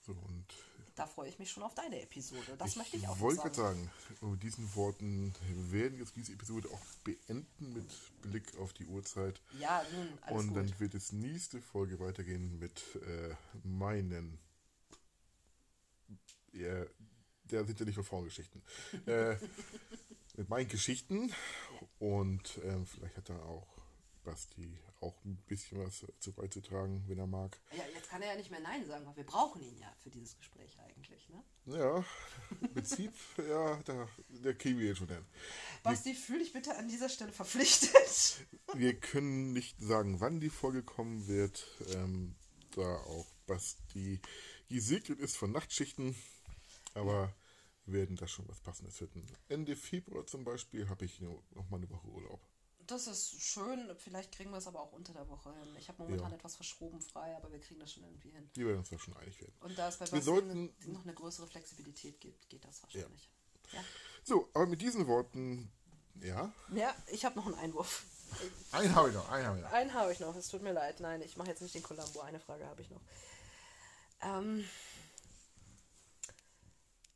So, 0.00 0.12
und 0.12 0.46
da 0.94 1.06
freue 1.06 1.28
ich 1.28 1.38
mich 1.38 1.50
schon 1.50 1.62
auf 1.62 1.74
deine 1.74 2.00
Episode. 2.02 2.56
Das 2.58 2.70
ich 2.70 2.76
möchte 2.76 2.96
ich 2.96 3.08
auch 3.08 3.18
wollte 3.20 3.52
sagen. 3.54 3.90
sagen, 4.20 4.30
mit 4.30 4.42
diesen 4.42 4.74
Worten 4.74 5.34
werden 5.70 5.94
wir 5.94 6.00
jetzt 6.04 6.16
diese 6.16 6.32
Episode 6.32 6.68
auch 6.70 6.80
beenden 7.04 7.72
mit 7.72 7.86
Blick 8.22 8.56
auf 8.58 8.72
die 8.72 8.86
Uhrzeit. 8.86 9.40
Ja, 9.58 9.82
nun, 9.92 10.18
alles 10.22 10.38
Und 10.38 10.48
gut. 10.48 10.56
dann 10.56 10.80
wird 10.80 10.94
es 10.94 11.12
nächste 11.12 11.60
Folge 11.60 11.98
weitergehen 12.00 12.58
mit 12.58 12.82
äh, 12.96 13.34
meinen. 13.62 14.38
Ja, 16.52 16.84
der 17.44 17.64
sind 17.64 17.80
ja 17.80 17.86
nicht 17.86 17.96
nur 17.96 18.04
Frauengeschichten. 18.04 18.62
äh, 19.06 19.36
mit 20.36 20.48
meinen 20.48 20.68
Geschichten. 20.68 21.32
Und 21.98 22.58
äh, 22.58 22.84
vielleicht 22.84 23.16
hat 23.16 23.30
er 23.30 23.44
auch 23.44 23.66
Basti 24.24 24.78
auch 25.02 25.24
ein 25.24 25.36
bisschen 25.46 25.78
was 25.84 26.04
zu 26.18 26.32
beizutragen, 26.32 27.04
wenn 27.08 27.18
er 27.18 27.26
mag. 27.26 27.58
Ja, 27.76 27.84
jetzt 27.94 28.08
kann 28.08 28.22
er 28.22 28.32
ja 28.32 28.36
nicht 28.36 28.50
mehr 28.50 28.60
Nein 28.60 28.84
sagen, 28.86 29.06
weil 29.06 29.16
wir 29.16 29.26
brauchen 29.26 29.62
ihn 29.62 29.76
ja 29.78 29.92
für 29.98 30.10
dieses 30.10 30.36
Gespräch 30.36 30.78
eigentlich, 30.80 31.28
ne? 31.28 31.42
Ja, 31.66 32.04
im 32.60 32.72
Prinzip, 32.72 33.12
ja, 33.38 33.76
da, 33.84 34.08
der 34.28 34.54
kriegen 34.54 34.78
wir 34.78 34.86
jetzt 34.86 34.98
schon 34.98 35.08
hin. 35.08 35.24
Basti, 35.82 36.14
fühl 36.14 36.38
dich 36.38 36.52
bitte 36.52 36.76
an 36.76 36.88
dieser 36.88 37.08
Stelle 37.08 37.32
verpflichtet. 37.32 38.46
Wir 38.74 38.98
können 38.98 39.52
nicht 39.52 39.78
sagen, 39.80 40.20
wann 40.20 40.40
die 40.40 40.48
Folge 40.48 40.82
kommen 40.82 41.26
wird, 41.26 41.66
ähm, 41.94 42.34
da 42.74 42.96
auch 42.96 43.26
Basti 43.46 44.20
gesegnet 44.68 45.20
ist 45.20 45.36
von 45.36 45.52
Nachtschichten, 45.52 46.16
aber 46.94 47.34
wir 47.84 47.94
werden 47.94 48.16
da 48.16 48.26
schon 48.26 48.48
was 48.48 48.60
Passendes 48.60 48.96
finden. 48.96 49.26
Ende 49.48 49.76
Februar 49.76 50.26
zum 50.26 50.44
Beispiel 50.44 50.88
habe 50.88 51.04
ich 51.04 51.20
noch 51.20 51.68
mal 51.68 51.76
eine 51.76 51.90
Woche 51.90 52.06
Urlaub. 52.06 52.40
Das 52.86 53.06
ist 53.06 53.40
schön, 53.40 53.94
vielleicht 53.96 54.32
kriegen 54.32 54.50
wir 54.50 54.58
es 54.58 54.66
aber 54.66 54.80
auch 54.80 54.92
unter 54.92 55.12
der 55.12 55.28
Woche 55.28 55.54
hin. 55.54 55.76
Ich 55.78 55.88
habe 55.88 56.02
momentan 56.02 56.30
ja. 56.30 56.36
etwas 56.36 56.56
verschoben 56.56 57.00
frei, 57.00 57.36
aber 57.36 57.52
wir 57.52 57.60
kriegen 57.60 57.80
das 57.80 57.92
schon 57.92 58.02
irgendwie 58.04 58.30
hin. 58.30 58.50
Wir 58.54 58.66
werden 58.66 58.78
uns 58.78 58.90
da 58.90 58.98
schon 58.98 59.16
einig 59.16 59.40
werden. 59.40 59.54
Und 59.60 59.78
da 59.78 59.88
es 59.88 59.98
bei 59.98 60.10
wir 60.10 60.22
sollten 60.22 60.74
noch 60.86 61.02
eine 61.02 61.14
größere 61.14 61.46
Flexibilität 61.46 62.20
gibt, 62.20 62.48
geht 62.48 62.64
das 62.64 62.82
wahrscheinlich. 62.82 63.30
Ja. 63.72 63.78
ja. 63.78 63.84
So, 64.24 64.48
aber 64.54 64.66
mit 64.66 64.80
diesen 64.80 65.06
Worten, 65.06 65.70
ja. 66.20 66.52
Ja, 66.74 66.94
ich 67.08 67.24
habe 67.24 67.36
noch 67.36 67.46
einen 67.46 67.56
Einwurf. 67.56 68.04
Einen 68.72 68.94
habe 68.94 69.08
ich 69.10 69.14
noch, 69.14 69.28
einen 69.30 69.46
habe 69.46 69.58
ich 69.58 69.64
noch. 69.64 69.72
Einen 69.72 69.94
habe 69.94 70.12
ich 70.12 70.20
noch, 70.20 70.36
es 70.36 70.48
tut 70.48 70.62
mir 70.62 70.72
leid. 70.72 71.00
Nein, 71.00 71.22
ich 71.22 71.36
mache 71.36 71.48
jetzt 71.48 71.62
nicht 71.62 71.74
den 71.74 71.82
Columbo. 71.82 72.20
Eine 72.20 72.40
Frage 72.40 72.66
habe 72.66 72.80
ich 72.80 72.90
noch. 72.90 73.02
Ähm, 74.22 74.64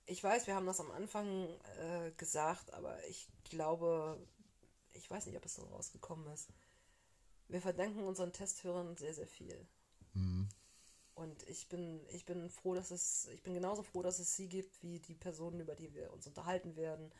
ich 0.06 0.22
weiß, 0.22 0.46
wir 0.46 0.54
haben 0.54 0.66
das 0.66 0.80
am 0.80 0.90
Anfang 0.90 1.48
äh, 1.80 2.10
gesagt, 2.16 2.72
aber 2.74 3.02
ich 3.06 3.26
glaube, 3.44 4.18
ich 4.96 5.10
weiß 5.10 5.26
nicht, 5.26 5.36
ob 5.36 5.44
es 5.44 5.54
so 5.54 5.62
rausgekommen 5.62 6.26
ist. 6.32 6.48
Wir 7.48 7.60
verdanken 7.60 8.04
unseren 8.04 8.32
Testhörern 8.32 8.96
sehr, 8.96 9.14
sehr 9.14 9.26
viel. 9.26 9.66
Mhm. 10.14 10.48
Und 11.14 11.48
ich 11.48 11.68
bin, 11.68 12.04
ich 12.10 12.26
bin 12.26 12.50
froh, 12.50 12.74
dass 12.74 12.90
es, 12.90 13.28
ich 13.28 13.42
bin 13.42 13.54
genauso 13.54 13.82
froh, 13.82 14.02
dass 14.02 14.18
es 14.18 14.36
sie 14.36 14.48
gibt, 14.48 14.82
wie 14.82 14.98
die 15.00 15.14
Personen, 15.14 15.60
über 15.60 15.74
die 15.74 15.94
wir 15.94 16.12
uns 16.12 16.26
unterhalten 16.26 16.76
werden, 16.76 17.10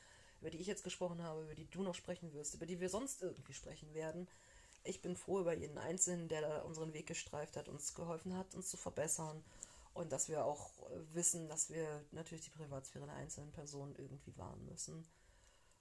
über 0.41 0.51
die 0.51 0.59
ich 0.59 0.67
jetzt 0.67 0.85
gesprochen 0.85 1.23
habe, 1.23 1.45
über 1.45 1.55
die 1.55 1.71
du 1.71 1.83
noch 1.83 1.95
sprechen 1.95 2.33
wirst, 2.35 2.55
über 2.55 2.67
die 2.67 2.79
wir 2.79 2.91
sonst 2.91 3.23
irgendwie 3.23 3.55
sprechen 3.55 3.95
werden. 3.95 4.29
Ich 4.85 5.01
bin 5.01 5.17
froh 5.17 5.41
über 5.41 5.55
jeden 5.55 5.79
Einzelnen, 5.79 6.29
der 6.29 6.43
da 6.43 6.63
unseren 6.63 6.93
Weg 6.93 7.07
gestreift 7.07 7.57
hat, 7.57 7.69
uns 7.69 7.95
geholfen 7.95 8.37
hat, 8.37 8.55
uns 8.55 8.69
zu 8.69 8.77
verbessern. 8.77 9.43
Und 9.95 10.13
dass 10.13 10.29
wir 10.29 10.45
auch 10.45 10.71
wissen, 11.15 11.49
dass 11.49 11.71
wir 11.71 12.05
natürlich 12.13 12.45
die 12.45 12.51
Privatsphäre 12.51 13.07
der 13.07 13.15
einzelnen 13.15 13.51
Personen 13.53 13.95
irgendwie 13.97 14.37
wahren 14.37 14.63
müssen. 14.67 15.07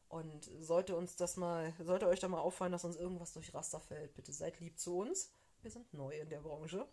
Und 0.07 0.49
sollte 0.59 0.95
uns 0.95 1.15
das 1.15 1.35
mal, 1.35 1.73
sollte 1.79 2.07
euch 2.07 2.19
da 2.19 2.27
mal 2.27 2.39
auffallen, 2.39 2.71
dass 2.71 2.85
uns 2.85 2.95
irgendwas 2.95 3.33
durch 3.33 3.53
Raster 3.53 3.79
fällt, 3.79 4.15
bitte 4.15 4.31
seid 4.31 4.59
lieb 4.59 4.79
zu 4.79 4.97
uns. 4.97 5.29
Wir 5.61 5.71
sind 5.71 5.93
neu 5.93 6.17
in 6.17 6.29
der 6.29 6.41
Branche. 6.41 6.87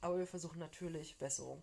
Aber 0.00 0.18
wir 0.18 0.26
versuchen 0.26 0.58
natürlich 0.58 1.18
Besserung. 1.18 1.62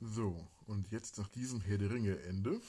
So, 0.00 0.46
und 0.66 0.90
jetzt 0.90 1.18
nach 1.18 1.28
diesem 1.28 1.60
Herr 1.60 1.78
der 1.78 1.90
Ringe 1.90 2.18
Ende 2.22 2.60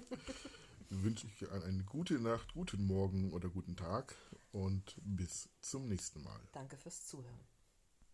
wünsche 0.90 1.26
ich 1.26 1.48
eine 1.50 1.84
gute 1.84 2.14
Nacht, 2.14 2.54
guten 2.54 2.86
Morgen 2.86 3.32
oder 3.32 3.48
guten 3.48 3.76
Tag 3.76 4.16
und 4.52 4.96
bis 5.04 5.48
zum 5.60 5.88
nächsten 5.88 6.22
Mal. 6.22 6.40
Danke 6.52 6.76
fürs 6.76 7.06
Zuhören. 7.06 7.49